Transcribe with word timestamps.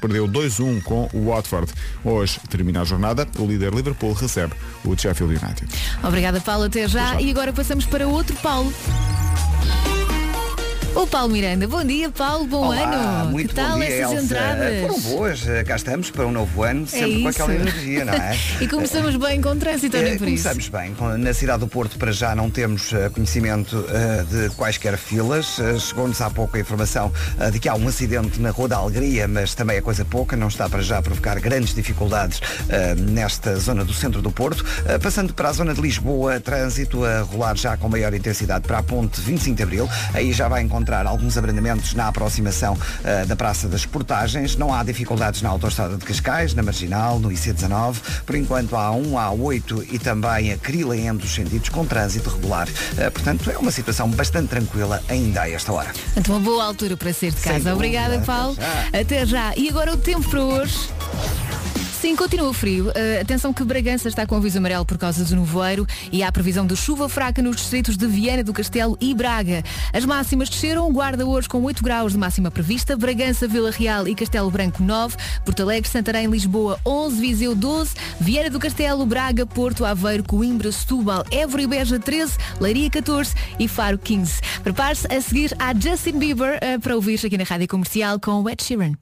perdeu 0.00 0.28
2-1 0.28 0.82
com 0.82 1.08
o 1.12 1.30
Watford. 1.30 1.72
Hoje 2.04 2.40
termina 2.48 2.82
a 2.82 2.84
jornada, 2.84 3.26
o 3.38 3.46
líder 3.46 3.74
Liverpool 3.74 4.12
recebe 4.12 4.54
o 4.84 4.96
Sheffield 4.96 5.36
United. 5.42 5.68
Obrigada, 6.02 6.40
Paulo. 6.40 6.64
Até 6.64 6.86
já. 6.88 7.20
E 7.20 7.30
agora 7.30 7.52
passamos 7.52 7.84
para 7.86 8.06
outro 8.06 8.36
Paulo. 8.36 8.72
O 10.94 11.06
Paulo 11.06 11.32
Miranda. 11.32 11.68
Bom 11.68 11.84
dia, 11.84 12.10
Paulo. 12.10 12.44
Bom 12.46 12.66
Olá, 12.68 13.20
ano. 13.22 13.30
Muito 13.30 13.50
que 13.50 13.54
tal 13.54 13.72
bom 13.78 13.84
dia, 13.84 13.88
essas 13.88 14.12
Elsa. 14.14 14.24
entradas? 14.24 14.80
Foram 14.80 15.00
boas, 15.00 15.46
eh, 15.48 15.62
cá 15.62 15.76
estamos 15.76 16.10
para 16.10 16.26
um 16.26 16.32
novo 16.32 16.62
ano, 16.64 16.88
sempre 16.88 17.22
com 17.22 17.28
isso. 17.28 17.42
aquela 17.42 17.54
energia, 17.54 18.04
não 18.04 18.14
é? 18.14 18.36
e 18.60 18.66
começamos 18.66 19.14
bem 19.16 19.40
com 19.40 19.56
trânsito, 19.56 19.96
ou 19.96 20.02
Eh, 20.02 20.08
nem 20.08 20.18
por 20.18 20.26
isso. 20.26 20.48
Começamos 20.48 20.68
bem. 20.68 20.94
Com- 20.94 21.16
Na 21.16 21.32
cidade 21.32 21.60
do 21.60 21.68
Porto, 21.68 21.96
para 21.98 22.10
já, 22.10 22.34
não 22.34 22.50
temos 22.50 22.92
eh, 22.92 23.08
conhecimento 23.10 23.84
eh, 23.88 24.24
de 24.48 24.54
quaisquer 24.56 24.96
filas. 24.98 25.58
Eh, 25.60 25.78
Chegou-nos 25.78 26.20
há 26.20 26.30
pouco 26.30 26.56
a 26.56 26.60
informação 26.60 27.12
eh, 27.38 27.50
de 27.52 27.60
que 27.60 27.68
há 27.68 27.76
um 27.76 27.86
acidente 27.86 28.40
na 28.40 28.50
Rua 28.50 28.66
da 28.68 28.76
Alegria, 28.78 29.28
mas 29.28 29.54
também 29.54 29.76
é 29.76 29.80
coisa 29.80 30.04
pouca, 30.04 30.36
não 30.36 30.48
está 30.48 30.68
para 30.68 30.82
já 30.82 30.98
a 30.98 31.02
provocar 31.02 31.38
grandes 31.38 31.74
dificuldades 31.74 32.40
eh, 32.68 32.96
nesta 32.96 33.54
zona 33.56 33.84
do 33.84 33.92
centro 33.94 34.20
do 34.20 34.32
Porto. 34.32 34.64
Eh, 34.84 34.98
Passando 34.98 35.32
para 35.32 35.48
a 35.50 35.52
zona 35.52 35.74
de 35.74 35.80
Lisboa, 35.80 36.40
trânsito 36.40 37.04
a 37.04 37.20
rolar 37.20 37.56
já 37.56 37.76
com 37.76 37.88
maior 37.88 38.12
intensidade 38.14 38.66
para 38.66 38.78
a 38.78 38.82
ponte 38.82 39.20
25 39.20 39.56
de 39.56 39.62
Abril. 39.62 39.88
Aí 40.12 40.32
já 40.32 40.48
vai 40.48 40.62
encontrar 40.62 40.77
alguns 41.06 41.36
abrandamentos 41.36 41.94
na 41.94 42.08
aproximação 42.08 42.76
eh, 43.04 43.24
da 43.24 43.34
Praça 43.36 43.68
das 43.68 43.84
Portagens. 43.86 44.56
Não 44.56 44.72
há 44.72 44.82
dificuldades 44.82 45.42
na 45.42 45.48
Autostrada 45.48 45.96
de 45.96 46.04
Cascais, 46.04 46.54
na 46.54 46.62
Marginal, 46.62 47.18
no 47.18 47.28
IC19. 47.30 47.96
Por 48.24 48.34
enquanto 48.36 48.76
há 48.76 48.90
um, 48.92 49.12
A8 49.12 49.86
e 49.92 49.98
também 49.98 50.52
a 50.52 50.58
Crila 50.58 50.96
em 50.96 51.08
ambos 51.08 51.24
os 51.26 51.34
sentidos 51.34 51.68
com 51.68 51.84
trânsito 51.84 52.30
regular. 52.30 52.68
Eh, 52.96 53.10
portanto, 53.10 53.50
é 53.50 53.58
uma 53.58 53.70
situação 53.70 54.08
bastante 54.10 54.48
tranquila 54.48 55.02
ainda 55.08 55.42
a 55.42 55.50
esta 55.50 55.72
hora. 55.72 55.90
Portanto, 56.04 56.28
uma 56.32 56.40
boa 56.40 56.64
altura 56.64 56.96
para 56.96 57.12
ser 57.12 57.32
de 57.32 57.40
Sem 57.40 57.52
casa. 57.52 57.70
dúvida. 57.70 57.74
Obrigada, 57.74 58.14
Até 58.16 58.24
Paulo. 58.24 58.56
já. 58.56 59.00
Até 59.00 59.26
já. 59.26 59.52
E 59.56 59.68
agora 59.68 59.92
o 59.92 59.96
tempo 59.96 60.28
para 60.28 60.40
hoje. 60.42 60.88
Sim, 62.00 62.14
continua 62.14 62.54
frio. 62.54 62.90
Uh, 62.90 63.20
atenção 63.20 63.52
que 63.52 63.64
Bragança 63.64 64.08
está 64.08 64.24
com 64.24 64.36
aviso 64.36 64.56
amarelo 64.56 64.86
por 64.86 64.96
causa 64.96 65.24
do 65.24 65.34
nevoeiro 65.34 65.84
e 66.12 66.22
há 66.22 66.30
previsão 66.30 66.64
de 66.64 66.76
chuva 66.76 67.08
fraca 67.08 67.42
nos 67.42 67.56
distritos 67.56 67.96
de 67.96 68.06
Viana 68.06 68.44
do 68.44 68.52
Castelo 68.52 68.96
e 69.00 69.12
Braga. 69.12 69.64
As 69.92 70.04
máximas 70.04 70.48
desceram, 70.48 70.92
Guarda 70.92 71.26
hoje 71.26 71.48
com 71.48 71.60
8 71.60 71.82
graus 71.82 72.12
de 72.12 72.18
máxima 72.18 72.52
prevista, 72.52 72.96
Bragança, 72.96 73.48
Vila 73.48 73.72
Real 73.72 74.06
e 74.06 74.14
Castelo 74.14 74.48
Branco 74.48 74.80
9, 74.80 75.16
Porto 75.44 75.60
Alegre, 75.60 75.90
Santarém, 75.90 76.28
Lisboa 76.28 76.78
11, 76.86 77.20
Viseu 77.20 77.52
12, 77.56 77.96
Viana 78.20 78.48
do 78.48 78.60
Castelo, 78.60 79.04
Braga, 79.04 79.44
Porto, 79.44 79.84
Aveiro, 79.84 80.22
Coimbra, 80.22 80.70
Setúbal, 80.70 81.24
Évora 81.32 81.62
e 81.62 81.66
Beja 81.66 81.98
13, 81.98 82.38
Leiria 82.60 82.90
14 82.90 83.34
e 83.58 83.66
Faro 83.66 83.98
15. 83.98 84.40
Prepare-se 84.62 85.12
a 85.12 85.20
seguir 85.20 85.52
a 85.58 85.74
Justin 85.74 86.20
Bieber 86.20 86.60
uh, 86.62 86.80
para 86.80 86.94
ouvir 86.94 87.18
aqui 87.26 87.36
na 87.36 87.42
Rádio 87.42 87.66
Comercial 87.66 88.20
com 88.20 88.40
o 88.40 88.48
Ed 88.48 88.62
Sheeran. 88.62 88.92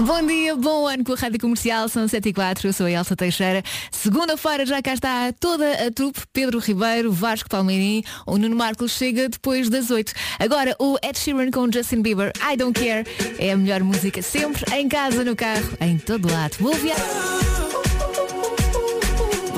Bom 0.00 0.26
dia, 0.26 0.56
bom 0.56 0.86
ano 0.86 1.04
com 1.04 1.12
a 1.12 1.16
Rádio 1.16 1.38
Comercial, 1.38 1.86
são 1.86 2.08
7 2.08 2.30
e 2.30 2.32
4, 2.32 2.66
eu 2.66 2.72
sou 2.72 2.86
a 2.86 2.90
Elsa 2.90 3.14
Teixeira. 3.14 3.62
Segunda-feira 3.90 4.64
já 4.64 4.80
cá 4.80 4.94
está 4.94 5.32
toda 5.38 5.86
a 5.86 5.90
trupe, 5.90 6.20
Pedro 6.32 6.58
Ribeiro, 6.58 7.12
Vasco 7.12 7.48
Palmeirim, 7.48 8.02
o 8.26 8.38
Nuno 8.38 8.56
Marcos 8.56 8.92
chega 8.92 9.28
depois 9.28 9.68
das 9.68 9.90
8. 9.90 10.14
Agora 10.38 10.74
o 10.78 10.96
Ed 11.02 11.18
Sheeran 11.18 11.50
com 11.50 11.70
Justin 11.70 12.00
Bieber, 12.00 12.32
I 12.40 12.56
Don't 12.56 12.78
Care, 12.78 13.06
é 13.38 13.52
a 13.52 13.56
melhor 13.56 13.82
música 13.82 14.22
sempre, 14.22 14.64
em 14.74 14.88
casa, 14.88 15.24
no 15.24 15.36
carro, 15.36 15.76
em 15.78 15.98
todo 15.98 16.32
lado. 16.32 16.56
Boa 16.58 16.74
viagem! 16.76 17.91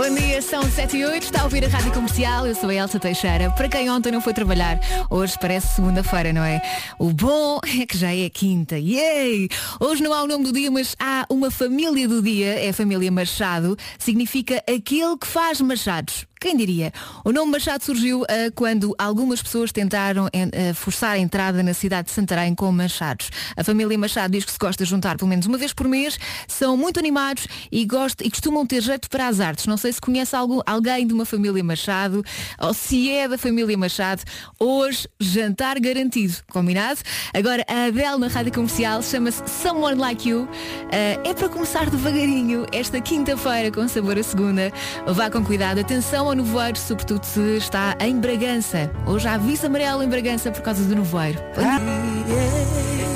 Bom 0.06 0.14
dia, 0.16 0.42
são 0.42 0.62
7 0.62 0.98
e 0.98 1.04
8, 1.06 1.22
está 1.22 1.40
a 1.40 1.44
ouvir 1.44 1.64
a 1.64 1.68
Rádio 1.68 1.90
Comercial, 1.90 2.46
eu 2.46 2.54
sou 2.54 2.68
a 2.68 2.74
Elsa 2.74 3.00
Teixeira. 3.00 3.50
Para 3.52 3.70
quem 3.70 3.88
ontem 3.88 4.12
não 4.12 4.20
foi 4.20 4.34
trabalhar, 4.34 4.78
hoje 5.08 5.34
parece 5.40 5.76
segunda-feira, 5.76 6.30
não 6.30 6.44
é? 6.44 6.60
O 6.98 7.10
bom 7.10 7.58
é 7.80 7.86
que 7.86 7.96
já 7.96 8.14
é 8.14 8.28
quinta, 8.28 8.78
yay! 8.78 9.48
Hoje 9.80 10.02
não 10.02 10.12
há 10.12 10.22
o 10.22 10.26
nome 10.26 10.44
do 10.44 10.52
dia, 10.52 10.70
mas 10.70 10.94
há 11.00 11.24
uma 11.30 11.50
família 11.50 12.06
do 12.06 12.20
dia, 12.20 12.62
é 12.62 12.68
a 12.68 12.74
família 12.74 13.10
Machado, 13.10 13.78
significa 13.98 14.62
aquele 14.68 15.16
que 15.16 15.26
faz 15.26 15.62
machados. 15.62 16.26
Quem 16.44 16.58
diria? 16.58 16.92
O 17.24 17.32
nome 17.32 17.52
Machado 17.52 17.82
surgiu 17.82 18.22
ah, 18.28 18.50
quando 18.54 18.94
algumas 18.98 19.40
pessoas 19.40 19.72
tentaram 19.72 20.28
en- 20.30 20.50
ah, 20.52 20.74
forçar 20.74 21.12
a 21.12 21.18
entrada 21.18 21.62
na 21.62 21.72
cidade 21.72 22.08
de 22.08 22.12
Santarém 22.14 22.54
com 22.54 22.70
machados. 22.70 23.30
A 23.56 23.64
família 23.64 23.96
Machado 23.96 24.32
diz 24.32 24.44
que 24.44 24.52
se 24.52 24.58
gosta 24.58 24.84
de 24.84 24.90
juntar 24.90 25.16
pelo 25.16 25.30
menos 25.30 25.46
uma 25.46 25.56
vez 25.56 25.72
por 25.72 25.88
mês, 25.88 26.18
são 26.46 26.76
muito 26.76 27.00
animados 27.00 27.46
e, 27.72 27.86
gostam, 27.86 28.26
e 28.26 28.30
costumam 28.30 28.66
ter 28.66 28.82
jeito 28.82 29.08
para 29.08 29.26
as 29.26 29.40
artes. 29.40 29.64
Não 29.64 29.78
sei 29.78 29.90
se 29.90 30.02
conhece 30.02 30.36
algo, 30.36 30.62
alguém 30.66 31.06
de 31.06 31.14
uma 31.14 31.24
família 31.24 31.64
Machado 31.64 32.22
ou 32.60 32.74
se 32.74 33.10
é 33.10 33.26
da 33.26 33.38
família 33.38 33.78
Machado. 33.78 34.22
Hoje, 34.60 35.08
jantar 35.18 35.80
garantido. 35.80 36.34
Combinado? 36.50 37.00
Agora, 37.32 37.64
a 37.66 37.86
Adele 37.86 38.18
na 38.18 38.28
rádio 38.28 38.52
comercial 38.52 39.02
chama-se 39.02 39.42
Someone 39.48 39.98
Like 39.98 40.28
You. 40.28 40.46
Ah, 40.92 41.26
é 41.26 41.32
para 41.32 41.48
começar 41.48 41.88
devagarinho 41.88 42.66
esta 42.70 43.00
quinta-feira 43.00 43.70
com 43.72 43.88
sabor 43.88 44.18
a 44.18 44.22
segunda. 44.22 44.70
Vá 45.06 45.30
com 45.30 45.42
cuidado. 45.42 45.80
Atenção 45.80 46.33
ao 46.34 46.36
nevoeiro, 46.36 46.78
sobretudo 46.78 47.24
se 47.24 47.40
está 47.56 47.96
em 48.00 48.18
Bragança. 48.18 48.90
Hoje 49.06 49.28
há 49.28 49.34
aviso 49.34 49.66
amarelo 49.66 50.02
em 50.02 50.08
Bragança 50.08 50.50
por 50.50 50.62
causa 50.62 50.82
do 50.84 50.94
nevoeiro. 50.96 51.38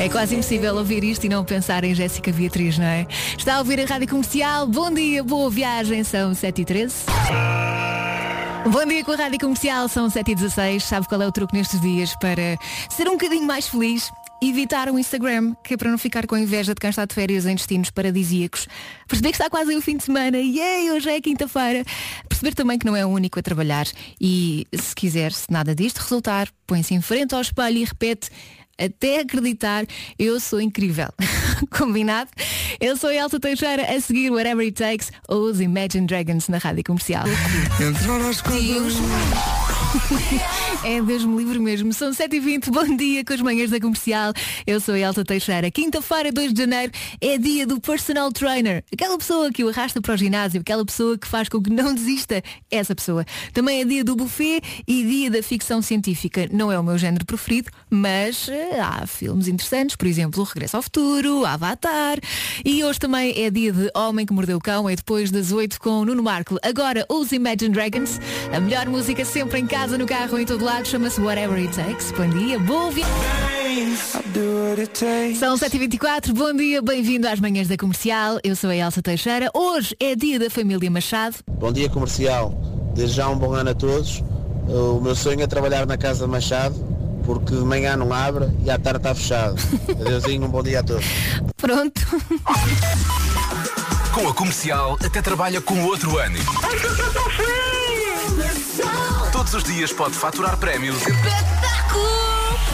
É 0.00 0.08
quase 0.08 0.36
impossível 0.36 0.76
ouvir 0.76 1.02
isto 1.02 1.24
e 1.24 1.28
não 1.28 1.44
pensar 1.44 1.82
em 1.82 1.94
Jéssica 1.94 2.30
Beatriz, 2.30 2.78
não 2.78 2.86
é? 2.86 3.06
Está 3.36 3.56
a 3.56 3.58
ouvir 3.58 3.80
a 3.80 3.84
rádio 3.84 4.08
comercial. 4.08 4.66
Bom 4.68 4.92
dia, 4.92 5.24
boa 5.24 5.50
viagem. 5.50 6.04
São 6.04 6.32
7 6.32 6.62
e 6.62 6.64
13 6.64 6.94
Bom 8.70 8.84
dia 8.84 9.02
com 9.02 9.12
a 9.12 9.16
Rádio 9.16 9.38
Comercial, 9.38 9.88
são 9.88 10.10
7 10.10 10.32
e 10.32 10.34
16 10.34 10.84
Sabe 10.84 11.08
qual 11.08 11.22
é 11.22 11.26
o 11.26 11.32
truque 11.32 11.54
nestes 11.54 11.80
dias 11.80 12.14
para 12.16 12.58
ser 12.90 13.08
um 13.08 13.12
bocadinho 13.12 13.46
mais 13.46 13.66
feliz? 13.66 14.12
Evitar 14.40 14.88
o 14.88 14.98
Instagram, 14.98 15.54
que 15.64 15.74
é 15.74 15.76
para 15.76 15.90
não 15.90 15.98
ficar 15.98 16.26
com 16.26 16.36
inveja 16.36 16.72
de 16.72 16.80
quem 16.80 16.90
está 16.90 17.04
de 17.04 17.14
férias 17.14 17.44
em 17.44 17.54
destinos 17.56 17.90
paradisíacos. 17.90 18.68
Perceber 19.08 19.30
que 19.30 19.34
está 19.36 19.50
quase 19.50 19.74
o 19.74 19.82
fim 19.82 19.96
de 19.96 20.04
semana, 20.04 20.38
e 20.38 20.58
yay, 20.58 20.90
hoje 20.92 21.10
é 21.10 21.20
quinta-feira. 21.20 21.84
Perceber 22.28 22.54
também 22.54 22.78
que 22.78 22.86
não 22.86 22.94
é 22.94 23.04
o 23.04 23.08
único 23.08 23.38
a 23.38 23.42
trabalhar. 23.42 23.86
E 24.20 24.66
se 24.72 24.94
quiser, 24.94 25.32
se 25.32 25.50
nada 25.50 25.74
disto 25.74 25.98
resultar, 25.98 26.48
põe-se 26.66 26.94
em 26.94 27.00
frente 27.00 27.34
ao 27.34 27.40
espelho 27.40 27.78
e 27.78 27.84
repete 27.84 28.30
até 28.78 29.20
acreditar, 29.20 29.84
eu 30.18 30.38
sou 30.38 30.60
incrível. 30.60 31.08
Combinado? 31.76 32.30
Eu 32.80 32.96
sou 32.96 33.10
a 33.10 33.14
Elsa 33.14 33.40
Teixeira, 33.40 33.82
a 33.82 34.00
seguir 34.00 34.30
Whatever 34.30 34.64
It 34.64 34.80
Takes, 34.80 35.10
os 35.28 35.60
Imagine 35.60 36.06
Dragons 36.06 36.48
na 36.48 36.58
Rádio 36.58 36.84
Comercial. 36.84 37.24
É 40.84 41.02
Deus 41.02 41.24
me 41.24 41.36
livre 41.36 41.58
mesmo. 41.58 41.92
São 41.92 42.10
7h20, 42.10 42.70
bom 42.70 42.96
dia 42.96 43.24
com 43.24 43.32
as 43.32 43.40
manhãs 43.40 43.70
da 43.70 43.80
comercial. 43.80 44.32
Eu 44.66 44.80
sou 44.80 44.94
a 44.94 44.98
Elsa 44.98 45.24
Teixeira. 45.24 45.70
Quinta-feira, 45.70 46.30
2 46.30 46.52
de 46.52 46.60
janeiro, 46.60 46.92
é 47.20 47.36
dia 47.36 47.66
do 47.66 47.80
personal 47.80 48.30
trainer. 48.30 48.84
Aquela 48.92 49.18
pessoa 49.18 49.50
que 49.50 49.64
o 49.64 49.68
arrasta 49.68 50.00
para 50.00 50.14
o 50.14 50.16
ginásio, 50.16 50.60
aquela 50.60 50.84
pessoa 50.84 51.18
que 51.18 51.26
faz 51.26 51.48
com 51.48 51.60
que 51.60 51.70
não 51.70 51.94
desista. 51.94 52.42
Essa 52.70 52.94
pessoa. 52.94 53.24
Também 53.52 53.80
é 53.80 53.84
dia 53.84 54.04
do 54.04 54.14
buffet 54.14 54.62
e 54.86 55.04
dia 55.04 55.30
da 55.30 55.42
ficção 55.42 55.82
científica. 55.82 56.48
Não 56.52 56.70
é 56.70 56.78
o 56.78 56.82
meu 56.82 56.96
género 56.96 57.24
preferido, 57.26 57.70
mas 57.90 58.48
eh, 58.48 58.78
há 58.80 59.06
filmes 59.06 59.48
interessantes, 59.48 59.96
por 59.96 60.06
exemplo, 60.06 60.40
O 60.42 60.44
Regresso 60.44 60.76
ao 60.76 60.82
Futuro, 60.82 61.44
Avatar. 61.44 62.18
E 62.64 62.84
hoje 62.84 62.98
também 62.98 63.34
é 63.42 63.50
dia 63.50 63.72
de 63.72 63.90
Homem 63.94 64.24
que 64.24 64.32
Mordeu 64.32 64.58
o 64.58 64.60
Cão, 64.60 64.88
é 64.88 64.94
depois 64.94 65.30
das 65.30 65.50
8 65.50 65.80
com 65.80 66.04
Nuno 66.04 66.22
Marco. 66.22 66.56
Agora, 66.62 67.04
os 67.08 67.32
Imagine 67.32 67.74
Dragons, 67.74 68.20
a 68.54 68.60
melhor 68.60 68.88
música 68.88 69.24
sempre 69.24 69.58
em 69.58 69.66
casa, 69.66 69.77
no 69.86 70.06
carro, 70.06 70.38
em 70.38 70.44
todo 70.44 70.64
lado, 70.64 70.86
chama-se 70.86 71.18
Whatever 71.20 71.56
It 71.56 71.74
Takes. 71.74 72.10
Bom 72.10 72.28
dia, 72.28 72.58
boa 72.58 72.90
viagem. 72.90 73.96
São 75.36 75.56
7h24, 75.56 76.34
bom 76.34 76.52
dia, 76.52 76.82
bem-vindo 76.82 77.26
às 77.26 77.40
manhãs 77.40 77.68
da 77.68 77.76
comercial. 77.76 78.38
Eu 78.44 78.54
sou 78.54 78.68
a 78.68 78.76
Elsa 78.76 79.00
Teixeira. 79.00 79.50
Hoje 79.54 79.96
é 79.98 80.14
dia 80.14 80.38
da 80.38 80.50
família 80.50 80.90
Machado. 80.90 81.36
Bom 81.48 81.72
dia 81.72 81.88
comercial, 81.88 82.52
desde 82.94 83.16
já 83.16 83.28
um 83.30 83.38
bom 83.38 83.54
ano 83.54 83.70
a 83.70 83.74
todos. 83.74 84.22
O 84.66 85.00
meu 85.00 85.14
sonho 85.14 85.40
é 85.40 85.46
trabalhar 85.46 85.86
na 85.86 85.96
Casa 85.96 86.26
Machado, 86.26 86.74
porque 87.24 87.54
de 87.54 87.64
manhã 87.64 87.96
não 87.96 88.12
abre 88.12 88.48
e 88.64 88.70
à 88.70 88.78
tarde 88.78 88.98
está 88.98 89.14
fechado. 89.14 89.56
Adeusinho, 90.00 90.44
um 90.44 90.50
bom 90.50 90.62
dia 90.62 90.80
a 90.80 90.82
todos. 90.82 91.06
Pronto. 91.56 92.06
Com 94.12 94.28
a 94.28 94.34
comercial, 94.34 94.98
até 95.02 95.22
trabalha 95.22 95.62
com 95.62 95.82
outro 95.84 96.18
ânimo. 96.18 96.44
Todos 99.50 99.66
os 99.66 99.74
dias 99.74 99.90
pode 99.94 100.14
faturar 100.14 100.58
prémios 100.58 100.98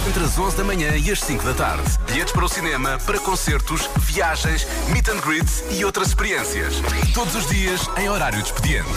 entre 0.09 0.25
as 0.25 0.37
11 0.37 0.57
da 0.57 0.65
manhã 0.65 0.97
e 0.97 1.09
as 1.09 1.21
5 1.21 1.45
da 1.45 1.55
tarde. 1.55 1.85
Bilhetes 2.05 2.33
para 2.33 2.45
o 2.45 2.49
cinema, 2.49 2.99
para 3.07 3.17
concertos, 3.21 3.89
viagens, 3.99 4.67
meet 4.89 5.07
and 5.07 5.21
greets 5.21 5.63
e 5.71 5.85
outras 5.85 6.09
experiências. 6.09 6.75
Todos 7.15 7.37
os 7.37 7.47
dias 7.47 7.89
em 7.97 8.09
horário 8.09 8.43
de 8.43 8.47
expediente. 8.47 8.89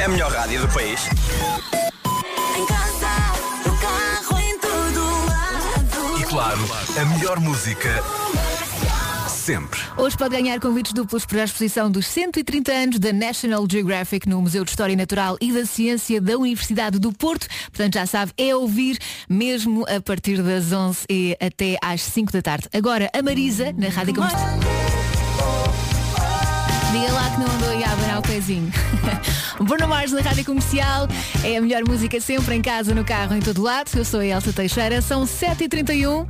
É 0.00 0.04
a 0.04 0.08
melhor 0.08 0.32
rádio 0.32 0.62
do 0.62 0.68
país. 0.72 1.02
Em 2.56 2.64
casa, 2.64 3.10
no 3.66 3.76
carro, 3.76 4.40
em 4.40 4.58
todo 4.58 5.26
lado. 5.28 6.20
E 6.20 6.24
claro, 6.24 6.60
a 6.98 7.04
melhor 7.04 7.40
música 7.40 8.02
sempre. 9.48 9.80
Hoje 9.96 10.14
pode 10.14 10.36
ganhar 10.36 10.60
convites 10.60 10.92
duplos 10.92 11.24
para 11.24 11.40
a 11.40 11.44
exposição 11.44 11.90
dos 11.90 12.06
130 12.06 12.70
anos 12.70 12.98
da 12.98 13.14
National 13.14 13.66
Geographic 13.70 14.28
no 14.28 14.42
Museu 14.42 14.62
de 14.62 14.68
História 14.68 14.94
Natural 14.94 15.38
e 15.40 15.50
da 15.50 15.64
Ciência 15.64 16.20
da 16.20 16.36
Universidade 16.36 16.98
do 16.98 17.14
Porto. 17.14 17.46
Portanto, 17.70 17.94
já 17.94 18.04
sabe, 18.04 18.30
é 18.36 18.54
ouvir 18.54 18.98
mesmo 19.26 19.86
a 19.88 20.02
partir 20.02 20.42
das 20.42 20.70
11 20.70 21.06
e 21.08 21.34
até 21.40 21.78
às 21.80 22.02
5 22.02 22.30
da 22.30 22.42
tarde. 22.42 22.68
Agora, 22.74 23.08
a 23.10 23.22
Marisa, 23.22 23.72
na 23.72 23.88
Rádio 23.88 24.16
Comercial. 24.16 24.58
Diga 26.92 27.12
lá 27.14 27.30
que 27.30 27.40
não 27.40 27.46
andou 27.46 27.70
a 27.70 27.92
abanar 27.92 28.18
o 28.18 28.22
pezinho. 28.22 28.70
Bruno 29.64 29.88
Mars 29.88 30.12
na 30.12 30.20
Rádio 30.20 30.44
Comercial 30.44 31.08
é 31.42 31.56
a 31.56 31.62
melhor 31.62 31.88
música 31.88 32.20
sempre, 32.20 32.54
em 32.54 32.60
casa, 32.60 32.94
no 32.94 33.02
carro, 33.02 33.34
em 33.34 33.40
todo 33.40 33.62
lado. 33.62 33.88
Eu 33.96 34.04
sou 34.04 34.20
a 34.20 34.26
Elsa 34.26 34.52
Teixeira, 34.52 35.00
são 35.00 35.24
7h31. 35.24 36.28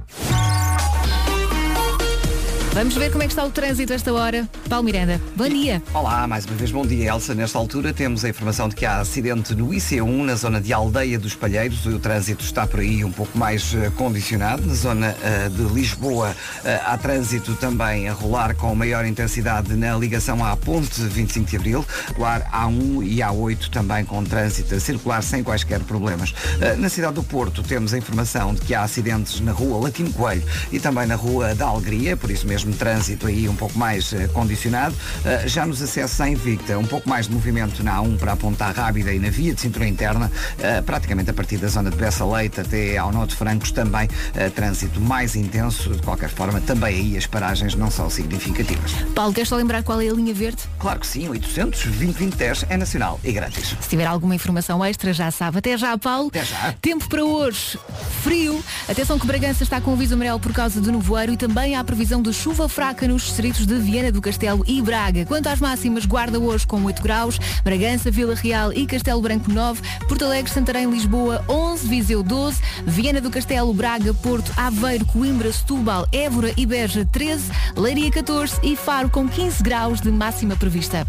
Vamos 2.72 2.94
ver 2.94 3.10
como 3.10 3.24
é 3.24 3.26
que 3.26 3.32
está 3.32 3.44
o 3.44 3.50
trânsito 3.50 3.92
esta 3.92 4.12
hora. 4.12 4.48
Paulo 4.68 4.84
Miranda, 4.84 5.20
bom 5.34 5.48
dia. 5.48 5.82
Olá, 5.92 6.26
mais 6.28 6.44
uma 6.44 6.54
vez 6.54 6.70
bom 6.70 6.86
dia, 6.86 7.10
Elsa. 7.10 7.34
Nesta 7.34 7.58
altura 7.58 7.92
temos 7.92 8.24
a 8.24 8.28
informação 8.28 8.68
de 8.68 8.76
que 8.76 8.86
há 8.86 9.00
acidente 9.00 9.54
no 9.54 9.68
IC1, 9.70 10.24
na 10.24 10.34
zona 10.36 10.60
de 10.60 10.72
Aldeia 10.72 11.18
dos 11.18 11.34
Palheiros. 11.34 11.84
O 11.86 11.98
trânsito 11.98 12.44
está 12.44 12.66
por 12.66 12.80
aí 12.80 13.02
um 13.02 13.10
pouco 13.10 13.36
mais 13.36 13.74
eh, 13.74 13.90
condicionado. 13.96 14.64
Na 14.64 14.74
zona 14.74 15.16
eh, 15.22 15.48
de 15.48 15.62
Lisboa 15.74 16.36
eh, 16.64 16.80
há 16.84 16.96
trânsito 16.96 17.54
também 17.56 18.08
a 18.08 18.12
rolar 18.12 18.54
com 18.54 18.72
maior 18.74 19.04
intensidade 19.04 19.74
na 19.74 19.96
ligação 19.96 20.44
à 20.44 20.56
Ponte 20.56 21.00
25 21.00 21.50
de 21.50 21.56
Abril. 21.56 21.84
Claro, 22.14 22.44
A1 22.44 23.02
e 23.02 23.16
A8 23.16 23.70
também 23.70 24.04
com 24.04 24.22
trânsito 24.22 24.74
a 24.74 24.80
circular 24.80 25.22
sem 25.22 25.42
quaisquer 25.42 25.80
problemas. 25.80 26.32
Na 26.78 26.88
cidade 26.88 27.14
do 27.14 27.24
Porto 27.24 27.62
temos 27.62 27.92
a 27.92 27.98
informação 27.98 28.54
de 28.54 28.60
que 28.60 28.74
há 28.74 28.82
acidentes 28.82 29.40
na 29.40 29.52
rua 29.52 29.82
Latino 29.84 30.12
Coelho 30.12 30.44
e 30.70 30.78
também 30.78 31.06
na 31.06 31.14
rua 31.16 31.54
da 31.54 31.66
Alegria, 31.66 32.16
por 32.16 32.30
isso 32.30 32.46
mesmo 32.46 32.57
trânsito 32.66 33.26
aí 33.26 33.48
um 33.48 33.54
pouco 33.54 33.78
mais 33.78 34.12
eh, 34.12 34.28
condicionado. 34.28 34.94
Eh, 35.24 35.46
já 35.46 35.66
nos 35.66 35.82
acessos 35.82 36.20
à 36.20 36.28
Invicta, 36.28 36.78
um 36.78 36.84
pouco 36.84 37.08
mais 37.08 37.26
de 37.26 37.34
movimento 37.34 37.82
na 37.82 37.98
A1 37.98 38.18
para 38.18 38.32
a 38.32 38.36
Ponta 38.36 38.70
Rábida 38.70 39.12
e 39.12 39.18
na 39.18 39.30
via 39.30 39.54
de 39.54 39.60
cintura 39.60 39.86
interna, 39.86 40.30
eh, 40.58 40.80
praticamente 40.80 41.30
a 41.30 41.34
partir 41.34 41.58
da 41.58 41.68
zona 41.68 41.90
de 41.90 41.96
Bessa 41.96 42.24
Leite 42.24 42.60
até 42.60 42.96
ao 42.96 43.12
Nó 43.12 43.24
de 43.26 43.34
Francos, 43.34 43.70
também 43.70 44.08
trânsito 44.54 45.00
mais 45.00 45.36
intenso. 45.36 45.90
De 45.90 46.02
qualquer 46.02 46.28
forma, 46.28 46.60
também 46.60 46.94
aí 46.96 47.16
as 47.16 47.26
paragens 47.26 47.74
não 47.74 47.90
são 47.90 48.10
significativas. 48.10 48.92
Paulo, 49.14 49.32
queres 49.32 49.48
só 49.48 49.56
lembrar 49.56 49.82
qual 49.82 50.00
é 50.00 50.08
a 50.08 50.12
linha 50.12 50.34
verde? 50.34 50.62
Claro 50.78 51.00
que 51.00 51.06
sim, 51.06 51.28
800 51.28 51.84
2010 51.84 52.66
é 52.68 52.76
nacional 52.76 53.20
e 53.22 53.32
grátis. 53.32 53.76
Se 53.80 53.88
tiver 53.88 54.06
alguma 54.06 54.34
informação 54.34 54.84
extra, 54.84 55.12
já 55.12 55.30
sabe. 55.30 55.58
Até 55.58 55.76
já, 55.76 55.96
Paulo. 55.96 56.28
Até 56.28 56.44
já. 56.44 56.74
Tempo 56.80 57.08
para 57.08 57.24
hoje. 57.24 57.78
Frio. 58.22 58.62
Atenção 58.88 59.18
que 59.18 59.26
Bragança 59.26 59.62
está 59.62 59.80
com 59.80 59.90
o 59.90 59.94
aviso 59.94 60.14
amarelo 60.14 60.40
por 60.40 60.52
causa 60.52 60.80
do 60.80 60.90
nevoeiro 60.90 61.32
e 61.32 61.36
também 61.36 61.76
há 61.76 61.84
previsão 61.84 62.20
de 62.22 62.32
chuva 62.32 62.47
fraca 62.54 63.06
nos 63.06 63.22
distritos 63.22 63.66
de 63.66 63.74
Viana 63.76 64.10
do 64.10 64.20
Castelo 64.20 64.64
e 64.66 64.80
Braga. 64.82 65.24
Quanto 65.26 65.48
às 65.48 65.60
máximas, 65.60 66.04
Guarda 66.06 66.38
hoje 66.40 66.66
com 66.66 66.82
8 66.84 67.02
graus, 67.02 67.38
Bragança, 67.62 68.10
Vila 68.10 68.34
Real 68.34 68.72
e 68.72 68.86
Castelo 68.86 69.20
Branco 69.20 69.50
9, 69.52 69.80
Porto 70.08 70.24
Alegre, 70.24 70.50
Santarém, 70.50 70.90
Lisboa 70.90 71.44
11, 71.48 71.86
Viseu 71.86 72.22
12, 72.22 72.60
Viana 72.86 73.20
do 73.20 73.30
Castelo, 73.30 73.72
Braga, 73.74 74.12
Porto, 74.14 74.52
Aveiro, 74.56 75.04
Coimbra, 75.04 75.52
Setúbal, 75.52 76.06
Évora 76.12 76.52
e 76.56 76.66
Beja 76.66 77.04
13, 77.12 77.44
Leiria 77.76 78.10
14 78.10 78.58
e 78.62 78.74
Faro 78.76 79.08
com 79.10 79.28
15 79.28 79.62
graus 79.62 80.00
de 80.00 80.10
máxima 80.10 80.56
prevista. 80.56 81.06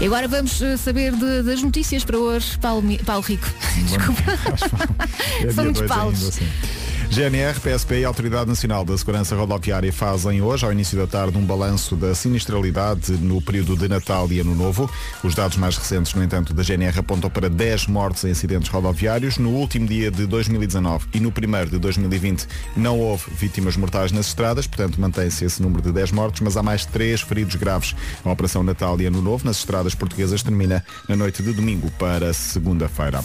E 0.00 0.06
agora 0.06 0.26
vamos 0.26 0.60
eh, 0.60 0.76
saber 0.76 1.12
de- 1.12 1.42
das 1.44 1.62
notícias 1.62 2.04
para 2.04 2.18
hoje. 2.18 2.58
Paulo, 2.58 2.82
Paulo 3.06 3.22
Rico. 3.22 3.46
Desculpa. 3.86 4.22
É 5.46 5.52
São 5.52 5.64
muitos 5.64 5.82
Paulos. 5.82 6.38
GNR, 7.12 7.60
PSP 7.60 8.00
e 8.00 8.04
Autoridade 8.06 8.48
Nacional 8.48 8.86
da 8.86 8.96
Segurança 8.96 9.36
Rodoviária 9.36 9.92
fazem 9.92 10.40
hoje, 10.40 10.64
ao 10.64 10.72
início 10.72 10.96
da 10.96 11.06
tarde, 11.06 11.36
um 11.36 11.44
balanço 11.44 11.94
da 11.94 12.14
sinistralidade 12.14 13.12
no 13.12 13.38
período 13.42 13.76
de 13.76 13.86
Natal 13.86 14.26
e 14.32 14.40
Ano 14.40 14.54
Novo. 14.54 14.90
Os 15.22 15.34
dados 15.34 15.58
mais 15.58 15.76
recentes, 15.76 16.14
no 16.14 16.24
entanto, 16.24 16.54
da 16.54 16.62
GNR 16.62 17.00
apontam 17.00 17.28
para 17.28 17.50
10 17.50 17.88
mortes 17.88 18.24
em 18.24 18.30
acidentes 18.30 18.70
rodoviários. 18.70 19.36
No 19.36 19.50
último 19.50 19.86
dia 19.86 20.10
de 20.10 20.24
2019 20.24 21.08
e 21.12 21.20
no 21.20 21.30
primeiro 21.30 21.68
de 21.68 21.78
2020 21.78 22.46
não 22.74 22.98
houve 22.98 23.24
vítimas 23.32 23.76
mortais 23.76 24.10
nas 24.10 24.28
estradas, 24.28 24.66
portanto 24.66 24.98
mantém-se 24.98 25.44
esse 25.44 25.60
número 25.60 25.82
de 25.82 25.92
10 25.92 26.12
mortes, 26.12 26.40
mas 26.40 26.56
há 26.56 26.62
mais 26.62 26.86
3 26.86 27.20
feridos 27.20 27.56
graves. 27.56 27.94
A 28.24 28.32
Operação 28.32 28.62
Natal 28.62 28.98
e 28.98 29.04
Ano 29.04 29.20
Novo 29.20 29.44
nas 29.44 29.58
estradas 29.58 29.94
portuguesas 29.94 30.42
termina 30.42 30.82
na 31.06 31.14
noite 31.14 31.42
de 31.42 31.52
domingo 31.52 31.90
para 31.98 32.32
segunda-feira. 32.32 33.22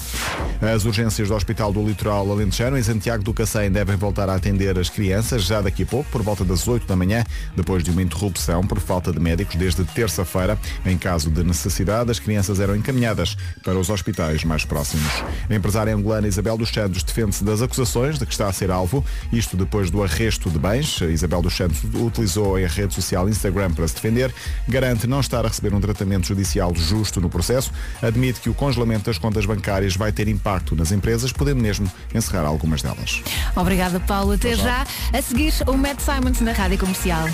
As 0.61 0.83
urgências 0.83 1.29
do 1.29 1.35
Hospital 1.35 1.71
do 1.71 1.87
Litoral 1.87 2.29
Alentejano 2.29 2.77
em 2.77 2.83
Santiago 2.83 3.23
do 3.23 3.33
Cacém 3.33 3.76
devem 3.77 3.95
voltar 3.95 4.27
a 4.27 4.33
atender 4.33 4.75
as 4.79 4.89
crianças 4.89 5.43
já 5.43 5.61
daqui 5.61 5.83
a 5.83 5.85
pouco, 5.85 6.09
por 6.09 6.23
volta 6.23 6.43
das 6.43 6.67
8 6.67 6.87
da 6.87 6.95
manhã, 6.95 7.23
depois 7.55 7.83
de 7.83 7.91
uma 7.91 8.01
interrupção 8.01 8.65
por 8.65 8.79
falta 8.79 9.11
de 9.11 9.19
médicos 9.19 9.55
desde 9.55 9.83
terça-feira. 9.85 10.57
Em 10.83 10.97
caso 10.97 11.29
de 11.29 11.43
necessidade, 11.43 12.09
as 12.09 12.17
crianças 12.17 12.59
eram 12.59 12.75
encaminhadas 12.75 13.37
para 13.63 13.77
os 13.77 13.91
hospitais 13.91 14.43
mais 14.43 14.65
próximos. 14.65 15.11
A 15.47 15.53
empresária 15.53 15.93
angolana 15.93 16.27
Isabel 16.27 16.57
dos 16.57 16.69
Santos 16.69 17.03
defende-se 17.03 17.43
das 17.43 17.61
acusações 17.61 18.17
de 18.17 18.25
que 18.25 18.31
está 18.31 18.47
a 18.47 18.51
ser 18.51 18.71
alvo, 18.71 19.05
isto 19.31 19.55
depois 19.55 19.91
do 19.91 20.01
arresto 20.01 20.49
de 20.49 20.57
bens. 20.57 20.99
Isabel 21.01 21.43
dos 21.43 21.55
Santos 21.55 21.83
utilizou 21.93 22.55
a 22.55 22.67
rede 22.67 22.95
social 22.95 23.29
Instagram 23.29 23.73
para 23.73 23.87
se 23.87 23.93
defender, 23.93 24.33
garante 24.67 25.05
não 25.05 25.19
estar 25.19 25.45
a 25.45 25.49
receber 25.49 25.71
um 25.75 25.79
tratamento 25.79 26.25
judicial 26.25 26.73
justo 26.73 27.21
no 27.21 27.29
processo, 27.29 27.71
admite 28.01 28.39
que 28.39 28.49
o 28.49 28.55
congelamento 28.55 29.05
das 29.05 29.19
contas 29.19 29.45
bancárias 29.45 29.95
vai 29.95 30.11
ter 30.11 30.27
impacto 30.27 30.75
nas 30.75 30.91
empresas, 30.91 31.31
podendo 31.31 31.61
mesmo 31.61 31.87
encerrar 32.15 32.47
algumas 32.47 32.81
delas. 32.81 33.21
Obrigada, 33.67 33.99
Paulo. 33.99 34.31
Até 34.31 34.55
já. 34.55 34.87
A 35.11 35.21
seguir, 35.21 35.53
o 35.67 35.73
Matt 35.73 35.99
Simons 35.99 36.39
na 36.39 36.53
Rádio 36.53 36.77
Comercial. 36.77 37.27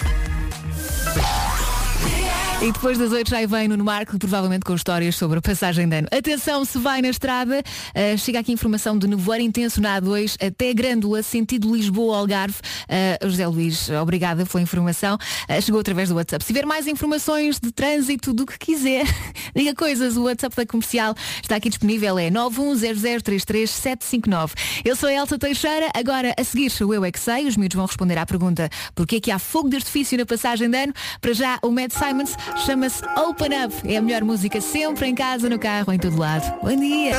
E 2.64 2.72
depois 2.72 2.98
das 2.98 3.12
oito 3.12 3.30
já 3.30 3.46
vem 3.46 3.68
no 3.68 3.84
Marco, 3.84 4.18
provavelmente 4.18 4.64
com 4.64 4.74
histórias 4.74 5.18
sobre 5.18 5.40
a 5.40 5.42
passagem 5.42 5.86
de 5.86 5.98
ano. 5.98 6.08
Atenção, 6.10 6.64
se 6.64 6.78
vai 6.78 7.02
na 7.02 7.10
estrada, 7.10 7.62
eh, 7.94 8.16
chega 8.16 8.40
aqui 8.40 8.54
informação 8.54 8.98
de 8.98 9.06
nevoeiro 9.06 9.44
intenso 9.44 9.82
na 9.82 10.00
A2 10.00 10.38
até 10.42 10.74
Grândola, 10.74 11.22
sentido 11.22 11.76
Lisboa-Algarve. 11.76 12.56
Eh, 12.88 13.20
José 13.22 13.46
Luís, 13.48 13.90
obrigada 13.90 14.46
pela 14.46 14.64
informação. 14.64 15.18
Eh, 15.50 15.60
chegou 15.60 15.82
através 15.82 16.08
do 16.08 16.16
WhatsApp. 16.16 16.42
Se 16.42 16.54
tiver 16.54 16.66
mais 16.66 16.88
informações 16.88 17.60
de 17.60 17.70
trânsito, 17.70 18.34
do 18.34 18.46
que 18.46 18.58
quiser, 18.58 19.06
diga 19.54 19.76
coisas. 19.76 20.16
O 20.16 20.24
WhatsApp 20.24 20.56
da 20.56 20.66
comercial 20.66 21.14
está 21.42 21.58
aqui 21.58 21.68
disponível, 21.68 22.18
é 22.18 22.30
910033759. 22.30 24.52
Eu 24.86 24.96
sou 24.96 25.10
a 25.10 25.14
Elsa 25.14 25.38
Teixeira, 25.38 25.92
agora 25.94 26.34
a 26.40 26.44
seguir 26.46 26.72
o 26.82 26.94
Eu 26.94 27.04
É 27.04 27.12
Que 27.12 27.20
Sei. 27.20 27.46
Os 27.46 27.58
miúdos 27.58 27.76
vão 27.76 27.86
responder 27.86 28.18
à 28.18 28.26
pergunta 28.26 28.70
porquê 28.96 29.20
que 29.20 29.32
há 29.32 29.40
fogo 29.40 29.68
de 29.68 29.76
artifício 29.76 30.18
na 30.18 30.26
passagem 30.26 30.70
de 30.70 30.78
ano. 30.78 30.94
Para 31.20 31.34
já, 31.34 31.60
o 31.62 31.70
Matt 31.70 31.92
Simons 31.92 32.38
chama-se 32.58 33.04
Open 33.18 33.50
Up. 33.66 33.74
É 33.86 33.98
a 33.98 34.02
melhor 34.02 34.24
música 34.24 34.62
sempre 34.62 35.08
em 35.08 35.16
casa, 35.16 35.50
no 35.50 35.60
carro, 35.60 35.92
em 35.92 36.00
todo 36.00 36.18
lado. 36.18 36.52
Bom 36.62 36.76
dia! 36.76 37.14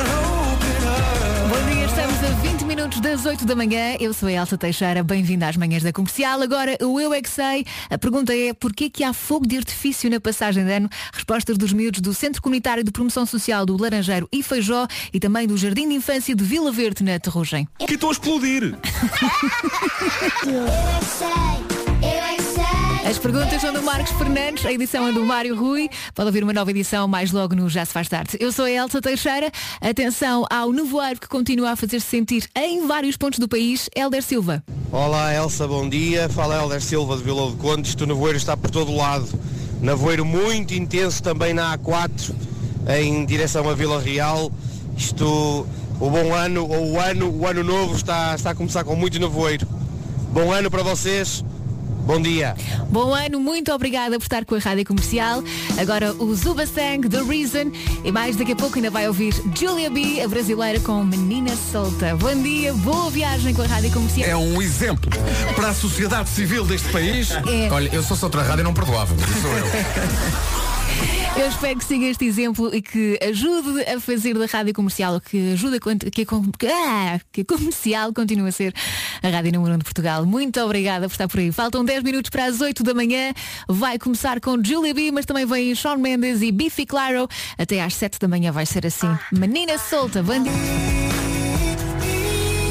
Bom 1.47 1.73
dia, 1.73 1.85
estamos 1.85 2.23
a 2.23 2.27
20 2.41 2.63
minutos 2.65 2.99
das 2.99 3.25
8 3.25 3.45
da 3.45 3.55
manhã. 3.55 3.95
Eu 3.99 4.13
sou 4.13 4.27
a 4.27 4.31
Elsa 4.31 4.57
Teixeira, 4.57 5.03
bem-vinda 5.03 5.47
às 5.47 5.55
manhãs 5.55 5.83
da 5.83 5.93
comercial. 5.93 6.41
Agora, 6.41 6.77
o 6.81 6.99
Eu 6.99 7.13
É 7.13 7.21
Que 7.21 7.29
Sei. 7.29 7.65
A 7.89 7.97
pergunta 7.97 8.35
é 8.35 8.53
porquê 8.53 8.89
que 8.89 9.03
há 9.03 9.13
fogo 9.13 9.47
de 9.47 9.57
artifício 9.57 10.09
na 10.09 10.19
passagem 10.19 10.65
de 10.65 10.71
ano? 10.71 10.89
Respostas 11.13 11.57
dos 11.57 11.71
miúdos 11.71 12.01
do 12.01 12.13
Centro 12.13 12.41
Comunitário 12.41 12.83
de 12.83 12.91
Promoção 12.91 13.25
Social 13.25 13.65
do 13.65 13.79
Laranjeiro 13.79 14.27
e 14.31 14.41
Feijó 14.41 14.87
e 15.13 15.19
também 15.19 15.47
do 15.47 15.57
Jardim 15.57 15.87
de 15.87 15.95
Infância 15.95 16.35
de 16.35 16.43
Vila 16.43 16.71
Verde, 16.71 17.03
na 17.03 17.19
Terrugem. 17.19 17.67
Que 17.79 17.93
estou 17.93 18.09
a 18.09 18.13
explodir. 18.13 18.75
As 23.05 23.19
perguntas 23.19 23.61
são 23.61 23.71
do 23.71 23.83
Marcos 23.83 24.11
Fernandes, 24.13 24.65
a 24.65 24.73
edição 24.73 25.07
é 25.07 25.11
do 25.11 25.23
Mário 25.23 25.55
Rui. 25.55 25.87
Pode 26.15 26.25
ouvir 26.25 26.43
uma 26.43 26.51
nova 26.51 26.71
edição 26.71 27.07
mais 27.07 27.31
logo 27.31 27.53
no 27.53 27.69
Já 27.69 27.85
se 27.85 27.93
faz 27.93 28.09
tarde. 28.09 28.35
Eu 28.39 28.51
sou 28.51 28.65
a 28.65 28.71
Elsa 28.71 28.99
Teixeira. 28.99 29.51
Atenção 29.79 30.43
ao 30.49 30.71
nevoeiro 30.71 31.19
que 31.19 31.27
continua 31.27 31.73
a 31.73 31.75
fazer-se 31.75 32.07
sentir 32.07 32.49
em 32.55 32.87
vários 32.87 33.15
pontos 33.15 33.37
do 33.37 33.47
país. 33.47 33.87
Helder 33.95 34.23
Silva. 34.23 34.63
Olá 34.91 35.31
Elsa, 35.35 35.67
bom 35.67 35.87
dia. 35.87 36.27
Fala 36.29 36.59
Helder 36.59 36.81
Silva 36.81 37.15
de 37.15 37.21
Vila 37.21 37.51
de 37.51 37.57
Conde. 37.57 37.87
Isto 37.87 38.05
o 38.05 38.07
nevoeiro 38.07 38.39
está 38.39 38.57
por 38.57 38.71
todo 38.71 38.91
lado. 38.95 39.27
Nevoeiro 39.79 40.25
muito 40.25 40.73
intenso 40.73 41.21
também 41.21 41.53
na 41.53 41.77
A4 41.77 42.33
em 42.99 43.23
direção 43.23 43.69
a 43.69 43.75
Vila 43.75 44.01
Real. 44.01 44.51
Isto, 44.97 45.67
o 45.99 46.09
bom 46.09 46.33
ano, 46.33 46.67
ou 46.67 46.93
o 46.93 46.99
ano, 46.99 47.29
o 47.29 47.45
ano 47.45 47.63
novo 47.63 47.95
está, 47.95 48.33
está 48.33 48.49
a 48.49 48.55
começar 48.55 48.83
com 48.83 48.95
muito 48.95 49.19
nevoeiro. 49.19 49.67
Bom 50.33 50.51
ano 50.51 50.71
para 50.71 50.81
vocês. 50.81 51.45
Bom 52.05 52.21
dia. 52.21 52.55
Bom 52.89 53.13
ano, 53.13 53.39
muito 53.39 53.73
obrigada 53.73 54.19
por 54.19 54.25
estar 54.25 54.45
com 54.45 54.53
a 54.53 54.59
Rádio 54.59 54.85
Comercial. 54.85 55.43
Agora 55.79 56.13
o 56.13 56.35
Zuba 56.35 56.67
Sang, 56.67 57.09
The 57.09 57.23
Reason. 57.23 57.71
E 58.03 58.11
mais 58.11 58.35
daqui 58.35 58.51
a 58.51 58.55
pouco 58.55 58.75
ainda 58.75 58.91
vai 58.91 59.07
ouvir 59.07 59.33
Julia 59.57 59.89
B, 59.89 60.21
a 60.21 60.27
brasileira 60.27 60.79
com 60.79 61.03
Menina 61.03 61.51
Solta. 61.71 62.15
Bom 62.15 62.35
dia, 62.41 62.73
boa 62.75 63.09
viagem 63.09 63.55
com 63.55 63.63
a 63.63 63.67
Rádio 63.67 63.91
Comercial. 63.91 64.29
É 64.29 64.37
um 64.37 64.61
exemplo 64.61 65.09
para 65.55 65.69
a 65.69 65.73
sociedade 65.73 66.29
civil 66.29 66.63
deste 66.63 66.89
país. 66.89 67.31
É. 67.31 67.69
Olha, 67.71 67.89
eu 67.91 68.03
sou 68.03 68.15
outra 68.21 68.43
rádio 68.43 68.61
e 68.61 68.63
não 68.63 68.73
perdoava, 68.73 69.15
mas 69.19 69.29
isso 69.29 69.41
sou 69.41 69.51
eu. 69.57 69.65
Eu 71.37 71.49
espero 71.49 71.77
que 71.77 71.83
siga 71.85 72.05
este 72.05 72.25
exemplo 72.25 72.73
e 72.73 72.81
que 72.81 73.19
ajude 73.21 73.81
a 73.83 73.99
fazer 73.99 74.33
da 74.37 74.45
rádio 74.45 74.73
comercial, 74.73 75.19
que 75.19 75.51
ajude 75.51 75.77
a 75.77 75.79
que 76.09 76.21
a, 76.21 76.25
que- 76.57 76.67
ah, 76.67 77.15
a 77.15 77.45
comercial 77.45 78.13
continue 78.13 78.47
a 78.47 78.51
ser 78.53 78.73
a 79.21 79.27
rádio 79.29 79.51
número 79.51 79.75
1 79.75 79.77
de 79.79 79.83
Portugal. 79.83 80.25
Muito 80.25 80.59
obrigada 80.61 81.07
por 81.09 81.13
estar 81.13 81.27
por 81.27 81.39
aí. 81.41 81.51
Faltam 81.51 81.83
10 81.83 82.03
minutos 82.03 82.29
para 82.29 82.45
as 82.45 82.61
8 82.61 82.83
da 82.83 82.93
manhã. 82.93 83.33
Vai 83.67 83.99
começar 83.99 84.39
com 84.39 84.55
Julia 84.63 84.93
B, 84.93 85.11
mas 85.11 85.25
também 85.25 85.45
vem 85.45 85.75
Shawn 85.75 85.97
Mendes 85.97 86.41
e 86.41 86.51
Biffy 86.53 86.85
Claro. 86.85 87.27
Até 87.57 87.81
às 87.83 87.93
7 87.95 88.17
da 88.17 88.27
manhã 88.29 88.51
vai 88.53 88.65
ser 88.65 88.85
assim. 88.87 89.09
Menina 89.33 89.77
solta, 89.77 90.23
bandi. 90.23 90.49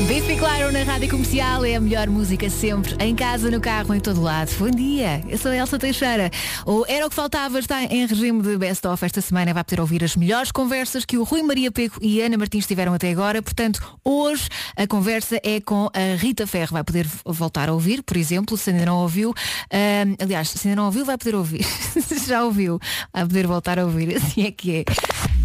Biffy 0.06 0.36
Claro 0.36 0.70
na 0.70 0.82
Rádio 0.82 1.08
Comercial 1.08 1.64
é 1.64 1.76
a 1.76 1.80
melhor 1.80 2.08
música 2.08 2.50
sempre, 2.50 2.94
em 3.00 3.14
casa, 3.14 3.50
no 3.50 3.58
carro, 3.58 3.94
em 3.94 4.00
todo 4.00 4.20
lado. 4.20 4.50
Bom 4.58 4.68
dia, 4.70 5.22
eu 5.26 5.38
sou 5.38 5.50
a 5.50 5.56
Elsa 5.56 5.78
Teixeira. 5.78 6.30
O 6.66 6.84
Era 6.86 7.06
o 7.06 7.08
que 7.08 7.14
Faltava 7.14 7.58
está 7.58 7.82
em 7.84 8.06
regime 8.06 8.42
de 8.42 8.58
best-of 8.58 9.02
esta 9.02 9.22
semana. 9.22 9.54
Vai 9.54 9.64
poder 9.64 9.80
ouvir 9.80 10.04
as 10.04 10.14
melhores 10.14 10.52
conversas 10.52 11.06
que 11.06 11.16
o 11.16 11.22
Rui 11.22 11.42
Maria 11.42 11.72
Peco 11.72 11.98
e 12.02 12.20
Ana 12.20 12.36
Martins 12.36 12.66
tiveram 12.66 12.92
até 12.92 13.10
agora. 13.10 13.40
Portanto, 13.40 13.80
hoje 14.04 14.46
a 14.76 14.86
conversa 14.86 15.40
é 15.42 15.58
com 15.58 15.88
a 15.94 16.16
Rita 16.16 16.46
Ferro. 16.46 16.72
Vai 16.72 16.84
poder 16.84 17.06
voltar 17.24 17.70
a 17.70 17.72
ouvir, 17.72 18.02
por 18.02 18.18
exemplo, 18.18 18.58
se 18.58 18.70
ainda 18.70 18.84
não 18.84 18.98
ouviu. 18.98 19.32
Ahm, 19.72 20.16
aliás, 20.20 20.50
se 20.50 20.68
ainda 20.68 20.76
não 20.76 20.86
ouviu, 20.86 21.06
vai 21.06 21.16
poder 21.16 21.34
ouvir. 21.34 21.66
já 22.28 22.44
ouviu, 22.44 22.78
vai 23.10 23.22
poder 23.22 23.46
voltar 23.46 23.78
a 23.78 23.84
ouvir. 23.84 24.16
Assim 24.16 24.44
é 24.44 24.50
que 24.50 24.76
é. 24.76 25.43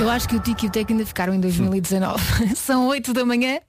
Eu 0.00 0.08
acho 0.08 0.26
que 0.26 0.34
o 0.34 0.40
Tiki 0.40 0.64
e 0.64 0.68
o 0.68 0.72
Tec 0.72 0.90
ainda 0.90 1.04
ficaram 1.04 1.34
em 1.34 1.40
2019. 1.40 2.56
São 2.56 2.88
8 2.88 3.12
da 3.12 3.22
manhã. 3.22 3.60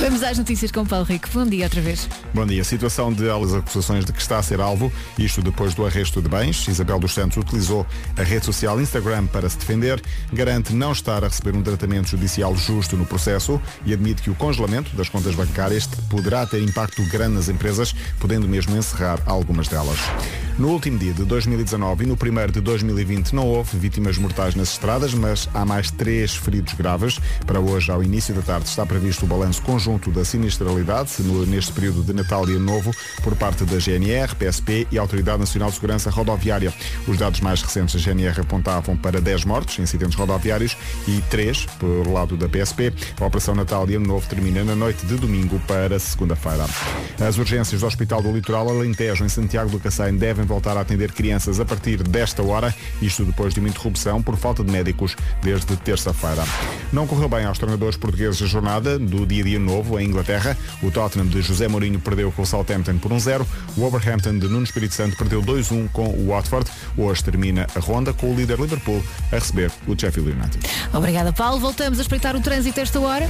Vamos 0.00 0.22
às 0.22 0.38
notícias 0.38 0.70
com 0.70 0.82
o 0.82 0.86
Paulo 0.86 1.04
Rico. 1.04 1.28
Bom 1.34 1.44
dia 1.44 1.64
outra 1.64 1.80
vez. 1.80 2.08
Bom 2.32 2.46
dia. 2.46 2.62
Situação 2.62 3.12
de 3.12 3.28
alas 3.28 3.52
acusações 3.52 4.04
de 4.04 4.12
que 4.12 4.20
está 4.20 4.38
a 4.38 4.42
ser 4.42 4.60
alvo, 4.60 4.92
isto 5.18 5.42
depois 5.42 5.74
do 5.74 5.84
arresto 5.84 6.22
de 6.22 6.28
bens. 6.28 6.68
Isabel 6.68 7.00
dos 7.00 7.12
Santos 7.12 7.36
utilizou 7.36 7.84
a 8.16 8.22
rede 8.22 8.46
social 8.46 8.80
Instagram 8.80 9.26
para 9.26 9.48
se 9.48 9.58
defender, 9.58 10.00
garante 10.32 10.72
não 10.72 10.92
estar 10.92 11.24
a 11.24 11.26
receber 11.26 11.56
um 11.56 11.62
tratamento 11.62 12.10
judicial 12.10 12.54
justo 12.54 12.96
no 12.96 13.04
processo 13.04 13.60
e 13.84 13.92
admite 13.92 14.22
que 14.22 14.30
o 14.30 14.36
congelamento 14.36 14.94
das 14.94 15.08
contas 15.08 15.34
bancárias 15.34 15.88
poderá 16.08 16.46
ter 16.46 16.62
impacto 16.62 17.02
grande 17.08 17.34
nas 17.34 17.48
empresas, 17.48 17.92
podendo 18.20 18.46
mesmo 18.46 18.76
encerrar 18.76 19.20
algumas 19.26 19.66
delas. 19.66 19.98
No 20.56 20.70
último 20.70 20.98
dia 20.98 21.12
de 21.12 21.24
2019 21.24 22.04
e 22.04 22.06
no 22.06 22.16
primeiro 22.16 22.52
de 22.52 22.60
2020 22.60 23.32
não 23.32 23.46
houve 23.46 23.76
vítimas 23.76 24.16
mortais 24.16 24.54
nas 24.54 24.72
estradas, 24.72 25.12
mas 25.12 25.48
há 25.54 25.64
mais 25.64 25.90
três 25.90 26.36
feridos 26.36 26.74
graves. 26.74 27.18
Para 27.46 27.60
hoje, 27.60 27.90
ao 27.90 28.02
início 28.02 28.34
da 28.34 28.42
tarde, 28.42 28.68
está 28.68 28.84
previsto 28.84 29.24
o 29.24 29.28
balanço 29.28 29.62
conjunto 29.62 29.87
da 29.96 30.22
sinistralidade 30.22 31.10
neste 31.46 31.72
período 31.72 32.02
de 32.02 32.12
Natal 32.12 32.46
e 32.46 32.52
Ano 32.52 32.66
Novo 32.66 32.94
por 33.22 33.34
parte 33.34 33.64
da 33.64 33.78
GNR, 33.78 34.34
PSP 34.34 34.86
e 34.92 34.98
Autoridade 34.98 35.38
Nacional 35.38 35.70
de 35.70 35.76
Segurança 35.76 36.10
Rodoviária. 36.10 36.74
Os 37.06 37.16
dados 37.16 37.40
mais 37.40 37.62
recentes 37.62 37.94
da 37.94 38.00
GNR 38.00 38.42
apontavam 38.42 38.98
para 38.98 39.18
10 39.18 39.46
mortes 39.46 39.78
em 39.78 39.84
acidentes 39.84 40.14
rodoviários 40.14 40.76
e 41.06 41.22
3 41.30 41.64
por 41.78 42.06
lado 42.06 42.36
da 42.36 42.46
PSP. 42.48 42.92
A 43.18 43.24
Operação 43.24 43.54
Natal 43.54 43.88
e 43.88 43.94
Ano 43.94 44.06
Novo 44.06 44.28
termina 44.28 44.62
na 44.62 44.76
noite 44.76 45.06
de 45.06 45.16
domingo 45.16 45.58
para 45.66 45.98
segunda-feira. 45.98 46.66
As 47.18 47.38
urgências 47.38 47.80
do 47.80 47.86
Hospital 47.86 48.20
do 48.20 48.30
Litoral 48.30 48.68
Alentejo 48.68 49.24
em 49.24 49.28
Santiago 49.28 49.70
do 49.70 49.80
Cacém 49.80 50.16
devem 50.16 50.44
voltar 50.44 50.76
a 50.76 50.82
atender 50.82 51.12
crianças 51.12 51.60
a 51.60 51.64
partir 51.64 52.02
desta 52.02 52.42
hora, 52.42 52.74
isto 53.00 53.24
depois 53.24 53.54
de 53.54 53.60
uma 53.60 53.70
interrupção 53.70 54.22
por 54.22 54.36
falta 54.36 54.62
de 54.62 54.70
médicos 54.70 55.16
desde 55.42 55.74
terça-feira. 55.78 56.44
Não 56.92 57.06
correu 57.06 57.28
bem 57.28 57.46
aos 57.46 57.58
treinadores 57.58 57.96
portugueses 57.96 58.42
a 58.42 58.46
jornada 58.46 58.98
do 58.98 59.26
dia 59.26 59.42
a 59.42 59.46
dia 59.46 59.58
novo 59.58 59.77
em 59.98 60.06
Inglaterra. 60.06 60.56
O 60.82 60.90
Tottenham 60.90 61.26
de 61.26 61.42
José 61.42 61.68
Mourinho 61.68 61.98
perdeu 62.00 62.30
com 62.32 62.42
o 62.42 62.46
Southampton 62.46 62.98
por 62.98 63.12
1-0. 63.12 63.46
O 63.76 63.80
Wolverhampton 63.80 64.38
de 64.38 64.48
Nuno 64.48 64.64
Espírito 64.64 64.94
Santo 64.94 65.16
perdeu 65.16 65.42
2-1 65.42 65.88
com 65.92 66.08
o 66.08 66.28
Watford. 66.28 66.70
Hoje 66.96 67.24
termina 67.24 67.66
a 67.74 67.80
ronda 67.80 68.12
com 68.12 68.32
o 68.32 68.36
líder 68.36 68.58
Liverpool 68.58 69.02
a 69.32 69.36
receber 69.36 69.70
o 69.86 69.98
Sheffield 69.98 70.30
United. 70.30 70.58
Obrigada, 70.92 71.32
Paulo. 71.32 71.58
Voltamos 71.58 71.98
a 71.98 72.02
espreitar 72.02 72.36
o 72.36 72.40
trânsito 72.40 72.80
esta 72.80 73.00
hora. 73.00 73.28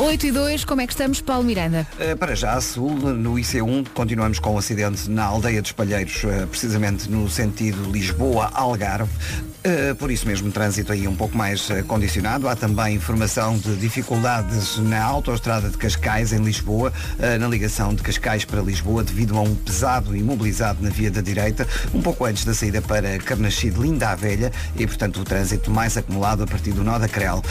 8 0.00 0.26
e 0.26 0.30
2, 0.30 0.64
como 0.64 0.80
é 0.80 0.86
que 0.86 0.92
estamos, 0.92 1.20
Paulo 1.20 1.42
Miranda? 1.42 1.84
Uh, 1.98 2.16
Para 2.16 2.36
já, 2.36 2.52
a 2.52 2.60
sul, 2.60 2.94
no 2.94 3.34
IC1, 3.34 3.88
continuamos 3.92 4.38
com 4.38 4.54
o 4.54 4.58
acidente 4.58 5.10
na 5.10 5.24
aldeia 5.24 5.60
dos 5.60 5.72
Palheiros, 5.72 6.22
uh, 6.22 6.46
precisamente 6.46 7.10
no 7.10 7.28
sentido 7.28 7.90
Lisboa-Algarve. 7.90 9.10
Uh, 9.10 9.96
Por 9.96 10.12
isso 10.12 10.24
mesmo, 10.24 10.52
trânsito 10.52 10.92
aí 10.92 11.08
um 11.08 11.16
pouco 11.16 11.36
mais 11.36 11.68
condicionado. 11.88 12.48
Há 12.48 12.54
também 12.54 12.94
informação 12.94 13.58
de 13.58 13.74
dificuldades 13.74 14.78
na 14.78 15.02
autoestrada 15.02 15.68
de 15.68 15.76
Cascais, 15.76 16.32
em 16.32 16.38
Lisboa, 16.38 16.92
na 17.40 17.48
ligação 17.48 17.92
de 17.92 18.02
Cascais 18.02 18.44
para 18.44 18.62
Lisboa, 18.62 19.02
devido 19.02 19.36
a 19.36 19.40
um 19.40 19.54
pesado 19.54 20.14
imobilizado 20.14 20.80
na 20.80 20.90
via 20.90 21.10
da 21.10 21.20
direita, 21.20 21.66
um 21.92 22.00
pouco 22.00 22.24
antes 22.24 22.44
da 22.44 22.54
saída 22.54 22.80
para 22.80 23.18
Carnaxide, 23.18 23.78
Linda 23.78 24.10
a 24.10 24.14
Velha, 24.14 24.52
e 24.76 24.86
portanto 24.86 25.20
o 25.20 25.24
trânsito 25.24 25.70
mais 25.70 25.96
acumulado 25.96 26.44
a 26.44 26.46
partir 26.46 26.70
do 26.70 26.84
nó 26.84 26.98
da 26.98 27.08
Crel. 27.08 27.42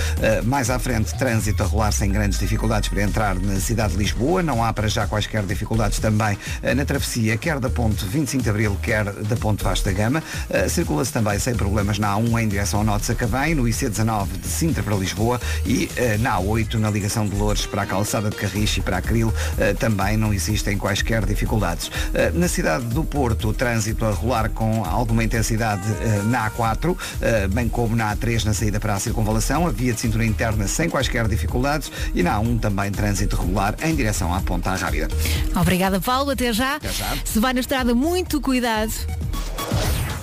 Mais 0.46 0.70
à 0.70 0.80
frente, 0.80 1.14
trânsito 1.18 1.62
a 1.62 1.66
rolar 1.66 1.92
sem 1.92 2.10
grandes 2.10 2.37
dificuldades 2.40 2.90
para 2.90 3.02
entrar 3.02 3.36
na 3.36 3.60
cidade 3.60 3.94
de 3.94 4.00
Lisboa. 4.00 4.44
Não 4.44 4.64
há 4.64 4.72
para 4.74 4.88
já 4.88 5.08
quaisquer 5.08 5.44
dificuldades 5.44 6.00
também 6.00 6.38
eh, 6.62 6.74
na 6.74 6.86
travessia, 6.86 7.38
quer 7.38 7.60
da 7.60 7.70
ponte 7.70 8.06
25 8.06 8.44
de 8.44 8.50
Abril, 8.50 8.78
quer 8.82 9.06
da 9.06 9.36
ponte 9.36 9.64
Vasta 9.64 9.92
Gama. 9.92 10.24
Eh, 10.50 10.68
Circula-se 10.68 11.12
também 11.12 11.38
sem 11.40 11.56
problemas 11.56 12.00
na 12.00 12.14
A1 12.16 12.44
em 12.44 12.48
direção 12.48 12.80
ao 12.80 12.86
Norte 12.86 13.06
Sacavém, 13.06 13.56
no 13.56 13.64
IC19 13.64 14.28
de 14.42 14.48
Sintra 14.48 14.84
para 14.84 14.96
Lisboa 14.96 15.40
e 15.66 15.90
eh, 15.96 16.18
na 16.18 16.38
A8 16.38 16.76
na 16.76 16.90
ligação 16.90 17.28
de 17.28 17.36
Loures 17.36 17.66
para 17.66 17.84
a 17.84 17.86
calçada 17.86 18.30
de 18.30 18.36
Carris 18.36 18.78
e 18.78 18.82
para 18.82 18.98
a 18.98 19.02
Cril 19.02 19.34
também 19.80 20.18
não 20.18 20.34
existem 20.34 20.78
quaisquer 20.78 21.26
dificuldades. 21.26 21.90
Na 22.34 22.48
cidade 22.48 22.86
do 22.86 23.04
Porto, 23.04 23.50
o 23.50 23.54
trânsito 23.54 24.06
a 24.06 24.12
rolar 24.12 24.50
com 24.50 24.84
alguma 24.86 25.24
intensidade 25.24 25.84
na 26.26 26.50
A4, 26.50 26.96
eh, 27.22 27.48
bem 27.48 27.68
como 27.68 27.96
na 27.96 28.16
A3 28.16 28.46
na 28.46 28.54
saída 28.54 28.80
para 28.80 28.94
a 28.94 29.00
circunvalação, 29.00 29.68
a 29.68 29.72
via 29.72 29.94
de 29.94 30.00
cintura 30.00 30.26
interna 30.26 30.68
sem 30.68 30.90
quaisquer 30.90 31.28
dificuldades 31.28 31.92
e 32.14 32.24
na 32.28 32.42
A1 32.42 32.60
também 32.60 32.92
trânsito 32.92 33.38
regular 33.38 33.76
em 33.82 33.96
direção 33.96 34.34
à 34.34 34.42
Ponta 34.42 34.76
Rábida. 34.76 35.08
Obrigada, 35.56 36.00
Paulo. 36.02 36.32
Até 36.32 36.52
já. 36.52 36.76
Até 36.76 36.92
já. 36.92 37.16
Se 37.24 37.40
vai 37.40 37.54
na 37.54 37.62
estrada, 37.62 37.96
muito 37.96 38.42
cuidado. 38.42 38.92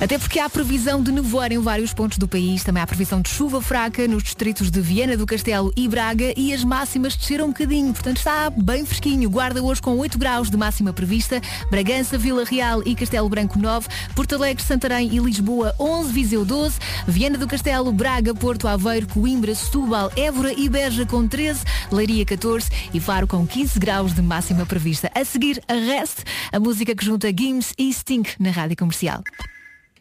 Até 0.01 0.19
porque 0.19 0.39
há 0.39 0.51
previsão 0.51 1.03
de 1.03 1.13
nevoeiro 1.13 1.55
em 1.55 1.59
vários 1.59 1.95
pontos 1.95 2.19
do 2.19 2.29
país. 2.29 2.63
Também 2.65 2.83
há 2.83 2.87
previsão 2.87 3.23
de 3.23 3.31
chuva 3.31 3.63
fraca 3.63 4.07
nos 4.09 4.23
distritos 4.23 4.71
de 4.71 4.81
Viana 4.81 5.17
do 5.17 5.25
Castelo 5.25 5.73
e 5.77 5.89
Braga 5.89 6.35
e 6.37 6.53
as 6.53 6.65
máximas 6.65 7.17
desceram 7.17 7.47
um 7.47 7.49
bocadinho. 7.49 7.93
Portanto, 7.93 8.19
está 8.19 8.51
bem 8.51 8.85
fresquinho. 8.85 9.31
Guarda 9.31 9.63
hoje 9.63 9.81
com 9.81 9.97
8 9.97 10.19
graus 10.19 10.51
de 10.51 10.57
máxima 10.57 10.93
prevista. 10.93 11.41
Bragança, 11.71 12.19
Vila 12.19 12.45
Real 12.45 12.83
e 12.85 12.95
Castelo 12.95 13.29
Branco 13.29 13.59
9. 13.59 13.89
Porto 14.15 14.35
Alegre, 14.35 14.63
Santarém 14.63 15.15
e 15.15 15.19
Lisboa 15.19 15.75
11. 15.79 16.13
Viseu 16.13 16.45
12. 16.45 16.79
Viana 17.07 17.39
do 17.39 17.47
Castelo, 17.47 17.93
Braga, 17.93 18.35
Porto 18.35 18.67
Aveiro, 18.67 19.07
Coimbra, 19.07 19.55
Setúbal, 19.55 20.11
Évora 20.17 20.53
e 20.53 20.69
Beja 20.69 21.07
com 21.07 21.27
13. 21.27 21.63
Leiria 21.91 22.27
14 22.27 22.69
e 22.93 23.01
Faro 23.01 23.27
com 23.27 23.47
15 23.47 23.79
graus 23.79 24.13
de 24.13 24.21
máxima 24.21 24.67
prevista. 24.67 25.11
A 25.15 25.25
seguir, 25.25 25.63
a 25.69 25.75
Rest, 25.75 26.25
a 26.53 26.59
música 26.59 26.95
que 26.95 27.05
junta 27.05 27.29
Gims 27.35 27.73
e 27.79 27.93
Stink 27.93 28.35
na 28.41 28.51
rádio 28.51 28.77
comercial. 28.77 29.23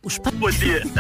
Bom 0.04 0.50
dia. 0.50 0.84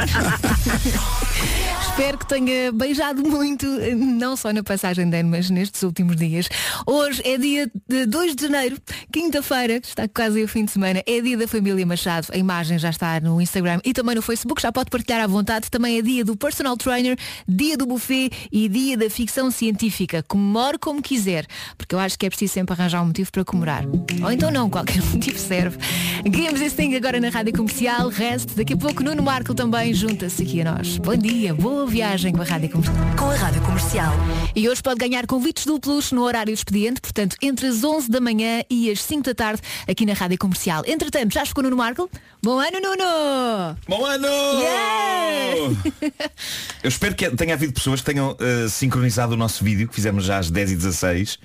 Espero 1.90 2.18
que 2.18 2.26
tenha 2.26 2.72
beijado 2.72 3.22
muito, 3.22 3.68
não 3.96 4.36
só 4.36 4.52
na 4.54 4.64
passagem 4.64 5.08
de 5.10 5.20
ano, 5.20 5.30
mas 5.30 5.50
nestes 5.50 5.84
últimos 5.84 6.16
dias. 6.16 6.48
Hoje 6.88 7.22
é 7.26 7.38
dia 7.38 7.70
de 7.88 8.06
2 8.06 8.36
de 8.36 8.44
janeiro, 8.44 8.78
quinta-feira, 9.12 9.74
está 9.76 10.08
quase 10.08 10.42
o 10.42 10.48
fim 10.48 10.66
de 10.66 10.72
semana, 10.72 11.04
é 11.06 11.22
dia 11.22 11.38
da 11.38 11.48
família 11.48 11.86
Machado. 11.86 12.30
A 12.32 12.38
imagem 12.38 12.80
já 12.80 12.90
está 12.90 13.20
no 13.20 13.40
Instagram 13.40 13.80
e 13.84 13.94
também 13.94 14.16
no 14.16 14.22
Facebook, 14.22 14.62
já 14.62 14.72
pode 14.72 14.90
partilhar 14.90 15.22
à 15.22 15.28
vontade. 15.28 15.70
Também 15.70 16.00
é 16.00 16.02
dia 16.02 16.24
do 16.24 16.36
personal 16.38 16.78
trainer, 16.78 17.18
dia 17.48 17.78
do 17.78 17.86
buffet 17.86 18.32
e 18.52 18.70
dia 18.70 18.98
da 18.98 19.10
ficção 19.10 19.52
científica. 19.52 20.24
Comemore 20.24 20.80
como 20.80 21.02
quiser, 21.02 21.46
porque 21.78 21.94
eu 21.94 22.00
acho 22.00 22.18
que 22.18 22.26
é 22.26 22.30
preciso 22.30 22.54
sempre 22.54 22.74
arranjar 22.74 23.04
um 23.04 23.08
motivo 23.08 23.32
para 23.32 23.44
comemorar. 23.44 23.86
Ou 24.24 24.32
então 24.32 24.50
não, 24.50 24.70
qualquer 24.70 25.04
motivo 25.14 25.38
serve. 25.38 25.78
Games 26.24 26.60
This 26.60 26.74
Thing 26.74 26.96
agora 26.96 27.20
na 27.20 27.30
Rádio 27.30 27.54
Comercial, 27.54 28.08
Rest, 28.10 28.56
daqui 28.56 28.74
a 28.74 28.78
pouco 28.78 28.93
Nuno 29.02 29.24
Marco 29.24 29.56
também 29.56 29.94
junta-se 29.94 30.44
aqui 30.44 30.62
a 30.62 30.76
nós. 30.76 30.98
Bom 30.98 31.16
dia, 31.16 31.54
boa 31.54 31.88
viagem 31.88 32.34
com 32.34 32.42
a 32.42 32.46
Rádio 32.46 32.70
Comercial. 32.70 33.16
Com 33.18 33.30
a 33.30 33.36
Rádio 33.36 33.62
Comercial. 33.62 34.14
E 34.56 34.68
hoje 34.68 34.84
pode 34.84 35.00
ganhar 35.00 35.26
convites 35.26 35.66
duplos 35.66 36.12
no 36.12 36.22
horário 36.22 36.54
expediente, 36.54 37.00
portanto, 37.00 37.36
entre 37.42 37.68
as 37.68 37.84
11 37.84 38.12
da 38.12 38.20
manhã 38.20 38.62
e 38.70 38.92
as 38.92 39.02
5 39.02 39.24
da 39.24 39.34
tarde, 39.34 39.62
aqui 39.88 40.06
na 40.06 40.14
Rádio 40.14 40.38
Comercial. 40.38 40.84
Entretanto, 40.86 41.34
já 41.34 41.46
ficou 41.46 41.64
Nuno 41.64 41.78
Marco? 41.78 42.10
Bom 42.42 42.60
ano, 42.60 42.80
Nuno! 42.82 43.78
Bom 43.88 44.06
ano! 44.06 44.28
Yeah! 44.28 45.76
Eu 46.84 46.90
espero 46.90 47.16
que 47.16 47.30
tenha 47.32 47.54
havido 47.54 47.72
pessoas 47.72 48.02
que 48.02 48.06
tenham 48.12 48.36
eh, 48.40 48.68
sincronizado 48.68 49.34
o 49.34 49.38
nosso 49.38 49.64
vídeo, 49.64 49.88
que 49.88 49.96
fizemos 49.96 50.26
já 50.26 50.38
às 50.38 50.52
10h16, 50.52 51.40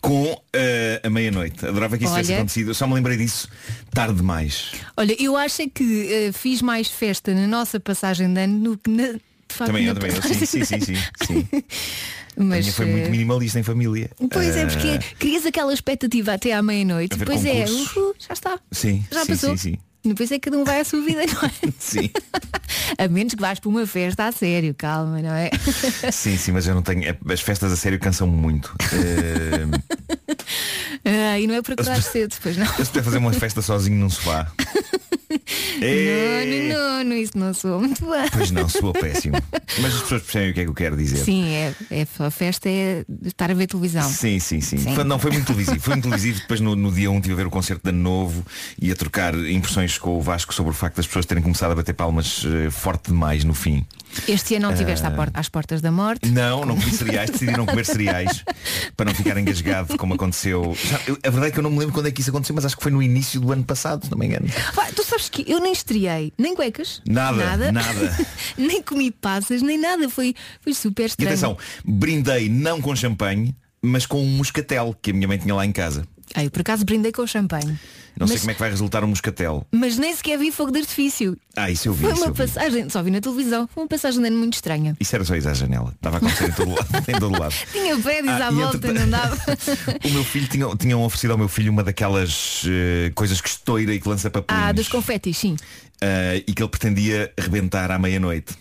com 0.00 0.40
eh, 0.52 1.00
a 1.04 1.10
meia-noite. 1.10 1.66
Adorava 1.66 1.96
que 1.98 2.04
isso 2.04 2.12
tivesse 2.12 2.32
Olha. 2.32 2.38
acontecido. 2.40 2.70
Eu 2.70 2.74
só 2.74 2.86
me 2.86 2.94
lembrei 2.94 3.16
disso 3.16 3.48
tarde 3.92 4.14
demais. 4.14 4.72
Olha, 4.96 5.14
eu 5.22 5.36
acho 5.36 5.62
é 5.62 5.68
que 5.68 6.08
eh, 6.12 6.32
fiz 6.32 6.62
mais 6.62 6.88
festa 6.88 7.34
na 7.34 7.46
nossa 7.46 7.78
passagem 7.78 8.32
de 8.32 8.40
ano 8.40 8.70
do 8.70 8.78
que 8.78 8.90
na 8.90 9.18
facto. 9.48 9.66
Também 9.66 9.86
eu, 9.86 9.94
também 9.94 10.10
eu. 10.10 10.22
Sim, 10.22 10.28
passagem. 10.38 10.46
sim, 10.46 10.64
sim, 10.64 10.80
sim, 10.80 10.94
sim. 11.26 11.48
A 12.36 12.42
Mas, 12.44 12.60
minha 12.60 12.72
foi 12.72 12.86
muito 12.86 13.06
eh, 13.06 13.10
minimalista 13.10 13.58
em 13.58 13.62
família. 13.62 14.10
Pois 14.30 14.56
é, 14.56 14.64
porque 14.64 14.98
crias 15.18 15.44
aquela 15.44 15.74
expectativa 15.74 16.32
até 16.32 16.52
à 16.52 16.62
meia-noite. 16.62 17.14
A 17.14 17.18
ver 17.18 17.24
Depois 17.26 17.44
é, 17.44 17.64
concursos. 17.64 17.96
uhul, 17.96 18.14
já 18.18 18.32
está. 18.32 18.58
Sim, 18.70 19.04
Já 19.10 19.24
sim, 19.24 19.32
passou. 19.32 19.58
sim, 19.58 19.72
sim. 19.72 19.78
Depois 20.04 20.30
é 20.32 20.38
que 20.38 20.50
cada 20.50 20.56
um 20.58 20.64
vai 20.64 20.80
à 20.80 20.84
sua 20.84 21.00
vida, 21.02 21.20
não 21.26 21.42
é? 21.48 21.72
Sim, 21.78 22.10
A 22.98 23.06
menos 23.08 23.34
que 23.34 23.40
vais 23.40 23.58
para 23.60 23.68
uma 23.68 23.86
festa 23.86 24.24
a 24.26 24.32
sério, 24.32 24.74
calma, 24.76 25.20
não 25.20 25.34
é? 25.34 25.50
sim, 26.12 26.36
sim, 26.38 26.52
mas 26.52 26.66
eu 26.66 26.74
não 26.74 26.82
tenho. 26.82 27.04
é- 27.04 27.18
As 27.32 27.40
festas 27.40 27.70
a 27.72 27.76
sério 27.76 27.98
cansam 27.98 28.26
muito. 28.26 28.74
Eh, 28.92 29.66
Ah, 31.04 31.38
e 31.38 31.46
não 31.46 31.54
é 31.54 31.62
para 31.62 31.74
acordar 31.74 32.02
cedo, 32.02 32.34
pois 32.42 32.56
não. 32.56 32.66
eu 32.78 32.84
se 32.84 32.90
puder 32.90 33.02
fazer 33.04 33.18
uma 33.18 33.32
festa 33.32 33.62
sozinho 33.62 33.96
num 33.96 34.10
sofá. 34.10 34.50
É. 35.80 36.44
Não, 36.44 36.74
não, 36.76 36.98
não, 36.98 37.04
não, 37.04 37.16
isso 37.16 37.38
não 37.38 37.54
sou 37.54 37.78
muito 37.80 38.04
bem. 38.04 38.28
Pois 38.32 38.50
não, 38.50 38.68
soa 38.68 38.92
péssimo. 38.98 39.36
Mas 39.80 39.94
as 39.94 40.02
pessoas 40.02 40.22
percebem 40.22 40.50
o 40.50 40.54
que 40.54 40.60
é 40.60 40.64
que 40.64 40.70
eu 40.70 40.74
quero 40.74 40.96
dizer. 40.96 41.18
Sim, 41.24 41.48
é, 41.54 41.74
é, 41.90 42.06
a 42.18 42.30
festa 42.30 42.68
é 42.68 43.04
estar 43.24 43.50
a 43.50 43.54
ver 43.54 43.66
televisão. 43.66 44.08
Sim, 44.10 44.38
sim, 44.40 44.60
sim. 44.60 44.76
Sim. 44.78 44.94
Foi- 44.94 45.04
não, 45.04 45.18
foi 45.18 45.30
muito 45.30 45.46
televisivo. 45.46 45.80
Foi 45.80 45.94
muito 45.94 46.04
televisivo. 46.04 46.40
Depois 46.40 46.60
no, 46.60 46.74
no 46.76 46.90
dia 46.92 47.10
1 47.10 47.20
tive 47.20 47.34
a 47.34 47.36
ver 47.36 47.46
o 47.46 47.50
concerto 47.50 47.82
de 47.84 47.90
Ano 47.90 48.02
Novo 48.02 48.44
e 48.80 48.90
a 48.90 48.96
trocar 48.96 49.34
impressões 49.34 49.89
com 49.98 50.16
o 50.18 50.20
Vasco 50.20 50.52
sobre 50.54 50.70
o 50.70 50.74
facto 50.74 50.96
das 50.96 51.06
pessoas 51.06 51.26
terem 51.26 51.42
começado 51.42 51.72
a 51.72 51.74
bater 51.74 51.92
palmas 51.94 52.44
eh, 52.44 52.70
forte 52.70 53.08
demais 53.10 53.44
no 53.44 53.54
fim. 53.54 53.86
Este 54.26 54.56
ano 54.56 54.66
não 54.68 54.74
Ah. 55.08 55.10
porta- 55.12 55.38
às 55.40 55.48
portas 55.48 55.80
da 55.80 55.90
morte. 55.92 56.28
Não, 56.28 56.64
não 56.64 56.76
comi 56.76 56.90
cereais, 56.90 57.30
decidi 57.30 57.52
não 57.52 57.64
comer 57.66 57.86
cereais 57.86 58.44
para 58.96 59.06
não 59.06 59.14
ficar 59.14 59.36
engasgado 59.38 59.96
como 59.96 60.14
aconteceu. 60.14 60.76
Já, 60.84 61.00
eu- 61.06 61.18
a 61.24 61.30
verdade 61.30 61.46
é 61.46 61.50
que 61.52 61.58
eu 61.58 61.62
não 61.62 61.70
me 61.70 61.78
lembro 61.78 61.94
quando 61.94 62.06
é 62.06 62.10
que 62.10 62.20
isso 62.20 62.30
aconteceu, 62.30 62.54
mas 62.54 62.64
acho 62.64 62.76
que 62.76 62.82
foi 62.82 62.90
no 62.92 63.02
início 63.02 63.40
do 63.40 63.52
ano 63.52 63.62
passado, 63.64 64.04
se 64.04 64.10
não 64.10 64.18
me 64.18 64.26
engano. 64.26 64.46
Pá, 64.74 64.88
tu 64.94 65.04
sabes 65.04 65.28
que 65.28 65.44
eu 65.50 65.60
nem 65.60 65.72
estreiei, 65.72 66.32
nem 66.36 66.54
cuecas. 66.56 67.00
Nada, 67.06 67.70
nada. 67.72 68.16
nem 68.58 68.82
comi 68.82 69.10
passas, 69.10 69.62
nem 69.62 69.78
nada. 69.80 70.08
Foi, 70.08 70.34
foi 70.60 70.74
super 70.74 71.04
E 71.04 71.06
estranho. 71.06 71.30
atenção, 71.30 71.58
brindei 71.84 72.48
não 72.48 72.80
com 72.80 72.94
champanhe, 72.96 73.54
mas 73.82 74.06
com 74.06 74.20
um 74.22 74.26
moscatel 74.28 74.94
que 75.00 75.10
a 75.10 75.14
minha 75.14 75.28
mãe 75.28 75.38
tinha 75.38 75.54
lá 75.54 75.64
em 75.64 75.72
casa. 75.72 76.04
Ah, 76.34 76.44
eu 76.44 76.50
por 76.50 76.60
acaso 76.60 76.84
brindei 76.84 77.12
com 77.12 77.26
champanhe. 77.26 77.78
Não 78.18 78.26
sei 78.26 78.34
mas, 78.34 78.40
como 78.42 78.50
é 78.50 78.54
que 78.54 78.60
vai 78.60 78.70
resultar 78.70 79.02
um 79.04 79.06
moscatel. 79.08 79.66
mas 79.72 79.96
nem 79.96 80.14
sequer 80.14 80.36
vi 80.38 80.50
fogo 80.52 80.70
de 80.72 80.80
artifício. 80.80 81.36
Ah, 81.56 81.70
isso 81.70 81.88
eu 81.88 81.92
vi. 81.94 82.02
Foi 82.04 82.12
Isso, 82.12 82.22
uma 82.24 82.32
vi. 82.32 82.36
passagem, 82.38 82.88
só 82.90 83.02
vi 83.02 83.10
na 83.10 83.20
televisão, 83.20 83.68
foi 83.72 83.82
uma 83.84 83.88
passagem 83.88 84.20
de 84.20 84.26
ano 84.26 84.36
muito 84.36 84.54
estranha. 84.54 84.96
isso 85.00 85.14
era 85.14 85.24
só 85.24 85.34
ir 85.36 85.46
à 85.48 85.54
janela. 85.54 85.92
Estava 85.94 86.16
a 86.16 86.18
acontecer 86.18 86.48
em 86.48 86.52
todo 86.52 86.70
lado. 86.74 86.88
Em 87.08 87.18
todo 87.18 87.40
lado. 87.40 87.54
Tinha 87.72 87.96
prédios 87.98 88.34
Ah, 88.40 88.48
à 88.48 88.52
e 88.52 88.54
volta, 88.54 88.76
entretanto- 88.76 89.00
não 89.00 89.10
dava. 89.10 89.36
O 90.04 90.10
meu 90.10 90.24
filho 90.24 90.48
tinha, 90.48 90.76
tinham 90.76 91.02
oferecido 91.02 91.30
ao 91.32 91.38
meu 91.38 91.48
filho 91.48 91.72
uma 91.72 91.82
daquelas 91.82 92.62
eh, 92.66 93.10
coisas 93.14 93.40
que 93.40 93.48
estoura 93.48 93.94
e 93.94 94.00
que 94.00 94.08
lança 94.08 94.28
papelinhos. 94.30 94.68
ah, 94.68 94.72
dos 94.72 94.88
confetis, 94.88 95.36
sim. 95.38 95.56
Uh, 96.02 96.42
e 96.46 96.54
que 96.54 96.62
ele 96.62 96.70
pretendia 96.70 97.30
rebentar 97.38 97.90
à 97.90 97.98
meia-noite. 97.98 98.54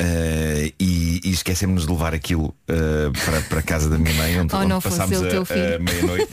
Uh, 0.00 0.72
e 0.80 1.20
e 1.28 1.30
esquecemos 1.30 1.86
de 1.86 1.92
levar 1.92 2.14
aquilo 2.14 2.54
uh, 2.68 3.12
para, 3.24 3.40
para 3.42 3.58
a 3.60 3.62
casa 3.62 3.88
da 3.88 3.98
minha 3.98 4.14
mãe, 4.14 4.40
onde, 4.40 4.54
Oh, 4.56 4.58
onde 4.58 4.82
passámos 4.82 5.22
a, 5.22 5.26
a 5.26 5.78
meia-noite. 5.78 6.28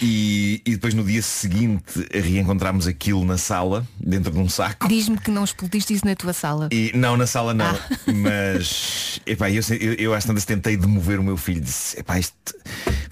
e, 0.00 0.62
e 0.64 0.70
depois 0.72 0.94
no 0.94 1.04
dia 1.04 1.20
seguinte 1.22 2.06
reencontramos 2.12 2.86
aquilo 2.86 3.24
na 3.24 3.36
sala, 3.36 3.86
dentro 3.98 4.32
de 4.32 4.38
um 4.38 4.48
saco. 4.48 4.88
Diz-me 4.88 5.18
que 5.18 5.30
não 5.30 5.44
explodiste 5.44 5.92
isso 5.94 6.06
na 6.06 6.14
tua 6.14 6.32
sala. 6.32 6.68
E, 6.72 6.90
não, 6.94 7.16
na 7.16 7.26
sala 7.26 7.52
não. 7.52 7.66
Ah. 7.66 7.80
Mas 8.12 9.20
epá, 9.26 9.50
eu, 9.50 9.62
eu, 9.80 9.94
eu 9.94 10.14
às 10.14 10.24
tantas 10.24 10.44
tentei 10.44 10.76
demover 10.76 11.18
o 11.18 11.22
meu 11.22 11.36
filho. 11.36 11.60
Disse, 11.60 12.00
epá, 12.00 12.18
isto 12.18 12.34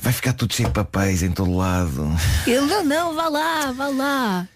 vai 0.01 0.13
ficar 0.13 0.33
tudo 0.33 0.55
cheio 0.55 0.69
de 0.69 0.75
papéis 0.75 1.23
em 1.23 1.31
todo 1.31 1.55
lado. 1.55 2.11
Ele 2.47 2.61
não, 2.63 2.85
não, 2.85 3.15
vá 3.15 3.29
lá, 3.29 3.73
vá 3.73 3.89
lá. 3.89 4.49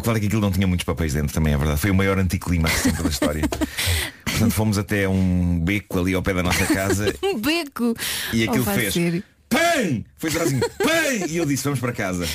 O 0.00 0.02
que 0.02 0.06
vale 0.06 0.16
é 0.16 0.20
que 0.20 0.26
aquilo 0.28 0.40
não 0.40 0.50
tinha 0.50 0.66
muitos 0.66 0.84
papéis 0.84 1.12
dentro 1.12 1.34
também, 1.34 1.52
é 1.52 1.58
verdade. 1.58 1.78
Foi 1.78 1.90
o 1.90 1.94
maior 1.94 2.18
anticlimax 2.18 2.84
da 3.02 3.06
história. 3.08 3.42
Portanto, 4.24 4.52
fomos 4.52 4.78
até 4.78 5.06
um 5.06 5.60
beco 5.60 6.00
ali 6.00 6.14
ao 6.14 6.22
pé 6.22 6.32
da 6.32 6.42
nossa 6.42 6.64
casa 6.64 7.14
Um 7.22 7.38
beco. 7.38 7.94
e 8.32 8.44
aquilo 8.48 8.64
Oh, 8.66 8.74
fez. 8.74 8.94
ser. 8.94 9.22
PAM! 9.50 10.02
Foi 10.16 10.30
só 10.30 10.42
assim, 10.42 10.58
PAM! 10.58 11.26
E 11.28 11.36
eu 11.36 11.44
disse, 11.44 11.64
vamos 11.64 11.80
para 11.80 11.92
casa. 11.92 12.26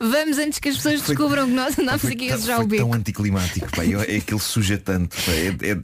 Vamos 0.00 0.38
antes 0.38 0.58
que 0.58 0.68
as 0.70 0.76
pessoas 0.76 1.00
Foi- 1.02 1.14
descubram 1.14 1.46
que 1.46 1.52
nós 1.54 1.78
andamos 1.78 2.04
aqui 2.04 2.30
a 2.32 2.38
sujar 2.38 2.60
o 2.60 2.66
beco. 2.66 2.82
tão 2.84 2.94
anticlimático, 2.94 3.68
pá. 3.74 3.84
Eu, 3.84 4.00
é 4.00 4.16
aquilo 4.16 4.40
suja 4.40 4.78
tanto. 4.78 5.16
pá. 5.16 5.32
É- 5.32 5.72
é- 5.72 5.78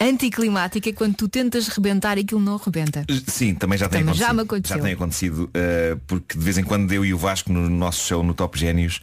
Anticlimática 0.00 0.92
quando 0.92 1.14
tu 1.14 1.28
tentas 1.28 1.68
rebentar 1.68 2.18
e 2.18 2.22
aquilo 2.22 2.40
não 2.40 2.56
rebenta. 2.56 3.04
Sim, 3.26 3.54
também 3.54 3.78
já 3.78 3.88
tem 3.88 4.00
Também 4.00 4.10
acontecido. 4.12 4.26
já 4.26 4.32
me 4.34 4.42
aconteceu. 4.42 4.76
Já 4.76 4.82
tem 4.82 4.92
acontecido, 4.92 5.44
uh, 5.44 6.00
porque 6.06 6.36
de 6.38 6.44
vez 6.44 6.58
em 6.58 6.64
quando 6.64 6.92
eu 6.92 7.04
e 7.04 7.14
o 7.14 7.18
Vasco 7.18 7.52
no 7.52 7.68
nosso 7.70 8.06
show 8.06 8.22
no 8.22 8.34
Top 8.34 8.58
Génios 8.58 9.00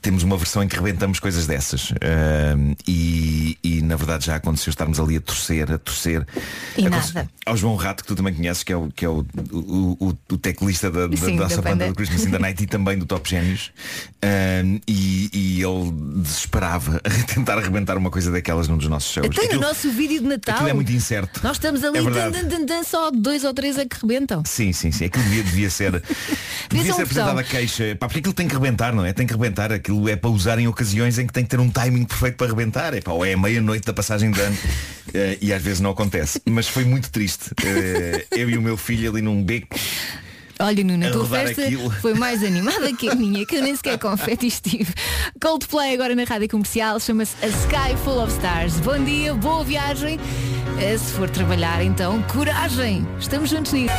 temos 0.00 0.22
uma 0.22 0.36
versão 0.36 0.62
em 0.62 0.68
que 0.68 0.76
rebentamos 0.76 1.18
coisas 1.18 1.46
dessas. 1.46 1.90
Uh, 1.90 2.76
e, 2.86 3.58
e, 3.62 3.82
na 3.82 3.96
verdade 3.96 4.26
já 4.26 4.36
aconteceu 4.36 4.70
estarmos 4.70 5.00
ali 5.00 5.16
a 5.16 5.20
torcer, 5.20 5.70
a 5.72 5.78
torcer. 5.78 6.26
E 6.76 6.86
Aconte- 6.86 7.14
nada. 7.14 7.30
Ao 7.46 7.56
João 7.56 7.74
Rato, 7.76 8.02
que 8.02 8.08
tu 8.08 8.16
também 8.16 8.32
conheces, 8.34 8.62
que 8.62 8.72
é 8.72 8.76
o, 8.76 8.90
que 8.90 9.04
é 9.04 9.08
o, 9.08 9.24
o, 9.52 9.96
o, 10.00 10.18
o 10.32 10.38
teclista 10.38 10.90
da, 10.90 11.06
da, 11.06 11.16
Sim, 11.16 11.36
da 11.36 11.42
da 11.42 11.42
nossa 11.44 11.56
banda 11.56 11.70
banda. 11.76 11.88
do 11.88 11.94
Christmas 11.94 12.24
in 12.24 12.30
the 12.30 12.38
Night 12.38 12.62
e 12.62 12.66
também 12.66 12.98
do 12.98 13.04
Top 13.06 13.28
Génios. 13.28 13.70
Um, 14.24 14.80
e, 14.88 15.30
e 15.32 15.62
ele 15.62 15.92
desesperava 16.22 17.00
a 17.04 17.10
tentar 17.34 17.58
arrebentar 17.58 17.96
uma 17.98 18.10
coisa 18.10 18.30
daquelas 18.30 18.66
num 18.68 18.76
dos 18.78 18.88
nossos 18.88 19.12
shows. 19.12 19.28
Tem 19.36 19.48
no 19.54 19.60
nosso 19.60 19.90
vídeo 19.90 20.20
de 20.22 20.26
Natal. 20.36 20.54
aquilo 20.54 20.70
é 20.70 20.72
muito 20.72 20.92
incerto. 20.92 21.40
Nós 21.42 21.56
estamos 21.56 21.82
ali 21.84 21.98
É 21.98 22.02
tan, 22.02 22.10
verdade. 22.10 22.42
tan, 22.42 22.48
tan, 22.48 22.66
tan, 22.66 22.82
só 22.84 23.10
dois 23.10 23.44
ou 23.44 23.54
três 23.54 23.78
é 23.78 23.84
que 23.84 23.96
rebentam. 24.00 24.42
Sim, 24.44 24.72
sim, 24.72 24.90
sim. 24.92 25.06
Aquilo 25.06 25.24
devia, 25.24 25.42
devia 25.42 25.70
ser. 25.70 25.92
devia 26.70 26.94
ser 26.94 27.02
apresentada 27.02 27.40
a 27.40 27.44
queixa. 27.44 27.96
Pá, 27.98 28.06
porque 28.06 28.20
aquilo 28.20 28.34
tem 28.34 28.48
que 28.48 28.54
rebentar, 28.54 28.94
não 28.94 29.04
é? 29.04 29.12
Tem 29.12 29.26
que 29.26 29.32
rebentar. 29.32 29.72
Aquilo 29.72 30.08
é 30.08 30.16
para 30.16 30.30
usar 30.30 30.58
em 30.58 30.66
ocasiões 30.68 31.18
em 31.18 31.26
que 31.26 31.32
tem 31.32 31.44
que 31.44 31.50
ter 31.50 31.60
um 31.60 31.70
timing 31.70 32.04
perfeito 32.04 32.36
para 32.36 32.46
rebentar. 32.46 32.94
É, 32.94 33.00
pá, 33.00 33.12
ou 33.12 33.24
é 33.24 33.32
a 33.34 33.38
meia-noite 33.38 33.86
da 33.86 33.92
passagem 33.92 34.30
de 34.30 34.40
ano. 34.40 34.56
eh, 35.14 35.38
e 35.40 35.52
às 35.52 35.62
vezes 35.62 35.80
não 35.80 35.90
acontece. 35.90 36.40
Mas 36.46 36.68
foi 36.68 36.84
muito 36.84 37.10
triste. 37.10 37.50
Eh, 37.64 38.26
eu 38.32 38.50
e 38.50 38.56
o 38.56 38.62
meu 38.62 38.76
filho 38.76 39.10
ali 39.10 39.22
num 39.22 39.42
beco. 39.42 39.76
Olha, 40.60 40.84
Nuno, 40.84 41.06
a 41.06 41.10
tua 41.10 41.26
festa 41.26 41.62
aquilo. 41.62 41.90
foi 41.90 42.14
mais 42.14 42.42
animada 42.44 42.92
que 42.94 43.08
a 43.08 43.14
minha, 43.14 43.44
que 43.44 43.56
eu 43.56 43.62
nem 43.62 43.74
sequer 43.74 43.98
confete 43.98 44.46
estive. 44.46 44.92
Coldplay 45.42 45.94
agora 45.94 46.14
na 46.14 46.24
rádio 46.24 46.48
comercial, 46.48 46.98
chama-se 47.00 47.34
A 47.44 47.48
Sky 47.48 47.96
Full 48.04 48.22
of 48.22 48.32
Stars. 48.32 48.78
Bom 48.80 49.02
dia, 49.02 49.34
boa 49.34 49.64
viagem. 49.64 50.18
Eh, 50.80 50.96
Se 50.96 51.12
for 51.12 51.28
trabalhar, 51.28 51.82
então, 51.82 52.22
coragem. 52.22 53.06
Estamos 53.18 53.50
juntos 53.50 53.72
nisso. 53.72 53.92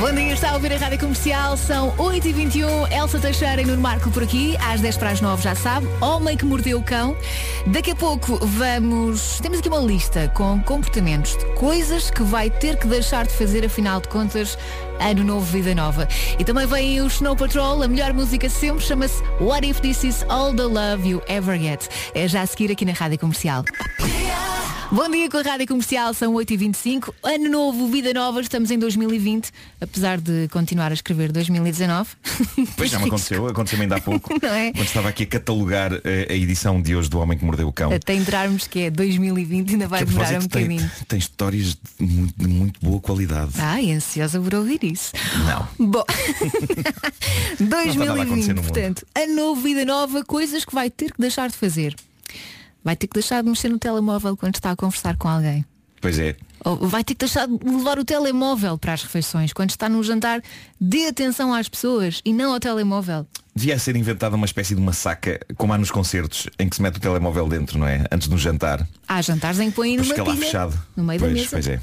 Bom 0.00 0.14
dia, 0.14 0.32
está 0.32 0.52
a 0.52 0.54
ouvir 0.54 0.72
a 0.72 0.78
Rádio 0.78 0.98
Comercial, 0.98 1.58
são 1.58 1.94
8h21, 1.98 2.90
Elsa 2.90 3.18
Teixeira 3.18 3.60
e 3.60 3.66
Nuno 3.66 3.82
Marco 3.82 4.10
por 4.10 4.22
aqui, 4.22 4.56
às 4.56 4.80
10 4.80 4.96
para 4.96 5.10
as 5.10 5.20
9 5.20 5.42
já 5.42 5.54
sabe, 5.54 5.86
Homem 6.00 6.38
que 6.38 6.44
Mordeu 6.46 6.78
o 6.78 6.82
Cão. 6.82 7.14
Daqui 7.66 7.90
a 7.90 7.94
pouco 7.94 8.38
vamos, 8.46 9.38
temos 9.40 9.58
aqui 9.58 9.68
uma 9.68 9.80
lista 9.80 10.32
com 10.34 10.58
comportamentos 10.62 11.36
de 11.36 11.44
coisas 11.52 12.10
que 12.10 12.22
vai 12.22 12.48
ter 12.48 12.78
que 12.78 12.86
deixar 12.86 13.26
de 13.26 13.34
fazer, 13.34 13.62
afinal 13.62 14.00
de 14.00 14.08
contas, 14.08 14.56
ano 14.98 15.22
novo, 15.22 15.44
vida 15.44 15.74
nova. 15.74 16.08
E 16.38 16.44
também 16.44 16.66
vem 16.66 17.02
o 17.02 17.06
Snow 17.06 17.36
Patrol, 17.36 17.82
a 17.82 17.86
melhor 17.86 18.14
música 18.14 18.48
sempre, 18.48 18.82
chama-se 18.82 19.22
What 19.38 19.68
If 19.68 19.80
This 19.80 20.04
Is 20.04 20.24
All 20.30 20.54
the 20.54 20.62
Love 20.62 21.06
You 21.06 21.22
Ever 21.28 21.60
Get. 21.60 21.88
É 22.14 22.26
já 22.26 22.40
a 22.40 22.46
seguir 22.46 22.72
aqui 22.72 22.86
na 22.86 22.92
Rádio 22.92 23.18
Comercial. 23.18 23.64
Bom 24.92 25.08
dia 25.08 25.30
com 25.30 25.36
a 25.36 25.42
Rádio 25.42 25.68
Comercial, 25.68 26.12
são 26.12 26.34
8h25. 26.34 27.14
Ano 27.22 27.48
novo, 27.48 27.86
vida 27.86 28.12
nova, 28.12 28.40
estamos 28.40 28.72
em 28.72 28.78
2020, 28.78 29.52
apesar 29.80 30.20
de 30.20 30.48
continuar 30.48 30.90
a 30.90 30.94
escrever 30.94 31.30
2019. 31.30 32.10
Pois 32.76 32.90
já 32.90 32.98
me 32.98 33.06
aconteceu, 33.06 33.46
aconteceu 33.46 33.80
ainda 33.80 33.96
há 33.96 34.00
pouco. 34.00 34.34
Não 34.42 34.48
é? 34.48 34.72
Quando 34.72 34.86
estava 34.86 35.08
aqui 35.08 35.22
a 35.22 35.26
catalogar 35.26 35.92
eh, 35.92 36.26
a 36.28 36.34
edição 36.34 36.82
de 36.82 36.96
hoje 36.96 37.08
do 37.08 37.20
Homem 37.20 37.38
que 37.38 37.44
Mordeu 37.44 37.68
o 37.68 37.72
Cão. 37.72 37.92
Até 37.92 38.14
entrarmos 38.14 38.66
que 38.66 38.80
é 38.80 38.90
2020, 38.90 39.70
ainda 39.70 39.86
vai 39.86 40.04
demorar 40.04 40.24
um 40.24 40.28
propósito, 40.30 40.52
tem, 40.52 40.62
bocadinho. 40.64 40.90
tem 41.06 41.18
histórias 41.20 41.66
de 41.74 41.78
muito, 42.00 42.34
de 42.36 42.48
muito 42.48 42.80
boa 42.80 43.00
qualidade. 43.00 43.52
Ai, 43.58 43.92
ansiosa 43.92 44.40
por 44.40 44.54
ouvir 44.56 44.82
isso. 44.82 45.12
Não. 45.46 45.86
Bom, 45.86 46.04
nada 47.60 47.76
a 47.76 47.82
acontecer 47.82 47.98
2020, 47.98 48.48
no 48.48 48.54
mundo. 48.54 48.62
portanto, 48.62 49.06
ano 49.14 49.36
novo, 49.36 49.60
vida 49.60 49.84
nova, 49.84 50.24
coisas 50.24 50.64
que 50.64 50.74
vai 50.74 50.90
ter 50.90 51.12
que 51.12 51.20
deixar 51.20 51.48
de 51.48 51.56
fazer. 51.56 51.94
Vai 52.82 52.96
ter 52.96 53.06
que 53.06 53.14
deixar 53.14 53.42
de 53.42 53.48
mexer 53.48 53.68
no 53.68 53.78
telemóvel 53.78 54.36
quando 54.36 54.54
está 54.54 54.70
a 54.70 54.76
conversar 54.76 55.16
com 55.16 55.28
alguém. 55.28 55.64
Pois 56.00 56.18
é. 56.18 56.34
Ou 56.64 56.76
vai 56.76 57.04
ter 57.04 57.14
que 57.14 57.20
deixar 57.20 57.46
de 57.46 57.52
levar 57.64 57.98
o 57.98 58.04
telemóvel 58.04 58.78
para 58.78 58.94
as 58.94 59.02
refeições. 59.02 59.52
Quando 59.52 59.70
está 59.70 59.88
num 59.88 60.02
jantar, 60.02 60.42
dê 60.80 61.06
atenção 61.06 61.52
às 61.52 61.68
pessoas 61.68 62.20
e 62.24 62.32
não 62.32 62.52
ao 62.52 62.60
telemóvel. 62.60 63.26
Devia 63.54 63.78
ser 63.78 63.96
inventada 63.96 64.36
uma 64.36 64.46
espécie 64.46 64.74
de 64.74 64.80
uma 64.80 64.92
saca, 64.92 65.40
como 65.56 65.72
há 65.72 65.78
nos 65.78 65.90
concertos, 65.90 66.48
em 66.58 66.68
que 66.68 66.76
se 66.76 66.82
mete 66.82 66.96
o 66.96 67.00
telemóvel 67.00 67.48
dentro, 67.48 67.78
não 67.78 67.86
é? 67.86 68.06
Antes 68.10 68.28
do 68.28 68.38
jantar. 68.38 68.86
Há 69.06 69.20
jantares 69.20 69.60
em 69.60 69.70
que 69.70 69.76
põem 69.76 69.96
Depois 69.96 70.16
numa 70.16 70.28
lá 70.28 70.34
pilha, 70.34 70.46
fechado. 70.46 70.82
no 70.96 71.04
meio 71.04 71.20
pois, 71.20 71.32
da 71.32 71.38
mesa. 71.38 71.50
pois 71.50 71.66
é. 71.66 71.80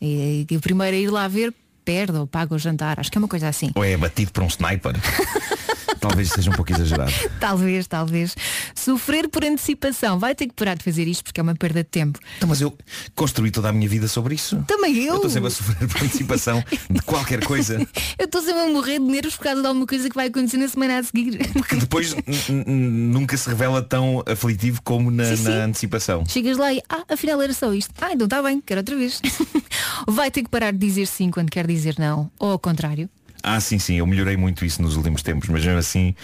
E, 0.00 0.46
e 0.50 0.56
o 0.56 0.60
primeiro 0.60 0.96
a 0.96 1.00
ir 1.00 1.10
lá 1.10 1.28
ver 1.28 1.54
perde 1.84 2.16
ou 2.18 2.26
paga 2.26 2.54
o 2.54 2.58
jantar. 2.58 2.98
Acho 2.98 3.10
que 3.10 3.18
é 3.18 3.20
uma 3.20 3.28
coisa 3.28 3.48
assim. 3.48 3.70
Ou 3.74 3.84
é 3.84 3.96
batido 3.96 4.32
por 4.32 4.42
um 4.42 4.46
sniper. 4.48 4.94
Talvez 6.00 6.28
seja 6.30 6.50
um 6.50 6.54
pouco 6.54 6.72
exagerado. 6.72 7.12
Talvez, 7.38 7.86
talvez. 7.86 8.34
Sofrer 8.74 9.28
por 9.28 9.44
antecipação. 9.44 10.18
Vai 10.18 10.34
ter 10.34 10.46
que 10.46 10.54
parar 10.54 10.74
de 10.74 10.82
fazer 10.84 11.06
isto 11.06 11.24
porque 11.24 11.40
é 11.40 11.42
uma 11.42 11.54
perda 11.54 11.82
de 11.82 11.88
tempo. 11.88 12.18
Então, 12.36 12.48
mas 12.48 12.60
eu 12.60 12.76
construí 13.14 13.50
toda 13.50 13.68
a 13.68 13.72
minha 13.72 13.88
vida 13.88 14.08
sobre 14.08 14.34
isso. 14.34 14.62
Também 14.66 14.96
eu. 14.96 15.10
Eu 15.10 15.14
estou 15.16 15.30
sempre 15.30 15.48
a 15.48 15.50
sofrer 15.50 15.88
por 15.88 16.02
antecipação 16.02 16.64
de 16.88 17.02
qualquer 17.02 17.44
coisa. 17.44 17.78
Eu 18.18 18.26
estou 18.26 18.42
sempre 18.42 18.60
a 18.60 18.68
morrer 18.68 18.98
de 18.98 19.04
nervos 19.06 19.36
por 19.36 19.44
causa 19.44 19.60
de 19.62 19.66
alguma 19.66 19.86
coisa 19.86 20.08
que 20.08 20.14
vai 20.14 20.26
acontecer 20.28 20.56
na 20.58 20.68
semana 20.68 20.98
a 20.98 21.02
seguir. 21.02 21.38
Que 21.68 21.76
depois 21.76 22.14
nunca 22.48 23.36
se 23.36 23.48
revela 23.48 23.82
tão 23.82 24.22
aflitivo 24.26 24.80
como 24.82 25.10
na, 25.10 25.24
Sim, 25.24 25.36
sim. 25.36 25.42
na 25.44 25.64
antecipação. 25.64 26.24
Chegas 26.26 26.58
lá 26.58 26.72
e, 26.72 26.82
ah, 26.88 27.04
afinal 27.08 27.40
era 27.40 27.52
só 27.52 27.72
isto. 27.72 27.92
Ah, 28.00 28.12
então 28.12 28.26
está 28.26 28.42
bem, 28.42 28.60
quero 28.60 28.80
outra 28.80 28.96
vez. 28.96 29.20
Vai 30.06 30.30
ter 30.30 30.42
que 30.42 30.48
parar 30.48 30.72
de 30.72 30.78
dizer 30.78 31.06
sim 31.06 31.30
quando 31.30 31.50
quer 31.50 31.66
dizer 31.66 31.94
não. 31.98 32.30
Ou 32.38 32.52
ao 32.52 32.58
contrário. 32.58 33.08
Ah, 33.42 33.60
sim, 33.60 33.78
sim, 33.78 33.94
eu 33.96 34.06
melhorei 34.06 34.36
muito 34.36 34.64
isso 34.64 34.82
nos 34.82 34.96
últimos 34.96 35.22
tempos, 35.22 35.48
mas 35.48 35.64
mesmo 35.64 35.78
assim 35.78 36.14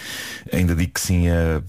ainda 0.51 0.75
digo 0.75 0.91
que 0.93 1.01
sim 1.01 1.27
a 1.29 1.61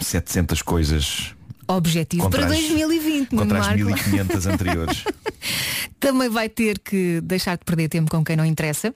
700 0.00 0.62
coisas 0.62 1.34
Objetivo 1.66 2.22
Contra 2.22 2.46
para 2.46 2.50
as- 2.54 2.58
2020, 2.60 3.32
Nuno 3.32 3.42
contra 3.42 3.58
as 3.60 3.66
Marco. 3.66 3.84
1500 3.84 4.46
anteriores. 4.48 5.04
Também 6.00 6.28
vai 6.30 6.48
ter 6.48 6.78
que 6.78 7.20
deixar 7.22 7.58
de 7.58 7.64
perder 7.64 7.88
tempo 7.88 8.10
com 8.10 8.24
quem 8.24 8.36
não 8.36 8.44
interessa. 8.44 8.94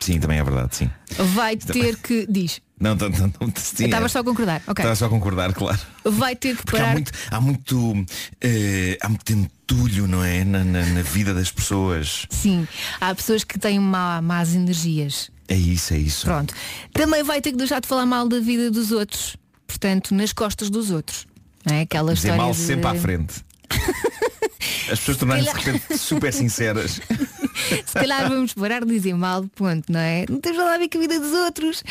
Sim, 0.00 0.18
também 0.18 0.38
é 0.38 0.44
verdade, 0.44 0.74
sim. 0.76 0.90
Vai 1.34 1.56
ter 1.56 1.96
que. 1.96 2.26
Diz. 2.30 2.62
Não, 2.80 2.94
não, 2.94 3.08
não, 3.08 3.32
não 3.40 3.52
sim, 3.56 3.86
Estavas 3.86 4.10
é- 4.10 4.12
só 4.12 4.18
a 4.20 4.24
concordar. 4.24 4.62
Ok. 4.66 4.82
Estava 4.82 4.94
só 4.94 5.06
a 5.06 5.08
concordar, 5.08 5.52
claro. 5.52 5.78
Vai 6.04 6.36
ter 6.36 6.56
que 6.56 6.62
Porque 6.64 6.76
há 6.76 6.80
parar. 6.80 6.92
muito, 6.92 7.12
há 7.30 7.40
muito, 7.40 8.06
eh, 8.40 8.98
há 9.00 9.08
muito 9.08 9.32
entulho, 9.32 10.06
não 10.06 10.22
é? 10.24 10.44
Na, 10.44 10.62
na- 10.64 10.86
na 10.86 11.02
vida 11.02 11.34
das 11.34 11.50
pessoas. 11.50 12.26
Sim. 12.30 12.66
Há 13.00 13.14
pessoas 13.14 13.42
que 13.44 13.58
têm 13.58 13.78
má, 13.80 14.22
más 14.22 14.54
energias. 14.54 15.30
É 15.48 15.56
isso, 15.56 15.94
é 15.94 15.98
isso. 15.98 16.24
Pronto. 16.26 16.54
Também 16.92 17.22
vai 17.24 17.40
ter 17.40 17.50
que 17.52 17.56
deixar 17.58 17.80
de 17.80 17.88
falar 17.88 18.06
mal 18.06 18.28
da 18.28 18.38
vida 18.38 18.70
dos 18.70 18.92
outros. 18.92 19.36
Portanto, 19.66 20.14
nas 20.14 20.32
costas 20.32 20.70
dos 20.70 20.90
outros. 20.90 21.26
Não 21.66 21.74
é? 21.74 21.80
Aquela 21.82 22.14
Dizer 22.14 22.28
história 22.28 22.42
mal 22.42 22.52
de- 22.52 22.58
sempre 22.58 22.86
à 22.86 22.94
frente. 22.94 23.34
As 24.90 24.98
pessoas 25.00 25.16
tornarem-se 25.18 25.52
de 25.54 25.60
repente 25.60 25.98
super 25.98 26.32
sinceras. 26.32 27.00
Se 27.86 27.92
calhar 27.94 28.28
vamos 28.28 28.54
parar 28.54 28.84
de 28.84 28.92
dizer 28.92 29.14
mal, 29.14 29.44
ponto, 29.54 29.90
não 29.92 30.00
é? 30.00 30.24
Não 30.28 30.40
tens 30.40 30.56
nada 30.56 30.74
a 30.74 30.78
ver 30.78 30.88
com 30.88 30.98
a 30.98 31.00
vida 31.00 31.18
dos 31.20 31.32
outros. 31.32 31.82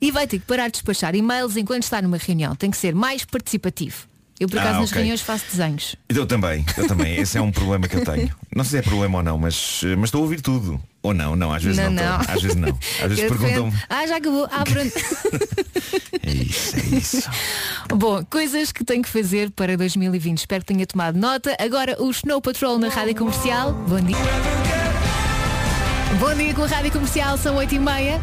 E 0.00 0.10
vai 0.10 0.26
ter 0.26 0.38
que 0.38 0.46
parar 0.46 0.66
de 0.66 0.72
despachar 0.72 1.14
e-mails 1.14 1.56
enquanto 1.56 1.82
está 1.84 2.00
numa 2.02 2.16
reunião. 2.18 2.54
Tem 2.54 2.70
que 2.70 2.76
ser 2.76 2.94
mais 2.94 3.24
participativo. 3.24 4.06
Eu, 4.38 4.48
por 4.48 4.58
Ah, 4.58 4.62
acaso, 4.64 4.80
nas 4.80 4.90
ok. 4.90 4.96
reuniões 4.98 5.22
faço 5.22 5.46
desenhos. 5.50 5.96
Eu 6.10 6.26
também, 6.26 6.62
eu 6.76 6.86
também. 6.86 7.16
Esse 7.16 7.38
é 7.38 7.40
um 7.40 7.50
problema 7.50 7.88
que 7.88 7.96
eu 7.96 8.04
tenho. 8.04 8.30
Não 8.54 8.64
sei 8.64 8.70
se 8.72 8.76
é 8.78 8.82
problema 8.82 9.16
ou 9.18 9.24
não, 9.24 9.38
mas, 9.38 9.80
mas 9.96 10.08
estou 10.08 10.18
a 10.20 10.22
ouvir 10.24 10.42
tudo. 10.42 10.78
Ou 11.02 11.14
não, 11.14 11.34
não, 11.34 11.54
às 11.54 11.62
vezes 11.62 11.78
não, 11.78 11.90
não, 11.90 12.20
estou. 12.20 12.34
Às 12.34 12.42
vezes 12.42 12.56
não. 12.56 12.68
Às 13.00 13.08
vezes 13.08 13.24
perguntam-me. 13.24 13.72
Ah, 13.88 14.06
já 14.06 14.16
acabou. 14.16 14.46
Ah, 14.50 14.64
pronto. 14.64 14.92
É 16.22 16.30
isso, 16.32 16.76
é 16.76 16.96
isso. 16.98 17.30
Bom, 17.94 18.24
coisas 18.24 18.72
que 18.72 18.82
tenho 18.84 19.00
que 19.00 19.08
fazer 19.08 19.48
para 19.52 19.76
2020. 19.76 20.38
Espero 20.38 20.64
que 20.64 20.72
tenha 20.74 20.84
tomado 20.84 21.16
nota. 21.16 21.56
Agora 21.60 22.02
o 22.02 22.10
Snow 22.10 22.40
Patrol 22.40 22.78
na 22.78 22.88
Rádio 22.88 23.14
Comercial. 23.14 23.72
Bom 23.72 24.00
dia. 24.00 24.85
Bom 26.18 26.34
dia 26.34 26.54
com 26.54 26.62
a 26.62 26.66
Rádio 26.66 26.92
Comercial, 26.92 27.36
são 27.36 27.56
8h30. 27.56 28.20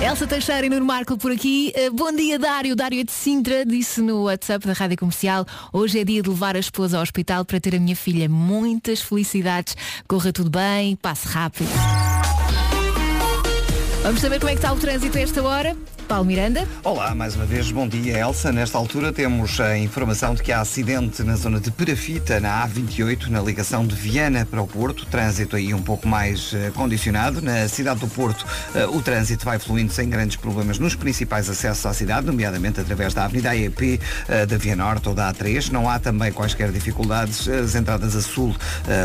Elsa 0.00 0.26
Teixeira 0.26 0.64
e 0.64 0.70
Nuno 0.70 0.86
Marco 0.86 1.18
por 1.18 1.32
aqui. 1.32 1.72
Uh, 1.76 1.92
bom 1.92 2.12
dia, 2.12 2.38
Dário. 2.38 2.76
Dário 2.76 3.00
é 3.00 3.04
de 3.04 3.10
Sintra, 3.10 3.66
disse 3.66 4.00
no 4.00 4.24
WhatsApp 4.24 4.66
da 4.66 4.72
Rádio 4.72 4.96
Comercial. 4.96 5.44
Hoje 5.72 5.98
é 5.98 6.04
dia 6.04 6.22
de 6.22 6.28
levar 6.28 6.54
a 6.54 6.60
esposa 6.60 6.98
ao 6.98 7.02
hospital 7.02 7.44
para 7.44 7.58
ter 7.58 7.74
a 7.74 7.80
minha 7.80 7.96
filha. 7.96 8.28
Muitas 8.28 9.00
felicidades. 9.00 9.76
Corra 10.06 10.32
tudo 10.32 10.50
bem, 10.50 10.94
passe 10.96 11.26
rápido. 11.26 11.70
Vamos 14.02 14.20
saber 14.20 14.38
como 14.38 14.50
é 14.50 14.52
que 14.52 14.58
está 14.58 14.72
o 14.72 14.76
trânsito 14.76 15.18
a 15.18 15.20
esta 15.20 15.42
hora. 15.42 15.76
Paulo 16.10 16.24
Miranda. 16.24 16.66
Olá, 16.82 17.14
mais 17.14 17.36
uma 17.36 17.44
vez, 17.44 17.70
bom 17.70 17.86
dia 17.86 18.18
Elsa. 18.18 18.50
Nesta 18.50 18.76
altura 18.76 19.12
temos 19.12 19.60
a 19.60 19.78
informação 19.78 20.34
de 20.34 20.42
que 20.42 20.50
há 20.50 20.60
acidente 20.60 21.22
na 21.22 21.36
zona 21.36 21.60
de 21.60 21.70
Perafita, 21.70 22.40
na 22.40 22.66
A28, 22.66 23.28
na 23.28 23.40
ligação 23.40 23.86
de 23.86 23.94
Viana 23.94 24.44
para 24.44 24.60
o 24.60 24.66
Porto. 24.66 25.06
Trânsito 25.06 25.54
aí 25.54 25.72
um 25.72 25.80
pouco 25.80 26.08
mais 26.08 26.52
eh, 26.52 26.72
condicionado. 26.74 27.40
Na 27.40 27.68
cidade 27.68 28.00
do 28.00 28.08
Porto, 28.08 28.44
eh, 28.74 28.86
o 28.86 29.00
trânsito 29.00 29.44
vai 29.44 29.60
fluindo 29.60 29.92
sem 29.92 30.10
grandes 30.10 30.34
problemas 30.34 30.80
nos 30.80 30.96
principais 30.96 31.48
acessos 31.48 31.86
à 31.86 31.94
cidade, 31.94 32.26
nomeadamente 32.26 32.80
através 32.80 33.14
da 33.14 33.26
Avenida 33.26 33.50
AEP, 33.50 34.00
eh, 34.28 34.46
da 34.46 34.56
Via 34.56 34.74
Norte 34.74 35.08
ou 35.08 35.14
da 35.14 35.32
A3. 35.32 35.70
Não 35.70 35.88
há 35.88 36.00
também 36.00 36.32
quaisquer 36.32 36.72
dificuldades 36.72 37.46
as 37.48 37.76
entradas 37.76 38.16
a 38.16 38.20
sul 38.20 38.52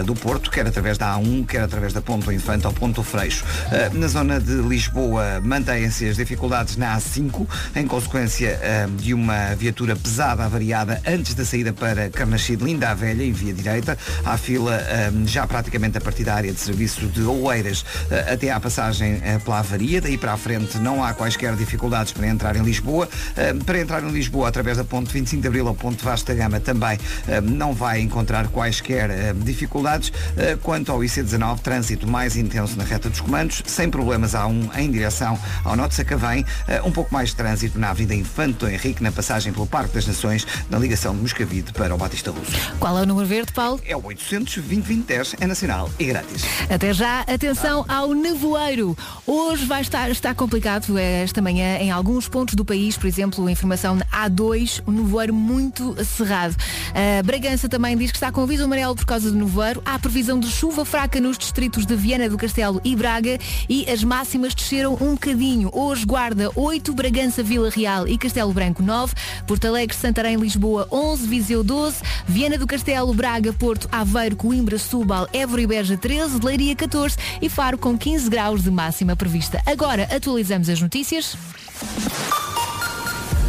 do 0.06 0.15
Porto, 0.15 0.50
quer 0.50 0.65
através 0.65 0.98
da 0.98 1.15
A1, 1.15 1.46
quer 1.46 1.62
através 1.62 1.94
da 1.94 2.02
Ponto 2.02 2.32
Infante 2.32 2.65
ou 2.65 2.74
Ponto 2.74 3.04
Freixo. 3.04 3.46
Na 3.94 4.08
zona 4.08 4.39
de 4.39 4.54
Lisboa, 4.54 5.39
mantêm-se 5.44 6.10
as 6.10 6.15
dificuldades 6.15 6.78
na 6.78 6.94
A5, 6.97 7.47
em 7.75 7.88
consequência 7.88 8.60
eh, 8.62 8.88
de 8.97 9.13
uma 9.13 9.55
viatura 9.55 9.95
pesada 9.95 10.43
avariada 10.43 11.01
antes 11.08 11.34
da 11.34 11.43
saída 11.45 11.73
para 11.73 12.10
Carnachide, 12.10 12.63
Linda 12.63 12.89
a 12.89 12.93
Velha, 12.93 13.23
em 13.23 13.31
via 13.31 13.53
direita. 13.53 13.97
Há 14.23 14.38
fila 14.38 14.75
eh, 14.75 15.12
já 15.25 15.45
praticamente 15.47 15.97
a 15.97 16.01
partir 16.01 16.23
da 16.23 16.36
área 16.36 16.51
de 16.51 16.60
serviço 16.60 17.05
de 17.08 17.21
Oeiras 17.23 17.86
eh, 18.12 18.34
até 18.34 18.51
à 18.51 18.60
passagem 18.60 19.21
eh, 19.23 19.39
pela 19.43 19.60
avaria. 19.60 20.01
Daí 20.01 20.17
para 20.17 20.34
a 20.34 20.38
frente 20.38 20.77
não 20.79 21.03
há 21.03 21.13
quaisquer 21.13 21.55
dificuldades 21.55 22.12
para 22.13 22.27
entrar 22.27 22.55
em 22.55 22.63
Lisboa. 22.63 23.08
Eh, 23.36 23.53
Para 23.65 23.79
entrar 23.79 24.03
em 24.03 24.10
Lisboa 24.10 24.47
através 24.49 24.77
da 24.77 24.84
ponte 24.84 25.12
25 25.12 25.41
de 25.41 25.47
Abril 25.47 25.65
ou 25.65 25.75
ponte 25.75 26.03
Vasta 26.03 26.34
Gama 26.34 26.60
também 26.60 26.97
não 27.43 27.73
vai 27.73 27.99
encontrar 28.01 28.47
quaisquer 28.47 29.34
dificuldades. 29.36 30.12
Eh, 30.38 30.58
Quanto 30.62 30.91
ao 30.91 30.99
IC19, 30.99 31.60
trânsito 31.60 32.08
mais 32.08 32.36
intenso 32.36 32.77
na 32.77 32.84
reta 32.84 33.10
dos 33.10 33.19
comandos, 33.21 33.62
sem 33.65 33.89
problemas 33.89 34.34
há 34.36 34.45
um 34.47 34.69
em 34.77 34.89
direção 34.91 35.38
ao 35.63 35.75
Norte 35.75 35.95
Sacavém, 35.95 36.45
um 36.83 36.91
pouco 36.91 37.13
mais 37.13 37.29
de 37.29 37.35
trânsito 37.35 37.79
na 37.79 37.89
Avenida 37.89 38.15
Infanto 38.15 38.67
Henrique, 38.67 39.01
na 39.01 39.11
passagem 39.11 39.53
pelo 39.53 39.67
Parque 39.67 39.93
das 39.93 40.07
Nações, 40.07 40.45
na 40.69 40.77
ligação 40.77 41.15
de 41.15 41.21
Moscavide 41.21 41.71
para 41.73 41.93
o 41.93 41.97
Batista 41.97 42.31
Russo. 42.31 42.51
Qual 42.79 42.97
é 42.97 43.01
o 43.01 43.05
número 43.05 43.27
verde, 43.27 43.51
Paulo? 43.53 43.79
É 43.85 43.95
o 43.95 44.05
800 44.05 44.55
2010 44.55 45.35
é 45.39 45.47
nacional 45.47 45.89
e 45.99 46.05
grátis. 46.05 46.43
Até 46.69 46.93
já, 46.93 47.21
atenção 47.21 47.85
ao 47.88 48.13
nevoeiro. 48.13 48.97
Hoje 49.25 49.65
vai 49.65 49.81
estar, 49.81 50.09
está 50.09 50.33
complicado 50.33 50.97
eh, 50.97 51.23
esta 51.23 51.41
manhã 51.41 51.77
em 51.77 51.91
alguns 51.91 52.27
pontos 52.27 52.55
do 52.55 52.65
país, 52.65 52.97
por 52.97 53.07
exemplo, 53.07 53.45
a 53.45 53.51
informação 53.51 53.95
na 53.95 54.05
A2, 54.05 54.81
um 54.88 54.91
nevoeiro 54.91 55.33
muito 55.33 55.95
cerrado. 56.03 56.55
A 56.93 57.23
Bragança 57.23 57.69
também 57.69 57.97
diz 57.97 58.11
que 58.11 58.17
está 58.17 58.31
com 58.31 58.41
aviso 58.41 58.63
amarelo 58.63 58.95
por 58.95 59.05
causa 59.05 59.29
do 59.31 59.38
nevoeiro. 59.38 59.81
Há 59.85 59.99
previsão 59.99 60.39
de 60.39 60.49
chuva 60.49 60.85
fraca 60.85 61.19
nos 61.19 61.38
distritos 61.38 61.85
de 61.85 61.95
Viana 61.95 62.29
do 62.29 62.38
Castelo 62.38 62.81
e 62.83 62.95
Braga 62.95 63.38
e 63.69 63.89
as 63.89 64.03
máximas 64.03 64.53
desceram 64.53 64.93
um 65.01 65.11
bocadinho. 65.11 65.69
Hoje 65.73 66.05
Guarda 66.05 66.49
8, 66.65 66.93
Bragança, 66.95 67.43
Vila 67.43 67.69
Real 67.69 68.08
e 68.08 68.17
Castelo 68.17 68.51
Branco 68.51 68.82
9, 68.82 69.13
Porto 69.45 69.65
Alegre, 69.65 69.95
Santarém, 69.95 70.36
Lisboa 70.36 70.88
11, 70.91 71.28
Viseu 71.28 71.63
12, 71.63 71.97
Viana 72.28 72.58
do 72.58 72.65
Castelo, 72.65 73.13
Braga, 73.13 73.54
Porto, 73.54 73.88
Aveiro, 73.91 74.36
Coimbra, 74.36 74.80
Setúbal, 74.80 75.28
Évora 75.32 75.62
e 75.62 75.67
Beja 75.67 75.95
13, 75.95 76.39
Leiria 76.43 76.75
14 76.75 77.15
e 77.39 77.47
Faro 77.49 77.78
com 77.78 77.95
15 77.95 78.30
graus 78.32 78.63
de 78.63 78.71
máxima 78.71 79.15
prevista. 79.15 79.62
Agora 79.63 80.10
atualizamos 80.12 80.67
as 80.67 80.82
notícias. 80.82 81.38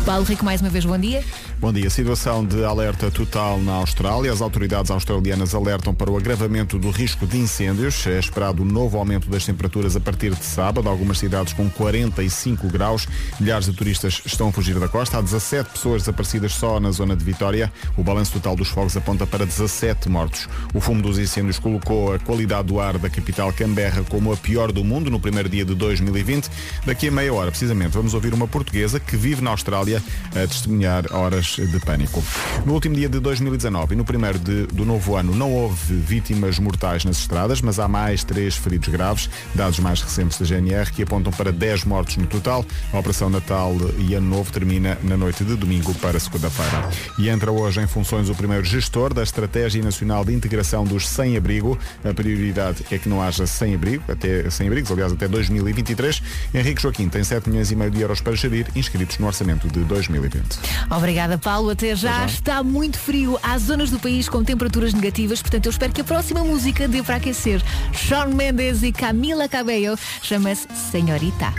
Paulo 0.05 0.25
Rico, 0.25 0.45
mais 0.45 0.61
uma 0.61 0.69
vez, 0.69 0.85
bom 0.85 0.99
dia. 0.99 1.25
Bom 1.59 1.73
dia. 1.73 1.89
Situação 1.89 2.45
de 2.45 2.63
alerta 2.63 3.11
total 3.11 3.59
na 3.59 3.73
Austrália. 3.77 4.31
As 4.31 4.43
autoridades 4.43 4.91
australianas 4.91 5.55
alertam 5.55 5.95
para 5.95 6.11
o 6.11 6.17
agravamento 6.19 6.79
do 6.79 6.91
risco 6.91 7.27
de 7.27 7.39
incêndios. 7.39 8.07
É 8.07 8.19
esperado 8.19 8.63
um 8.63 8.67
novo 8.67 8.99
aumento 8.99 9.31
das 9.31 9.47
temperaturas 9.47 9.97
a 9.97 10.01
partir 10.01 10.35
de 10.35 10.45
sábado. 10.45 10.87
Algumas 10.87 11.17
cidades 11.17 11.55
com 11.55 11.71
45 11.71 12.69
graus. 12.69 13.09
Milhares 13.41 13.65
de 13.65 13.73
turistas 13.73 14.21
estão 14.27 14.49
a 14.49 14.53
fugir 14.53 14.79
da 14.79 14.87
costa. 14.87 15.17
Há 15.17 15.23
17 15.23 15.71
pessoas 15.71 16.03
desaparecidas 16.03 16.53
só 16.53 16.79
na 16.79 16.91
zona 16.91 17.17
de 17.17 17.25
Vitória. 17.25 17.73
O 17.97 18.05
balanço 18.05 18.35
total 18.35 18.55
dos 18.55 18.69
fogos 18.69 18.95
aponta 18.95 19.27
para 19.27 19.47
17 19.47 20.11
mortos. 20.11 20.51
O 20.75 20.81
fumo 20.81 21.01
dos 21.01 21.19
incêndios 21.19 21.59
colocou 21.59 22.13
a 22.13 22.19
qualidade 22.19 22.69
do 22.69 22.79
ar 22.79 22.99
da 22.99 23.09
capital 23.09 23.51
Canberra 23.51 24.05
como 24.11 24.31
a 24.31 24.37
pior 24.37 24.71
do 24.71 24.85
mundo 24.85 25.11
no 25.11 25.19
primeiro 25.19 25.49
dia 25.49 25.65
de 25.65 25.75
2020. 25.75 26.51
Daqui 26.85 27.09
a 27.09 27.11
meia 27.11 27.33
hora, 27.33 27.51
precisamente, 27.51 27.93
vamos 27.93 28.13
ouvir 28.13 28.35
uma 28.35 28.47
portuguesa 28.47 29.01
que 29.01 29.17
vive 29.17 29.41
na 29.41 29.53
Austrália 29.53 30.03
a 30.33 30.47
testemunhar 30.47 31.07
horas 31.15 31.46
de 31.55 31.79
pânico. 31.81 32.23
No 32.65 32.73
último 32.75 32.95
dia 32.95 33.09
de 33.09 33.21
2019 33.21 33.95
e 33.95 33.97
no 33.97 34.05
primeiro 34.05 34.39
de- 34.39 34.67
do 34.67 34.85
novo 34.85 35.17
ano 35.17 35.35
não 35.35 35.53
houve 35.53 35.95
vítimas 35.95 36.59
mortais 36.59 37.05
nas 37.05 37.19
estradas, 37.19 37.61
mas 37.61 37.79
há 37.79 37.87
mais 37.89 38.25
três 38.25 38.57
feridos 38.57 38.89
graves, 38.89 39.31
dados 39.55 39.79
mais 39.79 40.01
recentes 40.03 40.39
da 40.39 40.45
GNR, 40.45 40.91
que 40.93 41.03
apontam 41.03 41.33
para 41.33 41.53
10 41.53 41.85
mortos 41.85 42.17
no 42.17 42.27
total. 42.27 42.65
A 42.93 42.99
Operação 42.99 43.31
Natal 43.31 43.75
e 43.99 44.15
Ano 44.15 44.29
Novo 44.29 44.51
termina 44.53 44.99
na 45.03 45.17
noite 45.17 45.45
de 45.45 45.55
domingo 45.57 45.95
para 45.95 46.19
segunda-feira. 46.19 46.89
E 47.19 47.29
entra 47.29 47.51
hoje 47.53 47.81
em 47.81 47.87
funções 47.87 48.29
o 48.29 48.35
primeiro 48.35 48.65
gestor 48.65 49.13
da 49.15 49.23
Estratégia 49.23 49.83
Nacional 49.83 50.25
de 50.25 50.33
Integração 50.35 50.85
dos 50.85 51.09
Sem-Abrigo. 51.09 51.79
A 52.05 52.13
prioridade 52.15 52.85
é 52.91 52.99
que 52.99 53.09
não 53.09 53.23
haja 53.23 53.47
sem-abrigo, 53.47 54.03
até 54.11 54.49
sem-abrigos, 54.51 54.91
aliás, 54.91 55.13
até 55.13 55.29
2023. 55.29 56.23
Henrique 56.55 56.83
Joaquim 56.83 57.09
tem 57.09 57.23
7 57.23 57.49
milhões 57.49 57.71
e 57.71 57.77
meio 57.77 57.91
de 57.91 58.01
euros 58.01 58.21
para 58.21 58.35
gerir, 58.35 58.67
inscritos 58.75 59.19
no 59.19 59.27
orçamento 59.27 59.69
de 59.69 59.81
2020. 59.85 60.59
Obrigada, 60.91 61.36
Paulo. 61.39 61.71
Até 61.71 61.95
já. 61.95 62.17
Até 62.17 62.29
já. 62.29 62.35
Está 62.35 62.63
muito 62.63 62.99
frio. 62.99 63.39
Há 63.43 63.59
zonas 63.59 63.91
do 63.91 63.99
país 63.99 64.29
com 64.29 64.43
temperaturas 64.45 64.93
negativas, 64.93 65.41
portanto 65.41 65.67
eu 65.67 65.71
espero 65.71 65.93
que 65.93 66.01
a 66.01 66.05
próxima 66.05 66.45
música 66.45 66.87
dê 66.89 67.03
para 67.03 67.17
aquecer. 67.17 67.63
Shawn 67.93 68.35
Mendes 68.35 68.83
e 68.83 68.93
Camila 68.93 69.49
Cabello 69.49 69.99
chama-se 70.23 70.67
Senhorita. 70.91 71.53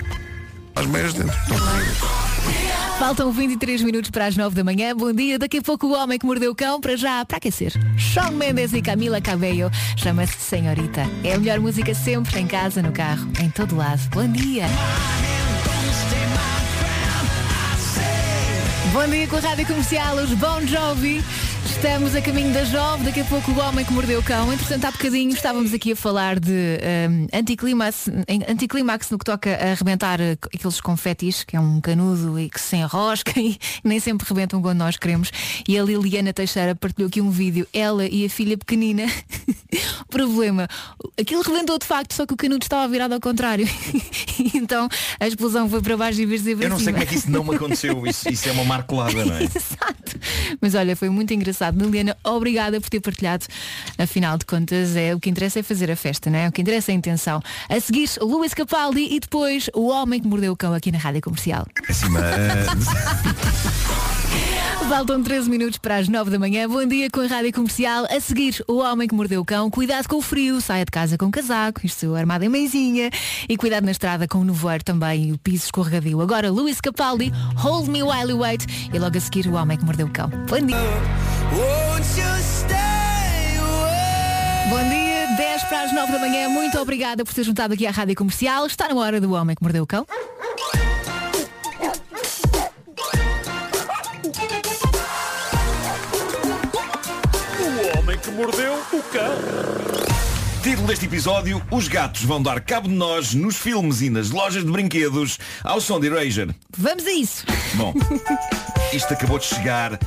As 0.76 0.86
meias 0.86 1.13
dentro. 1.13 1.36
Faltam 3.00 3.32
23 3.32 3.84
minutos 3.84 4.10
para 4.10 4.26
as 4.26 4.36
9 4.36 4.56
da 4.56 4.63
manhã. 4.63 4.96
Bom 4.96 5.13
dia. 5.13 5.38
Daqui 5.38 5.58
a 5.58 5.62
pouco 5.62 5.88
o 5.88 5.94
homem 5.94 6.18
que 6.18 6.26
mordeu 6.26 6.52
o 6.52 6.56
cão 6.56 6.82
para 6.82 6.96
já, 6.96 7.24
para 7.26 7.38
aquecer. 7.38 7.74
Shawn 7.96 8.32
Mendes 8.32 8.74
e 8.74 8.82
Camila 8.82 9.22
Cabello. 9.22 9.70
Chama-se 9.96 10.38
Senhorita. 10.40 11.02
É 11.24 11.34
a 11.34 11.40
melhor 11.40 11.60
música 11.60 11.94
sempre, 11.94 12.40
em 12.40 12.48
casa, 12.48 12.82
no 12.82 12.92
carro, 12.92 13.28
em 13.40 13.50
todo 13.50 13.76
lado. 13.76 14.02
Bom 14.10 14.28
dia. 14.28 14.66
Bom 18.93 19.08
dia 19.08 19.28
com 19.28 19.36
a 19.36 19.39
Rádio 19.39 19.65
Comercial, 19.65 20.15
os 20.15 20.34
Bon 20.34 20.65
Jovi. 20.65 21.23
Estamos 21.69 22.15
a 22.15 22.21
caminho 22.21 22.53
das 22.53 22.71
nove, 22.71 23.03
daqui 23.03 23.19
a 23.19 23.25
pouco 23.25 23.51
o 23.51 23.60
homem 23.60 23.84
que 23.86 23.91
mordeu 23.91 24.19
o 24.19 24.23
cão. 24.23 24.51
Entretanto, 24.51 24.86
há 24.86 24.91
bocadinho 24.91 25.32
estávamos 25.32 25.73
aqui 25.73 25.91
a 25.91 25.95
falar 25.95 26.39
de 26.39 26.51
um, 26.51 27.27
anticlimax, 27.38 28.08
em- 28.27 28.43
anticlimax 28.49 29.12
no 29.12 29.17
que 29.19 29.25
toca 29.25 29.53
a 29.53 29.71
arrebentar 29.71 30.19
eh, 30.19 30.38
aqueles 30.53 30.80
confetis, 30.82 31.43
que 31.43 31.56
é 31.56 31.60
um 31.60 31.80
canudo 31.82 32.39
e 32.39 32.49
que 32.49 32.60
se 32.60 32.77
enrosca 32.77 33.34
e 33.39 33.58
nem 33.84 33.99
sempre 33.99 34.25
rebentam 34.27 34.62
quando 34.62 34.80
nós 34.80 34.97
queremos. 34.97 35.30
E 35.67 35.77
a 35.77 35.84
Liliana 35.84 36.34
Teixeira 36.34 36.73
partilhou 36.73 37.10
aqui 37.10 37.21
um 37.21 37.30
vídeo, 37.30 37.67
ela 37.73 38.08
e 38.08 38.25
a 38.25 38.30
filha 38.30 38.58
pequenina. 38.58 39.03
Problema, 40.10 40.67
aquilo 41.19 41.41
rebentou 41.41 41.77
de 41.77 41.86
facto, 41.86 42.13
só 42.13 42.25
que 42.25 42.34
o 42.34 42.38
canudo 42.38 42.63
estava 42.63 42.88
virado 42.88 43.13
ao 43.13 43.19
contrário. 43.19 43.67
então 44.56 44.88
a 45.19 45.27
explosão 45.27 45.69
foi 45.69 45.82
para 45.82 45.97
baixo 45.97 46.21
em 46.21 46.25
vez 46.25 46.43
de 46.43 46.51
Eu 46.51 46.69
não 46.69 46.80
sei 46.80 46.93
como 46.93 47.03
é 47.03 47.06
que 47.06 47.15
isso 47.15 47.30
não 47.30 47.43
me 47.43 47.56
aconteceu. 47.56 48.08
Isso, 48.08 48.30
isso 48.30 48.47
é 48.47 48.51
uma 48.53 48.63
marcolada, 48.63 49.25
não 49.25 49.36
é? 49.36 49.43
Exato. 49.43 50.19
Mas 50.62 50.73
olha, 50.73 50.95
foi 50.95 51.10
muito 51.10 51.34
engraçado. 51.34 51.57
Liliana, 51.76 52.17
obrigada 52.24 52.80
por 52.80 52.89
ter 52.89 53.00
partilhado. 53.00 53.46
Afinal 53.98 54.38
de 54.38 54.46
contas, 54.46 54.96
é 54.96 55.13
o 55.13 55.20
que 55.20 55.30
interessa 55.30 55.60
é 55.60 55.63
fazer 55.63 55.91
a 55.91 55.96
festa, 55.96 56.30
não 56.30 56.39
é? 56.39 56.48
O 56.48 56.52
que 56.52 56.62
interessa 56.62 56.91
é 56.91 56.93
a 56.93 56.98
intenção. 56.98 57.41
A 57.70 57.80
seguir, 57.80 58.10
Luís 58.22 58.54
Capaldi 58.54 59.08
e 59.15 59.20
depois 59.20 59.70
o 59.74 59.88
homem 59.88 60.22
que 60.22 60.28
mordeu 60.28 60.54
o 60.54 60.58
cão 60.58 60.74
aqui 60.74 60.91
na 60.91 60.98
Rádio 60.98 61.22
Comercial. 61.22 61.65
Acima, 61.89 62.20
Faltam 64.90 65.22
13 65.22 65.50
minutos 65.50 65.78
para 65.78 65.98
as 65.98 66.08
9 66.08 66.32
da 66.32 66.40
manhã. 66.40 66.68
Bom 66.68 66.86
dia 66.86 67.10
com 67.12 67.20
a 67.20 67.28
Rádio 67.28 67.52
Comercial. 67.52 68.06
A 68.10 68.20
seguir, 68.22 68.63
o 68.68 68.78
homem 68.78 69.08
que 69.08 69.13
mordeu 69.13 69.42
o 69.42 69.46
cão. 69.46 69.70
Cuidado 69.70 70.08
com 70.08 70.16
o 70.16 70.22
frio. 70.22 70.62
Saia 70.62 70.86
de 70.86 70.92
casa 70.92 71.18
com 71.18 71.30
casaco. 71.30 71.86
Isto 71.86 72.16
armado 72.16 72.46
em 72.46 72.50
meizinha. 72.50 73.10
E 73.50 73.58
cuidado 73.58 73.84
na 73.84 73.92
estrada 73.92 74.28
com 74.28 74.40
o 74.40 74.44
nevoeiro 74.46 74.84
também 74.84 75.26
e 75.26 75.32
o 75.34 75.38
piso 75.38 75.66
escorregadio. 75.66 76.22
Agora, 76.22 76.50
Luís 76.50 76.80
Capaldi, 76.80 77.32
Hold 77.58 77.90
Me 77.90 78.02
While 78.02 78.32
You 78.32 78.40
Wait. 78.40 78.66
E 78.94 78.98
logo 78.98 79.18
a 79.18 79.20
seguir, 79.20 79.46
o 79.48 79.54
homem 79.54 79.78
que 79.78 79.84
mordeu 79.84 80.08
o 80.08 80.10
cão. 80.10 80.30
Bom 80.30 80.66
dia. 80.66 80.78
Bom 84.70 84.90
dia, 84.90 85.28
10 85.38 85.63
para 85.66 85.82
as 85.84 85.94
9 85.94 86.12
da 86.13 86.20
manhã. 86.20 86.50
Muito 86.50 86.80
obrigada 86.80 87.26
por 87.26 87.34
ter 87.34 87.44
juntado 87.44 87.74
aqui 87.74 87.86
à 87.86 87.92
Rádio 87.92 88.16
Comercial. 88.16 88.66
Está 88.66 88.88
na 88.88 88.96
hora 88.96 89.20
do 89.20 89.34
homem 89.34 89.56
que 89.56 89.62
mordeu 89.62 89.84
o 89.84 89.88
cão. 89.88 90.08
Título 100.67 100.88
deste 100.88 101.06
episódio, 101.06 101.65
os 101.71 101.88
gatos 101.88 102.25
vão 102.25 102.43
dar 102.43 102.60
cabo 102.60 102.89
de 102.89 102.93
nós 102.93 103.34
nos 103.34 103.56
filmes 103.56 104.01
e 104.01 104.10
nas 104.10 104.32
lojas 104.32 104.65
de 104.65 104.69
brinquedos 104.69 105.39
ao 105.63 105.80
som 105.80 105.97
de 105.97 106.08
Erasure. 106.08 106.53
Vamos 106.77 107.08
a 107.08 107.12
isso. 107.13 107.45
Bom, 107.75 107.93
isto 108.91 109.13
acabou 109.13 109.39
de 109.39 109.45
chegar 109.45 109.97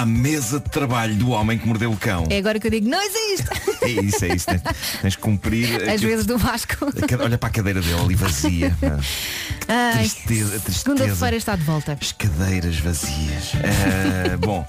à 0.00 0.06
mesa 0.06 0.60
de 0.60 0.68
trabalho 0.70 1.14
do 1.14 1.30
homem 1.30 1.58
que 1.58 1.66
mordeu 1.66 1.90
o 1.90 1.96
cão. 1.96 2.26
É 2.30 2.38
agora 2.38 2.58
que 2.60 2.66
eu 2.66 2.70
digo, 2.70 2.88
não 2.88 3.00
existe. 3.02 3.48
É 3.82 3.88
isso, 3.88 4.24
é 4.24 4.34
isso. 4.34 4.46
Tens, 4.46 4.62
tens 5.02 5.16
que 5.16 5.22
cumprir. 5.22 5.74
Às 5.82 5.88
aquilo- 5.94 6.10
vezes 6.10 6.26
do 6.26 6.38
Vasco. 6.38 6.74
Olha 7.22 7.38
para 7.38 7.48
a 7.48 7.52
cadeira 7.52 7.80
dele 7.80 7.98
ali 8.00 8.14
vazia. 8.14 8.76
pá. 8.80 8.98
Ai, 9.68 9.94
Tristeza, 10.08 10.50
tristeza. 10.60 10.78
Segunda-feira 10.78 11.36
está 11.36 11.56
de 11.56 11.62
volta. 11.64 11.98
As 12.00 12.12
cadeiras 12.12 12.78
vazias. 12.78 13.52
Ah, 13.56 14.36
bom, 14.38 14.66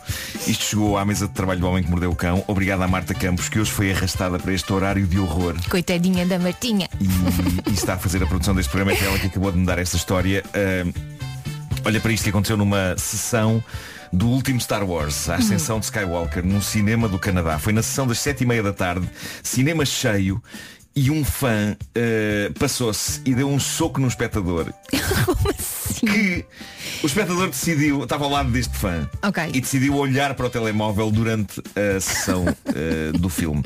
isto 0.48 0.64
chegou 0.64 0.98
à 0.98 1.06
mesa 1.06 1.28
de 1.28 1.34
trabalho 1.34 1.60
do 1.60 1.68
homem 1.68 1.84
que 1.84 1.90
mordeu 1.90 2.10
o 2.12 2.16
cão. 2.16 2.44
Obrigado 2.48 2.82
à 2.82 2.88
Marta 2.88 3.14
Campos, 3.14 3.48
que 3.50 3.60
hoje 3.60 3.72
foi 3.72 3.92
arrastada 3.92 4.40
para 4.40 4.54
este 4.54 4.72
horário 4.74 5.06
de 5.06 5.20
horror. 5.20 5.56
Coitadinha 5.70 6.26
da 6.26 6.40
Martinha. 6.40 6.90
e, 7.00 7.70
e 7.70 7.74
está 7.74 7.94
a 7.94 7.98
fazer 7.98 8.24
a 8.24 8.26
produção 8.28 8.56
deste 8.56 8.70
programa. 8.72 8.98
É 8.98 9.04
ela 9.06 9.20
que 9.20 9.28
acabou 9.28 9.52
de 9.52 9.58
me 9.60 9.66
dar 9.66 9.78
esta 9.78 9.98
história. 9.98 10.44
Ah, 10.54 10.88
olha 11.86 12.00
para 12.00 12.12
isto 12.12 12.24
que 12.24 12.30
aconteceu 12.30 12.58
numa 12.58 12.96
sessão 12.98 13.64
do 14.12 14.28
último 14.28 14.60
Star 14.60 14.84
Wars, 14.84 15.30
a 15.30 15.36
ascensão 15.36 15.80
de 15.80 15.86
Skywalker, 15.86 16.46
num 16.46 16.62
cinema 16.62 17.08
do 17.08 17.20
Canadá. 17.20 17.60
Foi 17.60 17.74
na 17.74 17.82
sessão 17.82 18.08
das 18.08 18.20
sete 18.20 18.44
e 18.44 18.48
meia 18.48 18.64
da 18.64 18.74
tarde, 18.74 19.10
cinema 19.44 19.86
cheio, 19.86 20.42
e 20.96 21.12
um 21.12 21.24
fã 21.24 21.76
ah, 21.96 22.52
passou-se 22.60 23.22
e 23.26 23.36
deu 23.36 23.50
um 23.50 23.60
soco 23.60 24.00
no 24.00 24.08
espectador. 24.08 24.74
Que 26.00 26.46
o 27.04 27.08
espectador 27.08 27.48
decidiu, 27.48 28.04
estava 28.04 28.24
ao 28.26 28.32
lado 28.32 28.50
deste 28.52 28.76
fã 28.78 29.10
Ok. 29.24 29.44
e 29.54 29.62
decidiu 29.62 29.96
olhar 29.96 30.34
para 30.34 30.46
o 30.46 30.50
telemóvel 30.50 31.12
durante 31.12 31.62
a 31.76 32.00
sessão 32.00 32.46
eh, 32.74 33.12
do 33.18 33.30
filme. 33.30 33.64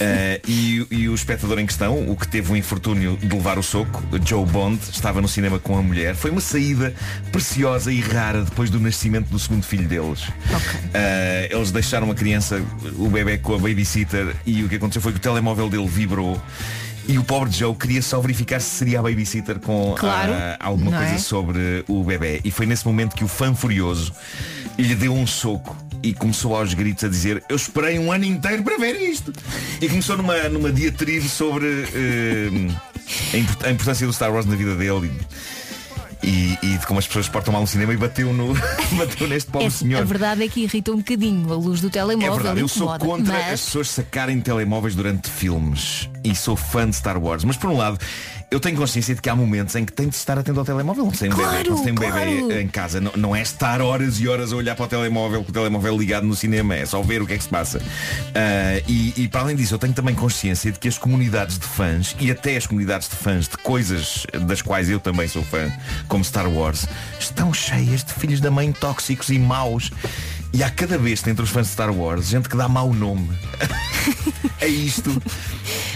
Eh, 0.00 0.40
e, 0.46 0.86
e 0.90 1.08
o 1.08 1.14
espectador 1.14 1.58
em 1.58 1.66
questão, 1.66 2.08
o 2.10 2.16
que 2.16 2.26
teve 2.28 2.52
o 2.52 2.56
infortúnio 2.56 3.16
de 3.16 3.28
levar 3.28 3.58
o 3.58 3.62
soco, 3.62 4.02
Joe 4.24 4.44
Bond, 4.46 4.80
estava 4.92 5.20
no 5.20 5.28
cinema 5.28 5.58
com 5.58 5.76
a 5.76 5.82
mulher. 5.82 6.14
Foi 6.14 6.30
uma 6.30 6.40
saída 6.40 6.94
preciosa 7.30 7.92
e 7.92 8.00
rara 8.00 8.42
depois 8.42 8.70
do 8.70 8.78
nascimento 8.80 9.28
do 9.28 9.38
segundo 9.38 9.62
filho 9.64 9.88
deles. 9.88 10.20
Eh, 10.94 11.48
eles 11.50 11.70
deixaram 11.70 12.10
a 12.10 12.14
criança, 12.14 12.62
o 12.96 13.08
bebê 13.08 13.38
com 13.38 13.54
a 13.54 13.58
babysitter 13.58 14.34
e 14.46 14.62
o 14.62 14.68
que 14.68 14.76
aconteceu 14.76 15.02
foi 15.02 15.12
que 15.12 15.18
o 15.18 15.22
telemóvel 15.22 15.68
dele 15.68 15.86
vibrou. 15.88 16.40
E 17.08 17.18
o 17.18 17.24
pobre 17.24 17.50
Joe 17.50 17.74
queria 17.74 18.00
só 18.00 18.20
verificar 18.20 18.60
se 18.60 18.70
seria 18.76 19.00
a 19.00 19.02
babysitter 19.02 19.58
com 19.58 19.94
Claro, 19.98 20.32
ah, 20.32 20.56
alguma 20.60 20.92
coisa 20.92 21.14
é? 21.14 21.18
sobre 21.18 21.84
o 21.88 22.02
bebê. 22.04 22.40
E 22.44 22.50
foi 22.50 22.64
nesse 22.64 22.86
momento 22.86 23.14
que 23.16 23.24
o 23.24 23.28
fã 23.28 23.54
furioso 23.54 24.12
lhe 24.78 24.94
deu 24.94 25.12
um 25.14 25.26
soco 25.26 25.76
e 26.02 26.12
começou 26.14 26.56
aos 26.56 26.74
gritos 26.74 27.04
a 27.04 27.08
dizer 27.08 27.42
eu 27.48 27.56
esperei 27.56 27.98
um 27.98 28.10
ano 28.12 28.24
inteiro 28.24 28.62
para 28.62 28.76
ver 28.78 28.94
isto. 29.02 29.32
E 29.80 29.88
começou 29.88 30.16
numa, 30.16 30.48
numa 30.48 30.70
diatribe 30.72 31.28
sobre 31.28 31.66
a 33.32 33.36
import- 33.36 33.64
a 33.64 33.70
importância 33.70 34.06
do 34.06 34.12
Star 34.12 34.32
Wars 34.32 34.46
na 34.46 34.54
vida 34.54 34.74
dele 34.76 35.10
e, 35.10 35.61
e 36.22 36.78
de 36.78 36.86
como 36.86 36.98
as 36.98 37.06
pessoas 37.06 37.28
portam 37.28 37.52
mal 37.52 37.62
no 37.62 37.66
cinema 37.66 37.92
e 37.92 37.96
bateu, 37.96 38.32
no, 38.32 38.54
bateu 38.96 39.26
neste 39.28 39.50
pobre 39.50 39.66
É, 39.66 39.70
senhor. 39.70 40.00
a 40.02 40.04
verdade 40.04 40.44
é 40.44 40.48
que 40.48 40.60
irrita 40.62 40.92
um 40.92 40.98
bocadinho 40.98 41.52
a 41.52 41.56
luz 41.56 41.80
do 41.80 41.88
É 41.88 41.90
telemóvel. 41.90 42.34
verdade, 42.34 42.60
eu 42.60 42.68
sou 42.68 42.86
contra 42.98 43.32
mas... 43.34 43.52
as 43.54 43.60
pessoas 43.62 43.88
sacarem 43.90 44.40
telemóveis 44.40 44.94
durante 44.94 45.28
filmes 45.30 46.08
e 46.24 46.34
sou 46.34 46.54
fã 46.56 46.88
de 46.88 46.94
Star 46.96 47.18
Wars, 47.18 47.42
mas 47.44 47.56
por 47.56 47.70
um 47.70 47.76
lado 47.76 47.98
eu 48.52 48.60
tenho 48.60 48.76
consciência 48.76 49.14
de 49.14 49.22
que 49.22 49.30
há 49.30 49.34
momentos 49.34 49.74
em 49.76 49.84
que 49.84 49.92
tem 49.92 50.08
de 50.08 50.14
estar 50.14 50.38
atento 50.38 50.58
ao 50.58 50.64
telemóvel. 50.64 51.06
Não 51.06 51.10
tem 51.12 51.32
um 51.32 51.36
bebê, 51.36 51.48
Claro, 51.48 51.70
não 51.70 51.76
se 51.78 51.84
tem 51.84 51.92
um 51.92 51.96
claro. 51.96 52.14
bebê 52.14 52.60
em 52.62 52.68
casa. 52.68 53.00
Não, 53.00 53.12
não 53.16 53.34
é 53.34 53.40
estar 53.40 53.80
horas 53.80 54.20
e 54.20 54.28
horas 54.28 54.52
a 54.52 54.56
olhar 54.56 54.76
para 54.76 54.84
o 54.84 54.88
telemóvel 54.88 55.42
com 55.42 55.50
o 55.50 55.52
telemóvel 55.52 55.96
ligado 55.96 56.26
no 56.26 56.36
cinema, 56.36 56.74
é 56.74 56.84
só 56.84 57.00
ver 57.00 57.22
o 57.22 57.26
que 57.26 57.32
é 57.32 57.38
que 57.38 57.44
se 57.44 57.48
passa. 57.48 57.80
Ah, 58.34 58.82
e, 58.86 59.14
e 59.16 59.28
para 59.28 59.40
além 59.40 59.56
disso, 59.56 59.74
eu 59.74 59.78
tenho 59.78 59.94
também 59.94 60.14
consciência 60.14 60.70
de 60.70 60.78
que 60.78 60.86
as 60.86 60.98
comunidades 60.98 61.58
de 61.58 61.66
fãs 61.66 62.14
e 62.20 62.30
até 62.30 62.56
as 62.56 62.66
comunidades 62.66 63.08
de 63.08 63.16
fãs 63.16 63.48
de 63.48 63.56
coisas 63.56 64.26
das 64.42 64.60
quais 64.60 64.90
eu 64.90 65.00
também 65.00 65.26
sou 65.28 65.42
fã, 65.42 65.72
como 66.06 66.22
Star 66.22 66.46
Wars, 66.48 66.86
estão 67.18 67.54
cheias 67.54 68.04
de 68.04 68.12
filhos 68.12 68.40
da 68.40 68.50
mãe 68.50 68.70
tóxicos 68.70 69.30
e 69.30 69.38
maus. 69.38 69.90
E 70.52 70.62
há 70.62 70.68
cada 70.70 70.98
vez 70.98 71.26
entre 71.26 71.42
os 71.42 71.50
fãs 71.50 71.66
de 71.66 71.72
Star 71.72 71.90
Wars 71.92 72.26
gente 72.28 72.48
que 72.48 72.56
dá 72.56 72.68
mau 72.68 72.92
nome 72.92 73.28
a 74.60 74.66
isto. 74.66 75.10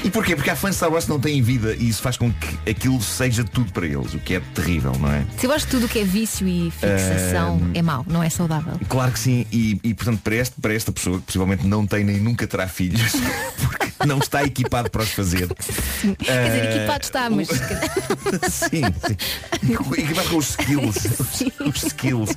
E 0.02 0.10
porquê? 0.10 0.34
Porque 0.34 0.48
há 0.48 0.56
fãs 0.56 0.70
de 0.70 0.76
Star 0.76 0.90
Wars 0.90 1.04
que 1.04 1.10
não 1.10 1.20
têm 1.20 1.42
vida 1.42 1.74
e 1.74 1.88
isso 1.88 2.00
faz 2.00 2.16
com 2.16 2.32
que 2.32 2.70
aquilo 2.70 3.00
seja 3.02 3.44
tudo 3.44 3.70
para 3.72 3.86
eles, 3.86 4.14
o 4.14 4.18
que 4.18 4.34
é 4.34 4.40
terrível, 4.54 4.92
não 4.98 5.10
é? 5.12 5.26
Se 5.38 5.46
eu 5.46 5.52
acho 5.52 5.66
que 5.66 5.72
tudo 5.72 5.86
o 5.86 5.88
que 5.88 5.98
é 5.98 6.04
vício 6.04 6.48
e 6.48 6.70
fixação 6.70 7.56
Ahm. 7.56 7.72
é 7.74 7.82
mau, 7.82 8.04
não 8.08 8.22
é 8.22 8.30
saudável. 8.30 8.80
Claro 8.88 9.12
que 9.12 9.18
sim, 9.18 9.46
e, 9.52 9.78
e, 9.82 9.92
portanto 9.94 10.20
para, 10.22 10.36
este, 10.36 10.58
para 10.60 10.72
esta 10.72 10.90
pessoa 10.90 11.18
que 11.18 11.24
possivelmente 11.26 11.66
não 11.66 11.86
tem 11.86 12.02
nem 12.04 12.18
nunca 12.18 12.46
terá 12.46 12.66
filhos, 12.66 13.12
porque 13.60 14.06
não 14.06 14.18
está 14.18 14.42
equipado 14.44 14.90
para 14.90 15.02
os 15.02 15.10
fazer. 15.10 15.48
Quer 16.18 16.46
dizer, 16.46 16.62
Ah, 16.62 16.74
equipado 16.76 17.04
está, 17.04 17.28
mas 17.30 17.48
sim, 17.48 18.82
sim. 19.06 19.76
Equipado 19.98 20.28
com 20.30 20.36
os 20.38 20.50
skills. 20.50 20.96
Os, 20.96 21.40
os 21.74 21.82
skills. 21.82 22.30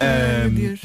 Ahm, 0.00 0.48
meu 0.50 0.68
Deus. 0.70 0.80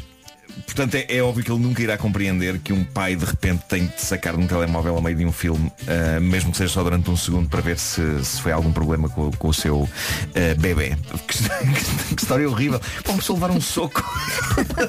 Portanto, 0.65 0.95
é, 0.95 1.17
é 1.17 1.21
óbvio 1.21 1.43
que 1.43 1.51
ele 1.51 1.61
nunca 1.61 1.81
irá 1.81 1.97
compreender 1.97 2.59
que 2.59 2.73
um 2.73 2.83
pai 2.83 3.15
de 3.15 3.25
repente 3.25 3.63
tem 3.67 3.87
de 3.87 4.01
sacar 4.01 4.35
de 4.35 4.43
um 4.43 4.47
telemóvel 4.47 4.95
ao 4.95 5.01
meio 5.01 5.15
de 5.15 5.25
um 5.25 5.31
filme, 5.31 5.71
ah, 5.87 6.19
mesmo 6.19 6.51
que 6.51 6.57
seja 6.57 6.73
só 6.73 6.83
durante 6.83 7.09
um 7.09 7.17
segundo, 7.17 7.49
para 7.49 7.61
ver 7.61 7.77
se, 7.77 8.01
se 8.23 8.41
foi 8.41 8.51
algum 8.51 8.71
problema 8.71 9.09
com, 9.09 9.31
com 9.31 9.47
o 9.47 9.53
seu 9.53 9.87
ah, 10.35 10.59
bebê. 10.59 10.97
Que, 11.27 11.37
que- 12.15 12.21
história 12.21 12.49
horrível. 12.49 12.81
Uma 13.07 13.17
pessoa 13.17 13.39
levar 13.39 13.51
um 13.51 13.61
soco. 13.61 14.03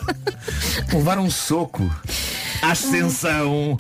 levar 0.92 1.18
um 1.18 1.30
soco. 1.30 1.88
À 2.60 2.72
ascensão 2.72 3.76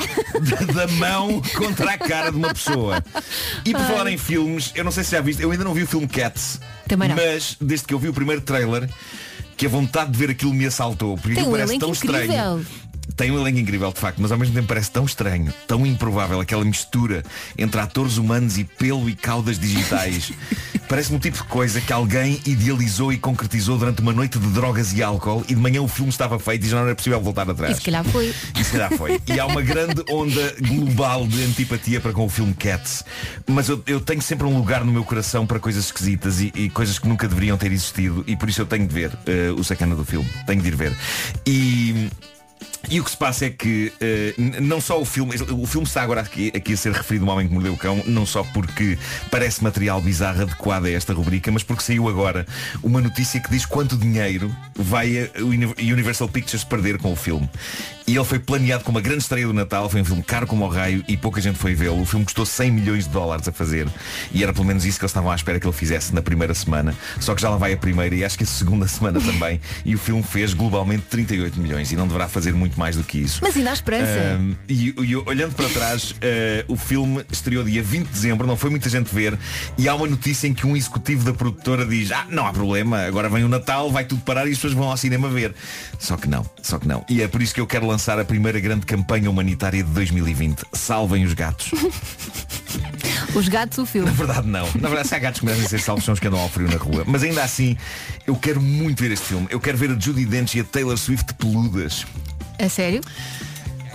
da, 0.72 0.86
mão 0.86 1.42
contra 1.56 1.94
a 1.94 1.98
cara 1.98 2.30
de 2.30 2.36
uma 2.36 2.54
pessoa. 2.54 3.02
E 3.64 3.72
por 3.72 3.80
Ai. 3.80 3.88
falar 3.88 4.10
em 4.10 4.16
filmes, 4.16 4.72
eu 4.74 4.84
não 4.84 4.92
sei 4.92 5.02
se 5.02 5.10
já 5.10 5.20
viste, 5.20 5.42
eu 5.42 5.50
ainda 5.50 5.64
não 5.64 5.74
vi 5.74 5.82
o 5.82 5.86
filme 5.86 6.06
Cats. 6.06 6.60
Mas 6.96 7.56
desde 7.60 7.86
que 7.86 7.92
eu 7.92 7.98
vi 7.98 8.08
o 8.08 8.14
primeiro 8.14 8.40
trailer, 8.40 8.88
que 9.58 9.66
a 9.66 9.68
vontade 9.68 10.12
de 10.12 10.16
ver 10.18 10.30
aquilo 10.30 10.54
me 10.54 10.64
assaltou. 10.64 11.16
Porque 11.18 11.34
Tem 11.34 11.46
um 11.46 11.50
parece 11.50 11.78
tão 11.78 11.90
incrível. 11.90 12.20
estranho. 12.20 12.66
Tem 13.16 13.30
um 13.30 13.40
elenco 13.40 13.58
incrível 13.58 13.92
de 13.92 13.98
facto, 13.98 14.18
mas 14.20 14.30
ao 14.30 14.38
mesmo 14.38 14.54
tempo 14.54 14.68
parece 14.68 14.90
tão 14.90 15.04
estranho, 15.04 15.52
tão 15.66 15.86
improvável 15.86 16.40
aquela 16.40 16.64
mistura 16.64 17.22
entre 17.56 17.80
atores 17.80 18.16
humanos 18.16 18.58
e 18.58 18.64
pelo 18.64 19.08
e 19.08 19.14
caudas 19.14 19.58
digitais. 19.58 20.32
Parece-me 20.88 21.18
um 21.18 21.20
tipo 21.20 21.36
de 21.36 21.44
coisa 21.44 21.82
que 21.82 21.92
alguém 21.92 22.40
idealizou 22.46 23.12
e 23.12 23.18
concretizou 23.18 23.76
durante 23.76 24.00
uma 24.00 24.12
noite 24.12 24.38
de 24.38 24.46
drogas 24.48 24.94
e 24.94 25.02
álcool 25.02 25.44
e 25.46 25.54
de 25.54 25.60
manhã 25.60 25.82
o 25.82 25.88
filme 25.88 26.08
estava 26.08 26.38
feito 26.38 26.64
e 26.64 26.68
já 26.68 26.78
não 26.78 26.86
era 26.86 26.94
possível 26.94 27.20
voltar 27.20 27.48
atrás. 27.48 27.76
E 27.76 27.78
se 27.78 27.82
calhar 27.84 28.02
foi. 28.04 28.34
E 28.58 28.64
se 28.64 28.72
calhar 28.72 28.90
foi. 28.94 29.20
E 29.26 29.38
há 29.38 29.44
uma 29.44 29.60
grande 29.60 30.02
onda 30.08 30.54
global 30.62 31.26
de 31.26 31.42
antipatia 31.42 32.00
para 32.00 32.14
com 32.14 32.24
o 32.24 32.28
filme 32.30 32.54
Cats. 32.54 33.04
Mas 33.46 33.68
eu, 33.68 33.82
eu 33.86 34.00
tenho 34.00 34.22
sempre 34.22 34.46
um 34.46 34.56
lugar 34.56 34.82
no 34.82 34.90
meu 34.90 35.04
coração 35.04 35.46
para 35.46 35.60
coisas 35.60 35.84
esquisitas 35.84 36.40
e, 36.40 36.50
e 36.54 36.70
coisas 36.70 36.98
que 36.98 37.06
nunca 37.06 37.28
deveriam 37.28 37.58
ter 37.58 37.70
existido. 37.70 38.24
E 38.26 38.34
por 38.34 38.48
isso 38.48 38.62
eu 38.62 38.66
tenho 38.66 38.86
de 38.86 38.94
ver 38.94 39.12
eh, 39.26 39.50
o 39.50 39.62
sacana 39.62 39.94
do 39.94 40.06
filme. 40.06 40.28
Tenho 40.46 40.62
de 40.62 40.68
ir 40.68 40.74
ver. 40.74 40.96
E. 41.46 42.08
E 42.90 43.00
o 43.00 43.04
que 43.04 43.10
se 43.10 43.16
passa 43.16 43.44
é 43.46 43.50
que 43.50 43.92
n- 44.38 44.60
não 44.60 44.80
só 44.80 44.98
o 45.00 45.04
filme, 45.04 45.34
o 45.52 45.66
filme 45.66 45.86
está 45.86 46.02
agora 46.02 46.22
aqui, 46.22 46.50
aqui 46.54 46.72
a 46.72 46.76
ser 46.76 46.92
referido 46.92 47.26
um 47.26 47.28
homem 47.28 47.46
que 47.46 47.52
mordeu 47.52 47.74
o 47.74 47.76
cão, 47.76 48.02
não 48.06 48.24
só 48.24 48.42
porque 48.44 48.98
parece 49.30 49.62
material 49.62 50.00
bizarro 50.00 50.42
adequado 50.42 50.86
a 50.86 50.90
esta 50.90 51.12
rubrica, 51.12 51.50
mas 51.52 51.62
porque 51.62 51.82
saiu 51.82 52.08
agora 52.08 52.46
uma 52.82 53.00
notícia 53.02 53.40
que 53.40 53.50
diz 53.50 53.66
quanto 53.66 53.94
dinheiro 53.96 54.54
vai 54.74 55.30
a 55.36 55.42
Uni- 55.42 55.74
Universal 55.92 56.28
Pictures 56.30 56.64
perder 56.64 56.96
com 56.98 57.12
o 57.12 57.16
filme. 57.16 57.48
E 58.06 58.16
ele 58.16 58.24
foi 58.24 58.38
planeado 58.38 58.84
com 58.84 58.90
uma 58.90 59.02
grande 59.02 59.18
estreia 59.22 59.46
do 59.46 59.52
Natal, 59.52 59.86
foi 59.90 60.00
um 60.00 60.04
filme 60.04 60.22
caro 60.22 60.46
como 60.46 60.64
o 60.64 60.68
raio 60.68 61.04
e 61.06 61.14
pouca 61.14 61.42
gente 61.42 61.58
foi 61.58 61.74
vê-lo. 61.74 62.00
O 62.00 62.06
filme 62.06 62.24
custou 62.24 62.46
100 62.46 62.70
milhões 62.70 63.04
de 63.04 63.10
dólares 63.10 63.46
a 63.46 63.52
fazer 63.52 63.86
e 64.32 64.42
era 64.42 64.50
pelo 64.50 64.64
menos 64.64 64.86
isso 64.86 64.98
que 64.98 65.04
eles 65.04 65.10
estavam 65.10 65.30
à 65.30 65.34
espera 65.34 65.60
que 65.60 65.66
ele 65.66 65.76
fizesse 65.76 66.14
na 66.14 66.22
primeira 66.22 66.54
semana. 66.54 66.94
Só 67.20 67.34
que 67.34 67.42
já 67.42 67.50
lá 67.50 67.58
vai 67.58 67.74
a 67.74 67.76
primeira 67.76 68.14
e 68.14 68.24
acho 68.24 68.38
que 68.38 68.44
a 68.44 68.46
segunda 68.46 68.88
semana 68.88 69.20
também. 69.20 69.60
E 69.84 69.94
o 69.94 69.98
filme 69.98 70.22
fez 70.22 70.54
globalmente 70.54 71.02
38 71.10 71.60
milhões 71.60 71.92
e 71.92 71.96
não 71.96 72.06
deverá 72.06 72.26
fazer 72.30 72.54
muito 72.54 72.77
mais 72.78 72.96
do 72.96 73.04
que 73.04 73.18
isso. 73.18 73.40
Mas 73.42 73.56
ainda 73.56 73.70
há 73.70 73.72
esperança. 73.72 74.40
E, 74.68 74.94
e 74.96 75.16
olhando 75.16 75.54
para 75.54 75.68
trás, 75.68 76.14
eh, 76.20 76.64
o 76.68 76.76
filme 76.76 77.24
estreou 77.30 77.64
dia 77.64 77.82
20 77.82 78.06
de 78.06 78.12
dezembro, 78.12 78.46
não 78.46 78.56
foi 78.56 78.70
muita 78.70 78.88
gente 78.88 79.14
ver, 79.14 79.38
e 79.76 79.88
há 79.88 79.94
uma 79.94 80.06
notícia 80.06 80.46
em 80.46 80.54
que 80.54 80.66
um 80.66 80.76
executivo 80.76 81.24
da 81.24 81.32
produtora 81.32 81.84
diz, 81.84 82.10
ah, 82.12 82.26
não 82.30 82.46
há 82.46 82.52
problema, 82.52 83.02
agora 83.02 83.28
vem 83.28 83.44
o 83.44 83.48
Natal, 83.48 83.90
vai 83.90 84.04
tudo 84.04 84.22
parar 84.22 84.46
e 84.46 84.50
as 84.50 84.56
pessoas 84.56 84.72
vão 84.72 84.90
ao 84.90 84.96
cinema 84.96 85.28
ver. 85.28 85.54
Só 85.98 86.16
que 86.16 86.28
não, 86.28 86.48
só 86.62 86.78
que 86.78 86.86
não. 86.86 87.04
E 87.08 87.22
é 87.22 87.28
por 87.28 87.42
isso 87.42 87.54
que 87.54 87.60
eu 87.60 87.66
quero 87.66 87.86
lançar 87.86 88.18
a 88.18 88.24
primeira 88.24 88.60
grande 88.60 88.86
campanha 88.86 89.30
humanitária 89.30 89.82
de 89.82 89.90
2020. 89.90 90.64
Salvem 90.72 91.24
os 91.24 91.34
gatos. 91.34 91.70
Os 93.34 93.48
gatos, 93.48 93.78
o 93.78 93.86
filme. 93.86 94.08
Na 94.08 94.16
verdade 94.16 94.48
não. 94.48 94.66
Na 94.80 94.88
verdade, 94.88 95.08
se 95.08 95.14
há 95.14 95.18
gatos 95.18 95.40
que 95.40 95.46
merecem 95.46 95.68
ser 95.68 95.80
salvos, 95.80 96.04
são 96.04 96.14
os 96.14 96.20
que 96.20 96.26
andam 96.26 96.40
ao 96.40 96.48
frio 96.48 96.68
na 96.68 96.76
rua. 96.76 97.04
Mas 97.06 97.22
ainda 97.22 97.42
assim, 97.42 97.76
eu 98.26 98.34
quero 98.36 98.60
muito 98.60 99.02
ver 99.02 99.10
este 99.10 99.26
filme. 99.26 99.46
Eu 99.50 99.60
quero 99.60 99.76
ver 99.76 99.90
a 99.90 99.98
Judy 99.98 100.24
Dench 100.24 100.56
e 100.56 100.60
a 100.60 100.64
Taylor 100.64 100.96
Swift 100.96 101.34
peludas. 101.34 102.06
A 102.58 102.68
sério? 102.68 103.00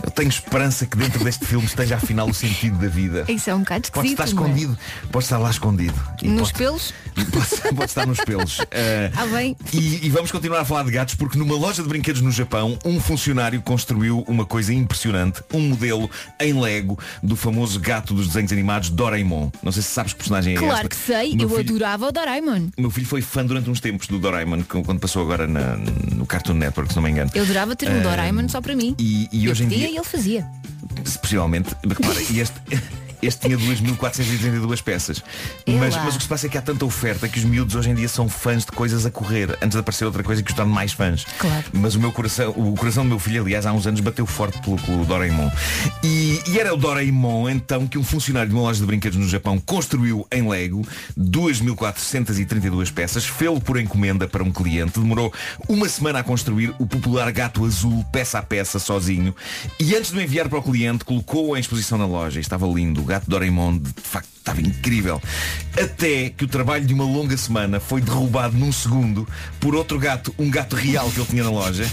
Eu 0.03 0.11
tenho 0.11 0.27
esperança 0.29 0.85
que 0.85 0.97
dentro 0.97 1.23
deste 1.23 1.45
filme 1.45 1.65
esteja 1.65 1.95
afinal 1.95 2.27
o 2.29 2.33
sentido 2.33 2.77
da 2.77 2.87
vida. 2.89 3.25
Isso 3.29 3.49
é 3.49 3.55
um 3.55 3.59
bocado 3.59 3.89
Pode 3.91 4.07
esquisito. 4.09 4.27
estar 4.27 4.35
não 4.35 4.45
é? 4.45 4.49
escondido, 4.49 4.77
pode 5.11 5.25
estar 5.25 5.37
lá 5.37 5.49
escondido. 5.49 5.93
E 6.21 6.27
Nos 6.27 6.51
pode, 6.51 6.53
pelos? 6.63 6.93
pode, 7.31 7.75
pode 7.75 7.89
estar 7.89 8.05
nos 8.05 8.19
pelos. 8.19 8.57
Eh, 8.71 9.11
Ah, 9.15 9.25
bem. 9.27 9.55
e, 9.71 10.05
e 10.05 10.09
vamos 10.09 10.31
continuar 10.31 10.59
a 10.61 10.65
falar 10.65 10.83
de 10.83 10.91
gatos 10.91 11.15
porque 11.15 11.37
numa 11.37 11.55
loja 11.55 11.81
de 11.81 11.87
brinquedos 11.87 12.21
no 12.21 12.31
Japão, 12.31 12.77
um 12.83 12.99
funcionário 12.99 13.61
construiu 13.61 14.23
uma 14.27 14.45
coisa 14.45 14.73
impressionante, 14.73 15.41
um 15.53 15.59
modelo 15.69 16.09
em 16.39 16.59
Lego 16.59 16.97
do 17.21 17.35
famoso 17.35 17.79
gato 17.79 18.13
dos 18.13 18.27
desenhos 18.27 18.51
animados 18.51 18.89
Doraemon. 18.89 19.51
Não 19.61 19.71
sei 19.71 19.81
se 19.83 19.89
sabes 19.89 20.11
que 20.13 20.19
personagem 20.19 20.55
é 20.55 20.57
Claro 20.57 20.73
esta. 20.75 20.89
que 20.89 20.95
sei, 20.95 21.35
meu 21.35 21.49
eu 21.49 21.55
filho- 21.57 21.69
adorava 21.75 22.07
o 22.07 22.11
Doraemon. 22.11 22.69
Meu 22.77 22.91
filho 22.91 23.07
foi 23.07 23.21
fã 23.21 23.45
durante 23.45 23.69
uns 23.69 23.79
tempos 23.79 24.07
do 24.07 24.19
Doraemon, 24.19 24.63
quando 24.63 24.99
passou 24.99 25.21
agora 25.21 25.47
na- 25.47 25.77
no 26.15 26.25
Cartoon 26.25 26.55
Network, 26.55 26.89
se 26.91 26.95
não 26.97 27.03
me 27.03 27.11
engano. 27.11 27.31
Eu 27.33 27.43
adorava 27.43 27.75
ter 27.75 27.89
um 27.89 27.97
Eh, 27.97 28.01
Doraemon 28.01 28.49
só 28.49 28.59
para 28.59 28.75
mim. 28.75 28.95
E, 28.99 29.29
e 29.31 29.49
hoje 29.49 29.63
em 29.63 29.67
dia 29.67 29.92
ele 29.97 30.03
fazia. 30.03 30.49
Possivelmente, 31.21 31.75
repara, 31.87 32.21
e 32.29 32.39
este, 32.39 32.55
este 33.25 33.47
tinha 33.47 33.57
2.432 33.57 34.81
peças. 34.81 35.23
Mas, 35.67 35.95
mas 35.95 36.15
o 36.15 36.17
que 36.17 36.23
se 36.23 36.29
passa 36.29 36.47
é 36.47 36.49
que 36.49 36.57
há 36.57 36.61
tanta 36.61 36.85
oferta 36.85 37.27
que 37.27 37.39
os 37.39 37.45
miúdos 37.45 37.75
hoje 37.75 37.89
em 37.89 37.95
dia 37.95 38.07
são 38.07 38.27
fãs 38.27 38.65
de 38.65 38.71
coisas 38.71 39.05
a 39.05 39.11
correr, 39.11 39.57
antes 39.61 39.71
de 39.71 39.77
aparecer 39.77 40.05
outra 40.05 40.23
coisa 40.23 40.41
que 40.41 40.51
os 40.51 40.55
torne 40.55 40.71
mais 40.71 40.93
fãs. 40.93 41.25
Claro. 41.37 41.63
Mas 41.73 41.95
o 41.95 41.99
meu 41.99 42.11
coração, 42.11 42.51
o 42.51 42.75
coração 42.75 43.03
do 43.03 43.09
meu 43.09 43.19
filho, 43.19 43.41
aliás, 43.41 43.65
há 43.65 43.73
uns 43.73 43.87
anos 43.87 43.99
bateu 43.99 44.25
forte 44.25 44.59
pelo, 44.61 44.77
pelo 44.77 45.05
Doraemon. 45.05 45.49
E, 46.03 46.41
e 46.47 46.59
era 46.59 46.73
o 46.73 46.77
Doraemon, 46.77 47.49
então, 47.49 47.87
que 47.87 47.97
um 47.97 48.03
funcionário 48.03 48.49
de 48.49 48.55
uma 48.55 48.63
loja 48.63 48.79
de 48.79 48.85
brinquedos 48.85 49.17
no 49.17 49.27
Japão 49.27 49.59
construiu 49.59 50.27
em 50.31 50.47
Lego 50.47 50.85
2.432 51.17 52.91
peças, 52.91 53.25
fê-lo 53.25 53.59
por 53.61 53.79
encomenda 53.79 54.27
para 54.27 54.43
um 54.43 54.51
cliente, 54.51 54.99
demorou 54.99 55.33
uma 55.67 55.87
semana 55.87 56.19
a 56.19 56.23
construir 56.23 56.73
o 56.79 56.85
popular 56.85 57.31
gato 57.31 57.65
azul, 57.65 58.03
peça 58.11 58.39
a 58.39 58.43
peça, 58.43 58.79
sozinho, 58.79 59.35
e 59.79 59.95
antes 59.95 60.11
de 60.11 60.17
o 60.17 60.21
enviar 60.21 60.49
para 60.49 60.59
o 60.59 60.63
cliente, 60.63 61.05
colocou-o 61.05 61.55
em 61.55 61.59
exposição 61.59 61.97
na 61.97 62.05
loja. 62.05 62.39
Estava 62.39 62.67
lindo, 62.67 63.03
gato 63.13 63.29
Doraemon, 63.29 63.77
de 63.77 63.93
facto, 64.01 64.27
estava 64.37 64.59
incrível. 64.59 65.21
Até 65.79 66.29
que 66.29 66.45
o 66.45 66.47
trabalho 66.47 66.85
de 66.85 66.93
uma 66.93 67.03
longa 67.03 67.37
semana 67.37 67.79
foi 67.79 68.01
derrubado 68.01 68.57
num 68.57 68.71
segundo 68.71 69.27
por 69.59 69.75
outro 69.75 69.99
gato, 69.99 70.33
um 70.39 70.49
gato 70.49 70.75
real 70.75 71.09
que 71.11 71.19
ele 71.19 71.27
tinha 71.27 71.43
na 71.43 71.51
loja, 71.51 71.85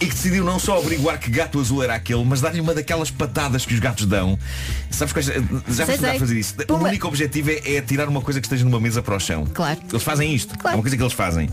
e 0.00 0.06
que 0.06 0.14
decidiu 0.14 0.44
não 0.44 0.58
só 0.58 0.78
averiguar 0.78 1.18
que 1.18 1.30
gato 1.30 1.60
azul 1.60 1.82
era 1.82 1.94
aquele, 1.94 2.24
mas 2.24 2.40
dar-lhe 2.40 2.60
uma 2.60 2.72
daquelas 2.74 3.10
patadas 3.10 3.66
que 3.66 3.74
os 3.74 3.80
gatos 3.80 4.06
dão. 4.06 4.38
Sabes 4.90 5.12
quais? 5.12 5.26
Já 5.68 5.86
sei. 5.86 6.16
a 6.16 6.18
fazer 6.18 6.38
isso. 6.38 6.54
O 6.62 6.66
Pumba. 6.66 6.88
único 6.88 7.06
objetivo 7.06 7.50
é, 7.50 7.76
é 7.76 7.82
tirar 7.82 8.08
uma 8.08 8.22
coisa 8.22 8.40
que 8.40 8.46
esteja 8.46 8.64
numa 8.64 8.80
mesa 8.80 9.02
para 9.02 9.14
o 9.14 9.20
chão. 9.20 9.46
Claro. 9.52 9.78
Eles 9.90 10.02
fazem 10.02 10.34
isto. 10.34 10.58
Claro. 10.58 10.74
É 10.74 10.76
uma 10.76 10.82
coisa 10.82 10.96
que 10.96 11.02
eles 11.02 11.12
fazem. 11.12 11.50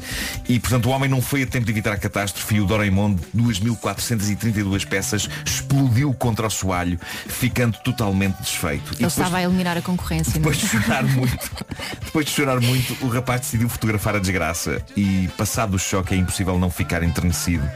E 0.47 0.59
portanto 0.59 0.85
o 0.85 0.89
homem 0.89 1.09
não 1.09 1.21
foi 1.21 1.43
a 1.43 1.47
tempo 1.47 1.65
de 1.65 1.71
evitar 1.71 1.91
a 1.91 1.97
catástrofe 1.97 2.55
e 2.55 2.61
o 2.61 2.65
Doraemon 2.65 3.15
de 3.15 3.23
2.432 3.35 4.87
peças 4.87 5.29
explodiu 5.45 6.13
contra 6.13 6.47
o 6.47 6.49
soalho, 6.49 6.97
ficando 7.27 7.77
totalmente 7.79 8.37
desfeito. 8.41 8.93
Ele 8.97 9.07
estava 9.07 9.37
a 9.37 9.43
eliminar 9.43 9.77
a 9.77 9.81
concorrência. 9.81 10.39
não 10.39 10.49
é? 10.49 10.53
depois 10.53 10.57
de 10.57 10.67
chorar 10.67 11.03
muito, 11.15 11.65
depois 12.05 12.25
de 12.25 12.31
chorar 12.31 12.61
muito, 12.61 13.05
o 13.05 13.09
rapaz 13.09 13.41
decidiu 13.41 13.67
fotografar 13.67 14.15
a 14.15 14.19
desgraça 14.19 14.81
e 14.95 15.27
passado 15.37 15.75
o 15.75 15.79
choque 15.79 16.13
é 16.13 16.17
impossível 16.17 16.57
não 16.57 16.69
ficar 16.69 17.03
enternecido. 17.03 17.69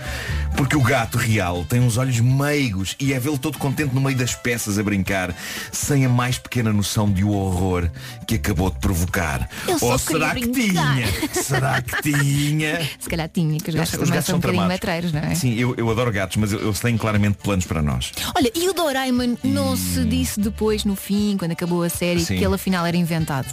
Porque 0.62 0.76
o 0.76 0.82
gato 0.82 1.18
real 1.18 1.66
tem 1.68 1.80
uns 1.80 1.98
olhos 1.98 2.20
meigos 2.20 2.96
e 3.00 3.14
é 3.14 3.20
vê-lo 3.20 3.40
todo 3.40 3.58
contente 3.58 3.96
no 3.96 4.00
meio 4.00 4.16
das 4.16 4.36
peças 4.36 4.78
a 4.78 4.84
brincar, 4.84 5.36
sem 5.72 6.06
a 6.06 6.10
mais 6.10 6.38
pequena 6.38 6.72
noção 6.72 7.12
de 7.12 7.24
o 7.24 7.32
horror 7.32 7.90
que 8.28 8.36
acabou 8.36 8.70
de 8.70 8.78
provocar. 8.78 9.50
Ou 9.68 9.98
queria 9.98 9.98
será 9.98 10.36
que 10.36 10.48
brincar. 10.48 10.94
tinha? 10.94 11.34
Será 11.34 11.82
que 11.82 12.02
tinha? 12.04 12.88
Se 13.00 13.10
calhar 13.10 13.28
tinha, 13.28 13.60
que 13.60 13.72
os 13.72 13.76
gatos 13.76 13.94
Os 13.96 14.10
gatos 14.12 14.26
são 14.28 14.36
um 14.36 14.40
bocadinho 14.40 14.62
tramados. 14.62 14.68
metreiros, 14.68 15.12
não 15.12 15.22
é? 15.22 15.34
Sim, 15.34 15.56
eu, 15.56 15.74
eu 15.76 15.90
adoro 15.90 16.12
gatos, 16.12 16.38
mas 16.38 16.54
eles 16.54 16.80
têm 16.80 16.96
claramente 16.96 17.40
planos 17.42 17.66
para 17.66 17.82
nós. 17.82 18.12
Olha, 18.36 18.52
e 18.54 18.70
o 18.70 18.74
Doraemon 18.74 19.38
não 19.44 19.76
se 19.76 20.06
disse 20.06 20.40
depois, 20.40 20.86
no 20.86 20.96
fim, 20.96 21.38
quando 21.40 21.54
acabou 21.54 21.82
a 21.82 21.90
série, 21.90 22.24
Sim. 22.24 22.38
que 22.38 22.46
ele 22.46 22.54
afinal 22.54 22.86
era 22.86 22.96
inventado. 22.96 23.48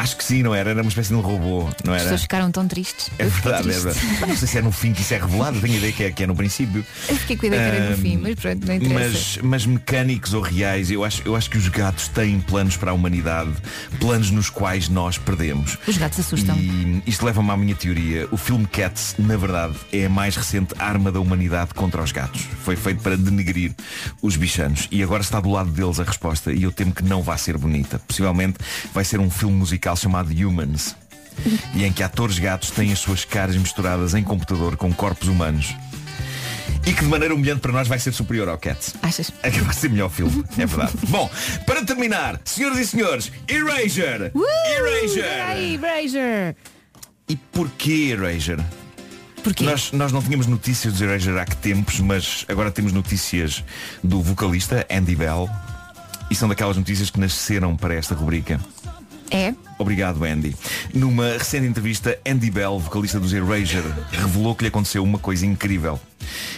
Acho 0.00 0.16
que 0.16 0.24
sim, 0.24 0.42
não 0.42 0.54
era? 0.54 0.70
Era 0.70 0.80
uma 0.80 0.88
espécie 0.88 1.10
de 1.10 1.14
um 1.14 1.20
robô, 1.20 1.68
não 1.84 1.92
As 1.92 2.00
era? 2.00 2.02
pessoas 2.04 2.22
ficaram 2.22 2.50
tão 2.50 2.66
tristes. 2.66 3.10
É 3.18 3.24
verdade, 3.26 3.68
é 3.68 3.72
triste. 3.72 3.82
verdade. 3.82 4.26
Não 4.28 4.36
sei 4.36 4.48
se 4.48 4.58
é 4.58 4.62
no 4.62 4.72
fim 4.72 4.94
que 4.94 5.02
isso 5.02 5.12
é 5.12 5.18
revelado, 5.18 5.60
tenho 5.60 5.74
a 5.74 5.76
ideia 5.76 5.92
que 5.92 6.04
é, 6.04 6.10
que 6.10 6.22
é 6.24 6.26
no 6.26 6.34
princípio. 6.34 6.82
Eu 7.06 7.16
fiquei 7.16 7.36
com 7.36 7.44
a 7.44 7.48
ideia 7.48 7.70
que 7.70 7.76
era 7.76 7.90
no 7.90 7.96
fim, 7.98 8.16
mas 8.16 8.34
pronto, 8.36 8.66
não 8.66 8.74
interessa. 8.74 9.10
Mas, 9.10 9.38
mas 9.42 9.66
mecânicos 9.66 10.32
ou 10.32 10.40
reais, 10.40 10.90
eu 10.90 11.04
acho, 11.04 11.20
eu 11.26 11.36
acho 11.36 11.50
que 11.50 11.58
os 11.58 11.68
gatos 11.68 12.08
têm 12.08 12.40
planos 12.40 12.78
para 12.78 12.92
a 12.92 12.94
humanidade, 12.94 13.52
planos 13.98 14.30
nos 14.30 14.48
quais 14.48 14.88
nós 14.88 15.18
perdemos. 15.18 15.76
Os 15.86 15.98
gatos 15.98 16.18
assustam. 16.20 16.56
E 16.56 17.02
isto 17.06 17.26
leva-me 17.26 17.50
à 17.50 17.56
minha 17.58 17.74
teoria. 17.74 18.26
O 18.30 18.38
filme 18.38 18.66
Cats, 18.66 19.16
na 19.18 19.36
verdade, 19.36 19.74
é 19.92 20.06
a 20.06 20.08
mais 20.08 20.34
recente 20.34 20.74
arma 20.78 21.12
da 21.12 21.20
humanidade 21.20 21.74
contra 21.74 22.02
os 22.02 22.10
gatos. 22.10 22.40
Foi 22.64 22.74
feito 22.74 23.02
para 23.02 23.18
denegrir 23.18 23.74
os 24.22 24.34
bichanos. 24.34 24.88
E 24.90 25.02
agora 25.02 25.20
está 25.20 25.40
do 25.40 25.50
lado 25.50 25.70
deles 25.70 26.00
a 26.00 26.04
resposta. 26.04 26.52
E 26.52 26.62
eu 26.62 26.72
temo 26.72 26.92
que 26.92 27.04
não 27.04 27.22
vai 27.22 27.36
ser 27.36 27.58
bonita. 27.58 27.98
Possivelmente 27.98 28.56
vai 28.94 29.04
ser 29.04 29.20
um 29.20 29.28
filme 29.28 29.56
musical 29.56 29.89
chamado 29.96 30.30
Humans. 30.30 30.96
E 31.74 31.84
em 31.84 31.92
que 31.92 32.02
atores 32.02 32.38
gatos 32.38 32.70
têm 32.70 32.92
as 32.92 32.98
suas 32.98 33.24
caras 33.24 33.56
misturadas 33.56 34.14
em 34.14 34.22
computador 34.22 34.76
com 34.76 34.92
corpos 34.92 35.28
humanos. 35.28 35.74
E 36.86 36.92
que 36.92 37.04
de 37.04 37.08
maneira 37.10 37.34
humilhante 37.34 37.60
para 37.60 37.72
nós 37.72 37.88
vai 37.88 37.98
ser 37.98 38.12
superior 38.12 38.48
ao 38.48 38.58
Cats. 38.58 38.94
Achas? 39.02 39.32
É 39.42 39.50
que 39.50 39.60
vai 39.60 39.74
ser 39.74 39.90
melhor 39.90 40.10
filme, 40.10 40.44
é 40.58 40.66
verdade. 40.66 40.92
Bom, 41.08 41.30
para 41.66 41.84
terminar, 41.84 42.40
senhoras 42.44 42.78
e 42.78 42.86
senhores, 42.86 43.30
Erasure! 43.46 44.32
Erasure! 44.34 45.40
Ai, 45.46 45.78
Brazier! 45.78 46.56
E 47.28 47.36
porquê 47.36 48.10
Erasure? 48.12 48.62
Porquê? 49.42 49.64
Nós, 49.64 49.92
nós 49.92 50.12
não 50.12 50.22
tínhamos 50.22 50.46
notícias 50.46 50.94
de 50.94 51.04
Erasure 51.04 51.38
há 51.38 51.44
que 51.44 51.56
tempos, 51.56 52.00
mas 52.00 52.44
agora 52.48 52.70
temos 52.70 52.92
notícias 52.92 53.64
do 54.02 54.20
vocalista 54.22 54.86
Andy 54.90 55.16
Bell. 55.16 55.48
E 56.30 56.34
são 56.34 56.48
daquelas 56.48 56.76
notícias 56.76 57.10
que 57.10 57.18
nasceram 57.18 57.76
para 57.76 57.94
esta 57.94 58.14
rubrica. 58.14 58.60
É? 59.30 59.54
Obrigado, 59.78 60.24
Andy. 60.24 60.56
Numa 60.92 61.32
recente 61.38 61.66
entrevista, 61.66 62.18
Andy 62.26 62.50
Bell, 62.50 62.78
vocalista 62.78 63.20
dos 63.20 63.32
Erasure, 63.32 63.84
revelou 64.10 64.54
que 64.54 64.64
lhe 64.64 64.68
aconteceu 64.68 65.02
uma 65.04 65.18
coisa 65.18 65.46
incrível. 65.46 66.00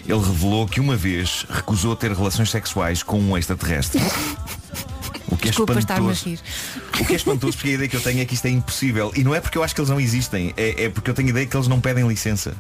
Ele 0.06 0.18
revelou 0.18 0.66
que 0.66 0.80
uma 0.80 0.96
vez 0.96 1.46
recusou 1.48 1.94
ter 1.94 2.12
relações 2.12 2.50
sexuais 2.50 3.02
com 3.02 3.20
um 3.20 3.37
extraterrestre. 3.37 4.00
O 5.28 5.37
que 5.37 5.48
é 5.48 5.50
Desculpa 5.50 5.78
espantoso. 5.78 6.38
O 7.00 7.04
que 7.04 7.12
é 7.12 7.16
espantoso 7.16 7.56
porque 7.56 7.70
a 7.70 7.74
ideia 7.74 7.88
que 7.88 7.96
eu 7.96 8.00
tenho 8.00 8.20
é 8.20 8.24
que 8.24 8.35
isto 8.35 8.46
é 8.46 8.50
impossível. 8.50 9.12
E 9.14 9.22
não 9.24 9.35
é 9.35 9.40
porque 9.40 9.56
eu 9.56 9.62
acho 9.62 9.74
que 9.74 9.80
eles 9.80 9.90
não 9.90 10.00
existem, 10.00 10.52
é, 10.56 10.85
é 10.85 10.88
porque 10.88 11.11
eu 11.11 11.14
tenho 11.14 11.28
a 11.28 11.30
ideia 11.30 11.46
que 11.46 11.56
eles 11.56 11.68
não 11.68 11.80
pedem 11.80 12.06
licença. 12.06 12.54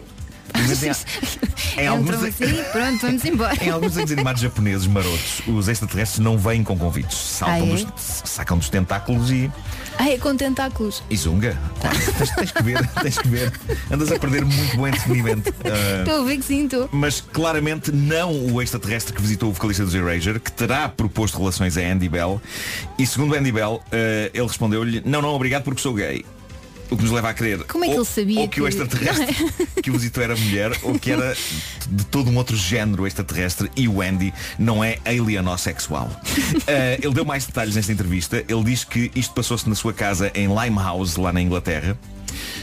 Em, 0.54 1.80
em 1.82 1.86
alguns, 1.86 2.14
Entram 2.14 2.28
assim, 2.28 3.36
pronto, 3.36 3.62
em 3.62 3.70
alguns 3.70 3.88
desenhos 3.92 4.12
animados 4.12 4.42
japoneses 4.42 4.86
marotos, 4.86 5.42
os 5.46 5.68
extraterrestres 5.68 6.18
não 6.20 6.38
vêm 6.38 6.62
com 6.62 6.78
convites. 6.78 7.16
Saltam 7.16 7.56
Ah, 7.56 7.80
é? 7.80 7.84
dos, 7.84 8.22
sacam 8.24 8.58
dos 8.58 8.68
tentáculos 8.68 9.30
e. 9.30 9.50
Ah, 9.98 10.08
é 10.08 10.18
com 10.18 10.36
tentáculos. 10.36 11.02
E 11.08 11.16
zunga. 11.16 11.56
Claro, 11.80 11.96
tens, 12.18 12.30
tens 12.34 12.50
que 12.52 12.62
ver, 12.62 12.88
tens 13.02 13.18
que 13.18 13.28
ver. 13.28 13.52
Andas 13.90 14.10
a 14.10 14.18
perder 14.18 14.44
muito 14.44 14.76
bom 14.76 14.86
entretenimento. 14.88 15.52
Ah, 15.64 16.00
Estou 16.02 16.22
a 16.22 16.24
ver 16.24 16.36
que 16.38 16.44
sim, 16.44 16.64
estou. 16.64 16.88
mas 16.92 17.20
claramente 17.20 17.92
não 17.92 18.52
o 18.52 18.60
extraterrestre 18.60 19.14
que 19.14 19.22
visitou 19.22 19.50
o 19.50 19.52
vocalista 19.52 19.84
dos 19.84 19.94
Erasure, 19.94 20.40
que 20.40 20.50
terá 20.50 20.88
proposto 20.88 21.38
relações 21.38 21.76
a 21.76 21.80
Andy 21.80 22.08
Bell. 22.08 22.40
E 22.98 23.06
segundo 23.06 23.34
Andy 23.34 23.52
Bell, 23.52 23.80
eh, 23.92 24.30
ele 24.34 24.46
respondeu-lhe, 24.46 25.02
não, 25.04 25.22
não, 25.22 25.30
obrigado 25.30 25.62
porque 25.62 25.80
sou 25.80 25.94
gay. 25.94 26.24
O 26.92 26.96
que 26.96 27.04
nos 27.04 27.12
leva 27.12 27.30
a 27.30 27.34
crer 27.34 27.64
Como 27.64 27.84
é 27.84 27.88
que 27.88 27.94
ou, 27.94 28.00
ele 28.00 28.04
sabia 28.04 28.40
ou 28.40 28.48
que, 28.48 28.60
o 28.60 28.68
extraterrestre 28.68 29.34
que 29.82 29.90
o 29.90 29.94
visitou 29.94 30.22
era 30.22 30.36
mulher 30.36 30.76
ou 30.82 30.98
que 30.98 31.10
era 31.10 31.34
de 31.88 32.04
todo 32.04 32.30
um 32.30 32.36
outro 32.36 32.54
género 32.54 33.06
extraterrestre 33.06 33.70
e 33.74 33.88
o 33.88 34.02
Andy 34.02 34.32
não 34.58 34.84
é 34.84 34.98
alienossexual. 35.04 36.10
Eh, 36.66 36.98
ele 37.02 37.14
deu 37.14 37.24
mais 37.24 37.46
detalhes 37.46 37.74
nesta 37.74 37.92
entrevista. 37.92 38.44
Ele 38.48 38.64
diz 38.64 38.84
que 38.84 39.10
isto 39.14 39.34
passou-se 39.34 39.68
na 39.68 39.74
sua 39.74 39.92
casa 39.92 40.30
em 40.34 40.46
Limehouse, 40.46 41.18
lá 41.18 41.32
na 41.32 41.40
Inglaterra, 41.40 41.98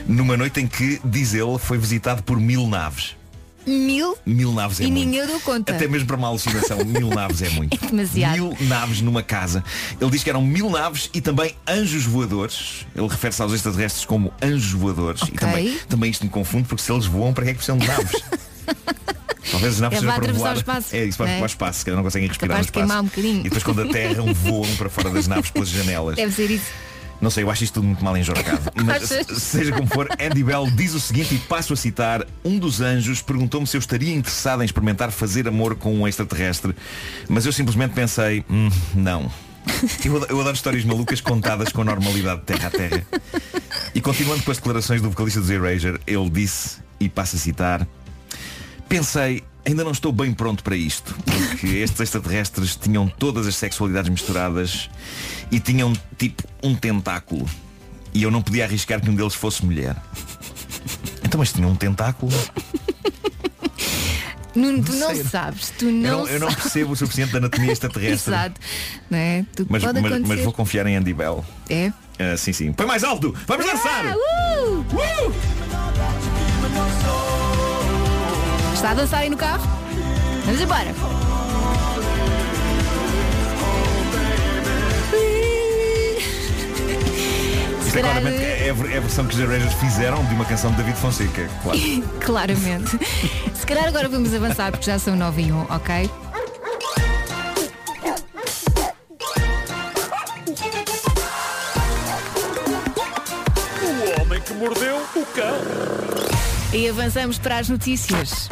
numa 0.07 0.37
noite 0.37 0.61
em 0.61 0.67
que, 0.67 1.01
diz 1.03 1.33
ele, 1.33 1.57
foi 1.57 1.77
visitado 1.77 2.23
por 2.23 2.39
mil 2.39 2.67
naves. 2.67 3.18
Mil 3.69 4.17
Mil 4.25 4.51
naves 4.51 4.79
é 4.79 4.83
e 4.83 4.87
muito. 4.91 5.05
ninguém 5.05 5.25
deu 5.27 5.39
conta. 5.41 5.71
Até 5.73 5.87
mesmo 5.87 6.07
para 6.07 6.15
uma 6.17 6.27
alucinação, 6.27 6.83
mil 6.85 7.09
naves 7.13 7.41
é 7.41 7.49
muito. 7.51 7.77
É 7.83 7.87
demasiado. 7.87 8.37
Mil 8.37 8.57
naves 8.61 9.01
numa 9.01 9.21
casa. 9.23 9.63
Ele 9.99 10.09
diz 10.11 10.23
que 10.23 10.29
eram 10.29 10.41
mil 10.41 10.69
naves 10.69 11.09
e 11.13 11.21
também 11.21 11.55
anjos 11.67 12.03
voadores. 12.05 12.85
Ele 12.95 13.07
refere-se 13.07 13.41
aos 13.41 13.53
extraterrestres 13.53 14.05
como 14.05 14.33
anjos 14.41 14.71
voadores. 14.71 15.21
E 15.21 15.25
Ok. 15.25 15.37
também, 15.37 15.77
também 15.87 16.11
isto 16.11 16.23
me 16.23 16.29
confunde 16.29 16.67
porque 16.67 16.81
se 16.83 16.91
eles 16.91 17.05
voam, 17.05 17.33
para 17.33 17.43
que 17.45 17.51
é 17.51 17.53
que 17.53 17.57
precisam 17.57 17.77
de 17.77 17.87
naves? 17.87 18.21
Talvez 19.51 19.73
as 19.75 19.79
naves 19.79 19.97
É 19.97 20.01
sejam 20.01 20.15
para 20.19 20.33
voar. 20.33 20.55
espaço, 20.57 20.95
É 20.95 21.05
isso, 21.05 21.17
para, 21.17 21.29
é? 21.31 21.35
para 21.37 21.43
o 21.43 21.45
espaço, 21.47 21.83
que 21.85 21.91
não 21.91 22.03
conseguem 22.03 22.27
respirar 22.27 22.57
Capaz 22.63 22.71
no 22.71 22.81
espaço. 22.93 23.19
um. 23.27 23.39
E 23.39 23.43
depois 23.43 23.63
quando 23.63 23.81
aterram, 23.81 24.31
voam 24.33 24.75
para 24.75 24.89
fora 24.89 25.09
das 25.09 25.27
naves 25.27 25.49
pelas 25.49 25.69
janelas. 25.69 26.15
Deve 26.17 26.31
ser 26.33 26.51
isso. 26.51 26.65
Não 27.21 27.29
sei, 27.29 27.43
eu 27.43 27.51
acho 27.51 27.63
isto 27.63 27.75
tudo 27.75 27.87
muito 27.87 28.03
mal 28.03 28.15
enjorcado. 28.17 28.61
Mas 28.85 29.09
seja 29.37 29.71
como 29.73 29.87
for, 29.87 30.07
Andy 30.19 30.43
Bell 30.43 30.69
diz 30.71 30.93
o 30.93 30.99
seguinte 30.99 31.35
e 31.35 31.37
passo 31.37 31.73
a 31.73 31.75
citar, 31.75 32.25
um 32.43 32.57
dos 32.57 32.81
anjos 32.81 33.21
perguntou-me 33.21 33.67
se 33.67 33.75
eu 33.75 33.79
estaria 33.79 34.13
interessado 34.13 34.61
em 34.61 34.65
experimentar 34.65 35.11
fazer 35.11 35.47
amor 35.47 35.75
com 35.75 35.93
um 35.93 36.07
extraterrestre, 36.07 36.75
mas 37.27 37.45
eu 37.45 37.51
simplesmente 37.51 37.93
pensei, 37.93 38.43
"Hum, 38.49 38.69
não. 38.95 39.31
Eu 40.03 40.15
adoro, 40.15 40.31
eu 40.31 40.39
adoro 40.39 40.55
histórias 40.55 40.83
malucas 40.83 41.21
contadas 41.21 41.71
com 41.71 41.83
normalidade 41.83 42.39
de 42.39 42.45
terra 42.45 42.67
a 42.67 42.71
terra. 42.71 43.05
E 43.93 44.01
continuando 44.01 44.41
com 44.41 44.49
as 44.49 44.57
declarações 44.57 45.01
do 45.01 45.09
vocalista 45.09 45.39
dos 45.39 45.49
Erasure, 45.49 45.99
ele 46.07 46.29
disse, 46.29 46.77
e 46.99 47.07
passo 47.07 47.35
a 47.35 47.39
citar, 47.39 47.87
Pensei, 48.89 49.43
ainda 49.63 49.83
não 49.83 49.91
estou 49.91 50.11
bem 50.11 50.33
pronto 50.33 50.63
para 50.63 50.75
isto, 50.75 51.15
porque 51.23 51.67
estes 51.77 52.01
extraterrestres 52.01 52.75
tinham 52.75 53.07
todas 53.07 53.45
as 53.45 53.55
sexualidades 53.55 54.09
misturadas 54.09 54.89
e 55.51 55.59
tinham 55.59 55.93
tipo 56.17 56.43
um 56.63 56.75
tentáculo. 56.75 57.47
E 58.13 58.23
eu 58.23 58.31
não 58.31 58.41
podia 58.41 58.65
arriscar 58.65 59.01
que 59.01 59.09
um 59.09 59.15
deles 59.15 59.35
fosse 59.35 59.65
mulher. 59.65 59.95
Então, 61.23 61.37
mas 61.37 61.53
tinha 61.53 61.67
um 61.67 61.75
tentáculo? 61.75 62.31
Nuno, 64.55 64.83
tu 64.83 64.93
não 64.93 65.15
sabes, 65.15 65.71
tu 65.77 65.85
Eu 65.85 65.91
não, 65.91 66.19
não, 66.21 66.27
eu 66.27 66.39
não 66.39 66.47
percebo 66.47 66.93
o 66.93 66.95
suficiente 66.95 67.31
da 67.31 67.37
anatomia 67.37 67.71
extraterrestre. 67.71 68.33
Exato. 68.33 68.59
Não 69.09 69.17
é? 69.17 69.45
Tudo 69.55 69.67
Mas, 69.69 69.83
pode 69.83 70.01
mas, 70.01 70.21
mas 70.21 70.43
vou 70.43 70.51
confiar 70.51 70.87
em 70.87 70.95
Andy 70.95 71.13
Bell. 71.13 71.45
É? 71.69 71.93
Ah, 72.17 72.35
sim, 72.35 72.51
sim. 72.51 72.73
Põe 72.73 72.85
mais 72.87 73.03
alto! 73.03 73.33
Vamos 73.47 73.65
dançar! 73.65 74.07
Ah, 74.07 74.15
uh! 74.15 74.79
Uh! 74.79 75.33
Está 78.73 78.91
a 78.91 78.93
dançar 78.93 79.19
aí 79.21 79.29
no 79.29 79.37
carro? 79.37 79.63
Vamos 80.45 80.61
embora. 80.61 81.28
Isto 87.89 87.97
é 87.97 88.01
claramente 88.03 88.43
é, 88.43 88.65
a 88.65 88.93
é 88.93 88.97
a 88.97 89.01
versão 89.01 89.25
que 89.25 89.33
os 89.33 89.39
Erasures 89.39 89.73
fizeram 89.73 90.23
de 90.25 90.35
uma 90.35 90.45
canção 90.45 90.69
de 90.69 90.77
David 90.77 90.95
Fonseca, 90.95 91.49
claro. 91.63 91.79
Claramente. 92.21 92.99
Se 93.55 93.65
calhar 93.65 93.87
agora 93.87 94.07
vamos 94.07 94.31
avançar 94.31 94.69
porque 94.71 94.85
já 94.85 94.99
são 94.99 95.15
9 95.15 95.41
e 95.41 95.51
1, 95.51 95.61
ok? 95.61 96.11
O 103.81 104.21
homem 104.21 104.39
que 104.39 104.53
mordeu 104.53 104.97
o 105.15 105.25
cão. 105.25 105.57
E 106.71 106.87
avançamos 106.87 107.39
para 107.39 107.57
as 107.57 107.69
notícias. 107.69 108.49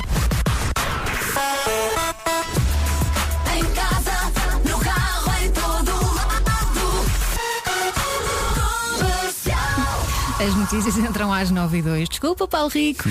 As 10.39 10.53
notícias 10.55 10.97
entram 10.97 11.33
às 11.33 11.49
9 11.49 11.77
e 11.77 11.81
2. 11.81 12.09
Desculpa, 12.09 12.47
Paulo 12.47 12.69
Rico. 12.69 13.03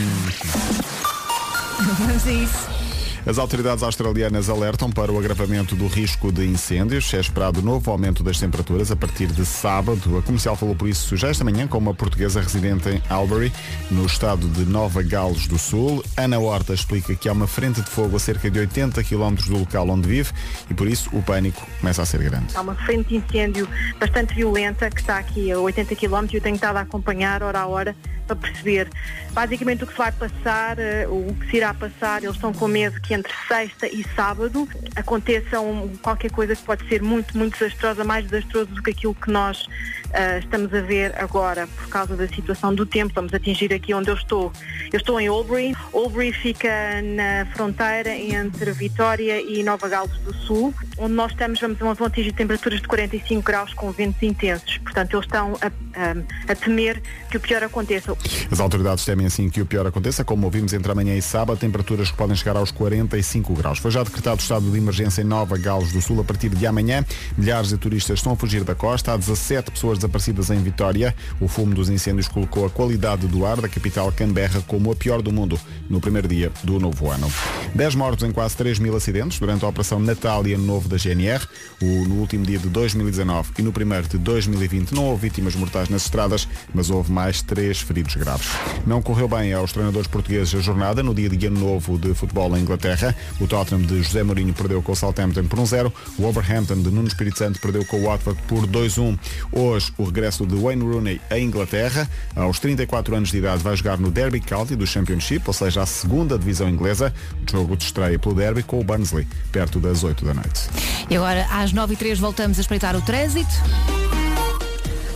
Vamos 1.98 2.26
a 2.26 2.32
isso. 2.32 2.75
As 3.26 3.38
autoridades 3.38 3.82
australianas 3.82 4.48
alertam 4.48 4.88
para 4.88 5.10
o 5.10 5.18
agravamento 5.18 5.74
do 5.74 5.88
risco 5.88 6.30
de 6.30 6.46
incêndios. 6.46 7.12
É 7.12 7.18
esperado 7.18 7.60
novo 7.60 7.90
aumento 7.90 8.22
das 8.22 8.38
temperaturas 8.38 8.92
a 8.92 8.96
partir 8.96 9.26
de 9.26 9.44
sábado. 9.44 10.16
A 10.16 10.22
comercial 10.22 10.54
falou 10.54 10.76
por 10.76 10.88
isso 10.88 11.16
já 11.16 11.26
esta 11.26 11.42
manhã 11.42 11.66
com 11.66 11.76
uma 11.76 11.92
portuguesa 11.92 12.40
residente 12.40 12.88
em 12.88 13.02
Albury, 13.08 13.52
no 13.90 14.06
estado 14.06 14.48
de 14.48 14.64
Nova 14.64 15.02
Gales 15.02 15.48
do 15.48 15.58
Sul. 15.58 16.04
Ana 16.16 16.38
Horta 16.38 16.72
explica 16.72 17.16
que 17.16 17.28
há 17.28 17.32
uma 17.32 17.48
frente 17.48 17.80
de 17.80 17.90
fogo 17.90 18.14
a 18.14 18.20
cerca 18.20 18.48
de 18.48 18.60
80 18.60 19.02
km 19.02 19.34
do 19.48 19.58
local 19.58 19.88
onde 19.88 20.06
vive 20.06 20.30
e 20.70 20.74
por 20.74 20.86
isso 20.86 21.10
o 21.12 21.20
pânico 21.20 21.66
começa 21.80 22.02
a 22.02 22.06
ser 22.06 22.22
grande. 22.22 22.56
Há 22.56 22.60
uma 22.60 22.76
frente 22.76 23.08
de 23.08 23.16
incêndio 23.16 23.68
bastante 23.98 24.34
violenta 24.34 24.88
que 24.88 25.00
está 25.00 25.18
aqui 25.18 25.50
a 25.50 25.58
80 25.58 25.96
km 25.96 26.28
e 26.32 26.36
eu 26.36 26.40
tenho 26.40 26.54
estado 26.54 26.76
a 26.76 26.82
acompanhar 26.82 27.42
hora 27.42 27.58
a 27.58 27.66
hora 27.66 27.96
para 28.26 28.36
perceber 28.36 28.90
basicamente 29.40 29.84
o 29.84 29.86
que 29.86 29.92
se 29.92 29.98
vai 29.98 30.10
passar, 30.10 30.78
eh, 30.78 31.06
o 31.06 31.36
que 31.38 31.50
se 31.50 31.56
irá 31.58 31.74
passar. 31.74 32.22
Eles 32.24 32.36
estão 32.36 32.54
com 32.54 32.66
medo 32.66 32.98
que 33.02 33.12
entre 33.12 33.30
sexta 33.46 33.86
e 33.86 34.02
sábado 34.16 34.66
aconteça 34.96 35.60
um- 35.60 35.94
qualquer 35.98 36.30
coisa 36.30 36.56
que 36.56 36.62
pode 36.62 36.88
ser 36.88 37.02
muito, 37.02 37.36
muito 37.36 37.52
desastrosa, 37.58 38.02
mais 38.02 38.24
desastroso 38.26 38.70
do 38.70 38.82
que 38.82 38.92
aquilo 38.92 39.14
que 39.14 39.30
nós 39.30 39.66
ah, 40.12 40.38
estamos 40.38 40.72
a 40.74 40.80
ver 40.80 41.14
agora 41.18 41.66
por 41.66 41.88
causa 41.88 42.16
da 42.16 42.26
situação 42.28 42.74
do 42.74 42.84
tempo. 42.86 43.12
Vamos 43.14 43.32
atingir 43.34 43.72
aqui 43.72 43.92
onde 43.94 44.10
eu 44.10 44.14
estou. 44.14 44.52
Eu 44.92 44.98
estou 44.98 45.20
em 45.20 45.26
Albury. 45.28 45.74
Albury 45.92 46.32
fica 46.32 46.68
na 47.02 47.46
fronteira 47.54 48.14
entre 48.14 48.70
Vitória 48.72 49.40
e 49.40 49.62
Nova 49.62 49.88
Gales 49.88 50.12
do 50.24 50.34
Sul. 50.34 50.74
Onde 50.98 51.14
nós 51.14 51.32
estamos, 51.32 51.60
vamos, 51.60 51.78
vão 51.98 52.06
atingir 52.06 52.32
temperaturas 52.32 52.80
de 52.80 52.88
45 52.88 53.42
graus 53.42 53.74
com 53.74 53.90
ventos 53.92 54.22
intensos. 54.22 54.78
Portanto, 54.78 55.14
eles 55.14 55.26
estão 55.26 55.54
a, 55.60 55.66
a- 55.66 56.52
a 56.52 56.54
temer 56.54 57.02
que 57.30 57.36
o 57.36 57.40
pior 57.40 57.62
aconteça. 57.62 58.16
As 58.50 58.60
autoridades 58.60 59.04
temem 59.04 59.26
assim 59.26 59.48
que 59.50 59.60
o 59.60 59.66
pior 59.66 59.86
aconteça, 59.86 60.24
como 60.24 60.44
ouvimos 60.46 60.72
entre 60.72 60.90
amanhã 60.90 61.14
e 61.16 61.22
sábado, 61.22 61.58
temperaturas 61.58 62.10
que 62.10 62.16
podem 62.16 62.34
chegar 62.36 62.56
aos 62.56 62.70
45 62.70 63.54
graus. 63.54 63.78
Foi 63.78 63.90
já 63.90 64.02
decretado 64.02 64.40
estado 64.40 64.70
de 64.70 64.78
emergência 64.78 65.20
em 65.22 65.24
Nova 65.24 65.58
Gales 65.58 65.92
do 65.92 66.00
Sul 66.00 66.20
a 66.20 66.24
partir 66.24 66.48
de 66.50 66.66
amanhã. 66.66 67.04
Milhares 67.36 67.68
de 67.70 67.76
turistas 67.76 68.18
estão 68.18 68.32
a 68.32 68.36
fugir 68.36 68.64
da 68.64 68.74
costa. 68.74 69.12
Há 69.12 69.16
17 69.16 69.70
pessoas 69.70 69.95
desaparecidas 69.96 70.50
em 70.50 70.62
Vitória. 70.62 71.14
O 71.40 71.48
fumo 71.48 71.74
dos 71.74 71.88
incêndios 71.88 72.28
colocou 72.28 72.66
a 72.66 72.70
qualidade 72.70 73.26
do 73.26 73.44
ar 73.44 73.60
da 73.60 73.68
capital 73.68 74.10
Canberra 74.12 74.62
como 74.66 74.90
a 74.90 74.96
pior 74.96 75.22
do 75.22 75.32
mundo 75.32 75.58
no 75.88 76.00
primeiro 76.00 76.28
dia 76.28 76.50
do 76.62 76.78
novo 76.78 77.10
ano. 77.10 77.30
10 77.74 77.94
mortos 77.94 78.28
em 78.28 78.32
quase 78.32 78.56
3 78.56 78.78
mil 78.78 78.96
acidentes 78.96 79.38
durante 79.38 79.64
a 79.64 79.68
Operação 79.68 79.98
Natal 80.00 80.46
e 80.46 80.54
Ano 80.54 80.64
Novo 80.64 80.88
da 80.88 80.96
GNR. 80.96 81.46
O, 81.82 81.86
no 82.08 82.16
último 82.16 82.44
dia 82.44 82.58
de 82.58 82.68
2019 82.68 83.52
e 83.58 83.62
no 83.62 83.72
primeiro 83.72 84.08
de 84.08 84.18
2020 84.18 84.94
não 84.94 85.04
houve 85.04 85.28
vítimas 85.28 85.54
mortais 85.54 85.88
nas 85.88 86.02
estradas, 86.02 86.48
mas 86.74 86.90
houve 86.90 87.10
mais 87.12 87.42
três 87.42 87.80
feridos 87.80 88.14
graves. 88.14 88.48
Não 88.86 89.02
correu 89.02 89.28
bem 89.28 89.52
aos 89.52 89.72
treinadores 89.72 90.08
portugueses 90.08 90.54
a 90.54 90.60
jornada 90.60 91.02
no 91.02 91.14
dia 91.14 91.28
de 91.28 91.46
ano 91.46 91.60
novo 91.60 91.98
de 91.98 92.14
futebol 92.14 92.56
em 92.56 92.60
Inglaterra. 92.60 93.14
O 93.40 93.46
Tottenham 93.46 93.82
de 93.82 94.02
José 94.02 94.22
Mourinho 94.22 94.52
perdeu 94.52 94.82
com 94.82 94.92
o 94.92 94.96
Southampton 94.96 95.44
por 95.44 95.58
1-0. 95.58 95.92
O 96.18 96.22
Wolverhampton 96.22 96.82
de 96.82 96.90
Nuno 96.90 97.08
Espírito 97.08 97.38
Santo 97.38 97.60
perdeu 97.60 97.84
com 97.84 98.00
o 98.00 98.04
Watford 98.04 98.40
por 98.46 98.66
2-1. 98.66 99.18
Hoje, 99.52 99.85
o 99.96 100.04
regresso 100.04 100.46
de 100.46 100.54
Wayne 100.54 100.82
Rooney 100.82 101.20
à 101.30 101.38
Inglaterra. 101.38 102.08
Aos 102.34 102.58
34 102.58 103.16
anos 103.16 103.30
de 103.30 103.38
idade 103.38 103.62
vai 103.62 103.76
jogar 103.76 103.98
no 103.98 104.10
Derby 104.10 104.40
County 104.40 104.76
do 104.76 104.86
Championship, 104.86 105.42
ou 105.46 105.52
seja, 105.52 105.82
a 105.82 105.86
segunda 105.86 106.38
divisão 106.38 106.68
inglesa. 106.68 107.12
O 107.46 107.50
jogo 107.50 107.76
de 107.76 107.84
estreia 107.84 108.18
pelo 108.18 108.34
Derby 108.34 108.62
com 108.62 108.80
o 108.80 108.84
Barnsley, 108.84 109.26
perto 109.52 109.78
das 109.80 110.04
8 110.04 110.24
da 110.24 110.34
noite. 110.34 110.68
E 111.08 111.16
agora, 111.16 111.46
às 111.50 111.72
9 111.72 111.94
e 111.94 111.96
3 111.96 112.18
voltamos 112.18 112.58
a 112.58 112.60
espreitar 112.60 112.96
o 112.96 113.02
trânsito. 113.02 113.54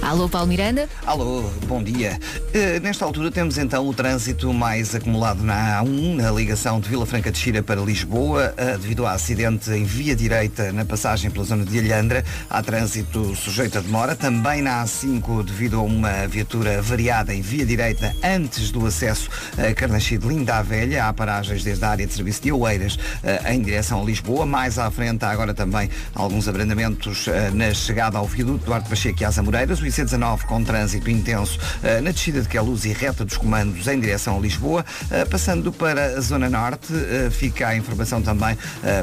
Alô, 0.03 0.29
Paulo 0.29 0.49
Miranda. 0.49 0.89
Alô, 1.07 1.43
bom 1.67 1.83
dia. 1.83 2.19
Eh, 2.55 2.81
nesta 2.81 3.05
altura 3.05 3.31
temos 3.31 3.59
então 3.59 3.87
o 3.87 3.93
trânsito 3.93 4.53
mais 4.53 4.95
acumulado 4.95 5.43
na 5.45 5.81
A1, 5.81 6.17
na 6.17 6.31
ligação 6.33 6.81
de 6.81 6.89
Vila 6.89 7.05
Franca 7.05 7.31
de 7.31 7.39
Xira 7.39 7.63
para 7.63 7.81
Lisboa, 7.83 8.55
eh, 8.57 8.79
devido 8.79 9.07
ao 9.07 9.13
acidente 9.13 9.71
em 9.71 9.85
via 9.85 10.17
direita 10.17 10.73
na 10.73 10.87
passagem 10.87 11.31
pela 11.31 11.45
zona 11.45 11.65
de 11.65 11.79
Alhandra. 11.79 12.25
Há 12.49 12.63
trânsito 12.63 13.37
sujeito 13.37 13.77
a 13.77 13.81
demora. 13.83 14.17
Também 14.17 14.63
na 14.63 14.83
A5, 14.83 15.45
devido 15.45 15.79
a 15.79 15.83
uma 15.83 16.27
viatura 16.27 16.81
variada 16.81 17.35
em 17.35 17.43
via 17.43 17.67
direita 17.67 18.17
antes 18.25 18.71
do 18.71 18.87
acesso 18.87 19.29
a 19.59 19.73
Carnachide 19.75 20.27
Linda 20.27 20.57
à 20.57 20.63
Velha. 20.63 21.07
Há 21.07 21.13
paragens 21.13 21.63
desde 21.63 21.85
a 21.85 21.91
área 21.91 22.07
de 22.07 22.13
serviço 22.13 22.43
de 22.43 22.51
Oeiras 22.51 22.99
eh, 23.23 23.53
em 23.55 23.61
direção 23.61 24.01
a 24.01 24.05
Lisboa. 24.05 24.47
Mais 24.47 24.79
à 24.79 24.91
frente 24.91 25.25
há 25.25 25.31
agora 25.31 25.53
também 25.53 25.91
alguns 26.15 26.49
abrandamentos 26.49 27.27
na 27.53 27.73
chegada 27.75 28.17
ao 28.19 28.27
viaduto 28.27 28.65
Duarte 28.65 28.89
Pacheco 28.89 29.23
e 29.23 29.25
às 29.25 29.39
Amoreiras. 29.39 29.79
O 29.91 29.93
IC19 29.93 30.43
com 30.43 30.63
trânsito 30.63 31.11
intenso 31.11 31.59
eh, 31.83 32.01
na 32.01 32.13
descida 32.13 32.41
de 32.41 32.49
Queluz 32.49 32.85
e 32.85 32.93
reta 32.93 33.25
dos 33.25 33.37
comandos 33.37 33.89
em 33.89 33.99
direção 33.99 34.37
a 34.37 34.41
Lisboa. 34.41 34.87
Eh, 35.11 35.25
Passando 35.25 35.73
para 35.73 36.17
a 36.17 36.21
Zona 36.21 36.49
Norte, 36.49 36.93
eh, 36.93 37.29
fica 37.31 37.67
a 37.69 37.77
informação 37.77 38.23
também 38.23 38.57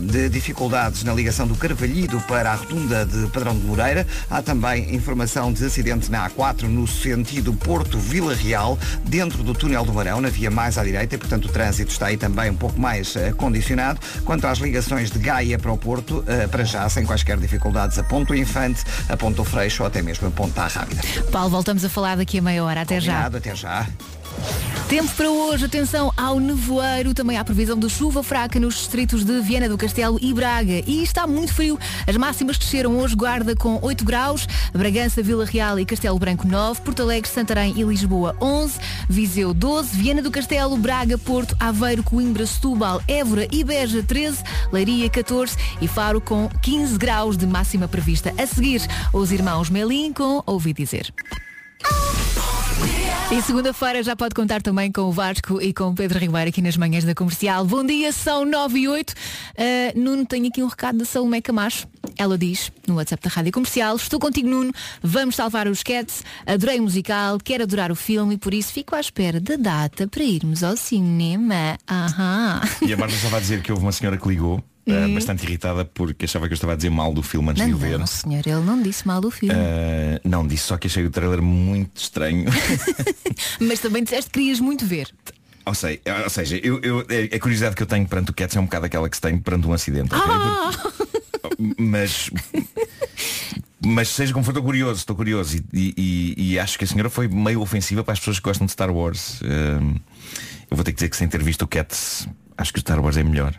de 0.03 0.29
dificuldades 0.29 1.03
na 1.03 1.13
ligação 1.13 1.47
do 1.47 1.55
Carvalhido 1.55 2.19
para 2.21 2.51
a 2.51 2.55
rotunda 2.55 3.05
de 3.05 3.27
Padrão 3.27 3.57
de 3.57 3.65
Moreira. 3.65 4.05
Há 4.29 4.41
também 4.41 4.93
informação 4.95 5.51
de 5.51 5.65
acidente 5.65 6.11
na 6.11 6.29
A4 6.29 6.63
no 6.63 6.87
sentido 6.87 7.53
Porto-Vila 7.53 8.33
Real, 8.35 8.77
dentro 9.03 9.43
do 9.43 9.53
túnel 9.53 9.83
do 9.83 9.93
Marão, 9.93 10.21
na 10.21 10.29
via 10.29 10.51
mais 10.51 10.77
à 10.77 10.83
direita, 10.83 11.15
e 11.15 11.17
portanto 11.17 11.45
o 11.45 11.49
trânsito 11.49 11.91
está 11.91 12.07
aí 12.07 12.17
também 12.17 12.49
um 12.49 12.55
pouco 12.55 12.79
mais 12.79 13.15
condicionado. 13.35 13.99
Quanto 14.23 14.45
às 14.47 14.59
ligações 14.59 15.09
de 15.09 15.19
Gaia 15.19 15.57
para 15.57 15.71
o 15.71 15.77
Porto, 15.77 16.23
para 16.51 16.63
já, 16.63 16.87
sem 16.89 17.05
quaisquer 17.05 17.37
dificuldades, 17.37 17.97
a 17.97 18.03
Ponto 18.03 18.35
Infante, 18.35 18.83
a 19.09 19.17
Ponto 19.17 19.43
Freixo 19.43 19.83
ou 19.83 19.87
até 19.87 20.01
mesmo 20.01 20.27
a 20.27 20.31
Ponta 20.31 20.67
Rápida. 20.77 21.01
Paulo, 21.31 21.49
voltamos 21.49 21.83
a 21.83 21.89
falar 21.89 22.17
daqui 22.17 22.37
a 22.37 22.41
meia 22.41 22.63
hora. 22.63 22.81
Até 22.81 22.99
já. 22.99 23.13
Combinado, 23.13 23.37
até 23.37 23.55
já. 23.55 23.87
Tempo 24.89 25.13
para 25.17 25.29
hoje, 25.29 25.65
atenção 25.65 26.13
ao 26.15 26.39
nevoeiro, 26.39 27.13
também 27.13 27.37
há 27.37 27.43
previsão 27.43 27.77
de 27.77 27.89
chuva 27.89 28.23
fraca 28.23 28.57
nos 28.57 28.75
distritos 28.75 29.25
de 29.25 29.41
Viana 29.41 29.67
do 29.67 29.77
Castelo 29.77 30.17
e 30.21 30.33
Braga. 30.33 30.81
E 30.87 31.03
está 31.03 31.27
muito 31.27 31.53
frio. 31.53 31.77
As 32.07 32.15
máximas 32.15 32.57
desceram 32.57 32.97
hoje, 32.97 33.13
Guarda 33.13 33.53
com 33.53 33.77
8 33.81 34.05
graus, 34.05 34.47
Bragança, 34.71 35.21
Vila 35.21 35.43
Real 35.43 35.77
e 35.77 35.85
Castelo 35.85 36.17
Branco 36.17 36.47
9, 36.47 36.79
Porto 36.81 37.01
Alegre, 37.01 37.29
Santarém 37.29 37.73
e 37.75 37.83
Lisboa 37.83 38.33
11, 38.41 38.79
Viseu 39.09 39.53
12, 39.53 39.89
Viana 39.97 40.21
do 40.21 40.31
Castelo, 40.31 40.77
Braga, 40.77 41.17
Porto, 41.17 41.53
Aveiro, 41.59 42.01
Coimbra, 42.01 42.45
Setúbal, 42.45 43.01
Évora 43.09 43.45
e 43.51 43.65
Beja 43.65 44.01
13, 44.01 44.41
Leiria 44.71 45.09
14 45.09 45.57
e 45.81 45.87
Faro 45.87 46.21
com 46.21 46.47
15 46.61 46.97
graus 46.97 47.35
de 47.35 47.45
máxima 47.45 47.89
prevista. 47.89 48.33
A 48.37 48.47
seguir, 48.47 48.81
os 49.11 49.33
irmãos 49.33 49.69
Melim 49.69 50.13
com 50.13 50.41
Ouvi 50.45 50.71
Dizer. 50.71 51.13
E 53.29 53.41
segunda-feira 53.41 54.01
já 54.01 54.15
pode 54.15 54.33
contar 54.33 54.61
também 54.61 54.89
com 54.89 55.01
o 55.01 55.11
Vasco 55.11 55.61
e 55.61 55.73
com 55.73 55.89
o 55.89 55.93
Pedro 55.93 56.17
Ribeiro 56.17 56.47
aqui 56.47 56.61
nas 56.61 56.77
manhãs 56.77 57.03
da 57.03 57.13
comercial. 57.13 57.65
Bom 57.65 57.85
dia, 57.85 58.13
são 58.13 58.45
9 58.45 58.79
e 58.79 58.87
8. 58.87 59.11
Uh, 59.11 59.99
Nuno, 59.99 60.25
tenho 60.25 60.47
aqui 60.47 60.63
um 60.63 60.67
recado 60.67 60.99
da 60.99 61.03
Salomé 61.03 61.41
Camacho. 61.41 61.89
Ela 62.17 62.37
diz 62.37 62.71
no 62.87 62.95
WhatsApp 62.95 63.21
da 63.21 63.29
Rádio 63.29 63.51
Comercial, 63.51 63.97
estou 63.97 64.17
contigo 64.17 64.47
Nuno, 64.47 64.71
vamos 65.03 65.35
salvar 65.35 65.67
os 65.67 65.83
cats, 65.83 66.23
adorei 66.45 66.79
o 66.79 66.83
musical, 66.83 67.37
quero 67.37 67.63
adorar 67.63 67.91
o 67.91 67.95
filme 67.95 68.35
e 68.35 68.37
por 68.37 68.53
isso 68.53 68.71
fico 68.71 68.95
à 68.95 68.99
espera 69.01 69.41
da 69.41 69.57
data 69.57 70.07
para 70.07 70.23
irmos 70.23 70.63
ao 70.63 70.77
cinema. 70.77 71.77
Aham. 71.85 72.61
E 72.81 72.93
a 72.93 72.97
Marta 72.97 73.13
estava 73.13 73.37
a 73.37 73.39
dizer 73.41 73.61
que 73.61 73.71
houve 73.73 73.83
uma 73.83 73.91
senhora 73.91 74.17
que 74.17 74.27
ligou, 74.27 74.63
eh, 74.87 75.07
bastante 75.13 75.43
irritada 75.43 75.83
porque 75.85 76.25
achava 76.25 76.47
que 76.47 76.53
eu 76.53 76.55
estava 76.55 76.73
a 76.73 76.75
dizer 76.75 76.89
mal 76.89 77.13
do 77.13 77.21
filme 77.21 77.49
antes 77.49 77.61
Não, 77.61 77.69
de 77.69 77.73
o 77.75 77.77
ver. 77.77 77.99
não, 77.99 78.07
senhor, 78.07 78.41
ele 78.47 78.61
não 78.65 78.81
disse 78.81 79.05
mal 79.07 79.19
do 79.21 79.29
filme. 79.29 79.53
Eh, 79.57 80.21
não 80.23 80.45
disse, 80.47 80.63
só 80.63 80.77
que 80.77 80.87
achei 80.87 81.05
o 81.05 81.09
trailer 81.11 81.41
muito 81.41 81.97
estranho. 81.97 82.45
Mas 83.59 83.79
também 83.79 84.03
disseste 84.03 84.29
que 84.31 84.39
querias 84.39 84.59
muito 84.59 84.85
ver. 84.85 85.09
ou, 85.65 85.73
sei, 85.73 86.01
ou 86.23 86.29
seja, 86.29 86.57
eu, 86.63 86.79
eu- 86.81 87.05
a 87.33 87.39
curiosidade 87.39 87.75
que 87.75 87.83
eu 87.83 87.87
tenho 87.87 88.07
perante 88.07 88.31
o 88.31 88.33
Cats 88.33 88.55
é 88.55 88.59
um 88.59 88.65
bocado 88.65 88.85
aquela 88.85 89.09
que 89.09 89.17
se 89.17 89.21
tem 89.21 89.37
perante 89.37 89.67
um 89.67 89.73
acidente. 89.73 90.09
Ah! 90.13 90.71
Mas. 91.77 92.29
Mas 93.85 94.09
seja 94.09 94.33
como 94.33 94.43
for, 94.43 94.51
estou 94.51 94.63
curioso, 94.63 94.99
estou 94.99 95.15
curioso 95.15 95.57
e, 95.71 95.93
e- 95.97 96.53
e- 96.53 96.59
acho 96.59 96.77
que 96.77 96.83
a 96.83 96.87
senhora 96.87 97.09
foi 97.09 97.27
meio 97.27 97.61
ofensiva 97.61 98.03
para 98.03 98.13
as 98.13 98.19
pessoas 98.19 98.39
que 98.39 98.43
gostam 98.43 98.65
de 98.65 98.71
Star 98.71 98.89
Wars. 98.91 99.39
Hum, 99.43 99.95
eu 100.69 100.75
vou 100.75 100.83
ter 100.83 100.91
que 100.91 100.95
dizer 100.97 101.09
que 101.09 101.15
sem 101.15 101.27
ter 101.27 101.41
visto 101.43 101.61
o 101.61 101.67
Cats, 101.67 102.27
acho 102.57 102.73
que 102.73 102.79
o 102.79 102.81
Star 102.81 102.99
Wars 102.99 103.17
é 103.17 103.23
melhor. 103.23 103.53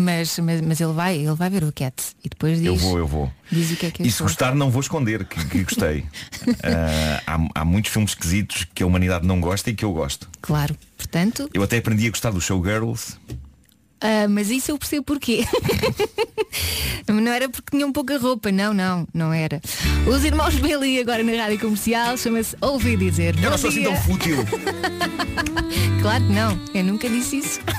Mas, 0.00 0.38
mas, 0.38 0.60
mas 0.60 0.80
ele 0.80 0.92
vai, 0.92 1.16
ele 1.16 1.34
vai 1.34 1.50
ver 1.50 1.62
o 1.64 1.72
cat 1.72 1.94
e 2.24 2.28
depois 2.28 2.58
diz. 2.58 2.66
Eu 2.66 2.76
vou, 2.76 2.98
eu 2.98 3.06
vou. 3.06 3.32
Diz 3.50 3.70
o 3.70 3.76
que 3.76 3.86
é 3.86 3.90
que 3.90 4.02
E 4.02 4.10
se 4.10 4.22
gostar 4.22 4.54
não 4.54 4.70
vou 4.70 4.80
esconder 4.80 5.24
que, 5.24 5.44
que 5.46 5.62
gostei. 5.64 6.04
Ah, 6.62 7.22
há, 7.26 7.60
há 7.60 7.64
muitos 7.64 7.92
filmes 7.92 8.12
esquisitos 8.12 8.66
que 8.74 8.82
a 8.82 8.86
humanidade 8.86 9.26
não 9.26 9.40
gosta 9.40 9.70
e 9.70 9.74
que 9.74 9.84
eu 9.84 9.92
gosto. 9.92 10.28
Claro. 10.40 10.76
Portanto, 10.96 11.48
Eu 11.52 11.62
até 11.62 11.78
aprendi 11.78 12.06
a 12.06 12.10
gostar 12.10 12.30
dos 12.30 12.44
Showgirls. 12.44 13.18
Ah, 14.00 14.28
mas 14.28 14.50
isso 14.50 14.70
eu 14.70 14.78
percebo 14.78 15.04
porquê. 15.04 15.44
não 17.06 17.32
era 17.32 17.48
porque 17.48 17.76
tinham 17.76 17.92
pouca 17.92 18.18
roupa, 18.18 18.50
não, 18.50 18.72
não, 18.72 19.06
não 19.12 19.32
era. 19.32 19.60
Os 20.06 20.24
irmãos 20.24 20.54
Beli 20.56 21.00
agora 21.00 21.22
na 21.22 21.32
rádio 21.32 21.60
comercial 21.60 22.16
chama-se 22.16 22.56
Ouvi 22.60 22.96
Dizer. 22.96 23.34
Eu 23.36 23.42
Bom 23.42 23.50
não 23.50 23.58
sou 23.58 23.70
assim 23.70 23.80
dia. 23.80 23.88
tão 23.88 23.96
fútil. 24.02 24.36
Claro 26.02 26.24
que 26.24 26.32
não, 26.32 26.58
eu 26.72 26.82
nunca 26.82 27.08
disse 27.10 27.38
isso. 27.38 27.60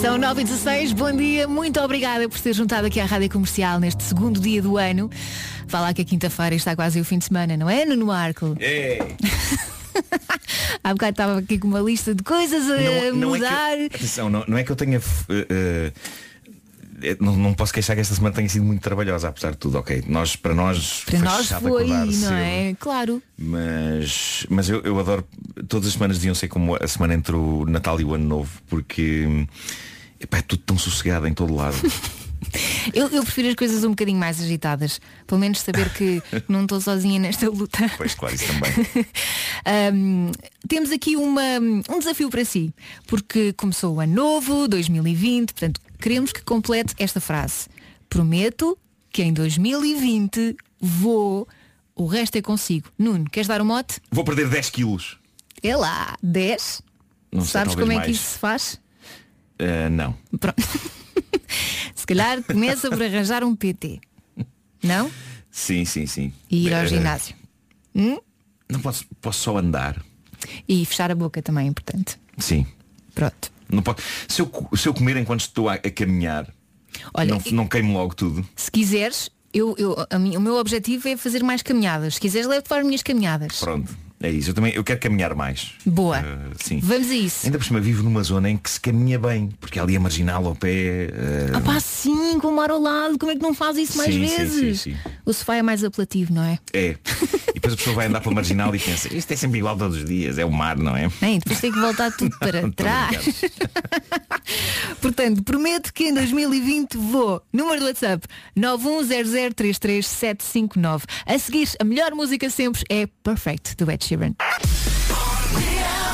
São 0.00 0.18
9 0.18 0.42
e 0.42 0.44
16 0.44 0.92
bom 0.92 1.10
dia, 1.12 1.48
muito 1.48 1.80
obrigada 1.80 2.28
por 2.28 2.38
ter 2.38 2.52
juntado 2.52 2.86
aqui 2.86 3.00
à 3.00 3.06
Rádio 3.06 3.30
Comercial 3.30 3.80
neste 3.80 4.02
segundo 4.02 4.38
dia 4.38 4.60
do 4.60 4.76
ano. 4.76 5.08
Falar 5.66 5.94
que 5.94 6.02
a 6.02 6.04
quinta-feira 6.04 6.54
está 6.54 6.76
quase 6.76 7.00
o 7.00 7.04
fim 7.04 7.18
de 7.18 7.24
semana, 7.24 7.56
não 7.56 7.70
é, 7.70 7.86
Nuno 7.86 8.06
Marco? 8.06 8.54
É. 8.60 8.98
Há 10.82 10.92
bocado 10.92 11.10
estava 11.10 11.38
aqui 11.38 11.58
com 11.58 11.68
uma 11.68 11.80
lista 11.80 12.14
de 12.14 12.22
coisas 12.22 12.64
a 12.70 12.76
Não, 12.76 13.16
não 13.16 13.34
é 13.34 13.38
mudar. 13.38 13.78
eu, 13.78 13.86
atenção, 13.86 14.28
não, 14.30 14.44
não 14.48 14.56
é 14.58 14.64
que 14.64 14.72
eu 14.72 14.76
tenha. 14.76 15.00
eh, 15.28 15.92
não, 17.18 17.36
não 17.36 17.52
posso 17.54 17.72
queixar 17.72 17.96
que 17.96 18.00
esta 18.00 18.14
semana 18.14 18.34
tenha 18.34 18.48
sido 18.48 18.64
muito 18.64 18.80
trabalhosa, 18.80 19.28
apesar 19.28 19.50
de 19.52 19.56
tudo, 19.56 19.76
ok. 19.78 20.04
Nós, 20.06 20.36
para 20.36 20.54
nós, 20.54 21.02
Para 21.04 21.18
nós 21.18 21.46
chato 21.46 21.62
foi, 21.62 21.86
não 21.88 22.12
cedo. 22.12 22.32
é? 22.32 22.76
Claro. 22.78 23.20
Mas, 23.36 24.46
mas 24.48 24.68
eu, 24.68 24.80
eu 24.82 24.98
adoro, 25.00 25.26
todas 25.68 25.88
as 25.88 25.94
semanas 25.94 26.18
deviam 26.18 26.34
ser 26.34 26.46
como 26.48 26.76
a 26.80 26.86
semana 26.86 27.14
entre 27.14 27.34
o 27.34 27.64
Natal 27.66 28.00
e 28.00 28.04
o 28.04 28.14
Ano 28.14 28.24
Novo, 28.26 28.50
porque 28.68 29.26
epá, 30.20 30.38
é 30.38 30.42
tudo 30.42 30.62
tão 30.64 30.78
sossegado 30.78 31.26
em 31.26 31.34
todo 31.34 31.54
lado. 31.54 31.76
Eu, 32.92 33.08
eu 33.08 33.22
prefiro 33.22 33.48
as 33.48 33.54
coisas 33.54 33.82
um 33.84 33.90
bocadinho 33.90 34.18
mais 34.18 34.40
agitadas. 34.40 35.00
Pelo 35.26 35.40
menos 35.40 35.60
saber 35.60 35.92
que 35.94 36.22
não 36.48 36.62
estou 36.62 36.80
sozinha 36.80 37.18
nesta 37.18 37.48
luta. 37.48 37.90
Pois 37.96 38.14
claro, 38.14 38.34
isso 38.34 38.44
também. 38.46 39.06
Ahm, 39.64 40.30
temos 40.68 40.90
aqui 40.90 41.16
uma- 41.16 41.58
um 41.90 41.98
desafio 41.98 42.28
para 42.30 42.44
si, 42.44 42.72
porque 43.06 43.52
começou 43.54 43.94
o 43.96 44.00
ano 44.00 44.14
novo, 44.14 44.66
2020, 44.68 45.52
portanto, 45.52 45.80
queremos 46.00 46.32
que 46.32 46.42
complete 46.42 46.94
esta 46.98 47.20
frase. 47.20 47.66
Prometo 48.08 48.76
que 49.10 49.22
em 49.22 49.32
2020 49.32 50.56
vou, 50.80 51.46
o 51.94 52.06
resto 52.06 52.36
é 52.36 52.42
consigo. 52.42 52.88
Nuno, 52.98 53.24
queres 53.30 53.46
dar 53.48 53.60
o 53.60 53.64
mote? 53.64 54.00
Vou 54.10 54.24
perder 54.24 54.48
10 54.48 54.70
quilos. 54.70 55.18
É 55.62 55.76
lá, 55.76 56.16
10. 56.22 56.82
Não 57.30 57.42
sei, 57.42 57.50
Sabes 57.52 57.74
como 57.74 57.92
é 57.92 57.94
mais. 57.96 58.06
que 58.06 58.12
isso 58.12 58.32
se 58.32 58.38
faz? 58.38 58.80
Eh, 59.62 59.88
não. 59.88 60.14
Pronto. 60.40 60.62
Se 61.94 62.06
calhar 62.06 62.42
começa 62.42 62.90
por 62.90 63.02
arranjar 63.02 63.44
um 63.44 63.54
PT. 63.54 64.00
Não? 64.82 65.10
Sim, 65.50 65.84
sim, 65.84 66.06
sim. 66.06 66.32
E 66.50 66.66
ir 66.66 66.74
ao 66.74 66.82
Eh, 66.82 66.86
ginásio. 66.88 67.36
Hum? 67.94 68.18
Não 68.68 68.80
posso, 68.80 69.04
posso 69.20 69.40
só 69.40 69.58
andar. 69.58 70.02
E 70.68 70.84
fechar 70.84 71.10
a 71.10 71.14
boca 71.14 71.40
também 71.42 71.66
é 71.66 71.68
importante. 71.68 72.18
Sim. 72.38 72.66
Pronto. 73.14 73.52
Não 73.70 73.82
posso, 73.82 73.98
se, 74.28 74.40
eu, 74.42 74.50
se 74.76 74.88
eu 74.88 74.94
comer 74.94 75.16
enquanto 75.16 75.40
estou 75.40 75.68
a, 75.68 75.74
a 75.74 75.90
caminhar, 75.90 76.48
Olha, 77.14 77.30
não, 77.34 77.40
não 77.52 77.68
queimo 77.68 77.92
logo 77.94 78.14
tudo. 78.14 78.46
Se 78.56 78.70
quiseres, 78.70 79.30
eu, 79.52 79.74
eu- 79.78 80.06
a 80.10 80.18
mim- 80.18 80.36
o 80.36 80.40
meu 80.40 80.56
objetivo 80.56 81.08
é 81.08 81.16
fazer 81.16 81.42
mais 81.42 81.62
caminhadas. 81.62 82.14
Se 82.14 82.20
quiseres, 82.20 82.46
levo-te 82.48 82.68
para 82.68 82.78
as 82.80 82.86
minhas 82.86 83.02
caminhadas. 83.02 83.60
Pronto. 83.60 83.94
É 84.22 84.30
isso. 84.30 84.50
Eu 84.50 84.54
também 84.54 84.72
eu 84.74 84.84
quero 84.84 85.00
caminhar 85.00 85.34
mais. 85.34 85.72
Boa. 85.84 86.18
Eh, 86.18 86.38
sim. 86.62 86.78
Vamos 86.82 87.10
a 87.10 87.14
isso. 87.14 87.46
Ainda 87.46 87.58
por 87.58 87.64
cima 87.64 87.80
vivo 87.80 88.02
numa 88.02 88.22
zona 88.22 88.48
em 88.50 88.56
que 88.56 88.70
se 88.70 88.80
caminha 88.80 89.18
bem, 89.18 89.50
porque 89.60 89.78
há 89.78 89.82
ali 89.82 89.96
a 89.96 90.00
marginal 90.00 90.46
ao 90.46 90.54
pé. 90.54 91.08
eh, 91.12 91.50
Ah 91.52 91.60
pá, 91.60 91.78
sim, 91.80 92.38
com 92.40 92.48
o 92.48 92.56
mar 92.56 92.70
ao 92.70 92.80
lado, 92.80 93.18
como 93.18 93.32
é 93.32 93.36
que 93.36 93.42
não 93.42 93.52
faz 93.52 93.76
isso 93.76 93.98
mais 93.98 94.14
Sim, 94.14 94.26
sim, 94.26 94.36
vezes? 94.36 94.80
sim, 94.80 94.92
sim. 94.92 94.96
O 95.26 95.32
sofá 95.32 95.56
é 95.56 95.62
mais 95.62 95.82
apelativo, 95.84 96.32
não 96.32 96.42
é? 96.44 96.58
É. 96.72 96.96
E 97.50 97.54
depois 97.54 97.74
a 97.74 97.76
pessoa 97.76 97.96
vai 97.96 98.06
andar 98.06 98.20
pela 98.20 98.34
marginal 98.34 98.74
e 98.74 98.78
pensa, 98.78 99.12
isto 99.14 99.30
é 99.32 99.36
sempre 99.36 99.58
igual 99.58 99.76
todos 99.76 99.98
os 99.98 100.04
dias, 100.04 100.38
é 100.38 100.44
o 100.44 100.52
mar, 100.52 100.76
não 100.78 100.96
é? 100.96 101.10
Nem, 101.20 101.38
depois 101.38 101.60
tem 101.60 101.72
que 101.72 101.78
voltar 101.80 102.10
tudo 102.12 102.36
para 102.40 102.70
trás. 102.70 103.42
Portanto, 105.00 105.42
prometo 105.42 105.92
que 105.92 106.04
em 106.04 106.14
2020 106.14 106.96
vou. 106.96 107.42
Número 107.52 107.80
do 107.80 107.86
WhatsApp 107.86 108.24
910033759. 108.56 111.02
A 111.26 111.38
seguir, 111.38 111.68
a 111.80 111.84
melhor 111.84 112.12
música 112.14 112.48
sempre 112.50 112.82
é 112.88 113.06
Perfect, 113.22 113.76
do 113.76 113.90
Ed 113.90 114.04
Sheeran. 114.12 114.34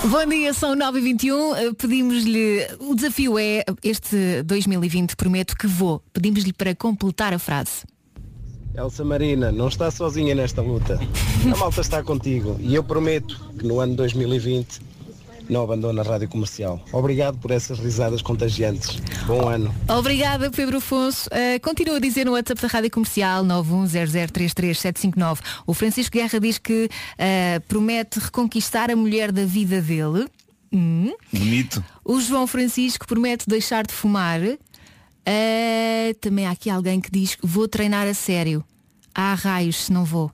Bom 0.09 0.27
dia, 0.27 0.55
são 0.55 0.77
9h21. 0.77 1.33
Uh, 1.33 1.75
Pedimos-lhe. 1.75 2.67
O 2.79 2.95
desafio 2.95 3.39
é 3.39 3.65
este 3.83 4.43
2020, 4.45 5.17
prometo 5.17 5.57
que 5.57 5.67
vou. 5.67 6.03
Pedimos-lhe 6.13 6.53
para 6.53 6.75
completar 6.75 7.35
a 7.35 7.39
frase. 7.39 7.85
Elsa 8.77 9.05
Marina, 9.05 9.51
não 9.51 9.67
está 9.67 9.91
sozinha 9.91 10.37
nesta 10.37 10.63
luta. 10.63 11.01
A 11.53 11.57
malta 11.57 11.81
está 11.81 12.01
contigo 12.03 12.57
e 12.61 12.77
eu 12.77 12.85
prometo 12.85 13.41
que 13.59 13.67
no 13.67 13.81
ano 13.81 13.97
2020 13.97 14.81
não 15.49 15.63
abandono 15.63 16.01
a 16.01 16.05
rádio 16.05 16.29
comercial. 16.29 16.85
Obrigado 16.93 17.39
por 17.39 17.51
essas 17.51 17.79
risadas 17.79 18.23
contagiantes. 18.23 18.97
Bom 19.27 19.49
ano. 19.49 19.75
Obrigada, 19.89 20.51
Pedro 20.51 20.79
Afonso. 20.79 21.29
Uh, 21.31 21.61
continua 21.61 21.97
a 21.97 22.01
dizer 22.01 22.27
no 22.27 22.33
WhatsApp 22.33 22.61
da 22.61 22.69
Rádio 22.69 22.91
Comercial 22.91 23.45
910033759. 23.45 25.39
O 25.67 25.75
Francisco 25.75 26.17
Guerra 26.17 26.39
diz 26.39 26.59
que 26.59 26.87
uh, 26.89 27.61
promete 27.67 28.21
reconquistar 28.21 28.91
a 28.91 28.97
mulher 28.97 29.33
da 29.33 29.45
vida 29.45 29.81
dele. 29.81 30.27
Hum. 30.73 31.13
Bonito. 31.33 31.83
O 32.05 32.21
João 32.21 32.47
Francisco 32.47 33.07
promete 33.07 33.49
deixar 33.49 33.87
de 33.87 33.93
fumar. 33.93 34.41
Uh, 34.41 36.15
também 36.21 36.47
há 36.47 36.51
aqui 36.51 36.71
alguém 36.71 37.01
que 37.01 37.11
diz 37.11 37.37
vou 37.43 37.67
treinar 37.69 38.07
a 38.07 38.15
sério. 38.15 38.65
Há 39.15 39.35
raios 39.35 39.85
se 39.85 39.93
não 39.93 40.05
vou. 40.05 40.31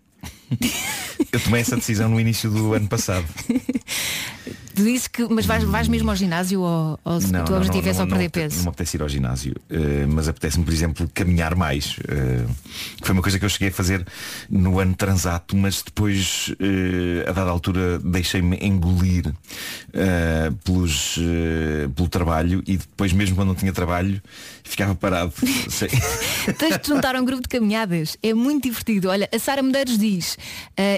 Eu 1.33 1.41
tomei 1.41 1.61
essa 1.61 1.77
decisão 1.77 2.09
no 2.09 2.21
início 2.21 2.51
do 2.51 2.75
ano 2.75 2.89
passado. 2.89 3.27
Disse 4.75 5.09
que, 5.09 5.27
mas 5.29 5.47
vais, 5.47 5.63
vais 5.63 5.87
mesmo 5.87 6.11
ao 6.11 6.17
ginásio 6.17 6.61
ou, 6.61 6.99
ou 7.05 7.21
se 7.21 7.29
o 7.29 7.45
teu 7.45 7.57
objetivo 7.57 7.89
é 7.89 7.95
só 7.95 8.05
perder 8.07 8.25
não, 8.25 8.31
peso? 8.31 8.57
Não 8.57 8.63
me 8.65 8.69
apetece 8.71 8.97
ir 8.97 9.03
ao 9.03 9.09
ginásio, 9.09 9.55
uh, 9.71 10.09
mas 10.13 10.29
apetece-me, 10.29 10.65
por 10.65 10.73
exemplo, 10.75 11.11
caminhar 11.15 11.55
mais. 11.55 11.97
Uh, 11.99 12.51
foi 13.03 13.13
uma 13.13 13.23
coisa 13.23 13.39
que 13.39 13.45
eu 13.45 13.49
cheguei 13.49 13.69
a 13.69 13.73
fazer 13.73 14.05
no 14.51 14.81
ano 14.81 14.95
transato, 14.95 15.57
mas 15.57 15.81
depois, 15.81 16.53
uh, 16.61 17.31
a 17.31 17.33
dada 17.33 17.51
altura, 17.51 18.01
deixei-me 18.01 18.57
engolir 18.61 19.33
pelos, 20.65 21.19
pelo 21.95 22.09
trabalho 22.09 22.63
e 22.67 22.77
depois, 22.77 23.13
mesmo 23.13 23.37
quando 23.37 23.49
não 23.49 23.55
tinha 23.55 23.73
trabalho, 23.73 24.21
ficava 24.65 24.95
parado. 24.95 25.33
Tens 26.59 26.79
de 26.79 26.89
juntar 26.89 27.15
um 27.15 27.25
grupo 27.25 27.43
de 27.43 27.49
caminhadas. 27.49 28.17
É 28.23 28.35
muito 28.35 28.65
divertido. 28.65 29.09
Olha, 29.09 29.29
a 29.33 29.39
Sara 29.39 29.63
Medeiros 29.63 29.97
diz, 29.97 30.37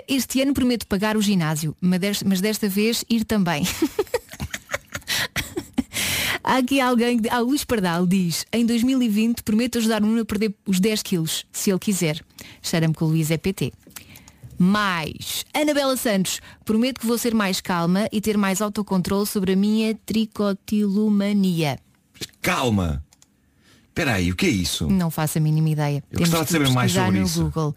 este 0.08 0.40
ano 0.40 0.54
prometo 0.54 0.86
pagar 0.86 1.16
o 1.16 1.20
ginásio, 1.20 1.76
mas 1.80 2.40
desta 2.40 2.68
vez 2.68 3.04
ir 3.10 3.24
também. 3.24 3.65
Há 6.42 6.58
aqui 6.58 6.80
alguém, 6.80 7.20
a 7.28 7.40
Luís 7.40 7.64
Pardal 7.64 8.06
diz, 8.06 8.46
em 8.52 8.64
2020 8.64 9.42
prometo 9.42 9.78
ajudar 9.78 10.02
o 10.02 10.06
Nuno 10.06 10.20
a 10.20 10.24
perder 10.24 10.54
os 10.64 10.78
10 10.78 11.02
quilos, 11.02 11.44
se 11.50 11.70
ele 11.70 11.78
quiser. 11.78 12.24
Cheira-me 12.62 12.94
que 12.94 13.02
o 13.02 13.06
Luís 13.08 13.30
é 13.32 13.36
PT. 13.36 13.72
Mais, 14.58 15.44
Anabela 15.52 15.96
Santos, 15.96 16.40
prometo 16.64 17.00
que 17.00 17.06
vou 17.06 17.18
ser 17.18 17.34
mais 17.34 17.60
calma 17.60 18.08
e 18.12 18.20
ter 18.20 18.38
mais 18.38 18.62
autocontrole 18.62 19.26
sobre 19.26 19.52
a 19.52 19.56
minha 19.56 19.94
tricotilomania. 20.06 21.78
Calma! 22.40 23.05
Espera 23.96 24.16
aí, 24.16 24.30
o 24.30 24.36
que 24.36 24.44
é 24.44 24.50
isso? 24.50 24.86
Não 24.90 25.10
faço 25.10 25.38
a 25.38 25.40
mínima 25.40 25.70
ideia. 25.70 26.04
Eu 26.12 26.18
gostava 26.18 26.44
de 26.44 26.52
saber 26.52 26.68
mais 26.68 26.92
sobre 26.92 27.18
no 27.18 27.24
isso. 27.24 27.44
Google. 27.44 27.74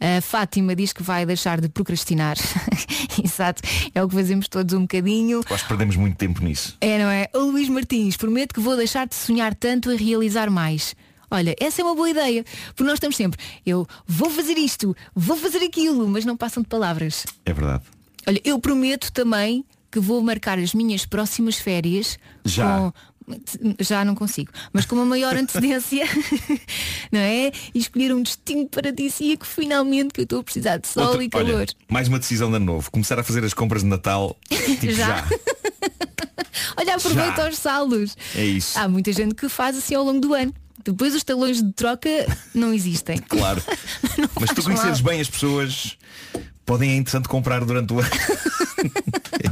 A 0.00 0.20
Fátima 0.20 0.74
diz 0.74 0.92
que 0.92 1.04
vai 1.04 1.24
deixar 1.24 1.60
de 1.60 1.68
procrastinar. 1.68 2.36
Exato. 3.22 3.62
É 3.94 4.02
o 4.02 4.08
que 4.08 4.14
fazemos 4.16 4.48
todos 4.48 4.74
um 4.74 4.80
bocadinho. 4.80 5.40
Que 5.44 5.68
perdemos 5.68 5.94
muito 5.94 6.16
tempo 6.16 6.42
nisso. 6.42 6.76
É, 6.80 6.98
não 6.98 7.08
é? 7.08 7.28
O 7.32 7.52
Luís 7.52 7.68
Martins, 7.68 8.16
prometo 8.16 8.54
que 8.54 8.60
vou 8.60 8.76
deixar 8.76 9.06
de 9.06 9.14
sonhar 9.14 9.54
tanto 9.54 9.88
a 9.88 9.94
realizar 9.94 10.50
mais. 10.50 10.96
Olha, 11.30 11.54
essa 11.60 11.80
é 11.80 11.84
uma 11.84 11.94
boa 11.94 12.10
ideia. 12.10 12.44
Porque 12.70 12.82
nós 12.82 12.94
estamos 12.94 13.14
sempre, 13.14 13.38
eu 13.64 13.86
vou 14.04 14.30
fazer 14.30 14.58
isto, 14.58 14.96
vou 15.14 15.36
fazer 15.36 15.64
aquilo, 15.64 16.08
mas 16.08 16.24
não 16.24 16.36
passam 16.36 16.60
de 16.64 16.68
palavras. 16.68 17.24
É 17.46 17.52
verdade. 17.52 17.84
Olha, 18.26 18.40
eu 18.44 18.58
prometo 18.58 19.12
também 19.12 19.64
que 19.92 20.00
vou 20.00 20.22
marcar 20.22 20.58
as 20.58 20.72
minhas 20.74 21.04
próximas 21.04 21.58
férias 21.58 22.18
Já. 22.44 22.78
com 22.78 22.92
já 23.80 24.04
não 24.04 24.14
consigo, 24.14 24.50
mas 24.72 24.84
com 24.86 24.94
uma 24.96 25.04
maior 25.04 25.34
antecedência, 25.36 26.04
não 27.12 27.20
é? 27.20 27.50
E 27.74 27.78
escolher 27.78 28.14
um 28.14 28.22
destino 28.22 28.68
paradisíaco 28.68 29.46
finalmente 29.46 30.14
que 30.14 30.20
eu 30.20 30.24
estou 30.24 30.40
a 30.40 30.44
precisar 30.44 30.76
de 30.78 30.88
sol 30.88 31.04
Outra- 31.06 31.24
e 31.24 31.28
calor. 31.28 31.54
olha, 31.60 31.66
mais 31.88 32.08
uma 32.08 32.18
decisão 32.18 32.50
de 32.50 32.56
ano 32.56 32.66
novo. 32.66 32.90
Começar 32.90 33.18
a 33.18 33.22
fazer 33.24 33.44
as 33.44 33.54
compras 33.54 33.82
de 33.82 33.88
Natal. 33.88 34.36
Tipo 34.48 34.90
Já. 34.92 35.06
já. 35.06 35.28
Olha, 36.76 36.94
aproveita 36.96 37.42
Já. 37.42 37.48
os 37.50 37.58
saldos. 37.58 38.16
É 38.34 38.44
isso. 38.44 38.78
Há 38.78 38.88
muita 38.88 39.12
gente 39.12 39.34
que 39.34 39.48
faz 39.48 39.76
assim 39.76 39.94
ao 39.94 40.04
longo 40.04 40.20
do 40.20 40.32
ano. 40.34 40.52
Depois 40.84 41.14
os 41.14 41.22
talões 41.22 41.62
de 41.62 41.72
troca 41.72 42.08
não 42.54 42.72
existem. 42.72 43.18
Claro. 43.18 43.62
Mas 44.40 44.50
tu 44.50 44.56
faz 44.56 44.64
conheceres 44.64 45.00
mal. 45.00 45.12
bem 45.12 45.20
as 45.20 45.28
pessoas, 45.30 45.96
podem 46.66 46.90
é 46.90 46.96
interessante 46.96 47.28
comprar 47.28 47.64
durante 47.64 47.92
o 47.92 48.00
ano. 48.00 48.10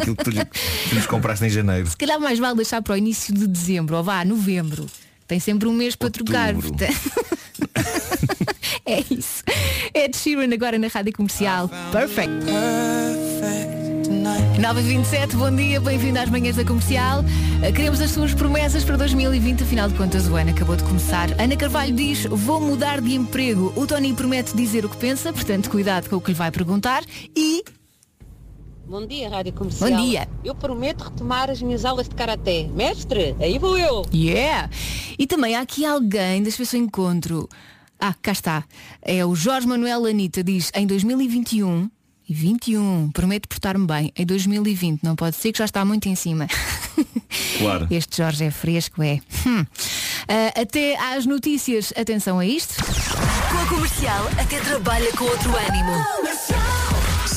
Aquilo 0.01 0.16
que 0.16 0.24
tu, 0.24 0.30
lhe- 0.30 0.44
tu 0.44 0.94
lhes 0.94 1.07
compraste 1.07 1.44
em 1.44 1.51
janeiro. 1.51 1.88
Se 1.88 1.96
calhar 1.96 2.18
mais 2.20 2.38
vale 2.38 2.57
deixar 2.57 2.82
para 2.82 2.94
o 2.94 2.96
início 2.96 3.32
de 3.34 3.46
dezembro, 3.46 3.96
ou 3.96 4.03
vá, 4.03 4.24
novembro. 4.24 4.86
Tem 5.26 5.38
sempre 5.38 5.68
um 5.68 5.72
mês 5.72 5.94
para 5.94 6.11
trocar. 6.11 6.55
Outubro. 6.55 6.76
portanto- 6.76 7.30
é 8.86 9.01
isso. 9.11 9.42
É 9.94 10.09
de 10.09 10.16
Sheeran 10.16 10.53
agora 10.53 10.78
na 10.78 10.88
Rádio 10.88 11.12
Comercial. 11.12 11.70
Perfect. 11.92 12.32
927, 14.59 15.36
bom 15.36 15.51
dia, 15.55 15.80
bem-vindo 15.80 16.18
às 16.18 16.28
manhãs 16.28 16.57
da 16.57 16.64
comercial. 16.64 17.20
Uh, 17.22 17.72
Queremos 17.72 18.01
as 18.01 18.11
suas 18.11 18.34
promessas 18.34 18.84
para 18.84 18.96
2020, 18.96 19.62
afinal 19.62 19.88
de 19.88 19.94
contas 19.94 20.28
o 20.28 20.36
ano 20.36 20.51
acabou 20.51 20.76
de 20.76 20.82
começar. 20.84 21.30
Ana 21.40 21.57
Carvalho 21.57 21.94
diz, 21.94 22.24
vou 22.26 22.61
mudar 22.61 23.01
de 23.01 23.14
emprego. 23.14 23.72
O 23.76 23.86
Tony 23.86 24.12
promete 24.12 24.55
dizer 24.55 24.84
o 24.84 24.88
que 24.88 24.96
pensa, 24.98 25.32
portanto 25.32 25.70
cuidado 25.70 26.09
com 26.11 26.16
o 26.16 26.20
que 26.20 26.30
lhe 26.32 26.36
vai 26.36 26.51
perguntar. 26.51 27.03
E 27.34 27.64
Bom 28.91 29.07
dia, 29.07 29.28
Rádio 29.28 29.53
Comercial. 29.53 29.88
Bom 29.88 30.05
dia. 30.05 30.28
Eu 30.43 30.53
prometo 30.53 31.03
retomar 31.03 31.49
as 31.49 31.62
minhas 31.62 31.84
aulas 31.84 32.09
de 32.09 32.14
Karaté. 32.16 32.66
Mestre, 32.74 33.36
aí 33.38 33.57
vou 33.57 33.78
eu. 33.78 34.05
Yeah! 34.12 34.68
E 35.16 35.28
também 35.28 35.55
há 35.55 35.61
aqui 35.61 35.86
alguém, 35.86 36.43
deixa 36.43 36.57
eu 36.57 36.64
ver 36.64 36.70
se 36.70 36.76
eu 36.76 36.82
encontro. 36.82 37.49
Ah, 38.01 38.12
cá 38.20 38.32
está. 38.32 38.64
É 39.01 39.24
o 39.24 39.32
Jorge 39.36 39.68
Manuel 39.68 40.07
Anitta, 40.07 40.43
diz 40.43 40.72
em 40.74 40.88
2021 40.88 41.88
e 42.28 42.34
21, 42.34 43.12
prometo 43.12 43.49
portar-me 43.49 43.86
bem. 43.86 44.12
Em 44.16 44.26
2020, 44.26 45.05
não 45.05 45.14
pode 45.14 45.36
ser 45.36 45.53
que 45.53 45.59
já 45.59 45.66
está 45.66 45.84
muito 45.84 46.09
em 46.09 46.16
cima. 46.16 46.49
Claro. 47.59 47.86
Este 47.91 48.16
Jorge 48.16 48.45
é 48.45 48.51
fresco, 48.51 49.03
é. 49.03 49.20
Hum. 49.47 49.64
Ah, 50.26 50.61
até 50.62 50.99
às 50.99 51.26
notícias, 51.26 51.93
atenção 51.97 52.38
a 52.38 52.47
isto. 52.47 52.74
Com 53.53 53.59
a 53.59 53.66
comercial, 53.66 54.26
até 54.41 54.59
trabalha 54.61 55.12
com 55.12 55.24
outro 55.24 55.51
ânimo. 55.55 56.30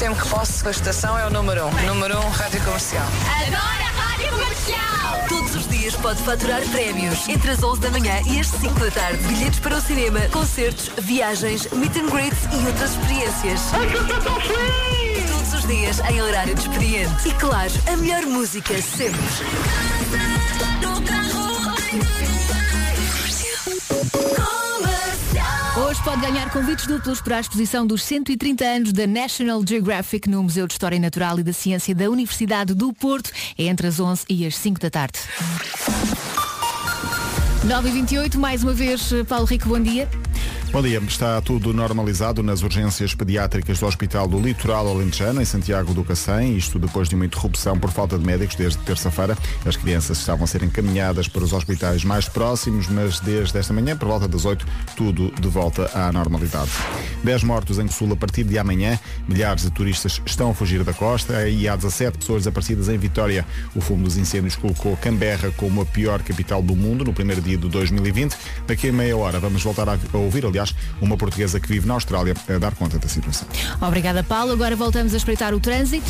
Sempre 0.04 0.22
que 0.22 0.28
posso, 0.28 0.68
a 0.68 0.72
estação 0.72 1.18
é 1.18 1.26
o 1.26 1.30
número 1.30 1.66
1. 1.66 1.68
Um. 1.70 1.86
Número 1.86 2.18
1, 2.18 2.26
um, 2.26 2.30
Rádio 2.30 2.62
Comercial. 2.66 3.06
Adoro 3.42 3.62
a 3.62 4.02
Rádio 4.02 4.30
Comercial! 4.32 5.28
Todos 5.30 5.56
os 5.56 5.68
dias 5.70 5.96
pode 5.96 6.22
faturar 6.24 6.62
prémios. 6.72 7.30
Entre 7.30 7.52
as 7.52 7.64
11 7.64 7.80
da 7.80 7.90
manhã 7.90 8.22
e 8.28 8.38
as 8.38 8.48
5 8.48 8.78
da 8.82 8.92
tarde. 8.92 9.24
Bilhetes 9.24 9.62
para 9.62 9.78
o 9.78 9.82
cinema, 9.82 10.20
concertos, 10.30 10.92
viagens, 10.98 11.72
meet 11.72 11.96
and 11.96 12.10
greets 12.10 12.40
e 12.52 12.68
outras 12.68 12.92
experiências. 12.92 13.62
Todos 15.32 15.54
os 15.54 15.68
dias 15.68 16.02
em 16.10 16.22
horário 16.22 16.54
de 16.54 16.60
experiente. 16.60 17.30
E 17.30 17.34
claro, 17.36 17.72
a 17.88 17.96
melhor 17.96 18.24
música 18.24 18.82
sempre. 18.82 19.22
Hoje 25.76 26.04
pode 26.04 26.22
ganhar 26.22 26.52
convites 26.52 26.86
duplos 26.86 27.20
para 27.20 27.38
a 27.38 27.40
exposição 27.40 27.88
dos 27.88 28.04
130 28.04 28.64
anos 28.64 28.94
da 28.94 29.08
National 29.08 29.60
Geographic 29.68 30.30
no 30.30 30.44
Museu 30.44 30.68
de 30.68 30.74
História 30.74 31.00
Natural 31.00 31.40
e 31.40 31.44
da 31.44 31.52
Ciência 31.52 31.96
da 31.96 32.12
Universidade 32.12 32.76
do 32.76 32.94
Porto. 32.94 33.32
É 33.58 33.64
entre 33.64 33.88
as 33.88 34.00
11 34.00 34.24
e 34.30 34.46
as 34.46 34.56
5 34.56 34.80
da 34.80 34.92
tarde. 34.92 35.20
9 37.64 37.90
e 37.90 37.92
28 37.92 38.40
mais 38.40 38.62
uma 38.62 38.74
vez, 38.74 39.10
Paulo 39.28 39.46
Rico, 39.46 39.68
bom 39.68 39.80
dia. 39.80 40.08
Bom 40.74 40.82
dia, 40.82 40.98
está 41.08 41.40
tudo 41.40 41.72
normalizado 41.72 42.42
nas 42.42 42.64
urgências 42.64 43.14
pediátricas 43.14 43.80
do 43.80 43.86
Hospital 43.86 44.28
do 44.28 44.40
Litoral 44.40 44.88
Alentejano, 44.88 45.40
em 45.40 45.46
Santiago 45.46 45.94
do 45.94 46.04
Cacém, 46.04 46.58
isto 46.58 46.80
depois 46.80 47.08
de 47.08 47.14
uma 47.14 47.28
interrupção 47.28 47.78
por 47.78 47.92
falta 47.92 48.18
de 48.18 48.26
médicos 48.26 48.56
desde 48.56 48.80
terça-feira. 48.80 49.38
As 49.68 49.78
crianças 49.78 50.18
estavam 50.18 50.46
a 50.46 50.48
ser 50.48 50.64
encaminhadas 50.64 51.28
para 51.28 51.44
os 51.44 51.54
hospitais 51.54 52.04
mais 52.04 52.28
próximos, 52.28 52.88
mas 52.88 53.20
desde 53.20 53.56
esta 53.56 53.72
manhã, 53.72 53.96
por 53.96 54.08
volta 54.08 54.28
das 54.28 54.46
8, 54.46 54.66
tudo 54.98 55.32
de 55.40 55.48
volta 55.48 55.92
à 55.94 56.12
normalidade. 56.12 56.72
10 57.24 57.44
mortos 57.44 57.78
em 57.78 57.88
Sul 57.88 58.12
a 58.12 58.16
partir 58.16 58.44
de 58.44 58.58
amanhã, 58.58 59.00
milhares 59.28 59.62
de 59.62 59.70
turistas 59.70 60.20
estão 60.26 60.50
a 60.50 60.54
fugir 60.56 60.84
da 60.84 60.92
costa 60.92 61.48
e 61.48 61.68
há 61.68 61.76
17 61.76 62.18
pessoas 62.18 62.40
desaparecidas 62.40 62.90
em 62.90 62.98
Vitória. 62.98 63.46
O 63.76 63.80
fumo 63.80 64.06
dos 64.06 64.18
incêndios 64.18 64.56
colocou 64.56 64.98
Canberra 64.98 65.52
como 65.56 65.82
a 65.82 65.86
pior 65.86 66.24
capital 66.24 66.64
do 66.64 66.76
mundo 66.76 67.06
no 67.06 67.14
primeiro 67.14 67.44
dia 67.44 67.60
de 67.60 67.70
2020. 67.70 68.36
Daqui 68.66 68.90
a 68.90 68.92
meia 68.92 69.16
hora 69.16 69.40
vamos 69.40 69.62
voltar 69.62 69.88
a 69.88 70.00
ouvir, 70.18 70.44
aliás, 70.48 70.63
uma 71.02 71.18
portuguesa 71.18 71.60
que 71.60 71.68
vive 71.68 71.88
na 71.88 71.96
Austrália 71.96 72.34
a 72.48 72.58
dar 72.58 72.76
conta 72.76 73.00
da 73.00 73.08
situação. 73.08 73.48
Obrigada, 73.82 74.24
Paulo. 74.24 74.54
Agora 74.54 74.76
voltamos 74.76 75.14
a 75.14 75.18
espreitar 75.18 75.54
o 75.54 75.60
trânsito. 75.60 76.10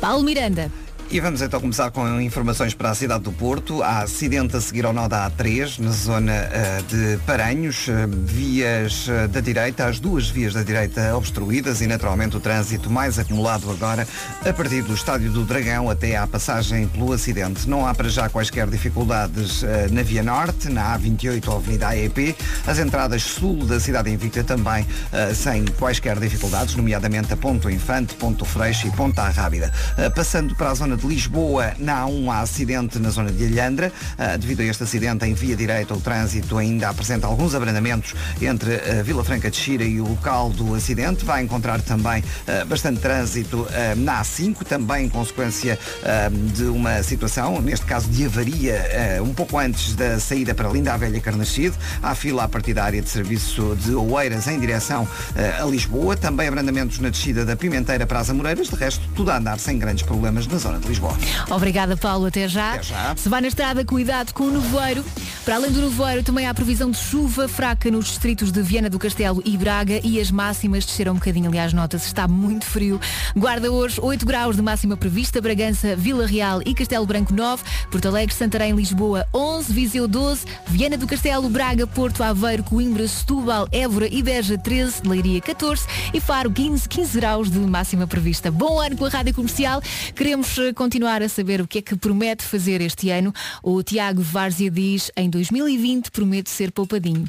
Paulo 0.00 0.24
Miranda. 0.24 0.70
E 1.10 1.20
vamos 1.20 1.40
então 1.40 1.58
começar 1.58 1.90
com 1.90 2.20
informações 2.20 2.74
para 2.74 2.90
a 2.90 2.94
cidade 2.94 3.24
do 3.24 3.32
Porto. 3.32 3.82
Há 3.82 4.00
acidente 4.00 4.54
a 4.54 4.60
seguir 4.60 4.84
ao 4.84 4.92
nó 4.92 5.08
da 5.08 5.30
A3, 5.30 5.78
na 5.78 5.90
zona 5.90 6.32
eh, 6.32 6.82
de 6.86 7.18
Paranhos. 7.24 7.88
Eh, 7.88 8.06
vias 8.06 9.08
eh, 9.08 9.26
da 9.26 9.40
direita, 9.40 9.86
as 9.86 9.98
duas 9.98 10.28
vias 10.28 10.52
da 10.52 10.62
direita 10.62 11.16
obstruídas 11.16 11.80
e 11.80 11.86
naturalmente 11.86 12.36
o 12.36 12.40
trânsito 12.40 12.90
mais 12.90 13.18
acumulado 13.18 13.70
agora 13.70 14.06
a 14.46 14.52
partir 14.52 14.82
do 14.82 14.92
Estádio 14.92 15.32
do 15.32 15.46
Dragão 15.46 15.88
até 15.88 16.14
à 16.14 16.26
passagem 16.26 16.86
pelo 16.88 17.10
acidente. 17.10 17.66
Não 17.66 17.86
há 17.86 17.94
para 17.94 18.10
já 18.10 18.28
quaisquer 18.28 18.66
dificuldades 18.66 19.62
eh, 19.62 19.88
na 19.90 20.02
Via 20.02 20.22
Norte, 20.22 20.68
na 20.68 20.94
A28 20.98 21.48
ou 21.48 21.56
Avenida 21.56 21.88
AEP. 21.88 22.36
As 22.66 22.78
entradas 22.78 23.22
sul 23.22 23.64
da 23.64 23.80
cidade 23.80 24.10
invicta 24.10 24.44
também 24.44 24.86
sem 25.34 25.64
quaisquer 25.78 26.18
dificuldades, 26.18 26.74
nomeadamente 26.74 27.32
a 27.32 27.36
Ponto 27.36 27.70
Infante, 27.70 28.14
Ponto 28.14 28.44
Freixo 28.44 28.86
e 28.86 28.90
Ponta 28.90 29.26
Rábida. 29.30 29.72
Passando 30.14 30.54
para 30.54 30.70
a 30.70 30.74
zona 30.74 30.97
de 30.98 31.06
Lisboa, 31.06 31.72
na 31.78 32.04
A1 32.04 32.28
há 32.30 32.40
acidente 32.40 32.98
na 32.98 33.10
zona 33.10 33.30
de 33.30 33.44
Alhandra. 33.46 33.92
Ah, 34.18 34.36
Devido 34.36 34.60
a 34.60 34.64
este 34.64 34.82
acidente, 34.82 35.24
em 35.24 35.32
via 35.34 35.56
direita, 35.56 35.94
o 35.94 36.00
trânsito 36.00 36.58
ainda 36.58 36.88
apresenta 36.88 37.26
alguns 37.26 37.54
abrandamentos 37.54 38.14
entre 38.42 38.74
a 38.74 39.02
Vila 39.02 39.24
Franca 39.24 39.50
de 39.50 39.56
Xira 39.56 39.84
e 39.84 40.00
o 40.00 40.08
local 40.08 40.50
do 40.50 40.74
acidente. 40.74 41.24
Vai 41.24 41.42
encontrar 41.42 41.80
também 41.80 42.22
ah, 42.46 42.64
bastante 42.64 43.00
trânsito 43.00 43.66
ah, 43.70 43.94
na 43.96 44.20
A5, 44.22 44.64
também 44.64 45.06
em 45.06 45.08
consequência 45.08 45.78
ah, 46.02 46.30
de 46.54 46.64
uma 46.64 47.02
situação, 47.02 47.60
neste 47.60 47.86
caso 47.86 48.08
de 48.08 48.26
avaria, 48.26 49.18
ah, 49.18 49.22
um 49.22 49.32
pouco 49.32 49.58
antes 49.58 49.94
da 49.94 50.18
saída 50.18 50.54
para 50.54 50.68
Linda 50.68 50.92
a 50.92 50.96
Velha 50.96 51.20
Carnachide. 51.20 51.74
Há 52.02 52.14
fila 52.14 52.44
à 52.44 52.48
partir 52.48 52.74
da 52.74 52.84
área 52.84 53.00
de 53.00 53.08
serviço 53.08 53.76
de 53.76 53.94
Oeiras 53.94 54.46
em 54.48 54.58
direção 54.58 55.06
ah, 55.36 55.62
a 55.62 55.66
Lisboa. 55.66 56.16
Também 56.16 56.48
abrandamentos 56.48 56.98
na 56.98 57.08
descida 57.08 57.44
da 57.44 57.54
Pimenteira 57.56 58.06
para 58.06 58.18
as 58.20 58.30
Amoreiras. 58.30 58.68
De 58.68 58.76
resto, 58.76 59.06
tudo 59.14 59.30
a 59.30 59.36
andar 59.38 59.58
sem 59.58 59.78
grandes 59.78 60.02
problemas 60.02 60.46
na 60.46 60.58
zona 60.58 60.78
de 60.78 60.87
Lisboa. 60.88 61.16
Obrigada, 61.50 61.96
Paulo. 61.96 62.26
Até 62.26 62.48
já. 62.48 62.74
Até 62.74 62.82
já. 62.82 63.16
Se 63.16 63.28
vai 63.28 63.40
na 63.40 63.48
estrada, 63.48 63.84
cuidado 63.84 64.32
com 64.32 64.44
o 64.44 64.50
nevoeiro. 64.50 65.04
Para 65.44 65.56
além 65.56 65.70
do 65.70 65.80
nevoeiro, 65.80 66.22
também 66.22 66.46
há 66.46 66.52
previsão 66.52 66.90
de 66.90 66.98
chuva 66.98 67.48
fraca 67.48 67.90
nos 67.90 68.06
distritos 68.06 68.52
de 68.52 68.60
Viana 68.62 68.90
do 68.90 68.98
Castelo 68.98 69.42
e 69.44 69.56
Braga 69.56 70.00
e 70.04 70.20
as 70.20 70.30
máximas 70.30 70.84
desceram 70.84 71.12
um 71.12 71.16
bocadinho. 71.16 71.48
Aliás, 71.48 71.72
nota-se, 71.72 72.06
está 72.06 72.28
muito 72.28 72.66
frio. 72.66 73.00
Guarda 73.36 73.70
hoje 73.70 74.00
8 74.00 74.26
graus 74.26 74.56
de 74.56 74.62
máxima 74.62 74.96
prevista, 74.96 75.40
Bragança, 75.40 75.96
Vila 75.96 76.26
Real 76.26 76.60
e 76.64 76.74
Castelo 76.74 77.06
Branco 77.06 77.32
9, 77.32 77.62
Porto 77.90 78.08
Alegre, 78.08 78.34
Santarém, 78.34 78.74
Lisboa 78.74 79.26
11, 79.34 79.72
Viseu 79.72 80.06
12, 80.06 80.44
Viana 80.66 80.96
do 80.96 81.06
Castelo, 81.06 81.48
Braga, 81.48 81.86
Porto, 81.86 82.22
Aveiro, 82.22 82.62
Coimbra, 82.62 83.06
Setúbal, 83.08 83.66
Évora 83.72 84.08
e 84.10 84.22
Beja 84.22 84.58
13, 84.58 85.02
Leiria 85.06 85.40
14 85.40 85.86
e 86.12 86.20
Faro 86.20 86.50
15, 86.50 86.88
15 86.88 87.18
graus 87.18 87.50
de 87.50 87.58
máxima 87.58 88.06
prevista. 88.06 88.50
Bom 88.50 88.80
ano 88.80 88.96
com 88.96 89.04
a 89.04 89.08
Rádio 89.08 89.34
Comercial. 89.34 89.80
Queremos 90.14 90.58
eh, 90.58 90.72
continuar 90.78 91.20
a 91.22 91.28
saber 91.28 91.60
o 91.60 91.66
que 91.66 91.78
é 91.78 91.82
que 91.82 91.96
promete 91.96 92.44
fazer 92.44 92.80
este 92.80 93.10
ano. 93.10 93.34
O 93.62 93.82
Tiago 93.82 94.22
Várzea 94.22 94.70
diz, 94.70 95.10
em 95.16 95.28
2020 95.28 96.10
prometo 96.12 96.48
ser 96.48 96.70
poupadinho. 96.70 97.24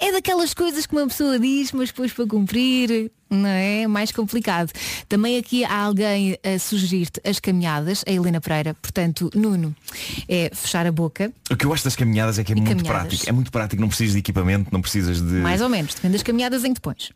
É 0.00 0.12
daquelas 0.12 0.54
coisas 0.54 0.86
que 0.86 0.94
uma 0.94 1.06
pessoa 1.08 1.38
diz, 1.38 1.72
mas 1.72 1.88
depois 1.88 2.12
para 2.12 2.26
cumprir, 2.26 3.10
não 3.28 3.48
é? 3.48 3.86
Mais 3.88 4.12
complicado. 4.12 4.70
Também 5.08 5.36
aqui 5.36 5.64
há 5.64 5.74
alguém 5.76 6.38
a 6.44 6.58
sugerir-te 6.60 7.20
as 7.28 7.40
caminhadas, 7.40 8.04
a 8.06 8.10
Helena 8.12 8.40
Pereira. 8.40 8.74
Portanto, 8.74 9.28
Nuno, 9.34 9.74
é 10.28 10.50
fechar 10.54 10.86
a 10.86 10.92
boca, 10.92 11.32
O 11.50 11.56
que 11.56 11.66
eu 11.66 11.72
acho 11.72 11.82
das 11.82 11.96
caminhadas 11.96 12.38
é 12.38 12.44
que 12.44 12.52
é 12.52 12.56
E 12.56 12.60
muito 12.60 12.68
caminhadas? 12.76 13.00
prático. 13.08 13.28
É 13.28 13.32
muito 13.32 13.50
prático, 13.50 13.82
não 13.82 13.88
precisas 13.88 14.12
de 14.12 14.20
equipamento, 14.20 14.70
não 14.72 14.80
precisas 14.80 15.20
de. 15.20 15.34
mais 15.34 15.60
ou 15.60 15.68
menos, 15.68 15.92
depende 15.94 16.12
das 16.12 16.22
caminhadas 16.22 16.62
em 16.64 16.68
que 16.68 16.80
te 16.80 16.82
pões. 16.82 17.10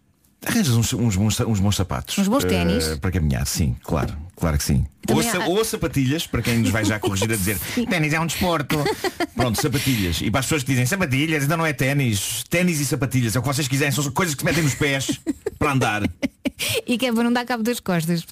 Arranjas 0.45 0.75
uns, 0.75 0.93
uns 0.95 1.17
bons, 1.17 1.39
uns 1.41 1.61
bons 1.61 1.77
sapatos. 1.77 2.17
Uns 2.17 2.27
bons 2.27 2.45
eh, 2.45 2.49
ténis. 2.49 2.97
para 2.99 3.11
caminhar, 3.13 3.47
sim, 3.47 3.77
claro, 3.83 4.17
claro 4.41 4.59
que 4.59 4.65
sim. 4.65 4.85
Ou, 5.09 5.23
Também 5.23 5.43
há- 5.43 5.47
ou 5.49 5.65
sapatilhas, 5.65 6.27
para 6.27 6.43
quem 6.43 6.59
nos 6.59 6.71
vai 6.71 6.85
já 6.85 6.99
corrigir 6.99 7.31
a 7.33 7.37
dizer 7.37 7.59
ténis 7.89 8.13
é 8.13 8.21
um 8.21 8.27
desporto. 8.27 8.77
Pronto, 9.35 9.61
sapatilhas. 9.61 10.21
E 10.21 10.31
para 10.31 10.41
as 10.41 10.47
pessoas 10.47 10.63
que 10.63 10.71
dizem 10.73 10.87
sapatilhas, 10.87 11.43
ainda 11.43 11.57
não 11.57 11.65
é 11.67 11.73
ténis. 11.73 12.45
Ténis 12.51 12.81
e 12.81 12.87
sapatilhas, 12.87 13.35
é 13.35 13.39
o 13.39 13.43
que 13.43 13.49
vocês 13.49 13.67
quiserem, 13.69 13.93
são 13.93 14.11
coisas 14.11 14.35
que 14.35 14.41
se 14.41 14.45
metem 14.45 14.63
nos 14.63 14.75
pés 14.75 15.21
para 15.59 15.73
andar. 15.73 16.03
E 16.87 16.99
que 16.99 17.07
é 17.07 17.13
para 17.13 17.25
não 17.25 17.33
dar 17.33 17.47
cabo 17.47 17.63
das 17.63 17.81
costas. 17.81 18.23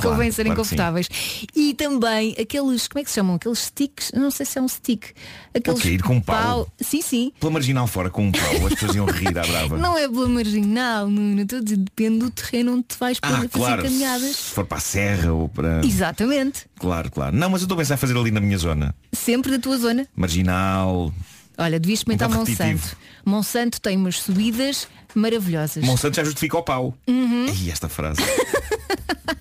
Convém 0.00 0.30
serem 0.32 0.52
claro 0.52 0.62
confortáveis. 0.62 1.06
E 1.54 1.74
também 1.74 2.34
aqueles, 2.40 2.88
como 2.88 3.00
é 3.00 3.04
que 3.04 3.10
se 3.10 3.16
chamam? 3.16 3.36
Aqueles 3.36 3.58
sticks, 3.58 4.10
não 4.14 4.30
sei 4.30 4.46
se 4.46 4.58
é 4.58 4.62
um 4.62 4.68
stick. 4.68 5.08
Aqueles 5.54 5.80
Ok, 5.80 5.92
ir 5.92 6.02
com 6.02 6.14
um 6.16 6.20
pau. 6.20 6.66
Sim, 6.80 7.02
sim. 7.02 7.32
Pela 7.38 7.52
marginal 7.52 7.86
fora 7.86 8.08
com 8.08 8.26
um 8.28 8.32
pau, 8.32 8.66
as 8.68 8.72
pessoas 8.74 8.96
iam 8.96 9.04
rir 9.04 9.38
à 9.38 9.42
brava. 9.46 9.76
Não 9.76 9.98
é 9.98 10.08
pela 10.08 10.26
marginal, 10.30 11.10
Nuno. 11.10 11.42
Estou 11.42 11.60
depende 11.60 12.20
do 12.20 12.30
terreno 12.30 12.72
onde 12.72 12.84
te 12.84 12.96
vais 12.98 13.18
Ah, 13.20 13.30
fazer 13.32 13.48
claro. 13.50 13.82
caminhadas. 13.82 14.34
Se 14.36 14.50
for 14.54 14.64
para 14.64 14.78
a 14.78 14.80
serra 14.80 15.32
ou 15.34 15.50
para. 15.54 15.84
Exatamente. 15.84 16.66
Claro, 16.78 17.10
claro. 17.10 17.36
Não, 17.36 17.48
mas 17.48 17.62
eu 17.62 17.66
estou 17.66 17.76
a 17.76 17.78
pensar 17.78 17.94
em 17.94 17.98
fazer 17.98 18.16
ali 18.16 18.30
na 18.30 18.40
minha 18.40 18.58
zona. 18.58 18.94
Sempre 19.12 19.52
da 19.52 19.58
tua 19.58 19.78
zona. 19.78 20.06
Marginal. 20.14 21.12
Olha, 21.56 21.78
devias 21.78 22.00
experimentar 22.00 22.28
Um 22.28 22.34
Monsanto. 22.34 22.96
Monsanto 23.24 23.80
tem 23.80 23.96
umas 23.96 24.18
subidas 24.18 24.88
maravilhosas. 25.14 25.84
Monsanto 25.84 26.16
já 26.16 26.24
justifica 26.24 26.58
o 26.58 26.62
pau. 26.62 26.94
Uhum. 27.06 27.46
E 27.46 27.70
esta 27.70 27.88
frase. 27.88 28.20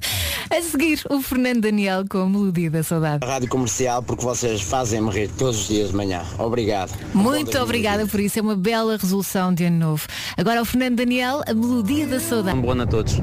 A 0.55 0.61
seguir, 0.61 1.01
o 1.09 1.19
Fernando 1.19 1.61
Daniel 1.61 2.05
com 2.07 2.19
a 2.19 2.29
melodia 2.29 2.69
da 2.69 2.83
saudade. 2.83 3.25
Rádio 3.25 3.49
Comercial 3.49 4.03
porque 4.03 4.23
vocês 4.23 4.61
fazem-me 4.61 5.09
rir 5.09 5.27
todos 5.35 5.61
os 5.61 5.67
dias 5.67 5.89
de 5.89 5.95
manhã. 5.95 6.21
Obrigado. 6.37 6.91
Muito 7.11 7.57
obrigada 7.57 8.05
por 8.05 8.19
isso, 8.19 8.37
é 8.37 8.41
uma 8.43 8.55
bela 8.55 8.95
resolução 8.95 9.51
de 9.51 9.63
ano 9.63 9.79
novo. 9.79 10.05
Agora 10.37 10.61
o 10.61 10.65
Fernando 10.65 10.97
Daniel, 10.97 11.41
a 11.47 11.55
melodia 11.55 12.05
da 12.05 12.19
saudade. 12.19 12.55
Um 12.55 12.61
bom 12.61 12.69
ano 12.69 12.83
a 12.83 12.85
todos. 12.85 13.15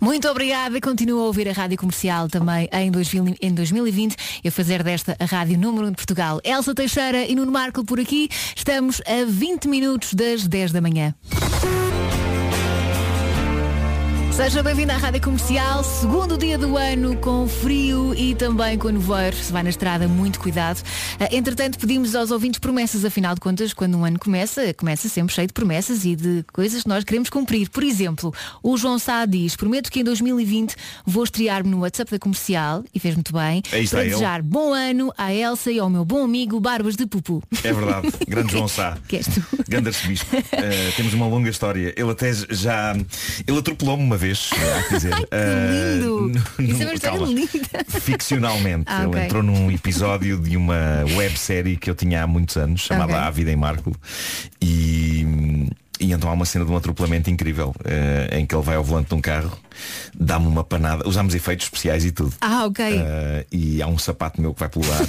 Muito 0.00 0.26
obrigada, 0.26 0.80
continua 0.80 1.20
a 1.20 1.26
ouvir 1.26 1.50
a 1.50 1.52
Rádio 1.52 1.76
Comercial 1.76 2.30
também 2.30 2.66
em, 2.72 2.90
2000 2.90 3.36
em 3.42 3.52
2020 3.52 4.16
e 4.42 4.48
a 4.48 4.50
fazer 4.50 4.82
desta 4.82 5.14
a 5.20 5.26
Rádio 5.26 5.58
Número 5.58 5.86
1 5.88 5.90
de 5.90 5.96
Portugal. 5.96 6.40
Elsa 6.42 6.74
Teixeira 6.74 7.26
e 7.26 7.34
Nuno 7.34 7.52
Marco 7.52 7.84
por 7.84 8.00
aqui, 8.00 8.30
estamos 8.56 9.02
a 9.02 9.26
20 9.26 9.68
minutos 9.68 10.14
das 10.14 10.48
10 10.48 10.72
da 10.72 10.80
manhã. 10.80 11.14
Seja 14.40 14.62
bem-vindo 14.62 14.90
à 14.90 14.96
Rádio 14.96 15.20
Comercial, 15.20 15.84
segundo 15.84 16.38
dia 16.38 16.56
do 16.56 16.74
ano, 16.74 17.14
com 17.18 17.46
frio 17.46 18.14
e 18.14 18.34
também 18.34 18.78
com 18.78 18.88
nevoeiro. 18.88 19.36
Se 19.36 19.52
vai 19.52 19.62
na 19.62 19.68
estrada, 19.68 20.08
muito 20.08 20.40
cuidado. 20.40 20.82
Ah, 21.20 21.28
Entretanto, 21.30 21.78
pedimos 21.78 22.14
aos 22.16 22.30
ouvintes 22.30 22.58
promessas, 22.58 23.04
afinal 23.04 23.34
de 23.34 23.40
contas, 23.40 23.74
quando 23.74 23.98
um 23.98 24.04
ano 24.04 24.18
começa, 24.18 24.72
começa 24.72 25.10
sempre 25.10 25.34
cheio 25.34 25.46
de 25.46 25.52
promessas 25.52 26.06
e 26.06 26.16
de 26.16 26.42
coisas 26.54 26.82
que 26.82 26.88
nós 26.88 27.04
queremos 27.04 27.28
cumprir. 27.28 27.68
Por 27.68 27.84
exemplo, 27.84 28.34
o 28.62 28.78
João 28.78 28.98
Sá 28.98 29.26
diz, 29.26 29.54
prometo 29.54 29.92
que 29.92 30.00
em 30.00 30.04
2020 30.04 30.74
vou 31.04 31.22
estrear-me 31.22 31.70
no 31.70 31.80
WhatsApp 31.80 32.10
da 32.10 32.18
Comercial, 32.18 32.82
e 32.94 32.98
fez 32.98 33.14
muito 33.14 33.34
bem, 33.34 33.62
Aí 33.70 33.84
está 33.84 33.98
para 33.98 34.06
desejar 34.06 34.42
bom 34.42 34.72
ano 34.72 35.12
à 35.18 35.32
Elsa 35.34 35.70
e 35.70 35.78
ao 35.78 35.90
meu 35.90 36.04
bom 36.04 36.24
amigo 36.24 36.58
Barbas 36.58 36.96
de 36.96 37.06
Pupu. 37.06 37.42
É 37.62 37.72
verdade. 37.72 38.08
Grande 38.26 38.52
João 38.52 38.66
Sá. 38.66 38.96
Que 39.06 39.16
és 39.16 39.26
tu. 39.26 39.42
Grande 39.68 39.88
arcebispo. 39.88 40.30
Eh, 40.52 40.92
temos 40.96 41.14
uma 41.14 41.26
longa 41.26 41.48
história. 41.48 41.94
Ele 41.96 42.10
até 42.10 42.32
já. 42.32 42.94
Ele 43.46 43.58
atropelou-me 43.58 44.02
uma 44.02 44.16
vez, 44.16 44.29
há 44.32 44.82
que 44.84 44.94
dizer. 44.94 45.12
Eh, 45.30 45.94
Lindo! 46.00 46.28
no- 46.58 46.64
Isso 46.64 46.82
é 46.82 46.84
uma 46.86 46.94
história 46.94 47.18
calma. 47.18 47.26
linda. 47.26 47.84
Ficcionalmente. 48.00 48.84
Ah, 48.86 49.04
Ele 49.04 49.20
entrou 49.24 49.42
num 49.42 49.70
episódio 49.70 50.38
de 50.38 50.56
uma 50.56 51.04
websérie 51.16 51.76
que 51.76 51.88
eu 51.90 51.94
tinha 51.94 52.22
há 52.22 52.26
muitos 52.26 52.56
anos, 52.56 52.80
chamada 52.82 53.12
Ok. 53.12 53.24
A 53.26 53.30
Vida 53.30 53.50
em 53.52 53.56
Marco. 53.56 53.92
E. 54.60 55.26
E 56.02 56.12
então 56.12 56.30
há 56.30 56.32
uma 56.32 56.46
cena 56.46 56.64
de 56.64 56.70
um 56.72 56.76
atropelamento 56.78 57.28
incrível 57.28 57.74
eh, 57.84 58.38
em 58.38 58.46
que 58.46 58.54
ele 58.54 58.64
vai 58.64 58.74
ao 58.76 58.82
volante 58.82 59.08
de 59.10 59.14
um 59.14 59.20
carro, 59.20 59.52
dá-me 60.14 60.46
uma 60.46 60.64
panada, 60.64 61.08
usamos 61.08 61.34
efeitos 61.34 61.66
especiais 61.66 62.04
e 62.04 62.12
tudo. 62.12 62.32
Ah, 62.40 62.66
ok. 62.66 62.84
Eh, 62.84 63.46
e 63.52 63.82
há 63.82 63.86
um 63.86 63.98
sapato 63.98 64.40
meu 64.40 64.54
que 64.54 64.60
vai 64.60 64.68
pelo 64.68 64.90
ar. 64.92 65.06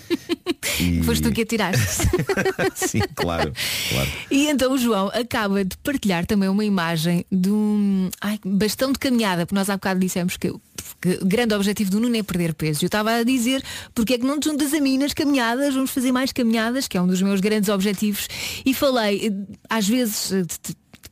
e... 0.80 1.02
Foste 1.02 1.22
tu 1.22 1.32
que 1.32 1.42
atiraste. 1.42 2.08
Sim, 2.74 3.00
claro, 3.14 3.52
claro. 3.88 4.10
E 4.30 4.48
então 4.48 4.72
o 4.72 4.78
João 4.78 5.08
acaba 5.08 5.64
de 5.64 5.76
partilhar 5.78 6.26
também 6.26 6.48
uma 6.48 6.64
imagem 6.64 7.24
de 7.30 7.50
um 7.50 8.10
ai, 8.20 8.38
bastão 8.44 8.92
de 8.92 8.98
caminhada, 8.98 9.46
porque 9.46 9.54
nós 9.54 9.68
há 9.70 9.74
bocado 9.74 10.00
dissemos 10.00 10.36
que, 10.36 10.52
que 11.00 11.18
o 11.22 11.26
grande 11.26 11.54
objetivo 11.54 11.90
do 11.90 12.00
Nuno 12.00 12.16
é 12.16 12.22
perder 12.22 12.54
peso. 12.54 12.84
Eu 12.84 12.86
estava 12.86 13.12
a 13.12 13.22
dizer 13.22 13.62
porque 13.94 14.14
é 14.14 14.18
que 14.18 14.24
não 14.24 14.38
te 14.38 14.48
juntas 14.48 14.72
a 14.72 14.80
mim 14.80 14.98
nas 14.98 15.12
caminhadas, 15.12 15.74
vamos 15.74 15.90
fazer 15.90 16.12
mais 16.12 16.32
caminhadas, 16.32 16.88
que 16.88 16.96
é 16.96 17.00
um 17.00 17.06
dos 17.06 17.22
meus 17.22 17.40
grandes 17.40 17.68
objetivos. 17.68 18.28
E 18.64 18.74
falei, 18.74 19.28
eh, 19.28 19.56
às 19.68 19.88
vezes 19.88 20.32
eh, 20.32 20.44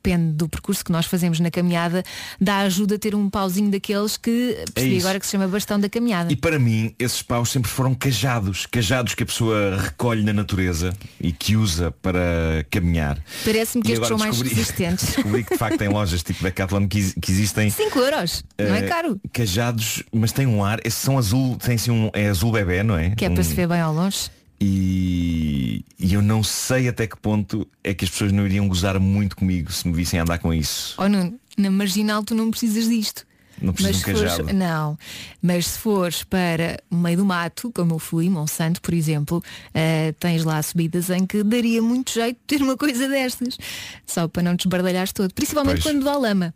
depende 0.09 0.33
do 0.33 0.49
percurso 0.49 0.83
que 0.83 0.91
nós 0.91 1.05
fazemos 1.05 1.39
na 1.39 1.51
caminhada, 1.51 2.03
dá 2.39 2.59
ajuda 2.59 2.95
a 2.95 2.99
ter 2.99 3.13
um 3.13 3.29
pauzinho 3.29 3.69
daqueles 3.69 4.17
que 4.17 4.57
percebi 4.73 4.97
É 4.97 4.99
agora 4.99 5.19
que 5.19 5.25
se 5.25 5.31
chama 5.33 5.47
bastão 5.47 5.79
da 5.79 5.87
caminhada. 5.89 6.31
E 6.31 6.35
para 6.35 6.57
mim, 6.57 6.93
esses 6.97 7.21
paus 7.21 7.49
sempre 7.49 7.69
foram 7.69 7.93
cajados, 7.93 8.65
cajados 8.65 9.13
que 9.13 9.23
a 9.23 9.25
pessoa 9.25 9.77
recolhe 9.77 10.23
na 10.23 10.33
natureza 10.33 10.93
e 11.21 11.31
que 11.31 11.55
usa 11.55 11.91
para 12.01 12.65
caminhar. 12.71 13.19
Parece-me 13.45 13.83
que 13.83 13.91
E 13.91 13.93
estes 13.93 14.07
são 14.07 14.17
mais 14.17 14.41
resistentes. 14.41 15.05
Descobri 15.15 15.43
que 15.43 15.53
de 15.53 15.57
facto 15.57 15.81
em 15.81 15.89
lojas 15.89 16.23
tipo 16.23 16.43
Decathlon 16.43 16.87
que, 16.87 17.13
que 17.19 17.31
existem 17.31 17.69
5 17.69 17.99
euros, 17.99 18.43
não 18.57 18.75
é 18.75 18.79
eh, 18.79 18.87
caro. 18.87 19.19
cajados, 19.31 20.03
mas 20.11 20.31
tem 20.31 20.47
um 20.47 20.63
ar, 20.63 20.79
esses 20.83 20.99
são 20.99 21.17
azul, 21.17 21.57
tem 21.57 21.75
assim 21.75 21.91
um, 21.91 22.09
é 22.13 22.27
azul 22.29 22.51
bebê, 22.51 22.81
não 22.83 22.97
é? 22.97 23.11
Que 23.11 23.25
é 23.25 23.29
Um- 23.29 23.33
para 23.33 23.43
se 23.43 23.53
ver 23.53 23.67
bem 23.67 23.79
ao 23.79 23.93
longe. 23.93 24.29
E, 24.61 25.83
e 25.99 26.13
eu 26.13 26.21
não 26.21 26.43
sei 26.43 26.87
até 26.87 27.07
que 27.07 27.17
ponto 27.17 27.67
é 27.83 27.93
que 27.93 28.05
as 28.05 28.11
pessoas 28.11 28.31
não 28.31 28.45
iriam 28.45 28.67
gozar 28.67 28.99
muito 28.99 29.35
comigo 29.35 29.71
se 29.71 29.87
me 29.87 29.93
vissem 29.93 30.19
andar 30.19 30.37
com 30.39 30.53
isso. 30.53 30.95
Oh 30.97 31.07
Nuno, 31.07 31.39
na 31.57 31.71
marginal 31.71 32.23
tu 32.23 32.35
não 32.35 32.49
precisas 32.51 32.87
disto. 32.87 33.27
Não 33.61 33.73
Mas 33.77 33.81
preciso 34.01 34.05
de 34.05 34.11
um 34.11 34.15
fores, 34.15 34.31
cajado. 34.37 34.53
não, 34.53 34.97
mas 35.41 35.67
se 35.67 35.79
fores 35.79 36.23
para 36.23 36.81
o 36.89 36.95
meio 36.95 37.17
do 37.17 37.25
mato, 37.25 37.69
como 37.75 37.95
eu 37.95 37.99
fui, 37.99 38.29
Monsanto, 38.29 38.81
por 38.81 38.93
exemplo, 38.93 39.43
eh, 39.73 40.13
tens 40.17 40.45
lá 40.45 40.63
subidas 40.63 41.09
em 41.09 41.25
que 41.25 41.43
daria 41.43 41.81
muito 41.81 42.13
jeito 42.13 42.39
ter 42.47 42.61
uma 42.61 42.77
coisa 42.77 43.09
destas, 43.09 43.57
só 44.05 44.29
para 44.29 44.43
não 44.43 44.55
te 44.55 44.61
esbardalhares 44.61 45.11
todo, 45.11 45.33
principalmente 45.33 45.81
Pois. 45.81 45.93
quando 45.93 46.05
dá 46.05 46.17
lama. 46.17 46.53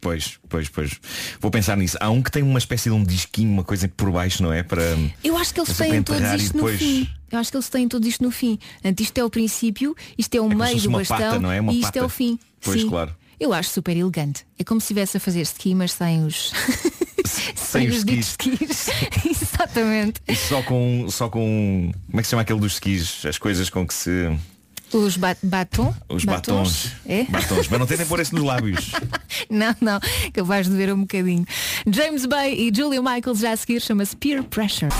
Pois, 0.00 0.38
pois, 0.48 0.68
pois. 0.68 0.98
Vou 1.40 1.50
pensar 1.50 1.76
nisso. 1.76 1.96
Há 2.00 2.08
um 2.10 2.22
que 2.22 2.30
tem 2.30 2.42
uma 2.42 2.58
espécie 2.58 2.88
de 2.88 2.94
um 2.94 3.04
disquinho, 3.04 3.50
uma 3.52 3.64
coisa 3.64 3.86
por 3.88 4.10
baixo, 4.10 4.42
não 4.42 4.52
é? 4.52 4.62
Para. 4.62 4.82
Eu 5.22 5.36
acho 5.36 5.52
que 5.52 5.60
eles 5.60 5.76
têm 5.76 6.02
todos 6.02 6.22
isto 6.42 6.54
depois- 6.54 6.80
no 6.80 6.86
fim. 6.86 7.08
Eu 7.30 7.38
acho 7.38 7.50
que 7.50 7.56
eles 7.56 7.68
têm 7.68 7.86
todos 7.88 8.08
isto 8.08 8.24
no 8.24 8.30
fim. 8.30 8.58
Portanto, 8.74 9.00
isto 9.00 9.18
é 9.18 9.24
o 9.24 9.30
princípio, 9.30 9.94
isto 10.18 10.34
é 10.34 10.40
o 10.40 10.48
se 10.48 10.54
meio 10.54 10.80
do 10.80 10.90
bastão 10.90 11.16
pata, 11.18 11.38
não 11.38 11.52
é? 11.52 11.60
Uma 11.60 11.72
e 11.72 11.76
isto 11.76 11.84
pata. 11.86 11.98
é 11.98 12.02
o 12.02 12.08
fim. 12.08 12.38
Pois, 12.60 12.80
Sim. 12.80 12.88
claro. 12.88 13.14
Eu 13.38 13.52
acho 13.52 13.70
super 13.70 13.96
elegante. 13.96 14.44
É 14.58 14.64
como 14.64 14.80
se 14.80 14.86
estivesse 14.86 15.16
a 15.16 15.20
fazer 15.20 15.40
ski, 15.42 15.74
mas 15.74 15.92
sem 15.92 16.24
os. 16.24 16.52
Sem 17.54 17.88
os 17.88 18.02
ditos 18.04 18.30
skis. 18.30 18.88
Exatamente. 19.24 20.20
E 20.26 20.34
só 20.34 20.62
com. 20.62 21.06
Só 21.10 21.28
com. 21.28 21.92
Como 22.10 22.18
é 22.18 22.22
que 22.22 22.24
se 22.24 22.30
chama 22.30 22.42
aquele 22.42 22.58
dos 22.58 22.72
skis? 22.74 23.24
As 23.26 23.38
coisas 23.38 23.70
com 23.70 23.86
que 23.86 23.94
se. 23.94 24.36
Os 24.92 25.16
ba 25.16 25.36
batom? 25.42 25.94
Os 26.08 26.24
batons. 26.24 26.90
É? 27.06 27.22
Batons. 27.24 27.68
Mas 27.68 27.78
não 27.78 27.86
tentem 27.86 28.04
pôr 28.06 28.18
esse 28.18 28.34
nos 28.34 28.42
lábios. 28.42 28.90
Não, 29.50 29.74
não, 29.80 30.00
capaz 30.32 30.68
de 30.68 30.76
ver 30.76 30.92
um 30.92 31.00
bocadinho. 31.00 31.44
James 31.86 32.26
Bay 32.26 32.54
e 32.54 32.72
Julia 32.74 33.00
Michaels 33.02 33.40
já 33.40 33.52
a 33.52 33.56
seguir 33.56 33.80
chama-se 33.80 34.16
Peer 34.16 34.42
Pressure. 34.44 34.90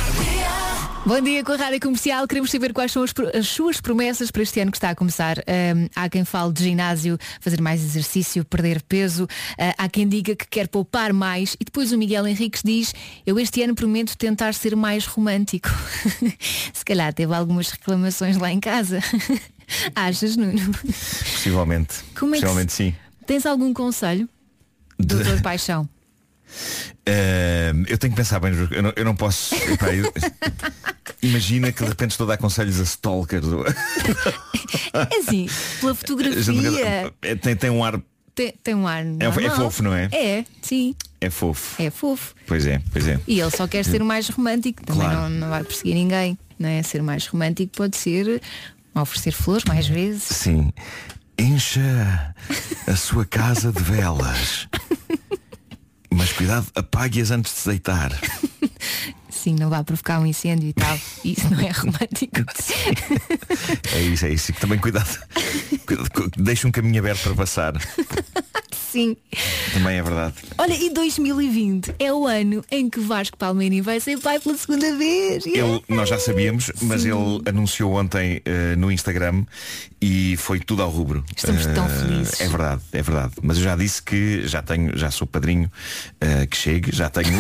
Bom 1.07 1.19
dia 1.21 1.43
com 1.43 1.53
a 1.53 1.57
Rádio 1.57 1.81
Comercial. 1.81 2.29
Queremos 2.29 2.51
saber 2.51 2.75
quais 2.75 2.93
são 2.93 3.03
as, 3.03 3.13
as 3.35 3.49
suas 3.49 3.81
promessas 3.81 4.31
para 4.31 4.43
este 4.43 4.61
ano 4.61 4.71
que 4.71 4.77
está 4.77 4.91
a 4.91 4.95
começar. 4.95 5.39
Ahm, 5.39 5.89
há 5.97 6.09
quem 6.11 6.25
fale 6.25 6.53
de 6.53 6.63
ginásio, 6.63 7.17
fazer 7.41 7.61
mais 7.61 7.83
exercício, 7.83 8.45
perder 8.45 8.83
peso. 8.83 9.27
Ah, 9.59 9.75
há 9.79 9.89
quem 9.89 10.07
diga 10.07 10.37
que 10.37 10.47
quer 10.47 10.69
poupar 10.69 11.13
mais. 11.15 11.57
E 11.59 11.65
depois 11.65 11.91
o 11.91 11.99
Miguel 11.99 12.27
Henriques 12.27 12.63
diz, 12.63 12.95
eu 13.27 13.39
este 13.39 13.63
ano 13.63 13.75
prometo 13.75 14.17
tentar 14.17 14.53
ser 14.53 14.77
mais 14.77 15.07
romântico. 15.07 15.71
Se 16.73 16.85
calhar 16.85 17.15
teve 17.15 17.35
algumas 17.35 17.71
reclamações 17.71 18.37
lá 18.37 18.53
em 18.53 18.61
casa. 18.61 19.01
Achas, 19.97 20.37
Nuno? 20.37 20.73
Possivelmente. 21.33 21.95
Como 22.19 22.35
é 22.35 22.39
que 22.39 22.45
Possivelmente 22.45 22.73
sim. 22.73 22.95
Tens 23.31 23.47
algum 23.47 23.73
conselho? 23.73 24.29
Doutor 24.99 25.41
Paixão. 25.41 25.89
Ehm, 27.07 27.85
eu 27.89 27.97
tenho 27.97 28.13
que 28.13 28.17
pensar 28.17 28.41
bem, 28.41 28.53
eu 28.73 28.83
não, 28.83 28.93
eu 28.97 29.05
não 29.05 29.15
posso. 29.15 29.55
epá, 29.55 29.95
eu- 29.95 30.13
imagina 31.23 31.71
que 31.71 31.81
de 31.83 31.89
repente 31.89 32.11
estou 32.11 32.25
a 32.27 32.31
dar 32.31 32.37
conselhos 32.39 32.81
a 32.81 32.83
stalkers. 32.83 33.47
É 34.93 35.19
assim, 35.19 35.49
pela 35.81 35.95
fotografia 35.97 37.13
É, 37.23 37.35
tem, 37.37 37.55
tem 37.55 37.71
um 37.71 37.85
ar. 37.85 38.01
tem, 38.35 38.53
tem 38.65 38.75
um 38.75 38.87
ar 38.89 39.01
é 39.05 39.05
normal. 39.05 39.57
fofo, 39.57 39.83
não 39.85 39.95
é? 39.95 40.09
É, 40.13 40.45
sim, 40.61 40.95
É 41.21 41.31
fofo. 41.31 41.81
é 41.81 41.89
fofo. 41.89 42.35
Pois 42.49 42.67
é, 42.67 42.83
pois 42.93 43.07
é. 43.07 43.19
E 43.29 43.39
ele 43.41 43.51
só 43.53 43.67
quer 43.69 43.85
ser 43.85 44.03
mais 44.03 44.29
romântico, 44.29 44.85
também 44.85 45.03
Claro. 45.09 45.21
não, 45.23 45.31
não 45.31 45.49
vai 45.51 45.63
perseguir 45.63 45.95
ninguém. 45.95 46.37
Não 46.59 46.69
é? 46.69 46.83
Ser 46.83 47.01
mais 47.01 47.27
romântico 47.29 47.73
pode 47.77 47.97
ser 47.97 48.43
oferecer 48.95 49.31
flores 49.33 49.65
mais 49.65 49.87
vezes. 49.87 50.25
Sim. 50.25 50.73
Encha 51.41 52.35
a 52.87 52.95
sua 52.95 53.25
casa 53.25 53.73
de 53.73 53.83
velas. 53.83 54.69
Mas 56.13 56.35
cuidado, 56.35 56.67
apague-as 56.75 57.31
antes 57.31 57.55
de 57.55 57.59
se 57.61 57.69
deitar. 57.71 58.13
Sim, 59.31 59.57
não 59.59 59.71
vai 59.71 59.83
provocar 59.83 60.21
um 60.21 60.27
incêndio 60.27 60.69
e 60.69 60.75
tal. 60.75 60.99
Isso 61.25 61.49
não 61.49 61.59
é 61.61 61.71
romântico. 61.71 62.45
É 63.95 64.03
isso, 64.03 64.27
é 64.27 64.35
isso. 64.35 64.51
E 64.51 64.55
também 64.55 64.79
cuidado. 64.79 65.19
cuidado 65.87 66.31
Deixa 66.37 66.69
um 66.69 66.71
caminho 66.71 66.99
aberto 66.99 67.23
para 67.23 67.35
passar. 67.35 67.73
Sim. 68.91 69.17
Também 69.73 69.99
é 69.99 70.03
verdade. 70.03 70.35
Olha, 70.59 70.75
e 70.75 70.91
2020 70.91 71.95
é 71.99 72.13
o 72.13 72.27
ano 72.27 72.65
em 72.71 72.91
que 72.91 72.99
Vasco 73.01 73.37
Palmeirinho 73.37 73.85
vai 73.85 74.01
ser 74.01 74.19
pai 74.19 74.41
pela 74.41 74.57
segunda 74.57 74.97
vez. 74.97 75.47
Ele, 75.47 75.83
nós 75.89 76.09
já 76.09 76.19
sabíamos, 76.19 76.71
mas 76.83 77.05
ele 77.05 77.41
anunciou 77.47 77.93
ontem 77.95 78.43
eh, 78.45 78.75
no 78.77 78.91
Instagram 78.91 79.45
e 80.03 80.37
foi 80.39 80.59
tudo 80.61 80.83
ao 80.83 80.91
rubro. 80.91 81.25
Estamos 81.37 81.65
tão 81.67 81.87
Eh, 81.87 81.89
felizes. 81.89 82.41
É 82.41 82.49
verdade, 82.49 82.83
é 82.93 83.03
verdade. 83.03 83.33
Mas 83.43 83.59
eu 83.59 83.65
já 83.65 83.77
disse 83.77 84.03
que 84.03 84.47
já 84.47 84.61
tenho, 84.63 84.97
já 84.99 85.11
sou 85.11 85.27
padrinho 85.27 85.71
eh, 86.21 86.47
que 86.47 86.57
chegue, 86.57 86.91
já 86.95 87.09
tenho. 87.09 87.39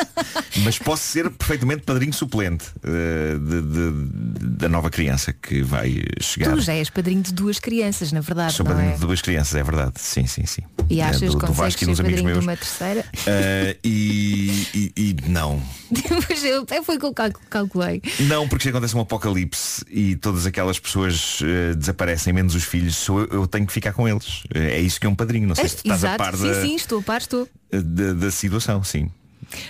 mas 0.64 0.78
posso 0.78 1.02
ser 1.02 1.30
perfeitamente 1.30 1.82
padrinho 1.82 2.12
suplente 2.12 2.64
de- 2.82 3.60
de- 3.60 4.46
da 4.56 4.68
nova 4.68 4.88
criança 4.90 5.32
que 5.32 5.62
vai 5.62 6.02
chegar. 6.20 6.52
Tu 6.54 6.60
já 6.60 6.72
és 6.74 6.88
padrinho 6.90 7.22
de 7.22 7.32
duas 7.32 7.58
crianças, 7.58 8.12
na 8.12 8.20
verdade, 8.20 8.54
Sou 8.54 8.64
padrinho 8.64 8.90
é? 8.92 8.94
de 8.94 9.00
duas 9.00 9.20
crianças, 9.20 9.54
é 9.54 9.62
verdade. 9.62 9.92
Sim, 9.96 10.26
sim, 10.26 10.46
sim. 10.46 10.62
E 10.88 11.00
Eh, 11.00 11.02
achas 11.04 11.20
do, 11.20 11.38
que 11.38 11.46
do 11.46 11.52
consegues 11.52 11.56
Vasco 11.56 11.84
e 11.84 11.86
dos 11.86 12.00
amigos 12.00 12.22
meus. 12.22 12.38
uma 12.44 12.56
terceira? 12.56 13.04
Eh, 13.26 13.76
e, 13.82 14.66
e- 14.74 14.92
e 14.96 15.16
não. 15.28 15.60
Mas 16.28 16.44
eu, 16.44 16.64
é 16.70 16.82
foi 16.82 16.98
que 16.98 17.04
eu 17.04 17.12
cal- 17.12 17.32
calculei. 17.50 18.00
Não, 18.20 18.48
porque 18.48 18.64
se 18.64 18.68
acontece 18.68 18.96
um 18.96 19.00
apocalipse 19.00 19.84
e 19.90 20.16
todas 20.16 20.46
aquelas 20.46 20.78
pessoas 20.78 21.40
eh, 21.42 21.74
desaparecem, 21.74 22.32
menos 22.32 22.54
os 22.54 22.64
filhos, 22.64 22.96
sou 22.96 23.20
eu, 23.20 23.26
eu 23.32 23.46
tenho 23.46 23.66
que 23.66 23.72
ficar 23.72 23.92
com 23.92 24.08
eles. 24.08 24.42
Eh, 24.54 24.76
É 24.76 24.80
isso 24.80 25.00
que 25.00 25.06
é 25.06 25.10
um 25.10 25.14
padrinho. 25.14 25.48
Não 25.48 25.54
sei 25.54 25.68
se 25.68 25.76
tu 25.76 25.78
estás 25.78 26.04
a 26.04 26.08
Exato, 26.14 26.18
par 26.24 26.36
sim, 26.36 26.46
da, 26.48 26.62
sim, 26.62 26.74
estou 26.76 26.98
a 27.00 27.02
par, 27.02 27.20
estou. 27.20 27.48
da, 27.72 28.12
da 28.12 28.30
situação, 28.30 28.82
sim. 28.84 29.10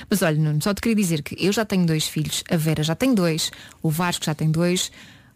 Mas 0.08 0.22
olha, 0.22 0.36
Nuno, 0.38 0.60
só 0.62 0.72
te 0.72 0.80
queria 0.80 0.96
dizer 0.96 1.22
que 1.22 1.36
eu 1.38 1.52
já 1.52 1.64
tenho 1.64 1.84
dois 1.86 2.06
filhos, 2.08 2.42
a 2.50 2.56
Vera 2.56 2.82
já 2.82 2.94
tem 2.94 3.14
dois, 3.14 3.50
o 3.82 3.90
Vasco 3.90 4.24
já 4.24 4.34
tem 4.34 4.50
dois, 4.50 4.90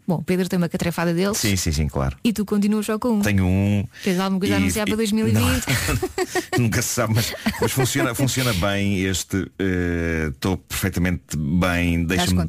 bom, 0.07 0.21
Pedro 0.23 0.47
tem 0.49 0.57
uma 0.57 0.67
catrefada 0.69 1.13
deles 1.13 1.37
Sim, 1.37 1.55
sim, 1.55 1.71
sim, 1.71 1.87
claro. 1.87 2.15
e 2.23 2.33
tu 2.33 2.45
continuas 2.45 2.85
só 2.85 2.97
com 2.99 3.09
um. 3.13 3.21
Tenho 3.21 3.45
um. 3.45 3.85
Tens 4.03 4.19
alguma 4.19 4.39
coisa 4.39 4.55
a 4.55 4.59
e- 4.59 4.61
anunciar 4.63 4.85
para 4.85 4.93
e- 4.93 4.97
2020? 4.97 5.63
não, 6.57 6.63
nunca 6.65 6.81
se 6.81 6.89
sabe, 6.89 7.13
mas, 7.15 7.33
mas 7.61 7.71
funciona, 7.71 8.13
funciona 8.15 8.53
bem 8.53 9.01
este. 9.03 9.49
eh, 9.59 10.29
Estou 10.31 10.57
perfeitamente 10.57 11.37
bem. 11.37 12.03
Deixa-me 12.05 12.45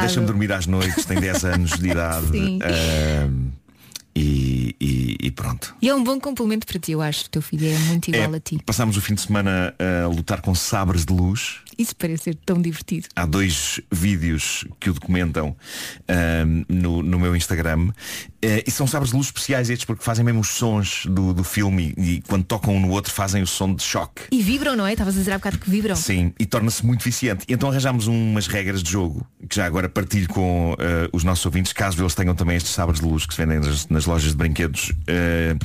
deixa 0.00 0.20
dormir 0.20 0.52
às 0.52 0.66
noites, 0.66 1.04
tem 1.04 1.20
10 1.20 1.44
anos 1.44 1.70
de 1.78 1.88
idade. 1.90 2.28
Sim. 2.32 2.58
eh, 2.62 3.28
e, 4.18 4.74
e- 4.80 5.16
e 5.26 5.30
pronto. 5.30 5.74
E 5.80 5.88
é 5.88 5.94
um 5.94 6.02
bom 6.02 6.18
complemento 6.18 6.66
para 6.66 6.78
ti, 6.78 6.92
eu 6.92 7.00
acho. 7.00 7.26
O 7.26 7.30
teu 7.30 7.40
filho 7.42 7.68
é 7.68 7.78
muito 7.78 8.08
igual 8.10 8.34
a 8.34 8.40
ti. 8.40 8.58
Passámos 8.66 8.96
o 8.96 9.00
fim 9.00 9.14
de 9.14 9.20
semana 9.20 9.74
a 10.04 10.06
lutar 10.08 10.40
com 10.40 10.54
sabres 10.54 11.04
de 11.04 11.12
luz. 11.12 11.58
Isso 11.78 11.94
parece 11.94 12.24
ser 12.24 12.34
tão 12.44 12.60
divertido. 12.60 13.06
Há 13.14 13.24
dois 13.24 13.80
vídeos 13.92 14.64
que 14.80 14.90
o 14.90 14.94
documentam 14.94 15.54
ahm, 16.08 16.64
no, 16.68 17.02
no 17.04 17.20
meu 17.20 17.36
Instagram 17.36 17.90
Eh, 18.40 18.62
e 18.66 18.70
são 18.70 18.86
sabres 18.86 19.10
de 19.10 19.16
luz 19.16 19.26
especiais 19.26 19.68
estes 19.68 19.84
porque 19.84 20.04
fazem 20.04 20.24
mesmo 20.24 20.40
os 20.40 20.48
sons 20.50 21.06
do, 21.06 21.34
do 21.34 21.42
filme 21.42 21.92
e, 21.98 22.10
e 22.18 22.22
quando 22.22 22.44
tocam 22.44 22.76
um 22.76 22.80
no 22.80 22.90
outro 22.90 23.12
fazem 23.12 23.42
o 23.42 23.46
som 23.48 23.74
de 23.74 23.82
choque. 23.82 24.22
E 24.30 24.40
vibram, 24.42 24.76
não 24.76 24.86
é? 24.86 24.92
Estavas 24.92 25.16
a 25.16 25.18
dizer 25.18 25.32
há 25.32 25.38
bocado 25.38 25.58
que 25.58 25.68
vibram. 25.68 25.96
Sim, 25.96 26.32
e 26.38 26.46
torna-se 26.46 26.86
muito 26.86 27.02
eficiente. 27.02 27.44
E 27.48 27.52
então 27.52 27.68
arranjámos 27.68 28.06
umas 28.06 28.46
regras 28.46 28.80
de 28.80 28.92
jogo 28.92 29.26
que 29.48 29.56
já 29.56 29.66
agora 29.66 29.88
partilho 29.88 30.28
com 30.28 30.76
eh, 30.78 31.08
os 31.12 31.24
nossos 31.24 31.44
ouvintes, 31.46 31.72
caso 31.72 32.00
eles 32.00 32.14
tenham 32.14 32.32
também 32.34 32.56
estes 32.56 32.72
sabres 32.72 33.00
de 33.00 33.06
luz 33.06 33.26
que 33.26 33.34
se 33.34 33.40
vendem 33.44 33.58
nas, 33.58 33.88
nas 33.88 34.06
lojas 34.06 34.30
de 34.30 34.36
brinquedos. 34.36 34.92
eh, 35.08 35.56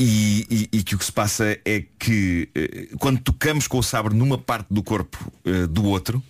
e, 0.00 0.46
e- 0.72 0.78
e 0.78 0.82
que 0.84 0.94
o 0.94 0.98
que 0.98 1.04
se 1.04 1.12
passa 1.12 1.58
é 1.64 1.84
que 1.98 2.48
quando 3.00 3.18
tocamos 3.20 3.66
com 3.66 3.78
o 3.78 3.82
sabre 3.82 4.14
numa 4.14 4.38
parte 4.38 4.66
do 4.70 4.80
corpo 4.82 5.18
do 5.70 5.84
outro, 5.84 6.22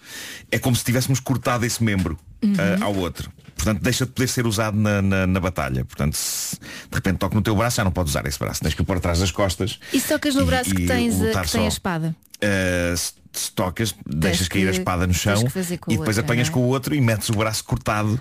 é 0.50 0.58
como 0.58 0.74
se 0.74 0.82
tivéssemos 0.84 1.20
cortado 1.20 1.64
esse 1.66 1.82
membro 1.82 2.18
Uhum. 2.40 2.54
ao 2.80 2.94
outro. 2.94 3.30
Portanto, 3.58 3.82
deixa 3.82 4.06
de 4.06 4.12
poder 4.12 4.28
ser 4.28 4.46
usado 4.46 4.78
na, 4.78 5.02
na- 5.02 5.26
na 5.26 5.40
batalha. 5.40 5.84
Portanto, 5.84 6.14
se 6.14 6.56
de 6.56 6.94
repente 6.94 7.18
toca 7.18 7.34
no 7.34 7.42
teu 7.42 7.54
braço, 7.56 7.76
já 7.76 7.84
não 7.84 7.90
podes 7.90 8.12
usar 8.12 8.24
esse 8.26 8.38
braço. 8.38 8.62
Tens 8.62 8.72
que 8.72 8.80
o 8.80 8.84
pôr 8.84 8.96
atrás 8.96 9.18
das 9.18 9.30
costas. 9.32 9.78
E 9.92 9.98
se 10.00 10.08
tocas 10.08 10.34
no 10.36 10.42
E- 10.42 10.46
braço 10.46 10.74
que 10.74 10.86
tens 10.86 11.18
lutar 11.18 11.44
que 11.44 11.52
tem 11.52 11.64
a 11.64 11.68
espada? 11.68 12.16
Uh, 12.36 12.96
se, 12.96 13.12
se 13.32 13.50
tocas, 13.52 13.92
deixas 14.06 14.46
que- 14.46 14.54
cair 14.60 14.68
a 14.68 14.70
espada 14.70 15.06
no 15.08 15.12
tens 15.12 15.20
chão 15.22 15.40
e 15.40 15.42
depois 15.44 15.96
outra, 16.16 16.20
apanhas 16.20 16.48
é? 16.48 16.50
com 16.52 16.60
o 16.60 16.68
outro 16.68 16.94
e 16.94 17.00
metes 17.00 17.28
o 17.30 17.32
braço 17.34 17.64
cortado 17.64 18.14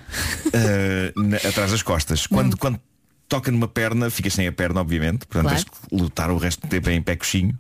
uh, 0.47 1.21
na- 1.21 1.37
atrás 1.37 1.69
das 1.71 1.83
costas. 1.83 2.25
Quando, 2.25 2.57
quando 2.57 2.79
toca 3.27 3.51
numa 3.51 3.67
perna, 3.67 4.09
ficas 4.09 4.33
sem 4.33 4.47
a 4.47 4.51
perna, 4.51 4.81
obviamente, 4.81 5.25
portanto 5.25 5.49
Claro. 5.49 5.55
tens 5.57 5.63
que 5.63 5.95
lutar 5.95 6.29
o 6.31 6.37
resto 6.37 6.61
do 6.61 6.69
tempo 6.69 6.89
em 6.89 7.01
pé 7.01 7.15
coxinho. 7.15 7.57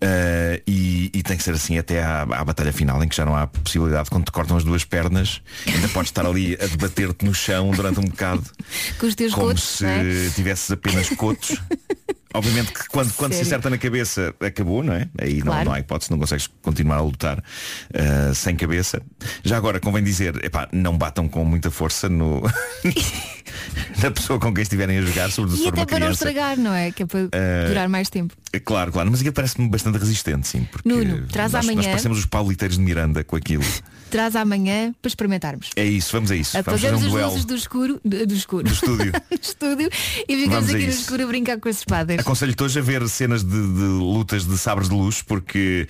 Uh, 0.00 0.62
e, 0.64 1.10
e 1.12 1.22
tem 1.24 1.36
que 1.36 1.42
ser 1.42 1.54
assim 1.54 1.76
até 1.76 2.00
à, 2.00 2.22
à 2.22 2.44
batalha 2.44 2.72
final 2.72 3.02
em 3.02 3.08
que 3.08 3.16
já 3.16 3.24
não 3.24 3.34
há 3.34 3.48
possibilidade 3.48 4.08
quando 4.08 4.26
te 4.26 4.30
cortam 4.30 4.56
as 4.56 4.62
duas 4.62 4.84
pernas 4.84 5.42
ainda 5.66 5.88
podes 5.88 6.10
estar 6.10 6.24
ali 6.24 6.54
a 6.54 6.66
debater-te 6.68 7.24
no 7.24 7.34
chão 7.34 7.72
durante 7.72 7.98
um 7.98 8.04
bocado 8.04 8.44
Com 8.96 9.06
os 9.06 9.16
teus 9.16 9.34
como 9.34 9.48
cotos, 9.48 9.64
se 9.64 9.84
é? 9.84 10.30
tivesses 10.36 10.70
apenas 10.70 11.08
cotos 11.08 11.60
Obviamente 12.34 12.72
que 12.72 12.88
quando, 12.88 13.12
quando 13.14 13.32
se 13.32 13.40
acerta 13.42 13.70
na 13.70 13.78
cabeça 13.78 14.34
acabou, 14.40 14.82
não 14.82 14.92
é? 14.92 15.08
Aí 15.18 15.38
não, 15.38 15.46
Claro. 15.46 15.64
não 15.66 15.72
há 15.72 15.80
hipótese, 15.80 16.10
não 16.10 16.18
consegues 16.18 16.46
continuar 16.62 16.96
a 16.96 17.00
lutar 17.00 17.38
uh, 17.38 18.34
sem 18.34 18.54
cabeça. 18.54 19.00
Já 19.42 19.56
agora 19.56 19.80
convém 19.80 20.02
dizer, 20.04 20.44
epá, 20.44 20.68
não 20.70 20.96
batam 20.96 21.26
com 21.28 21.44
muita 21.44 21.70
força 21.70 22.08
no 22.08 22.42
na 24.02 24.10
pessoa 24.10 24.38
com 24.38 24.52
quem 24.52 24.62
estiverem 24.62 24.98
a 24.98 25.02
jogar, 25.02 25.30
sobretudo 25.30 25.56
se 25.56 25.62
E 25.62 25.64
for 25.64 25.72
até 25.72 25.80
uma 25.80 25.86
para 25.86 25.98
não 26.00 26.06
criança. 26.06 26.28
estragar, 26.28 26.56
não 26.58 26.74
é? 26.74 26.90
Que 26.92 27.02
é 27.02 27.06
para 27.06 27.28
Eh, 27.32 27.68
durar 27.68 27.88
mais 27.88 28.08
tempo. 28.10 28.34
É 28.52 28.60
Claro, 28.60 28.92
claro, 28.92 29.10
mas 29.10 29.20
aquilo 29.20 29.34
parece-me 29.34 29.68
bastante 29.68 29.98
resistente, 29.98 30.46
sim. 30.48 30.66
Porque 30.70 30.88
Nuno, 30.88 31.26
traz 31.28 31.52
nós, 31.52 31.64
nós 31.64 31.74
amanhã- 31.74 31.90
parecemos 31.90 32.18
os 32.18 32.26
pauliteiros 32.26 32.76
de 32.76 32.82
Miranda 32.82 33.24
com 33.24 33.36
aquilo. 33.36 33.64
Traz 34.10 34.34
amanhã 34.36 34.94
para 35.02 35.08
experimentarmos. 35.10 35.68
É 35.76 35.84
isso, 35.84 36.12
vamos 36.12 36.30
a 36.30 36.34
isso. 36.36 36.52
Vamos 36.54 36.64
fazer 36.80 36.86
Apagamos 36.86 37.02
um 37.02 37.06
as 37.08 37.12
duelo 37.12 37.28
luzes 37.30 37.44
do 37.44 37.54
escuro, 37.54 38.00
do, 38.02 38.26
do 38.26 38.34
escuro. 38.34 38.64
do 38.64 38.72
estúdio. 38.72 39.12
do 39.30 39.38
estúdio 39.38 39.90
e 40.26 40.34
ficamos 40.34 40.54
Vamos 40.54 40.70
a 40.70 40.76
aqui 40.78 40.86
no 40.86 40.92
escuro 40.92 41.22
a 41.24 41.26
brincar 41.26 41.60
com 41.60 41.68
as 41.68 41.76
espadas. 41.76 42.17
Ver. 42.18 42.20
Aconselho-te 42.22 42.62
hoje 42.62 42.78
a 42.78 42.82
ver 42.82 43.08
cenas 43.08 43.42
de, 43.42 43.50
de 43.50 43.82
lutas 43.82 44.44
de 44.44 44.56
sabres 44.58 44.88
de 44.88 44.94
luz, 44.94 45.22
porque 45.22 45.86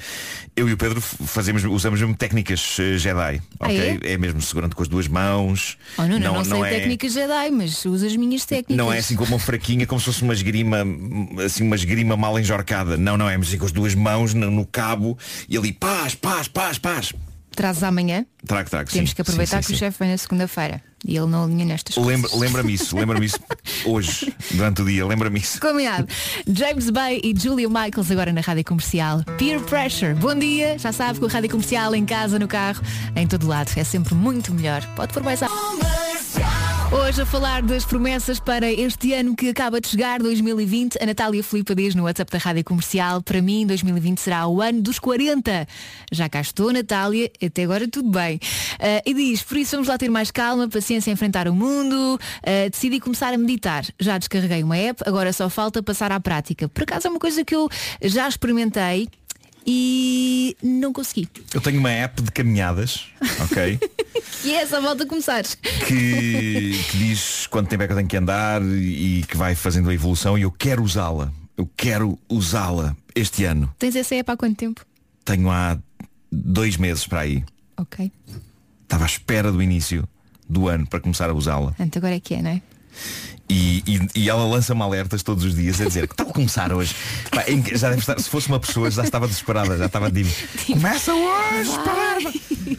eu 0.55 0.68
e 0.68 0.72
o 0.72 0.76
Pedro 0.76 1.01
fazemos, 1.01 1.64
usamos 1.64 2.01
mesmo 2.01 2.16
técnicas 2.16 2.76
eh, 2.79 2.99
Jedi. 2.99 3.41
Ah, 3.59 3.66
ok? 3.66 4.01
É? 4.03 4.18
mesmo 4.18 4.41
segurando 4.41 4.74
com 4.74 4.83
as 4.83 4.89
duas 4.89 5.09
mãos. 5.09 5.79
Oh, 5.97 6.03
não, 6.03 6.18
não, 6.18 6.35
não, 6.35 6.45
sei 6.45 6.62
é, 6.62 6.70
técnicas 6.70 7.12
Jedi, 7.12 7.51
mas 7.51 7.85
usa 7.85 8.07
as 8.07 8.16
minhas 8.16 8.45
técnicas. 8.45 8.76
Não 8.76 8.93
é 8.93 8.99
assim 8.99 9.16
como 9.16 9.33
uma 9.33 9.39
fraquinha, 9.39 9.87
como 9.87 10.01
se 10.01 10.07
fosse 10.07 10.22
uma 10.22 10.33
esgrima, 10.33 10.79
assim, 11.45 11.64
uma 11.64 11.76
esgrima 11.76 12.16
mal 12.16 12.39
enjorcada. 12.39 12.97
Não, 12.97 13.16
não 13.16 13.29
é, 13.29 13.37
mas 13.37 13.49
assim 13.49 13.59
com 13.59 13.66
as 13.66 13.72
duas 13.72 13.95
mãos 13.95 14.35
no, 14.35 14.51
no 14.51 14.66
cabo 14.66 15.18
e 15.49 15.57
ali 15.57 15.72
paz, 15.72 16.14
paz, 16.14 16.49
paz, 16.49 16.79
paz. 16.79 17.12
Trazes 17.51 17.83
amanhã? 17.83 18.24
Trago, 18.47 18.70
trago. 18.70 18.91
Temos 18.91 19.11
sim, 19.11 19.16
que 19.16 19.22
aproveitar 19.22 19.62
sim, 19.62 19.68
sim, 19.68 19.72
que 19.72 19.76
o 19.76 19.79
chefe 19.79 19.99
vem 19.99 20.11
na 20.11 20.18
segunda-feira 20.18 20.83
e 21.07 21.16
ele 21.16 21.26
não 21.26 21.44
alinha 21.44 21.64
nestas 21.64 21.94
coisas. 21.94 22.12
Lembra- 22.12 22.30
Lembra-me 22.36 22.72
isso, 22.74 22.96
lembra-me 22.96 23.26
isso 23.26 23.38
hoje, 23.86 24.34
durante 24.51 24.82
o 24.82 24.84
dia, 24.84 25.07
lembra-me 25.07 25.38
isso. 25.40 25.61
Combinado. 25.61 26.09
James 26.53 26.90
Bay 26.90 27.20
e 27.22 27.34
Julia 27.38 27.68
Michaels 27.68 28.11
agora 28.11 28.32
na 28.32 28.40
Rádio 28.40 28.64
Comercial. 28.64 29.22
Peer 29.38 29.61
Pressure. 29.61 30.14
Bom 30.14 30.34
dia. 30.34 30.78
Já 30.78 30.92
sabe, 30.92 31.18
com 31.20 31.26
a 31.26 31.28
Rádio 31.28 31.51
Comercial 31.51 31.94
em 31.94 32.05
casa, 32.07 32.38
no 32.38 32.49
carro, 32.49 32.82
em 33.14 33.26
todo 33.26 33.46
lado. 33.46 33.70
É 33.76 33.84
sempre 33.84 34.14
muito 34.14 34.53
melhor. 34.53 34.82
Pode 34.96 35.12
pôr 35.12 35.22
mais 35.22 35.42
alto. 35.42 35.55
Hoje 36.91 37.20
a 37.20 37.26
falar 37.26 37.62
das 37.62 37.84
promessas 37.84 38.41
para 38.41 38.72
este 38.72 39.12
ano 39.12 39.36
que 39.36 39.51
acaba 39.51 39.78
de 39.78 39.89
chegar, 39.89 40.20
2020, 40.20 40.97
a 41.03 41.05
Natália 41.05 41.45
Filipe 41.45 41.74
diz 41.74 41.95
no 41.95 42.05
WhatsApp 42.05 42.32
da 42.32 42.39
Rádio 42.39 42.64
Comercial, 42.64 43.20
para 43.22 43.43
mim 43.43 43.66
2020 43.66 44.18
será 44.18 44.47
o 44.47 44.62
ano 44.62 44.80
dos 44.80 44.99
40. 44.99 45.68
Já 46.11 46.30
cá 46.30 46.41
estou, 46.41 46.72
Natália, 46.72 47.30
até 47.45 47.64
agora 47.64 47.86
tudo 47.86 48.11
bem. 48.11 48.41
Ah, 48.80 49.03
e 49.05 49.12
diz, 49.12 49.43
por 49.43 49.59
isso 49.59 49.72
vamos 49.72 49.89
lá 49.89 49.99
ter 49.99 50.09
mais 50.09 50.30
calma, 50.30 50.66
paciência 50.66 51.11
enfrentar 51.11 51.47
o 51.47 51.55
mundo, 51.55 52.18
ah, 52.43 52.70
decidi 52.70 53.01
começar 53.01 53.34
a 53.34 53.39
meditar. 53.39 53.84
Já 54.01 54.16
descarreguei 54.16 54.62
uma 54.62 54.78
app, 54.78 55.03
agora 55.05 55.30
só 55.30 55.51
falta 55.51 55.82
passar 55.82 56.11
à 56.11 56.18
prática. 56.18 56.70
Por 56.70 56.84
acaso 56.84 57.07
é 57.07 57.11
uma 57.11 57.20
coisa 57.20 57.45
que 57.45 57.55
eu 57.55 57.68
já 58.01 58.26
experimentei 58.26 59.09
e 59.71 60.57
não 60.62 60.95
consegui. 60.95 61.29
Eu 61.53 61.61
tenho 61.61 61.79
uma 61.79 61.91
app 61.91 62.23
de 62.23 62.33
caminhadas, 62.33 63.05
ok? 63.45 63.79
E 64.45 64.53
é 64.53 64.62
essa 64.62 64.81
volta 64.81 65.03
a 65.03 65.07
começares. 65.07 65.57
que, 65.57 66.73
que 66.91 66.97
diz 66.97 67.47
quanto 67.49 67.69
tempo 67.69 67.83
é 67.83 67.87
que 67.87 67.93
eu 67.93 67.97
tenho 67.97 68.09
que 68.09 68.16
andar 68.16 68.62
e 68.62 69.25
que 69.29 69.37
vai 69.37 69.55
fazendo 69.57 69.91
a 69.91 69.95
evolução 69.95 70.39
e 70.39 70.43
eu 70.43 70.51
quero 70.51 70.83
usá-la. 70.83 71.33
Eu 71.57 71.69
quero 71.77 72.16
usá-la 72.29 72.97
este 73.16 73.45
ano. 73.45 73.75
Tens 73.79 73.97
essa 73.97 74.14
app 74.14 74.31
há 74.31 74.37
quanto 74.37 74.57
tempo? 74.57 74.87
Tenho 75.25 75.51
há 75.51 75.77
dois 76.31 76.77
meses 76.77 77.05
para 77.05 77.21
aí. 77.21 77.45
Ok. 77.77 78.12
Estava 78.85 79.05
à 79.05 79.07
espera 79.07 79.51
do 79.51 79.61
início 79.61 80.09
do 80.49 80.69
ano 80.69 80.87
para 80.87 81.01
começar 81.01 81.29
a 81.29 81.35
usá-la. 81.35 81.75
Antes 81.79 81.97
agora 81.97 82.14
é 82.14 82.21
que 82.21 82.35
é, 82.35 82.43
não 82.43 82.51
é? 82.51 82.62
E, 83.51 83.82
e- 83.86 84.09
e 84.14 84.28
ela 84.28 84.44
lança-me 84.44 84.82
alertas 84.82 85.22
todos 85.22 85.42
os 85.44 85.55
dias 85.55 85.80
a 85.80 85.86
dizer 85.86 86.07
que 86.07 86.14
tal 86.14 86.26
começar 86.26 86.70
hoje. 86.72 86.94
Pá, 87.30 87.44
já 87.74 87.88
deve 87.88 88.01
estar, 88.01 88.18
se 88.20 88.28
fosse 88.28 88.49
uma 88.49 88.61
pessoa 88.61 88.90
já 88.90 89.03
estava 89.03 89.26
desesperada, 89.26 89.76
já 89.78 89.86
estava 89.86 90.11
de 90.11 90.26
Começa 90.66 91.12
hoje. 91.14 91.70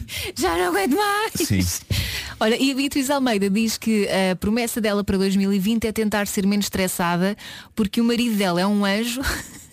Já 0.36 0.56
não 0.56 0.68
aguento 0.68 0.96
mais. 0.96 1.32
Sim. 1.34 1.66
Olha, 2.38 2.56
e 2.60 2.70
a 2.70 2.74
Beatriz 2.74 3.10
Almeida 3.10 3.50
diz 3.50 3.76
que 3.76 4.08
a 4.08 4.36
promessa 4.36 4.80
dela 4.80 5.02
para 5.02 5.18
2020 5.18 5.86
é 5.86 5.92
tentar 5.92 6.26
ser 6.26 6.46
menos 6.46 6.66
estressada 6.66 7.36
porque 7.74 8.00
o 8.00 8.04
marido 8.04 8.36
dela 8.36 8.60
é 8.60 8.66
um 8.66 8.84
anjo 8.84 9.20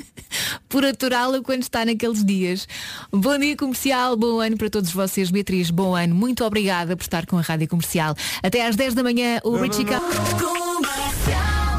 por 0.68 0.84
aturá-la 0.86 1.42
quando 1.42 1.62
está 1.62 1.86
naqueles 1.86 2.24
dias. 2.26 2.68
Bom 3.12 3.38
dia 3.38 3.56
comercial, 3.56 4.18
bom 4.18 4.40
ano 4.40 4.58
para 4.58 4.70
todos 4.70 4.92
vocês. 4.92 5.30
Beatriz, 5.30 5.70
bom 5.70 5.96
ano. 5.96 6.16
Muito 6.16 6.44
obrigada 6.44 6.96
por 6.98 7.04
estar 7.04 7.26
com 7.26 7.38
a 7.38 7.42
Rádio 7.42 7.68
Comercial. 7.68 8.16
Até 8.42 8.66
às 8.66 8.76
10 8.76 8.94
da 8.96 9.04
manhã, 9.04 9.40
o 9.44 9.56
Richie 9.58 9.86
Cal- 9.86 10.02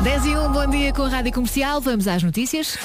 10 0.02 0.26
e 0.26 0.36
1, 0.36 0.52
bom 0.52 0.66
dia 0.66 0.92
com 0.92 1.02
a 1.02 1.08
Rádio 1.08 1.32
Comercial. 1.32 1.80
Vamos 1.80 2.06
às 2.06 2.22
notícias. 2.22 2.78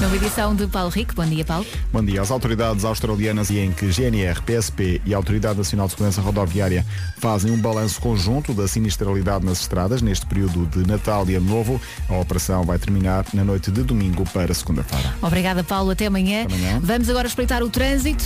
Nova 0.00 0.16
edição 0.16 0.54
de 0.54 0.66
Paulo 0.66 0.90
Rico. 0.90 1.14
Bom 1.14 1.26
dia, 1.26 1.44
Paulo. 1.44 1.64
Bom 1.92 2.02
dia. 2.02 2.20
As 2.20 2.30
autoridades 2.30 2.84
australianas 2.84 3.50
e 3.50 3.58
em 3.58 3.70
que 3.70 3.86
GNR, 3.86 4.40
PSP 4.42 5.00
e 5.04 5.14
a 5.14 5.16
Autoridade 5.16 5.58
Nacional 5.58 5.86
de 5.86 5.92
Segurança 5.92 6.20
Rodoviária 6.20 6.84
fazem 7.18 7.52
um 7.52 7.58
balanço 7.58 8.00
conjunto 8.00 8.52
da 8.52 8.66
sinistralidade 8.66 9.44
nas 9.44 9.60
estradas 9.60 10.02
neste 10.02 10.26
período 10.26 10.66
de 10.66 10.88
Natal 10.88 11.28
e 11.28 11.36
Ano 11.36 11.46
Novo. 11.46 11.80
A 12.08 12.14
operação 12.14 12.64
vai 12.64 12.78
terminar 12.78 13.26
na 13.32 13.44
noite 13.44 13.70
de 13.70 13.82
domingo 13.82 14.24
para 14.32 14.52
segunda-feira. 14.54 15.14
Obrigada, 15.22 15.62
Paulo. 15.62 15.90
Até 15.90 16.06
amanhã. 16.06 16.44
Até 16.44 16.54
amanhã. 16.54 16.80
Vamos 16.82 17.08
agora 17.08 17.28
espreitar 17.28 17.62
o 17.62 17.70
trânsito. 17.70 18.24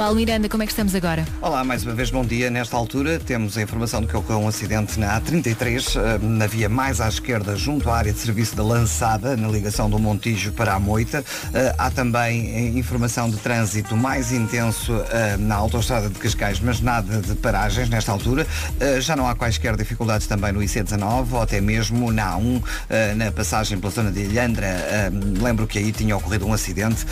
Paulo 0.00 0.16
Miranda, 0.16 0.48
como 0.48 0.62
é 0.62 0.66
que 0.66 0.72
estamos 0.72 0.94
agora? 0.94 1.26
Olá, 1.42 1.62
mais 1.62 1.84
uma 1.84 1.92
vez 1.92 2.10
bom 2.10 2.24
dia. 2.24 2.48
Nesta 2.48 2.74
altura 2.74 3.18
temos 3.18 3.58
a 3.58 3.60
informação 3.60 4.00
de 4.00 4.06
que 4.06 4.16
ocorreu 4.16 4.40
um 4.40 4.48
acidente 4.48 4.98
na 4.98 5.20
A33, 5.20 5.94
eh, 5.94 6.18
na 6.22 6.46
via 6.46 6.70
mais 6.70 7.02
à 7.02 7.08
esquerda, 7.08 7.54
junto 7.54 7.90
à 7.90 7.98
área 7.98 8.10
de 8.10 8.18
serviço 8.18 8.56
da 8.56 8.62
Lançada, 8.62 9.36
na 9.36 9.46
ligação 9.46 9.90
do 9.90 9.98
Montijo 9.98 10.52
para 10.52 10.72
a 10.72 10.80
Moita. 10.80 11.22
Eh, 11.52 11.74
Há 11.76 11.90
também 11.90 12.48
eh, 12.48 12.78
informação 12.78 13.28
de 13.28 13.36
trânsito 13.36 13.94
mais 13.94 14.32
intenso 14.32 15.04
na 15.38 15.56
autoestrada 15.56 16.08
de 16.08 16.18
Cascais, 16.18 16.60
mas 16.60 16.80
nada 16.80 17.20
de 17.20 17.34
paragens 17.34 17.90
nesta 17.90 18.10
altura. 18.10 18.46
Já 19.00 19.14
não 19.14 19.28
há 19.28 19.34
quaisquer 19.34 19.76
dificuldades 19.76 20.26
também 20.26 20.50
no 20.50 20.60
IC19 20.60 21.26
ou 21.32 21.42
até 21.42 21.60
mesmo 21.60 22.10
na 22.10 22.38
A1, 22.38 22.62
eh, 22.88 23.14
na 23.14 23.30
passagem 23.30 23.78
pela 23.78 23.92
zona 23.92 24.10
de 24.10 24.20
Ilhandra. 24.20 25.12
Lembro 25.42 25.66
que 25.66 25.78
aí 25.78 25.92
tinha 25.92 26.16
ocorrido 26.16 26.46
um 26.46 26.54
acidente 26.54 27.04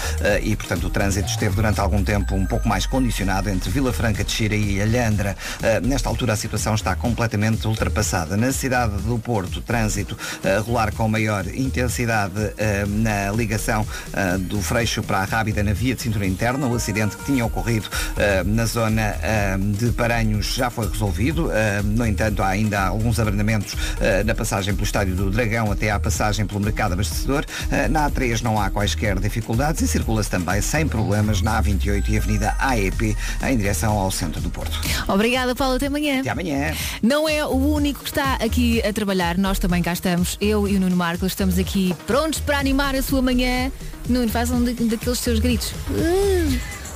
e, 0.42 0.56
portanto, 0.56 0.86
o 0.86 0.90
trânsito 0.90 1.28
esteve 1.28 1.54
durante 1.54 1.80
algum 1.80 2.02
tempo 2.02 2.34
um 2.34 2.46
pouco 2.46 2.66
mais 2.66 2.77
condicionado 2.86 3.48
entre 3.50 3.70
Vila 3.70 3.92
Franca 3.92 4.24
de 4.24 4.30
Xira 4.30 4.56
e 4.56 4.80
Alhandra. 4.80 5.36
Uh, 5.58 5.86
nesta 5.86 6.08
altura 6.08 6.32
a 6.32 6.36
situação 6.36 6.74
está 6.74 6.94
completamente 6.94 7.66
ultrapassada. 7.66 8.36
Na 8.36 8.52
cidade 8.52 8.96
do 9.02 9.18
Porto, 9.18 9.60
trânsito 9.60 10.16
a 10.44 10.60
rolar 10.60 10.92
com 10.92 11.08
maior 11.08 11.46
intensidade 11.46 12.38
uh, 12.38 12.86
na 12.86 13.30
ligação 13.32 13.82
uh, 13.82 14.38
do 14.38 14.60
Freixo 14.60 15.02
para 15.02 15.18
a 15.18 15.24
Rábida 15.24 15.62
na 15.62 15.72
via 15.72 15.94
de 15.94 16.02
cintura 16.02 16.26
interna. 16.26 16.66
O 16.66 16.74
acidente 16.74 17.16
que 17.16 17.24
tinha 17.24 17.44
ocorrido 17.44 17.88
uh, 17.88 18.44
na 18.44 18.66
zona 18.66 19.14
uh, 19.16 19.58
de 19.58 19.92
Paranhos 19.92 20.54
já 20.54 20.70
foi 20.70 20.88
resolvido. 20.88 21.46
Uh, 21.46 21.82
no 21.84 22.06
entanto, 22.06 22.42
há 22.42 22.48
ainda 22.48 22.80
alguns 22.80 23.18
abrandamentos 23.18 23.74
uh, 23.74 24.24
na 24.24 24.34
passagem 24.34 24.74
pelo 24.74 24.84
Estádio 24.84 25.14
do 25.14 25.30
Dragão 25.30 25.70
até 25.70 25.90
à 25.90 25.98
passagem 25.98 26.46
pelo 26.46 26.60
Mercado 26.60 26.92
Abastecedor. 26.92 27.44
Uh, 27.66 27.90
na 27.90 28.10
A3 28.10 28.40
não 28.42 28.60
há 28.60 28.70
quaisquer 28.70 29.18
dificuldades 29.18 29.80
e 29.82 29.88
circula-se 29.88 30.30
também 30.30 30.60
sem 30.60 30.86
problemas 30.86 31.42
na 31.42 31.62
A28 31.62 32.08
e 32.08 32.18
Avenida 32.18 32.56
AEP 32.70 33.16
em 33.42 33.56
direção 33.56 33.92
ao 33.98 34.10
centro 34.10 34.40
do 34.40 34.50
Porto. 34.50 34.78
Obrigada, 35.08 35.54
Paulo. 35.54 35.76
Até 35.76 35.86
amanhã. 35.86 36.20
Até 36.20 36.30
amanhã. 36.30 36.74
Não 37.02 37.28
é 37.28 37.44
o 37.44 37.50
único 37.50 38.00
que 38.00 38.10
está 38.10 38.34
aqui 38.34 38.80
a 38.86 38.92
trabalhar. 38.92 39.36
Nós 39.38 39.58
também 39.58 39.82
cá 39.82 39.92
estamos. 39.92 40.36
Eu 40.40 40.66
e 40.68 40.76
o 40.76 40.80
Nuno 40.80 40.96
Marcos 40.96 41.28
estamos 41.28 41.58
aqui 41.58 41.94
prontos 42.06 42.40
para 42.40 42.58
animar 42.58 42.94
a 42.94 43.02
sua 43.02 43.22
manhã. 43.22 43.70
Nuno, 44.08 44.28
faz 44.28 44.50
um 44.50 44.62
da- 44.64 44.72
daqueles 44.72 45.18
seus 45.18 45.38
gritos. 45.38 45.72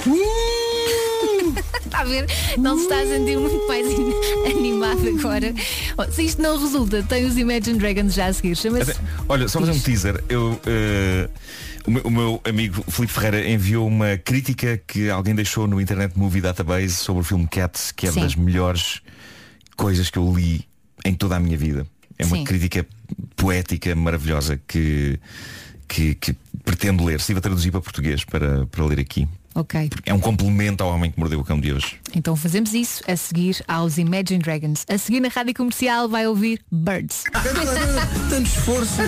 Está 1.85 2.01
a 2.01 2.05
ver? 2.05 2.27
Não 2.59 2.77
se 2.77 2.85
está 2.85 3.01
a 3.01 3.07
sentir 3.07 3.37
muito 3.39 3.67
mais 3.69 3.87
animado 4.51 5.09
agora. 5.09 5.53
Oh, 5.99 6.11
se 6.11 6.25
isto 6.25 6.41
não 6.41 6.59
resulta, 6.59 7.03
tem 7.03 7.25
os 7.27 7.37
Imagine 7.37 7.79
Dragons 7.79 8.15
já 8.15 8.27
a 8.27 8.33
seguir. 8.33 8.57
Chama-se. 8.57 8.95
Olha, 9.29 9.47
só 9.49 9.61
fazer 9.61 9.73
um 9.73 9.79
teaser. 9.79 10.25
Eu, 10.29 10.59
eh, 10.67 11.29
o, 11.87 11.91
meu, 11.91 12.03
o 12.03 12.11
meu 12.11 12.41
amigo 12.45 12.85
Filipe 12.91 13.13
Ferreira 13.13 13.49
enviou 13.49 13.87
uma 13.87 14.17
crítica 14.17 14.81
que 14.87 15.11
alguém 15.11 15.35
deixou 15.35 15.67
no 15.67 15.81
Internet 15.81 16.19
Movie 16.19 16.41
Database 16.41 16.95
sobre 16.95 17.23
o 17.23 17.25
filme 17.25 17.47
Cats, 17.47 17.93
que 17.93 18.07
é 18.07 18.13
Sim. 18.13 18.21
das 18.21 18.35
melhores 18.35 19.01
coisas 19.77 20.11
que 20.11 20.19
eu 20.19 20.35
li 20.35 20.67
em 21.05 21.15
toda 21.15 21.37
a 21.37 21.41
minha 21.41 21.57
vida. 21.57 21.87
É 22.19 22.25
uma 22.25 22.37
Sim. 22.37 22.45
crítica 22.45 22.87
poética 23.37 23.95
maravilhosa 23.95 24.61
que, 24.67 25.19
que, 25.89 26.15
que 26.15 26.37
pretendo 26.65 27.05
ler. 27.05 27.19
Estive 27.19 27.39
a 27.39 27.43
traduzir 27.43 27.71
para 27.71 27.81
português 27.81 28.25
para, 28.25 28.67
para 28.67 28.85
ler 28.85 29.01
aqui. 29.01 29.27
Ok. 29.55 29.91
É 30.07 30.15
um 30.15 30.21
complemento 30.21 30.83
ao 30.83 30.91
homem 30.91 31.11
que 31.11 31.19
mordeu 31.19 31.41
o 31.41 31.45
cão 31.45 31.61
de 31.61 31.73
hoje. 31.73 31.99
Então 32.15 32.35
fazemos 32.35 32.73
isso 32.73 33.03
a 33.07 33.17
seguir 33.17 33.63
aos 33.69 33.99
Imagine 33.99 34.39
Dragons. 34.39 34.85
A 34.89 34.97
seguir 34.97 35.21
na 35.21 35.29
rádio 35.29 35.55
comercial 35.55 36.09
vai 36.09 36.27
ouvir 36.27 36.63
Birds. 36.71 37.25
Tanto 38.31 38.49
esforço. 38.49 39.03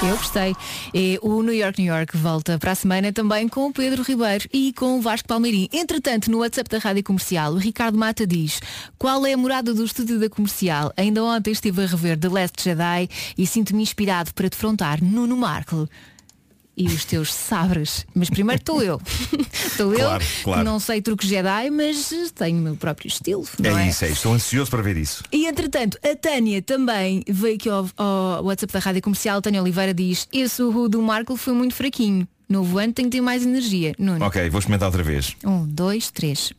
Eu 0.00 0.16
gostei. 0.16 0.54
E 0.94 1.18
o 1.20 1.42
New 1.42 1.52
York, 1.52 1.82
New 1.82 1.92
York 1.92 2.16
volta 2.16 2.56
para 2.56 2.70
a 2.70 2.74
semana 2.74 3.12
também 3.12 3.48
com 3.48 3.66
o 3.66 3.72
Pedro 3.72 4.04
Ribeiro 4.04 4.48
e 4.52 4.72
com 4.72 4.96
o 4.96 5.00
Vasco 5.00 5.26
Palmeirim. 5.26 5.68
Entretanto, 5.72 6.30
no 6.30 6.38
WhatsApp 6.38 6.70
da 6.70 6.78
Rádio 6.78 7.02
Comercial, 7.02 7.52
o 7.52 7.56
Ricardo 7.56 7.98
Mata 7.98 8.24
diz 8.24 8.60
qual 8.96 9.26
é 9.26 9.32
a 9.32 9.36
morada 9.36 9.74
do 9.74 9.84
estúdio 9.84 10.20
da 10.20 10.30
Comercial? 10.30 10.92
Ainda 10.96 11.24
ontem 11.24 11.50
estive 11.50 11.82
a 11.82 11.86
rever 11.86 12.16
The 12.16 12.28
Last 12.28 12.62
Jedi 12.62 13.08
e 13.36 13.44
sinto-me 13.44 13.82
inspirado 13.82 14.32
para 14.34 14.48
defrontar 14.48 15.02
Nuno 15.02 15.36
Marco. 15.36 15.88
E 16.80 16.86
os 16.86 17.04
teus 17.04 17.34
sabres. 17.34 18.06
Mas 18.14 18.30
primeiro 18.30 18.60
estou 18.60 18.80
eu. 18.80 19.00
Estou 19.52 19.92
Claro, 19.92 20.22
eu, 20.22 20.44
claro. 20.44 20.64
não 20.64 20.78
sei 20.78 21.02
truque 21.02 21.26
Jedi, 21.26 21.70
mas 21.70 22.08
tenho 22.36 22.58
o 22.58 22.60
meu 22.62 22.76
próprio 22.76 23.08
estilo. 23.08 23.44
não 23.58 23.76
é 23.76 23.86
é? 23.86 23.88
isso, 23.88 24.04
é. 24.04 24.10
Estou 24.10 24.32
ansioso 24.32 24.70
para 24.70 24.80
ver 24.80 24.96
isso. 24.96 25.24
E 25.32 25.46
entretanto, 25.46 25.98
a 26.04 26.14
Tânia 26.14 26.62
também 26.62 27.24
veio 27.28 27.56
aqui 27.56 27.68
ao, 27.68 27.88
ao 27.96 28.44
WhatsApp 28.44 28.72
da 28.72 28.78
Rádio 28.78 29.02
Comercial. 29.02 29.42
Tânia 29.42 29.60
Oliveira 29.60 29.92
diz: 29.92 30.28
Esse 30.32 30.62
Uhu 30.62 30.88
do 30.88 31.02
Marco 31.02 31.36
foi 31.36 31.52
muito 31.52 31.74
fraquinho. 31.74 32.26
Novo 32.48 32.78
ano 32.78 32.92
tem 32.92 33.06
que 33.06 33.10
ter 33.10 33.20
mais 33.20 33.44
energia. 33.44 33.94
Nuno. 33.98 34.24
Ok, 34.24 34.48
vou 34.48 34.60
experimentar 34.60 34.86
outra 34.86 35.02
vez. 35.02 35.36
Um, 35.44 35.66
dois, 35.66 36.10
três. 36.12 36.52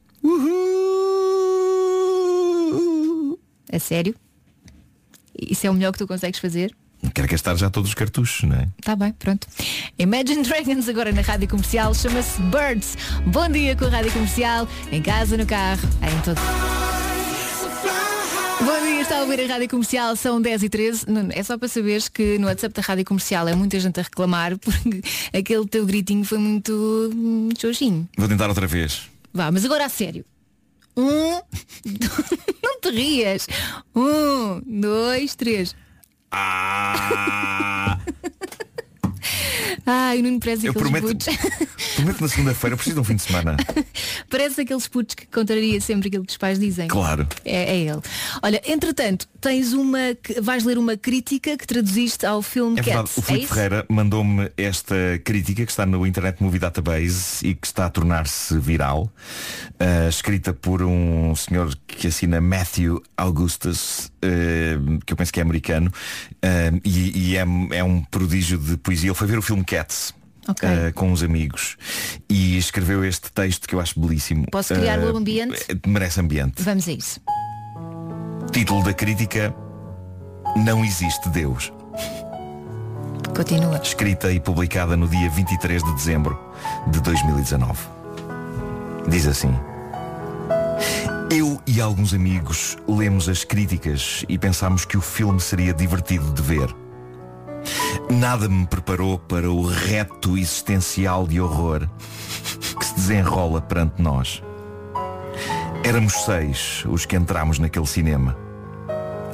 A 3.71 3.79
sério? 3.79 4.15
Isso 5.39 5.65
é 5.65 5.69
o 5.69 5.73
melhor 5.73 5.91
que 5.93 5.97
tu 5.99 6.07
consegues 6.07 6.39
fazer? 6.39 6.75
Quero 7.19 7.31
gastar 7.31 7.57
já 7.57 7.69
todos 7.69 7.89
os 7.89 7.93
cartuchos, 7.93 8.47
não 8.47 8.55
é? 8.55 8.69
Tá 8.81 8.95
bem, 8.95 9.11
pronto. 9.11 9.45
Imagine 9.97 10.41
Dragons 10.41 10.87
agora 10.87 11.11
na 11.11 11.19
Rádio 11.19 11.49
Comercial 11.49 11.93
chama-se 11.93 12.41
Birds. 12.43 12.97
Bom 13.25 13.49
dia 13.49 13.75
com 13.75 13.83
a 13.83 13.89
Rádio 13.89 14.13
Comercial, 14.13 14.65
em 14.89 15.01
casa, 15.01 15.35
no 15.35 15.45
carro, 15.45 15.81
em 16.01 16.21
todo. 16.21 16.39
Bom 18.61 18.85
dia, 18.85 19.01
está 19.01 19.17
a 19.17 19.21
ouvir 19.23 19.41
a 19.41 19.47
Rádio 19.53 19.67
Comercial, 19.67 20.15
são 20.15 20.41
10 20.41 20.63
e 20.63 20.69
13 20.69 21.09
Nuno, 21.09 21.29
É 21.33 21.43
só 21.43 21.57
para 21.57 21.67
saberes 21.67 22.07
que 22.07 22.37
no 22.37 22.47
WhatsApp 22.47 22.73
da 22.73 22.81
Rádio 22.81 23.03
Comercial 23.03 23.49
é 23.49 23.53
muita 23.53 23.77
gente 23.81 23.99
a 23.99 24.03
reclamar 24.03 24.55
porque 24.57 25.01
aquele 25.37 25.67
teu 25.67 25.85
gritinho 25.85 26.23
foi 26.23 26.37
muito 26.37 26.71
hum, 27.13 27.49
xoxinho. 27.59 28.07
Vou 28.17 28.29
tentar 28.29 28.47
outra 28.47 28.65
vez. 28.65 29.09
Vá, 29.33 29.51
mas 29.51 29.65
agora 29.65 29.83
a 29.83 29.89
sério. 29.89 30.23
Um, 30.95 31.41
não 32.63 32.79
te 32.79 32.91
rias. 32.91 33.45
Um, 33.93 34.61
dois, 34.65 35.35
três. 35.35 35.75
Ah! 36.31 37.99
Ai, 39.85 40.19
o 40.19 40.23
Nuno 40.23 40.39
parece 40.39 40.65
Eu 40.65 40.71
aqueles 40.71 40.89
prometo, 40.89 41.07
putos. 41.07 41.27
prometo 41.95 42.21
na 42.21 42.27
segunda-feira, 42.27 42.75
preciso 42.75 42.95
de 42.95 43.01
um 43.01 43.03
fim 43.03 43.15
de 43.15 43.21
semana. 43.21 43.57
parece 44.29 44.61
aqueles 44.61 44.87
putos 44.87 45.15
que 45.15 45.25
contraria 45.27 45.79
sempre 45.81 46.07
aquilo 46.07 46.25
que 46.25 46.31
os 46.31 46.37
pais 46.37 46.59
dizem. 46.59 46.87
Claro. 46.87 47.27
É, 47.43 47.75
é 47.75 47.77
ele. 47.79 48.01
Olha, 48.41 48.61
entretanto, 48.65 49.27
tens 49.39 49.73
uma. 49.73 49.99
vais 50.41 50.63
ler 50.63 50.77
uma 50.77 50.97
crítica 50.97 51.57
que 51.57 51.65
traduziste 51.65 52.25
ao 52.25 52.41
filme 52.41 52.79
É 52.79 52.83
Cats. 52.83 53.17
o 53.17 53.19
é 53.19 53.23
Filipe 53.23 53.45
isso? 53.45 53.53
Ferreira 53.53 53.85
mandou-me 53.89 54.51
esta 54.57 54.95
crítica 55.23 55.65
que 55.65 55.71
está 55.71 55.85
no 55.85 56.05
Internet 56.05 56.41
Movie 56.41 56.59
Database 56.59 57.45
e 57.45 57.55
que 57.55 57.67
está 57.67 57.85
a 57.85 57.89
tornar-se 57.89 58.57
viral, 58.59 59.11
ah, 59.79 60.07
escrita 60.09 60.53
por 60.53 60.81
um 60.81 61.35
senhor 61.35 61.73
que 61.87 62.07
assina 62.07 62.41
Matthew 62.41 63.01
Augustus, 63.17 64.11
ah, 64.23 64.99
que 65.05 65.13
eu 65.13 65.17
penso 65.17 65.31
que 65.31 65.39
é 65.39 65.43
americano, 65.43 65.91
ah, 66.41 66.79
e, 66.83 67.31
e 67.31 67.37
é, 67.37 67.45
é 67.71 67.83
um 67.83 68.01
prodígio 68.03 68.57
de 68.57 68.77
poesia. 68.77 69.08
Ele 69.09 69.15
foi 69.17 69.27
ver 69.27 69.37
o 69.37 69.41
filme 69.41 69.63
Cats. 69.63 70.13
Ok. 70.47 70.67
ah, 70.67 70.91
com 70.93 71.11
uns 71.11 71.21
amigos 71.21 71.77
e 72.27 72.57
escreveu 72.57 73.03
este 73.05 73.31
texto 73.31 73.67
que 73.67 73.75
eu 73.75 73.79
acho 73.79 73.99
belíssimo. 73.99 74.45
Posso 74.51 74.73
criar 74.73 74.97
Ah, 74.99 75.11
o 75.11 75.17
ambiente? 75.17 75.63
Merece 75.85 76.19
ambiente. 76.21 76.63
Vamos 76.63 76.87
a 76.87 76.91
isso. 76.91 77.19
Título 78.51 78.83
da 78.83 78.93
crítica 78.93 79.53
Não 80.55 80.83
existe 80.83 81.29
Deus. 81.29 81.71
Continua. 83.35 83.79
Escrita 83.83 84.31
e 84.31 84.39
publicada 84.39 84.97
no 84.97 85.07
dia 85.07 85.29
23 85.29 85.83
de 85.83 85.93
dezembro 85.93 86.39
de 86.87 86.99
2019. 87.01 87.79
Diz 89.07 89.27
assim. 89.27 89.53
Eu 91.31 91.61
e 91.67 91.79
alguns 91.79 92.13
amigos 92.13 92.75
lemos 92.87 93.29
as 93.29 93.43
críticas 93.43 94.25
e 94.27 94.37
pensámos 94.37 94.83
que 94.83 94.97
o 94.97 95.01
filme 95.01 95.39
seria 95.39 95.73
divertido 95.73 96.33
de 96.33 96.41
ver. 96.41 96.75
Nada 98.09 98.49
me 98.49 98.65
preparou 98.65 99.19
para 99.19 99.49
o 99.49 99.65
reto 99.65 100.37
existencial 100.37 101.27
de 101.27 101.39
horror 101.39 101.87
que 102.79 102.85
se 102.85 102.95
desenrola 102.95 103.61
perante 103.61 104.01
nós. 104.01 104.41
Éramos 105.83 106.13
seis 106.25 106.83
os 106.87 107.05
que 107.05 107.15
entramos 107.15 107.59
naquele 107.59 107.85
cinema. 107.85 108.35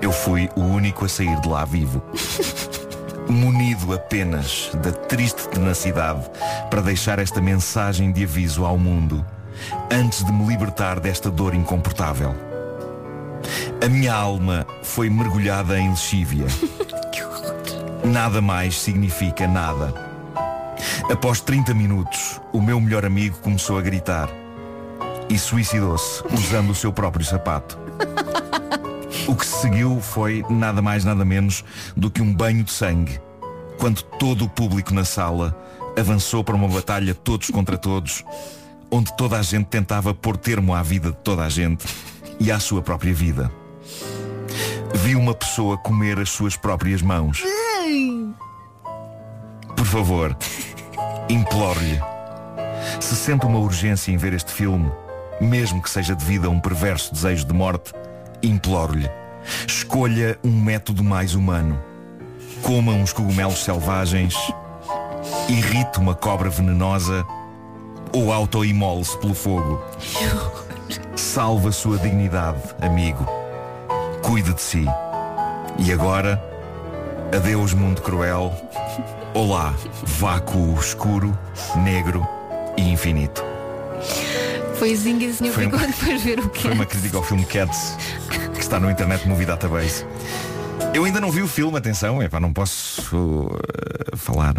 Eu 0.02 0.12
fui 0.12 0.50
o 0.56 0.62
único 0.62 1.06
a 1.06 1.10
sair 1.10 1.40
de 1.42 1.48
lá 1.48 1.66
vivo. 1.66 2.04
Munido 3.28 3.94
apenas 3.94 4.70
da 4.84 4.92
triste 4.92 5.48
tenacidade 5.50 6.30
para 6.70 6.82
deixar 6.82 7.18
esta 7.18 7.42
mensagem 7.42 8.12
de 8.12 8.24
aviso 8.24 8.66
ao 8.66 8.78
mundo 8.78 9.26
antes 9.92 10.24
de 10.24 10.32
me 10.32 10.46
libertar 10.46 11.00
desta 11.00 11.32
dor 11.32 11.56
incomportável. 11.56 12.36
A 13.84 13.90
minha 13.90 14.14
alma 14.14 14.66
foi 14.84 15.10
mergulhada 15.10 15.80
em 15.80 15.90
lexívia. 15.90 16.46
Nada 18.06 18.40
mais 18.40 18.80
significa 18.80 19.48
nada. 19.48 19.92
Após 21.12 21.42
30 21.42 21.74
minutos, 21.74 22.40
o 22.54 22.62
meu 22.62 22.80
melhor 22.80 23.04
amigo 23.04 23.36
começou 23.40 23.80
a 23.80 23.82
gritar 23.82 24.30
e 25.28 25.40
suicidou-se 25.40 26.24
usando 26.32 26.70
o 26.70 26.76
seu 26.76 26.94
próprio 26.94 27.26
sapato. 27.26 27.80
O 29.28 29.36
que 29.36 29.44
se 29.44 29.62
seguiu 29.62 30.00
foi 30.00 30.46
nada 30.48 30.84
mais 30.84 31.04
nada 31.04 31.26
menos 31.26 31.66
do 31.98 32.12
que 32.12 32.22
um 32.22 32.32
banho 32.32 32.64
de 32.64 32.72
sangue, 32.72 33.20
quando 33.80 34.04
todo 34.04 34.46
o 34.46 34.50
público 34.50 34.94
na 34.94 35.04
sala 35.04 35.58
avançou 35.98 36.44
para 36.44 36.56
uma 36.56 36.68
batalha 36.68 37.16
todos 37.16 37.50
contra 37.50 37.76
todos, 37.76 38.24
onde 38.92 39.16
toda 39.18 39.40
a 39.40 39.42
gente 39.42 39.66
tentava 39.66 40.14
pôr 40.14 40.38
termo 40.38 40.76
à 40.76 40.84
vida 40.84 41.10
de 41.10 41.18
toda 41.18 41.44
a 41.44 41.50
gente 41.50 41.88
e 42.40 42.52
à 42.52 42.60
sua 42.60 42.84
própria 42.84 43.14
vida. 43.16 43.52
Vi 44.94 45.16
uma 45.16 45.34
pessoa 45.34 45.76
comer 45.76 46.20
as 46.20 46.30
suas 46.30 46.56
próprias 46.56 47.02
mãos. 47.02 47.44
Por 49.86 50.00
favor, 50.00 50.38
imploro-lhe. 51.30 52.02
Se 53.00 53.16
sente 53.16 53.46
uma 53.46 53.60
urgência 53.60 54.12
em 54.12 54.18
ver 54.18 54.34
este 54.34 54.52
filme, 54.52 54.92
mesmo 55.40 55.80
que 55.80 55.90
seja 55.92 56.16
devido 56.16 56.48
a 56.48 56.50
um 56.50 56.60
perverso 56.60 57.14
desejo 57.14 57.46
de 57.46 57.54
morte, 57.54 57.94
imploro-lhe. 58.42 59.08
Escolha 59.68 60.40
um 60.44 60.50
método 60.50 61.04
mais 61.04 61.36
humano. 61.36 61.80
Coma 62.64 62.94
uns 62.94 63.14
cogumelos 63.14 63.64
selvagens, 63.64 64.36
irrite 65.48 66.00
uma 66.00 66.16
cobra 66.16 66.50
venenosa 66.50 67.24
ou 68.12 68.34
auto-imole-se 68.34 69.16
pelo 69.20 69.36
fogo. 69.36 69.84
Salve 71.16 71.68
a 71.68 71.72
sua 71.72 72.00
dignidade, 72.00 72.60
amigo. 72.82 73.24
Cuide 74.24 74.52
de 74.52 74.62
si. 74.62 74.86
E 75.78 75.94
agora, 75.94 76.44
adeus 77.32 77.72
mundo 77.76 78.02
cruel. 78.02 78.52
Olá, 79.36 79.76
vácuo 80.18 80.80
escuro, 80.80 81.38
negro 81.84 82.26
e 82.78 82.84
infinito. 82.84 83.44
Foi 84.80 84.96
zinga, 84.96 85.34
senhor, 85.34 85.54
Foi 85.54 85.70
quando 85.70 85.92
foi 85.92 86.18
ver 86.18 86.40
o 86.40 86.50
que 86.50 86.62
Foi 86.62 86.72
uma 86.72 86.86
crítica 86.86 87.18
ao 87.18 87.24
filme 87.24 87.46
Cats, 87.46 87.98
que 88.54 88.62
está 88.62 88.80
no 88.80 88.90
Internet 88.90 89.28
Movie 89.28 89.46
Database. 89.46 90.06
Eu 90.94 91.04
ainda 91.04 91.20
não 91.20 91.30
vi 91.30 91.42
o 91.42 91.50
filme, 91.50 91.78
atenção, 91.78 92.24
epá, 92.24 92.40
não 92.40 92.54
posso 92.54 93.02
uh, 93.14 94.16
falar. 94.16 94.56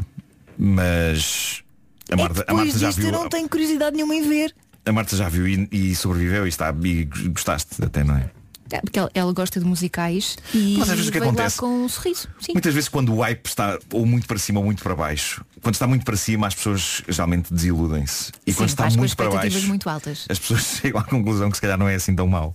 Mas 0.58 1.64
a 2.12 2.16
Marta, 2.16 2.42
a 2.42 2.44
Depois 2.44 2.64
Marta 2.66 2.78
já 2.78 2.90
viu. 2.90 3.06
eu 3.06 3.12
não 3.12 3.30
tenho 3.30 3.48
curiosidade 3.48 3.96
nenhuma 3.96 4.14
em 4.14 4.28
ver. 4.28 4.54
A 4.84 4.92
Marta 4.92 5.16
já 5.16 5.30
viu 5.30 5.48
e, 5.48 5.66
e 5.72 5.96
sobreviveu 5.96 6.44
e 6.44 6.50
está 6.50 6.70
e 6.84 7.04
gostaste 7.30 7.82
até, 7.82 8.04
não 8.04 8.18
é? 8.18 8.28
É, 8.70 8.80
Porque 8.80 8.98
ela, 8.98 9.10
ela 9.14 9.32
gosta 9.32 9.60
de 9.60 9.66
musicais 9.66 10.36
e 10.54 10.76
Mas 10.78 10.88
às 10.90 10.96
vezes 10.96 11.08
o 11.08 11.12
que 11.12 11.18
acontece- 11.18 11.56
com 11.58 11.84
um 11.84 11.88
sorriso. 11.88 12.28
Sim. 12.40 12.52
Muitas 12.54 12.74
vezes 12.74 12.88
quando 12.88 13.14
o 13.14 13.20
hype 13.20 13.46
está 13.46 13.78
ou 13.92 14.04
muito 14.06 14.26
para 14.26 14.38
cima 14.38 14.58
ou 14.60 14.66
muito 14.66 14.82
para 14.82 14.94
baixo, 14.94 15.44
quando 15.62 15.74
está 15.74 15.86
muito 15.86 16.04
para 16.04 16.16
cima 16.16 16.46
as 16.46 16.54
pessoas 16.54 17.02
geralmente 17.08 17.52
desiludem-se. 17.52 18.32
E 18.46 18.52
Sim, 18.52 18.56
quando 18.58 18.68
está 18.70 18.90
muito 18.90 19.16
para 19.16 19.30
baixo, 19.30 19.66
muito 19.68 19.88
altas. 19.88 20.26
as 20.28 20.38
pessoas 20.38 20.62
chegam 20.82 21.00
à 21.00 21.04
conclusão 21.04 21.50
que 21.50 21.56
se 21.56 21.60
calhar 21.60 21.78
não 21.78 21.88
é 21.88 21.94
assim 21.94 22.14
tão 22.14 22.26
mau. 22.26 22.54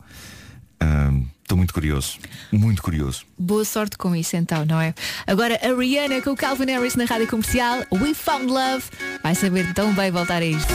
Ahm, 0.79 1.25
Estou 1.43 1.57
muito 1.57 1.73
curioso. 1.73 2.17
Muito 2.49 2.81
curioso. 2.81 3.25
Boa 3.37 3.65
sorte 3.65 3.97
com 3.97 4.15
isso 4.15 4.37
então, 4.37 4.65
não 4.65 4.79
é? 4.79 4.93
Agora 5.27 5.59
a 5.61 5.77
Rihanna 5.77 6.21
com 6.21 6.29
o 6.29 6.35
Calvin 6.35 6.67
Harris 6.67 6.95
na 6.95 7.03
rádio 7.03 7.27
comercial, 7.27 7.79
We 7.91 8.13
Found 8.13 8.45
Love, 8.45 8.85
vai 9.21 9.35
saber 9.35 9.73
tão 9.73 9.93
bem 9.93 10.09
voltar 10.11 10.41
a 10.41 10.45
isto. 10.45 10.71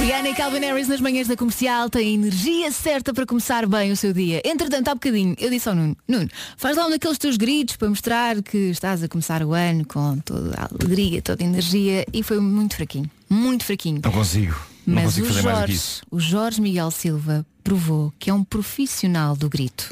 Rihanna 0.00 0.28
e 0.28 0.34
Calvin 0.34 0.60
Harris 0.60 0.88
nas 0.88 1.00
manhãs 1.00 1.28
da 1.28 1.36
comercial 1.36 1.88
têm 1.88 2.08
a 2.08 2.14
energia 2.14 2.70
certa 2.72 3.14
para 3.14 3.24
começar 3.24 3.66
bem 3.66 3.92
o 3.92 3.96
seu 3.96 4.12
dia. 4.12 4.42
Entretanto, 4.44 4.88
há 4.88 4.94
bocadinho, 4.94 5.34
eu 5.38 5.48
disse 5.50 5.68
ao 5.68 5.74
Nuno, 5.74 5.96
Nuno, 6.06 6.28
faz 6.56 6.76
lá 6.76 6.86
um 6.86 6.90
daqueles 6.90 7.16
teus 7.16 7.36
gritos 7.36 7.76
para 7.76 7.88
mostrar 7.88 8.42
que 8.42 8.58
estás 8.70 9.02
a 9.02 9.08
começar 9.08 9.42
o 9.42 9.52
ano 9.52 9.84
com 9.86 10.18
toda 10.18 10.54
a 10.56 10.68
alegria, 10.70 11.22
toda 11.22 11.42
a 11.42 11.46
energia 11.46 12.04
e 12.12 12.22
foi 12.22 12.38
muito 12.40 12.76
fraquinho, 12.76 13.10
muito 13.30 13.64
fraquinho. 13.64 14.00
Não 14.04 14.12
consigo. 14.12 14.54
Não 14.86 14.96
Mas 14.96 15.04
consigo 15.04 15.26
o 15.26 15.28
fazer 15.30 15.42
mais 15.42 15.58
do 15.58 15.60
que 15.60 15.72
Jorge, 15.72 15.74
isso. 15.74 16.02
o 16.10 16.20
Jorge 16.20 16.60
Miguel 16.60 16.90
Silva 16.90 17.46
provou 17.62 18.12
que 18.18 18.28
é 18.28 18.34
um 18.34 18.44
profissional 18.44 19.34
do 19.36 19.48
grito. 19.48 19.90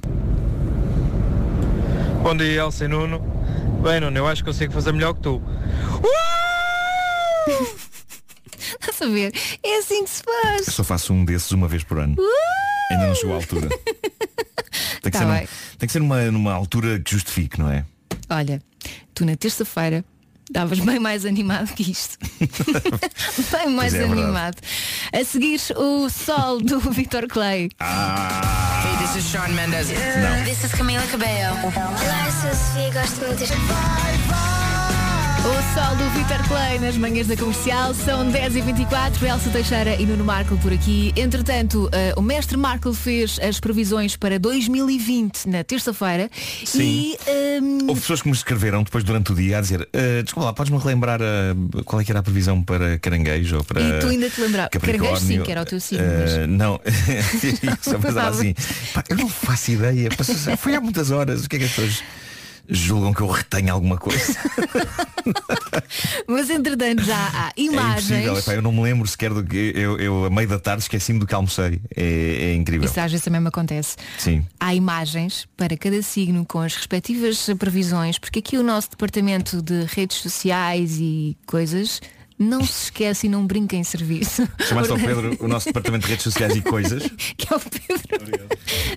Bom 2.23 2.37
dia, 2.37 2.61
Elsa 2.63 2.85
e 2.85 2.89
Nuno. 2.89 3.21
Bem, 3.83 4.01
Nuno, 4.01 4.19
eu 4.19 4.27
acho 4.27 4.43
que 4.43 4.51
consigo 4.51 4.73
fazer 4.73 4.93
melhor 4.93 5.15
que 5.15 5.23
tu. 5.23 5.41
Estás 8.81 9.03
a 9.03 9.07
ver? 9.07 9.33
É 9.63 9.79
assim 9.79 10.05
que 10.05 10.11
se 10.11 10.23
faz. 10.23 10.67
Eu 10.67 10.73
só 10.73 10.85
faço 10.85 11.13
um 11.13 11.25
desses 11.25 11.51
uma 11.53 11.69
vez 11.69 11.83
por 11.85 11.99
ano. 11.99 12.17
Ainda 12.91 13.07
não 13.09 13.15
chegou 13.15 13.33
à 13.35 13.37
altura. 13.37 13.69
Tem 15.03 15.11
que 15.11 15.11
Tá 15.11 15.19
ser, 15.19 15.25
num- 15.27 15.37
tem 15.79 15.87
que 15.87 15.93
ser 15.93 15.99
numa, 15.99 16.23
numa 16.31 16.53
altura 16.53 16.99
que 17.01 17.11
justifique, 17.11 17.59
não 17.59 17.71
é? 17.71 17.85
Olha, 18.31 18.63
tu 19.15 19.25
na 19.27 19.37
terça-feira 19.37 20.05
estavas 20.49 20.79
bem 20.79 20.99
mais 21.01 21.27
animado 21.27 21.75
que 21.75 21.91
isto. 21.91 22.17
bem 23.53 23.69
mais 23.71 23.93
é, 23.95 23.99
é 23.99 24.05
animado. 24.05 24.57
A 25.13 25.25
seguir 25.25 25.61
o 25.77 26.09
sol 26.09 26.61
do 26.61 26.79
Victor 26.81 27.27
Clay. 27.27 27.71
Ah. 27.81 28.83
Hey, 28.87 29.07
this 29.07 29.17
is 29.17 29.31
Sean 29.31 29.49
Mendes. 29.49 29.89
Não. 29.89 30.45
This 30.45 30.65
is 30.65 30.73
Camila 30.73 31.07
Cabello. 31.09 31.57
Olá, 31.65 32.27
eu 32.27 32.33
sou 32.33 32.51
a 32.51 32.55
Sofia 32.55 32.93
gosto 32.93 33.21
muito 33.27 33.39
deste. 33.41 33.57
O 35.45 35.75
sol 35.75 35.97
do 35.97 36.09
Vitor 36.11 36.47
Clay 36.47 36.79
nas 36.79 36.97
manhãs 36.97 37.27
da 37.27 37.37
comercial 37.37 37.93
são 37.95 38.31
10h24, 38.31 39.23
Elsa 39.29 39.51
Teixeira 39.51 39.97
e 40.01 40.07
Nuno 40.07 40.25
Marco 40.25 40.57
por 40.59 40.73
aqui. 40.73 41.13
Entretanto, 41.17 41.89
eh, 41.91 42.15
o 42.17 42.23
mestre 42.23 42.57
Marco 42.57 42.95
fez 42.95 43.41
as 43.41 43.59
previsões 43.59 44.15
para 44.17 44.39
2020 44.39 45.47
na 45.49 45.65
terça-feira 45.65 46.31
Sim. 46.65 46.83
e 46.83 47.17
ehm, 47.27 47.89
Houve 47.89 48.01
pessoas 48.01 48.23
que 48.23 48.29
me 48.29 48.35
escreveram 48.35 48.85
depois 48.85 49.03
durante 49.03 49.33
o 49.33 49.35
dia 49.35 49.59
a 49.59 49.61
dizer 49.61 49.89
"Ah, 49.93 50.23
Desculpa 50.23 50.47
lá, 50.47 50.53
podes-me 50.53 50.79
relembrar 50.79 51.21
ah, 51.21 51.83
qual 51.85 52.01
é 52.01 52.05
que 52.05 52.13
era 52.13 52.21
a 52.21 52.23
previsão 52.23 52.63
para 52.63 52.99
caranguejo 53.01 53.57
ou 53.59 53.65
para 53.65 53.81
E 53.83 53.99
tu 53.99 54.07
ainda 54.09 54.31
te 54.31 54.41
lembrava- 54.41 54.69
Capricórnio?" 54.69 55.03
Caranguejo, 55.09 55.27
sim, 55.27 55.43
que 55.43 55.51
era 55.51 55.63
o 55.63 55.65
teu 55.65 55.81
signo, 55.81 56.05
mas- 56.21 56.49
Não, 56.49 56.81
só 57.83 57.99
pensava 57.99 58.29
assim 58.29 58.55
"Pá, 58.95 59.03
Eu 59.09 59.17
não 59.17 59.29
faço 59.29 59.73
ideia 59.73 60.09
Foi 60.57 60.77
há 60.77 60.81
muitas 60.81 61.11
horas 61.11 61.45
O 61.45 61.49
que 61.49 61.57
é 61.57 61.59
que 61.59 61.65
as 61.65 61.73
pessoas 61.73 62.03
julgam 62.69 63.13
que 63.13 63.21
eu 63.21 63.27
retenho 63.29 63.73
alguma 63.73 63.97
coisa? 63.99 64.35
mas 66.27 66.51
entretanto 66.51 67.03
já 67.03 67.17
há 67.17 67.53
É 67.57 67.63
imagens. 67.63 68.11
impossível, 68.11 68.39
epá, 68.39 68.55
eu 68.55 68.63
não 68.63 68.73
me 68.73 68.83
lembro 68.83 69.07
sequer 69.07 69.33
do 69.33 69.45
que 69.45 69.73
eu, 69.75 69.99
eu 69.99 70.25
a 70.27 70.31
meio 70.31 70.49
da 70.49 70.59
tarde 70.59 70.83
esqueci-me 70.83 71.19
do 71.19 71.27
que 71.27 71.35
almocei. 71.35 71.81
É, 71.95 72.51
é 72.51 72.55
incrível. 72.55 72.89
Isso 72.89 72.99
às 73.01 73.11
vezes 73.11 73.25
também 73.25 73.41
me 73.41 73.49
acontece. 73.49 73.97
Sim. 74.19 74.45
Há 74.59 74.75
imagens 74.75 75.47
para 75.57 75.77
cada 75.77 76.01
signo 76.03 76.45
com 76.47 76.61
as 76.61 76.75
respectivas 76.75 77.47
previsões, 77.59 78.19
porque 78.19 78.39
aqui 78.39 78.57
o 78.57 78.63
nosso 78.63 78.91
departamento 78.91 79.61
de 79.63 79.85
redes 79.85 80.19
sociais 80.19 80.99
e 80.99 81.37
coisas 81.47 82.01
não 82.39 82.65
se 82.65 82.85
esquece 82.85 83.27
e 83.27 83.31
não 83.31 83.47
brinca 83.47 83.77
em 83.77 83.85
serviço. 83.85 84.49
Chamaste 84.69 84.93
ao 84.93 84.99
Pedro 84.99 85.37
o 85.41 85.49
nosso 85.49 85.67
departamento 85.67 86.05
de 86.07 86.11
redes 86.11 86.25
sociais 86.25 86.55
e 86.57 86.61
coisas. 86.63 87.03
que 87.37 87.53
é 87.53 87.57
o 87.57 87.61
Pedro. 87.61 88.49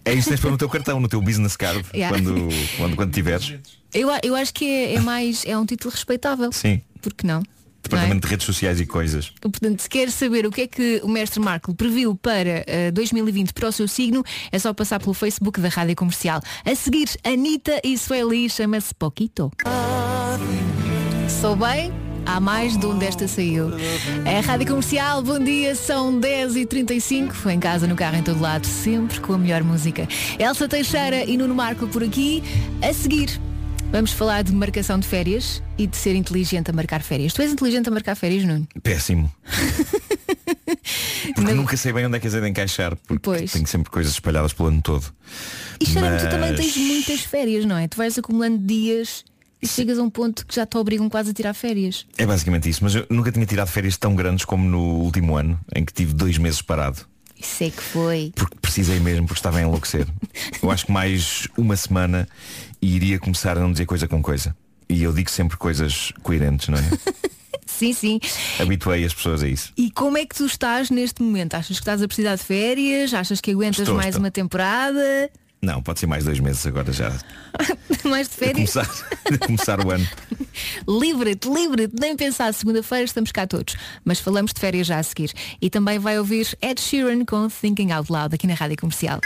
É 0.03 0.13
isso 0.13 0.23
que 0.23 0.29
tens 0.29 0.39
para 0.39 0.51
no 0.51 0.57
teu 0.57 0.69
cartão, 0.69 0.99
no 0.99 1.07
teu 1.07 1.21
business 1.21 1.55
card, 1.55 1.83
Yeah. 1.93 2.15
quando, 2.17 2.49
quando, 2.77 2.95
quando 2.95 3.11
tiveres. 3.13 3.55
Eu, 3.93 4.09
a- 4.09 4.19
eu 4.23 4.35
acho 4.35 4.53
que 4.53 4.65
é, 4.65 4.95
é 4.95 4.99
mais, 4.99 5.43
é 5.45 5.57
um 5.57 5.65
título 5.65 5.91
respeitável. 5.93 6.51
Sim. 6.51 6.81
Porque 7.01 7.25
não? 7.25 7.43
Departamento 7.83 8.25
de 8.25 8.31
redes 8.31 8.45
sociais 8.47 8.79
e 8.81 8.85
coisas. 8.87 9.31
Portanto, 9.39 9.79
se 9.79 9.87
quer 9.87 10.09
saber 10.09 10.43
o 10.47 10.51
que 10.51 10.61
é 10.61 10.67
que 10.67 11.01
o 11.03 11.07
mestre 11.07 11.39
Marco 11.39 11.73
previu 11.75 12.15
para 12.15 12.63
eh, 12.65 12.89
2020 12.91 13.53
para 13.53 13.69
o 13.69 13.71
seu 13.71 13.87
signo, 13.87 14.23
é 14.51 14.57
só 14.57 14.73
passar 14.73 14.99
pelo 14.99 15.13
Facebook 15.13 15.61
da 15.61 15.69
Rádio 15.69 15.95
Comercial. 15.95 16.41
A 16.65 16.73
seguir, 16.73 17.09
Anitta 17.23 17.79
e 17.83 17.95
Sueli 17.95 18.49
chama-se 18.49 18.91
Poquito. 18.95 19.51
Sou 21.41 21.55
bem? 21.55 21.91
Há 22.25 22.39
mais 22.39 22.75
de 22.77 22.85
onde 22.85 23.05
esta 23.05 23.27
saiu. 23.27 23.69
É 24.25 24.39
a 24.39 24.41
Rádio 24.41 24.67
Comercial, 24.67 25.21
bom 25.21 25.39
dia, 25.39 25.75
são 25.75 26.19
10h35, 26.19 27.51
em 27.51 27.59
casa, 27.59 27.85
no 27.87 27.95
carro, 27.95 28.17
em 28.17 28.23
todo 28.23 28.39
lado, 28.41 28.65
sempre 28.65 29.19
com 29.19 29.33
a 29.33 29.37
melhor 29.37 29.63
música. 29.63 30.07
Elsa 30.39 30.67
Teixeira 30.67 31.23
e 31.23 31.37
Nuno 31.37 31.53
Marco 31.53 31.87
por 31.87 32.03
aqui. 32.03 32.43
A 32.81 32.91
seguir, 32.93 33.39
vamos 33.91 34.11
falar 34.11 34.43
de 34.43 34.51
marcação 34.53 34.99
de 34.99 35.07
férias 35.07 35.61
e 35.77 35.85
de 35.85 35.95
ser 35.95 36.15
inteligente 36.15 36.69
a 36.71 36.73
marcar 36.73 37.01
férias. 37.03 37.31
Tu 37.33 37.41
és 37.43 37.51
inteligente 37.51 37.87
a 37.87 37.91
marcar 37.91 38.15
férias, 38.15 38.43
Nuno? 38.43 38.67
Péssimo. 38.81 39.31
Porque 41.35 41.53
nunca 41.53 41.75
sei 41.77 41.91
bem 41.93 42.05
onde 42.05 42.17
é 42.17 42.19
que 42.19 42.27
as 42.27 42.33
hei 42.33 42.41
de 42.41 42.47
encaixar, 42.49 42.95
porque 42.95 43.19
Pois. 43.21 43.51
tenho 43.51 43.67
sempre 43.67 43.89
coisas 43.91 44.13
espalhadas 44.13 44.53
pelo 44.53 44.69
ano 44.69 44.81
todo. 44.81 45.03
E 45.79 45.85
cheira-me 45.85 46.17
tu 46.17 46.29
também 46.29 46.51
Mas- 46.51 46.59
tens 46.59 46.77
muitas 46.77 47.21
férias, 47.21 47.65
não 47.65 47.75
é? 47.77 47.87
Tu 47.87 47.97
vais 47.97 48.17
acumulando 48.17 48.59
dias 48.59 49.25
e 49.65 49.67
chegas 49.67 49.97
a 49.97 50.03
um 50.03 50.09
ponto 50.09 50.45
que 50.45 50.55
já 50.55 50.65
te 50.65 50.77
obrigam 50.77 51.09
quase 51.09 51.31
a 51.31 51.33
tirar 51.33 51.53
férias. 51.53 52.05
É 52.17 52.25
basicamente 52.25 52.69
isso, 52.69 52.83
mas 52.83 52.95
eu 52.95 53.05
nunca 53.09 53.31
tinha 53.31 53.45
tirado 53.45 53.67
férias 53.67 53.97
tão 53.97 54.15
grandes 54.15 54.45
como 54.45 54.67
no 54.67 55.01
último 55.01 55.35
ano, 55.35 55.59
em 55.75 55.83
que 55.83 55.91
tive 55.93 56.13
dois 56.13 56.37
meses 56.37 56.61
parado. 56.61 57.01
Isso 57.39 57.63
é 57.63 57.69
que 57.69 57.81
foi. 57.81 58.31
Porque 58.35 58.55
precisei 58.61 58.99
mesmo, 58.99 59.27
porque 59.27 59.39
estava 59.39 59.57
a 59.57 59.61
enlouquecer. 59.61 60.07
Eu 60.61 60.71
acho 60.71 60.85
que 60.85 60.91
mais 60.91 61.47
uma 61.57 61.75
semana 61.75 62.27
e 62.81 62.95
iria 62.95 63.19
começar 63.19 63.57
a 63.57 63.61
não 63.61 63.71
dizer 63.71 63.85
coisa 63.85 64.07
com 64.07 64.21
coisa. 64.21 64.55
E 64.87 65.01
eu 65.01 65.11
digo 65.11 65.31
sempre 65.31 65.57
coisas 65.57 66.11
coerentes, 66.21 66.67
não 66.67 66.77
é? 66.77 66.83
Sim, 67.65 67.91
sim. 67.91 68.19
Habituei 68.59 69.03
as 69.03 69.13
pessoas 69.13 69.41
a 69.43 69.47
isso. 69.47 69.73
E 69.75 69.89
como 69.91 70.17
é 70.17 70.25
que 70.25 70.35
tu 70.35 70.45
estás 70.45 70.89
neste 70.91 71.21
momento? 71.21 71.55
Achas 71.55 71.75
que 71.77 71.81
estás 71.81 72.01
a 72.01 72.07
precisar 72.07 72.35
de 72.35 72.43
férias? 72.43 73.13
Achas 73.13 73.41
que 73.41 73.51
aguentas 73.51 73.79
Estou, 73.79 73.95
mais 73.95 74.09
estou. 74.09 74.21
uma 74.21 74.31
temporada? 74.31 75.29
Não, 75.61 75.81
pode 75.81 75.99
ser 75.99 76.07
mais 76.07 76.25
dois 76.25 76.39
meses 76.39 76.65
agora 76.65 76.91
já. 76.91 77.11
mais 78.05 78.29
de 78.29 78.35
férias? 78.35 78.73
começar, 78.73 79.05
a 79.33 79.45
começar 79.45 79.85
o 79.85 79.91
ano. 79.91 80.07
Livra-te, 80.87 81.49
livra-te, 81.49 81.93
nem 81.99 82.15
pensar, 82.15 82.53
segunda-feira 82.53 83.05
estamos 83.05 83.31
cá 83.31 83.47
todos. 83.47 83.75
Mas 84.03 84.19
falamos 84.19 84.53
de 84.53 84.59
férias 84.59 84.87
já 84.87 84.99
a 84.99 85.03
seguir. 85.03 85.31
E 85.61 85.69
também 85.69 85.99
vai 85.99 86.17
ouvir 86.19 86.57
Ed 86.61 86.79
Sheeran 86.79 87.25
com 87.25 87.47
Thinking 87.49 87.91
Out 87.91 88.11
Loud 88.11 88.35
aqui 88.35 88.47
na 88.47 88.53
Rádio 88.53 88.77
Comercial. 88.77 89.19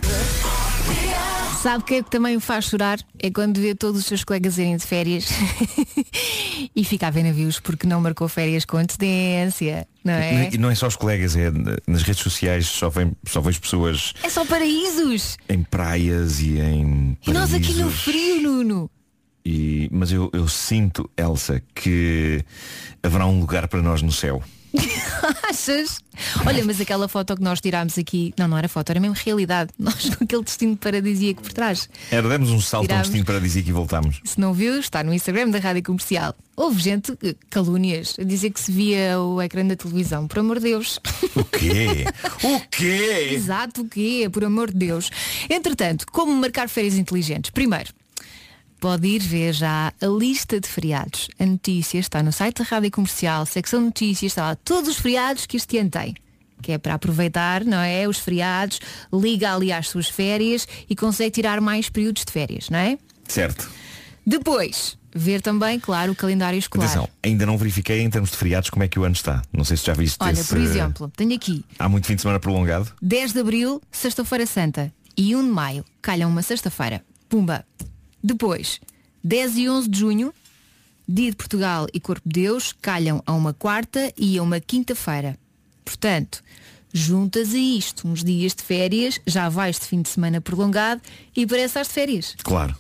Sabe 1.61 1.84
o 1.84 1.86
que 1.86 1.95
é 1.95 2.03
que 2.03 2.10
também 2.10 2.36
me 2.36 2.41
faz 2.41 2.65
chorar? 2.65 2.99
É 3.22 3.30
quando 3.30 3.60
vê 3.60 3.76
todos 3.76 3.99
os 3.99 4.06
seus 4.07 4.23
colegas 4.23 4.57
irem 4.57 4.77
de 4.77 4.86
férias 4.86 5.27
e 6.73 6.86
fica 6.86 7.07
a 7.07 7.10
ver 7.10 7.23
navios 7.23 7.60
porque 7.60 7.86
não 7.86 7.99
marcou 7.99 8.30
férias 8.30 8.64
com 8.64 8.77
antecedência, 8.77 9.86
não 10.03 10.14
é? 10.14 10.49
E 10.53 10.57
não 10.57 10.72
é 10.72 10.76
só 10.76 10.88
os 10.88 10.95
colegas, 10.95 11.36
é 11.36 11.52
nas 11.86 12.03
redes 12.03 12.22
sociais 12.23 12.65
só, 12.65 12.90
vem, 12.90 13.11
só 13.27 13.41
vejo 13.41 13.60
pessoas 13.60 14.14
É 14.23 14.30
só 14.30 14.45
paraísos! 14.45 15.38
em 15.49 15.61
praias 15.64 16.40
e 16.40 16.60
em 16.60 17.18
E 17.27 17.31
nós 17.34 17.53
aqui 17.53 17.73
no 17.73 17.91
frio, 17.91 18.41
Nuno! 18.41 18.90
E- 19.45 19.90
mas 19.91 20.11
eu, 20.14 20.30
eu 20.34 20.48
sinto, 20.48 21.10
Elsa, 21.18 21.61
que 21.76 22.44
haverá 23.03 23.26
um 23.26 23.40
lugar 23.40 23.68
para 23.68 23.81
nós 23.81 24.02
no 24.02 24.11
céu. 24.11 24.41
Achas? 25.50 26.00
Olha, 26.46 26.64
mas 26.64 26.80
aquela 26.80 27.08
foto 27.08 27.36
que 27.36 27.41
nós 27.41 27.60
tirámos 27.62 27.98
aqui, 27.98 28.34
não, 28.38 28.48
não 28.48 28.58
era 28.58 28.68
foto, 28.68 28.90
era 28.90 29.00
mesmo 29.00 29.16
realidade. 29.16 29.72
Nós 29.80 30.10
com 30.16 30.24
aquele 30.24 30.44
destino 30.44 30.76
paradisíaco 30.78 31.41
por 31.41 31.54
trás. 31.54 31.90
Era, 32.12 32.28
demos 32.28 32.50
um 32.52 32.60
salto 32.60 32.86
Tirámos. 32.88 33.08
destino 33.08 33.26
paradisíaco 33.26 33.70
e 33.70 33.72
voltámos. 33.72 34.22
Se 34.24 34.40
não 34.40 34.54
viu, 34.54 34.80
está 34.80 35.04
no 35.04 35.14
Instagram 35.14 35.50
da 35.50 35.60
Rádio 35.60 35.84
Comercial. 35.84 36.36
Houve 36.56 36.82
gente, 36.82 37.18
eh, 37.24 37.36
calúnias, 37.50 38.16
a 38.20 38.24
dizer 38.24 38.50
que 38.52 38.60
se 38.60 38.72
via 38.72 39.20
o 39.20 39.41
ecrã 39.41 39.66
da 39.66 39.76
televisão. 39.76 40.28
Por 40.28 40.40
amor 40.40 40.58
de 40.60 40.66
Deus. 40.66 41.00
O 41.36 41.44
quê? 41.46 42.06
o 42.44 42.60
quê? 42.70 43.30
Exato, 43.32 43.82
o 43.82 43.88
quê? 43.88 44.30
Por 44.32 44.44
amor 44.44 44.72
de 44.72 44.78
Deus. 44.78 45.10
Entretanto, 45.50 46.06
como 46.12 46.34
marcar 46.36 46.68
férias 46.68 46.96
inteligentes? 46.96 47.50
Primeiro, 47.50 47.94
pode 48.80 49.07
ir 49.07 49.19
ver 49.19 49.53
já 49.53 49.93
a 50.01 50.06
lista 50.07 50.60
de 50.60 50.68
feriados. 50.68 51.27
A 51.39 51.45
notícia 51.45 51.99
está 51.99 52.23
no 52.23 52.31
site 52.31 52.60
da 52.60 52.64
Rádio 52.64 52.91
Comercial, 52.91 53.45
secção 53.45 53.81
notícias, 53.81 54.31
está 54.31 54.43
lá 54.43 54.56
todos 54.56 54.89
os 54.89 54.97
feriados 54.97 55.45
que 55.45 55.57
este 55.57 55.77
ano 55.77 55.89
tem. 55.89 56.15
Que 56.61 56.73
é 56.73 56.77
para 56.77 56.93
aproveitar, 56.95 57.64
não 57.64 57.80
é? 57.80 58.07
Os 58.07 58.19
feriados, 58.19 58.80
liga 59.14 59.53
ali 59.53 59.72
às 59.72 59.88
suas 59.88 60.10
férias 60.10 60.68
e 60.89 60.95
consegue 60.95 61.31
tirar 61.31 61.61
mais 61.61 61.89
períodos 61.89 62.26
de 62.26 62.31
férias, 62.31 62.69
não 62.69 62.80
é? 62.80 62.97
Certo. 63.27 63.69
Depois, 64.26 64.97
ver 65.15 65.41
também, 65.41 65.80
claro, 65.80 66.11
o 66.11 66.15
calendário 66.15 66.60
escolar. 66.60 66.85
Atenção, 66.85 67.10
ainda 67.23 67.45
não 67.45 67.57
verifiquei 67.57 68.01
em 68.01 68.10
termos 68.10 68.30
de 68.31 68.38
feriados 68.38 68.69
como 68.69 68.84
é 68.84 68.88
que 68.88 68.99
o 68.99 69.03
ano 69.03 69.15
está. 69.15 69.41
Não 69.53 69.64
sei 69.64 69.77
se 69.77 69.85
já 69.85 69.93
viste 69.93 70.18
Olha, 70.19 70.34
esse- 70.34 70.49
por 70.49 70.57
exemplo, 70.57 71.11
tenho 71.15 71.34
aqui 71.34 71.64
Há 71.80 71.88
muito 71.89 72.06
fim 72.07 72.15
de 72.15 72.22
semana 72.22 72.39
prolongado. 72.39 72.91
10 73.01 73.34
de 73.34 73.39
Abril, 73.39 73.81
Sexta-feira 73.91 74.45
Santa 74.45 74.93
e 75.18 75.35
1 75.35 75.41
de 75.43 75.49
Maio, 75.49 75.85
calham 76.01 76.30
uma 76.30 76.41
sexta-feira. 76.41 77.03
Pumba. 77.30 77.65
Depois, 78.24 78.80
10 79.24 79.58
e 79.58 79.70
11 79.70 79.90
de 79.90 80.00
Junho, 80.00 80.34
Dia 81.08 81.32
de 81.32 81.36
Portugal 81.36 81.88
e 81.91 82.00
Corpo 82.00 82.30
de 82.30 82.41
Deus, 82.41 82.72
calham 82.72 83.24
a 83.26 83.34
uma 83.34 83.52
quarta 83.52 84.14
e 84.16 84.38
a 84.38 84.44
uma 84.44 84.60
quinta-feira. 84.60 85.38
Portanto, 85.84 86.44
juntas 86.94 87.56
a 87.56 87.58
isto 87.58 88.08
uns 88.08 88.24
dias 88.24 88.54
de 88.54 88.62
férias, 88.62 89.20
já 89.26 89.50
vais 89.50 89.80
de 89.80 89.88
fim 89.88 90.04
de 90.04 90.10
semana 90.10 90.40
prolongado 90.40 91.02
e 91.36 91.48
parece 91.48 91.80
às 91.80 91.88
de 91.88 91.94
férias. 91.94 92.36
Claro. 92.44 92.78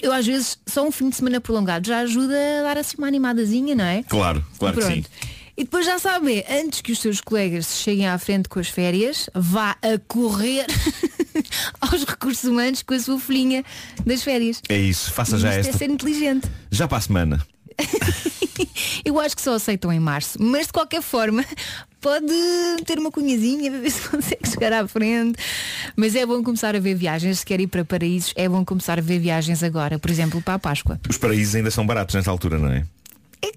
Eu 0.00 0.12
às 0.12 0.24
vezes, 0.26 0.58
só 0.66 0.86
um 0.86 0.92
fim 0.92 1.10
de 1.10 1.16
semana 1.16 1.40
prolongado 1.40 1.88
já 1.88 1.98
ajuda 1.98 2.34
a 2.60 2.62
dar 2.62 2.78
assim 2.78 2.96
uma 2.98 3.08
animadazinha, 3.08 3.74
não 3.74 3.84
é? 3.84 4.02
Claro, 4.04 4.44
claro 4.58 4.76
que 4.76 4.84
sim. 4.84 5.04
E 5.56 5.64
depois 5.64 5.86
já 5.86 5.98
sabe, 5.98 6.44
antes 6.50 6.82
que 6.82 6.92
os 6.92 6.98
seus 6.98 7.20
colegas 7.20 7.66
se 7.66 7.82
cheguem 7.82 8.06
à 8.06 8.18
frente 8.18 8.48
com 8.48 8.60
as 8.60 8.68
férias, 8.68 9.30
vá 9.34 9.70
a 9.82 9.98
correr 10.06 10.66
aos 11.80 12.04
recursos 12.04 12.44
humanos 12.44 12.82
com 12.82 12.92
a 12.92 13.00
sua 13.00 13.18
folhinha 13.18 13.64
das 14.04 14.22
férias. 14.22 14.60
É 14.68 14.76
isso, 14.76 15.12
faça 15.12 15.38
já 15.38 15.48
Isto 15.48 15.56
é 15.56 15.60
esta. 15.70 15.78
ser 15.78 15.90
inteligente. 15.90 16.46
Já 16.70 16.86
para 16.86 16.98
a 16.98 17.00
semana. 17.00 17.46
Eu 19.04 19.18
acho 19.20 19.36
que 19.36 19.42
só 19.42 19.54
aceitam 19.54 19.92
em 19.92 20.00
março, 20.00 20.36
mas 20.42 20.66
de 20.66 20.72
qualquer 20.72 21.00
forma 21.02 21.44
pode 22.00 22.26
ter 22.84 22.98
uma 22.98 23.10
cunhazinha 23.10 23.70
ver 23.70 23.90
se 23.90 24.00
consegue 24.08 24.48
chegar 24.48 24.72
à 24.72 24.86
frente. 24.86 25.38
Mas 25.96 26.14
é 26.14 26.26
bom 26.26 26.42
começar 26.42 26.76
a 26.76 26.80
ver 26.80 26.94
viagens. 26.94 27.40
Se 27.40 27.46
quer 27.46 27.60
ir 27.60 27.66
para 27.66 27.84
paraísos, 27.84 28.32
é 28.36 28.48
bom 28.48 28.64
começar 28.64 28.98
a 28.98 29.02
ver 29.02 29.18
viagens 29.18 29.62
agora, 29.62 29.98
por 29.98 30.10
exemplo, 30.10 30.42
para 30.42 30.54
a 30.54 30.58
Páscoa. 30.58 31.00
Os 31.08 31.16
paraísos 31.18 31.54
ainda 31.54 31.70
são 31.70 31.86
baratos 31.86 32.14
nesta 32.14 32.30
altura, 32.30 32.58
não 32.58 32.68
é? 32.70 32.84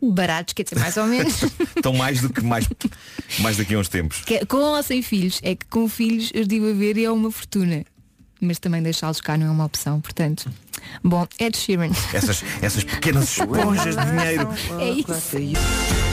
É 0.02 0.06
baratos, 0.12 0.54
quer 0.54 0.64
dizer, 0.64 0.80
mais 0.80 0.98
ou 0.98 1.06
menos. 1.06 1.44
Estão 1.76 1.94
mais 1.94 2.22
do 2.22 2.30
que 2.32 2.42
mais, 2.42 2.68
mais 3.40 3.58
daqui 3.58 3.74
a 3.76 3.80
uns 3.80 3.90
tempos. 3.90 4.22
Que- 4.22 4.46
com 4.46 4.58
ou 4.58 4.82
sem 4.84 5.02
filhos. 5.02 5.40
É 5.44 5.56
que 5.56 5.66
com 5.68 5.88
filhos 5.90 6.32
eu 6.34 6.46
digo 6.46 6.70
a 6.70 6.74
ver 6.74 6.98
e 6.98 7.06
é 7.06 7.12
uma 7.12 7.32
fortuna. 7.32 7.86
Mas 8.42 8.58
também 8.60 8.82
deixá-los 8.82 9.20
cá 9.20 9.36
não 9.38 9.48
é 9.48 9.50
uma 9.52 9.66
opção, 9.66 10.00
portanto. 10.00 10.50
Bom, 11.04 11.28
Ed 11.40 11.58
Sheeran. 11.58 11.92
Essas, 12.14 12.44
essas 12.62 12.84
pequenas 12.86 13.30
esponjas 13.38 13.96
de 13.98 14.06
dinheiro. 14.06 14.48
É 14.80 14.90
isso. 14.92 16.09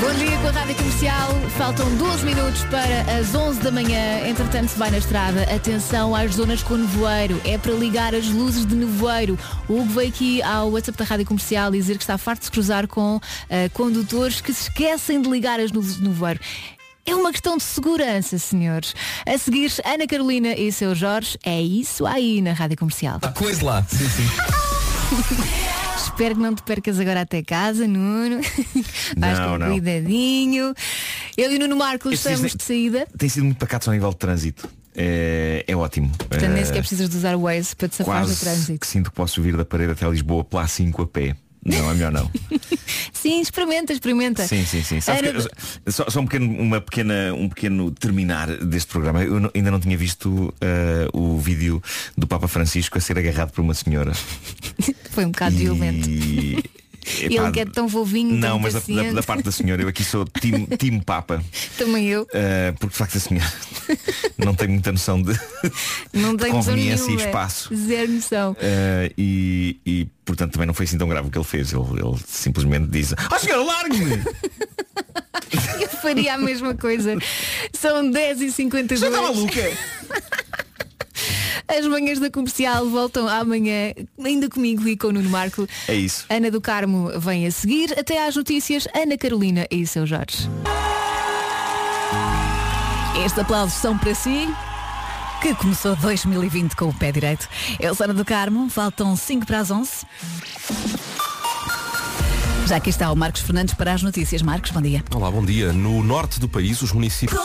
Bom 0.00 0.12
dia 0.14 0.36
com 0.38 0.48
a 0.48 0.50
Rádio 0.50 0.74
Comercial. 0.76 1.30
Faltam 1.56 1.96
12 1.96 2.24
minutos 2.24 2.64
para 2.64 3.18
as 3.18 3.34
11 3.34 3.60
da 3.60 3.70
manhã. 3.70 4.26
Entretanto, 4.26 4.68
se 4.68 4.78
vai 4.78 4.90
na 4.90 4.98
estrada, 4.98 5.42
atenção 5.54 6.14
às 6.14 6.34
zonas 6.34 6.62
com 6.62 6.76
nevoeiro. 6.76 7.40
É 7.44 7.56
para 7.56 7.72
ligar 7.72 8.14
as 8.14 8.26
luzes 8.26 8.66
de 8.66 8.74
nevoeiro. 8.74 9.38
O 9.68 9.80
Hugo 9.80 9.92
veio 9.92 10.08
aqui 10.08 10.42
ao 10.42 10.70
WhatsApp 10.70 10.98
da 10.98 11.04
Rádio 11.04 11.26
Comercial 11.26 11.70
dizer 11.70 11.96
que 11.96 12.02
está 12.02 12.18
farto 12.18 12.40
de 12.40 12.46
se 12.46 12.50
cruzar 12.50 12.88
com 12.88 13.20
eh, 13.48 13.68
condutores 13.70 14.40
que 14.40 14.52
se 14.52 14.68
esquecem 14.68 15.20
de 15.20 15.28
ligar 15.28 15.60
as 15.60 15.70
luzes 15.70 15.96
de 15.96 16.02
nevoeiro. 16.02 16.40
É 17.04 17.14
uma 17.14 17.32
questão 17.32 17.56
de 17.56 17.62
segurança, 17.62 18.38
senhores. 18.38 18.94
A 19.26 19.36
seguir, 19.36 19.72
Ana 19.84 20.06
Carolina 20.06 20.54
e 20.54 20.70
seu 20.70 20.94
Jorge. 20.94 21.36
É 21.44 21.60
isso 21.60 22.06
aí 22.06 22.40
na 22.40 22.52
Rádio 22.52 22.76
Comercial. 22.78 23.18
A 23.22 23.28
coisa 23.28 23.64
lá. 23.64 23.84
Sim, 23.88 24.08
sim. 24.08 24.28
Espero 25.96 26.34
que 26.34 26.40
não 26.40 26.54
te 26.54 26.62
percas 26.62 26.98
agora 26.98 27.22
até 27.22 27.42
casa, 27.42 27.86
Nuno. 27.86 28.40
Vais 29.16 29.38
Não, 29.38 29.52
com 29.52 29.58
não. 29.58 29.70
cuidadinho. 29.70 30.74
Eu 31.36 31.50
e 31.52 31.56
o 31.56 31.58
Nuno 31.58 31.76
Marcos 31.76 32.12
Estes 32.12 32.32
estamos 32.32 32.54
de 32.54 32.62
saída. 32.62 33.06
Tem 33.16 33.28
sido 33.28 33.44
muito 33.44 33.58
pacatos 33.58 33.88
ao 33.88 33.94
nível 33.94 34.10
de 34.10 34.16
trânsito. 34.16 34.68
É, 34.94 35.64
é 35.66 35.74
ótimo. 35.74 36.10
Portanto, 36.18 36.50
nem 36.50 36.64
sequer 36.64 36.80
precisas 36.80 37.08
de 37.08 37.16
usar 37.16 37.34
o 37.34 37.42
Waze 37.42 37.74
para 37.74 37.88
te 37.88 37.96
safar 37.96 38.26
do 38.26 38.36
trânsito. 38.36 38.78
que 38.80 38.86
sinto 38.86 39.10
que 39.10 39.16
posso 39.16 39.40
vir 39.40 39.56
da 39.56 39.64
parede 39.64 39.92
até 39.92 40.08
Lisboa 40.08 40.44
pela 40.44 40.64
A5 40.64 41.02
a 41.02 41.06
pé. 41.06 41.36
Não, 41.64 41.90
é 41.90 41.94
melhor 41.94 42.10
não. 42.12 42.28
Sim, 43.12 43.40
experimenta, 43.40 43.92
experimenta. 43.92 44.46
Sim, 44.46 44.64
sim, 44.64 44.82
sim. 44.82 44.98
Ana- 45.06 45.32
que- 45.84 45.92
só, 45.92 46.08
só 46.10 46.20
um 46.20 46.24
pequeno, 46.26 46.58
uma 46.60 46.80
pequena, 46.80 47.32
um 47.34 47.48
pequeno 47.48 47.90
terminar 47.92 48.48
deste 48.58 48.90
programa. 48.90 49.22
Eu 49.22 49.38
não- 49.38 49.50
ainda 49.54 49.70
não 49.70 49.78
tinha 49.78 49.96
visto 49.96 50.52
eh, 50.60 51.06
o 51.12 51.38
vídeo 51.38 51.80
do 52.18 52.26
Papa 52.26 52.48
Francisco 52.48 52.98
a 52.98 53.00
ser 53.00 53.16
agarrado 53.16 53.52
por 53.52 53.60
uma 53.60 53.74
senhora. 53.74 54.12
Foi 55.12 55.24
um 55.24 55.30
bocado 55.30 55.56
violento. 55.56 56.08
E, 57.04 57.24
Ele 57.24 57.36
epá, 57.38 57.50
que 57.50 57.60
é 57.60 57.64
tão 57.64 57.88
vovinho, 57.88 58.34
Não, 58.36 58.50
tão 58.50 58.58
mas 58.60 58.74
da, 58.74 58.80
da- 58.80 59.12
da 59.12 59.22
parte 59.22 59.42
da 59.44 59.50
senhora, 59.52 59.82
eu 59.82 59.88
aqui 59.88 60.04
sou 60.04 60.24
time, 60.24 60.66
time 60.78 61.00
Papa. 61.00 61.42
Também 61.76 62.06
eu. 62.08 62.26
eh, 62.32 62.72
porque 62.78 62.92
de 62.92 62.98
facto 62.98 63.16
a 63.16 63.20
senhora 63.20 63.52
não 64.38 64.54
tem 64.54 64.68
muita 64.68 64.92
noção 64.92 65.20
de, 65.22 65.38
Não 66.12 66.36
de 66.36 66.46
conveniência 66.48 67.04
e 67.04 67.06
nenhuma. 67.08 67.26
espaço. 67.26 67.74
Zero 67.74 68.12
noção. 68.12 68.56
Eh, 68.60 69.12
e, 69.18 69.80
e, 69.84 70.06
portanto 70.24 70.52
também 70.52 70.66
não 70.66 70.74
foi 70.74 70.84
assim 70.86 70.96
tão 70.98 71.08
grave 71.08 71.28
o 71.28 71.30
que 71.30 71.38
ele 71.38 71.44
fez. 71.44 71.72
Ele, 71.72 71.82
ele 71.82 72.16
simplesmente 72.26 72.86
disse, 72.88 73.14
ó 73.30 73.38
senhor, 73.38 73.64
largue-me! 73.64 74.22
Eu 75.80 75.88
faria 75.88 76.34
a 76.34 76.38
mesma 76.38 76.74
coisa. 76.74 77.16
São 77.72 78.10
10h52. 78.10 78.88
Você 78.88 79.06
está 79.06 79.10
maluca? 79.22 79.60
As 81.68 81.86
manhãs 81.86 82.18
da 82.18 82.30
comercial 82.30 82.88
voltam 82.88 83.28
amanhã, 83.28 83.92
ainda 84.22 84.48
comigo 84.48 84.86
e 84.88 84.96
com 84.96 85.08
o 85.08 85.12
Nuno 85.12 85.30
Marco. 85.30 85.66
É 85.88 85.94
isso. 85.94 86.24
Ana 86.28 86.50
do 86.50 86.60
Carmo 86.60 87.10
vem 87.18 87.46
a 87.46 87.50
seguir. 87.50 87.98
Até 87.98 88.26
às 88.26 88.36
notícias, 88.36 88.86
Ana 88.94 89.16
Carolina 89.16 89.66
e 89.70 89.86
seu 89.86 90.06
Jorge. 90.06 90.48
Estes 93.24 93.38
aplausos 93.38 93.74
são 93.74 93.96
para 93.96 94.14
si, 94.14 94.48
que 95.40 95.54
começou 95.54 95.94
2020 95.96 96.74
com 96.74 96.86
o 96.86 96.94
pé 96.94 97.12
direito. 97.12 97.48
Eu 97.78 97.94
sou 97.94 98.04
Ana 98.04 98.14
do 98.14 98.24
Carmo, 98.24 98.68
faltam 98.68 99.14
5 99.14 99.46
para 99.46 99.60
as 99.60 99.70
11. 99.70 99.90
Já 102.66 102.76
aqui 102.76 102.90
está 102.90 103.10
o 103.12 103.16
Marcos 103.16 103.42
Fernandes 103.42 103.74
para 103.74 103.92
as 103.92 104.02
notícias. 104.02 104.40
Marcos, 104.40 104.70
bom 104.70 104.80
dia. 104.80 105.04
Olá, 105.14 105.30
bom 105.30 105.44
dia. 105.44 105.72
No 105.72 106.02
norte 106.02 106.40
do 106.40 106.48
país, 106.48 106.80
os 106.80 106.92
municípios. 106.92 107.38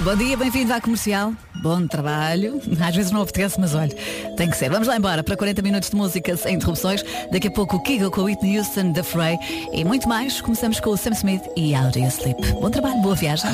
Bom 0.00 0.14
dia, 0.14 0.36
bem-vindo 0.36 0.72
à 0.72 0.80
comercial. 0.80 1.32
Bom 1.60 1.84
trabalho. 1.88 2.60
Às 2.80 2.94
vezes 2.94 3.10
não 3.10 3.20
apetece, 3.20 3.58
mas 3.58 3.74
olha, 3.74 3.92
tem 4.36 4.48
que 4.48 4.56
ser. 4.56 4.70
Vamos 4.70 4.86
lá 4.86 4.96
embora 4.96 5.24
para 5.24 5.36
40 5.36 5.60
minutos 5.60 5.90
de 5.90 5.96
música 5.96 6.36
sem 6.36 6.54
interrupções. 6.54 7.02
Daqui 7.32 7.48
a 7.48 7.50
pouco 7.50 7.76
o 7.76 7.82
Kegel 7.82 8.10
com 8.10 8.22
Whitney 8.22 8.58
Houston, 8.58 8.92
The 8.92 9.02
Frey 9.02 9.36
e 9.72 9.84
muito 9.84 10.08
mais. 10.08 10.40
Começamos 10.40 10.78
com 10.78 10.90
o 10.90 10.96
Sam 10.96 11.10
Smith 11.10 11.42
e 11.56 11.74
Audio 11.74 12.06
Sleep. 12.06 12.40
Bom 12.52 12.70
trabalho, 12.70 13.00
boa 13.02 13.16
viagem. 13.16 13.50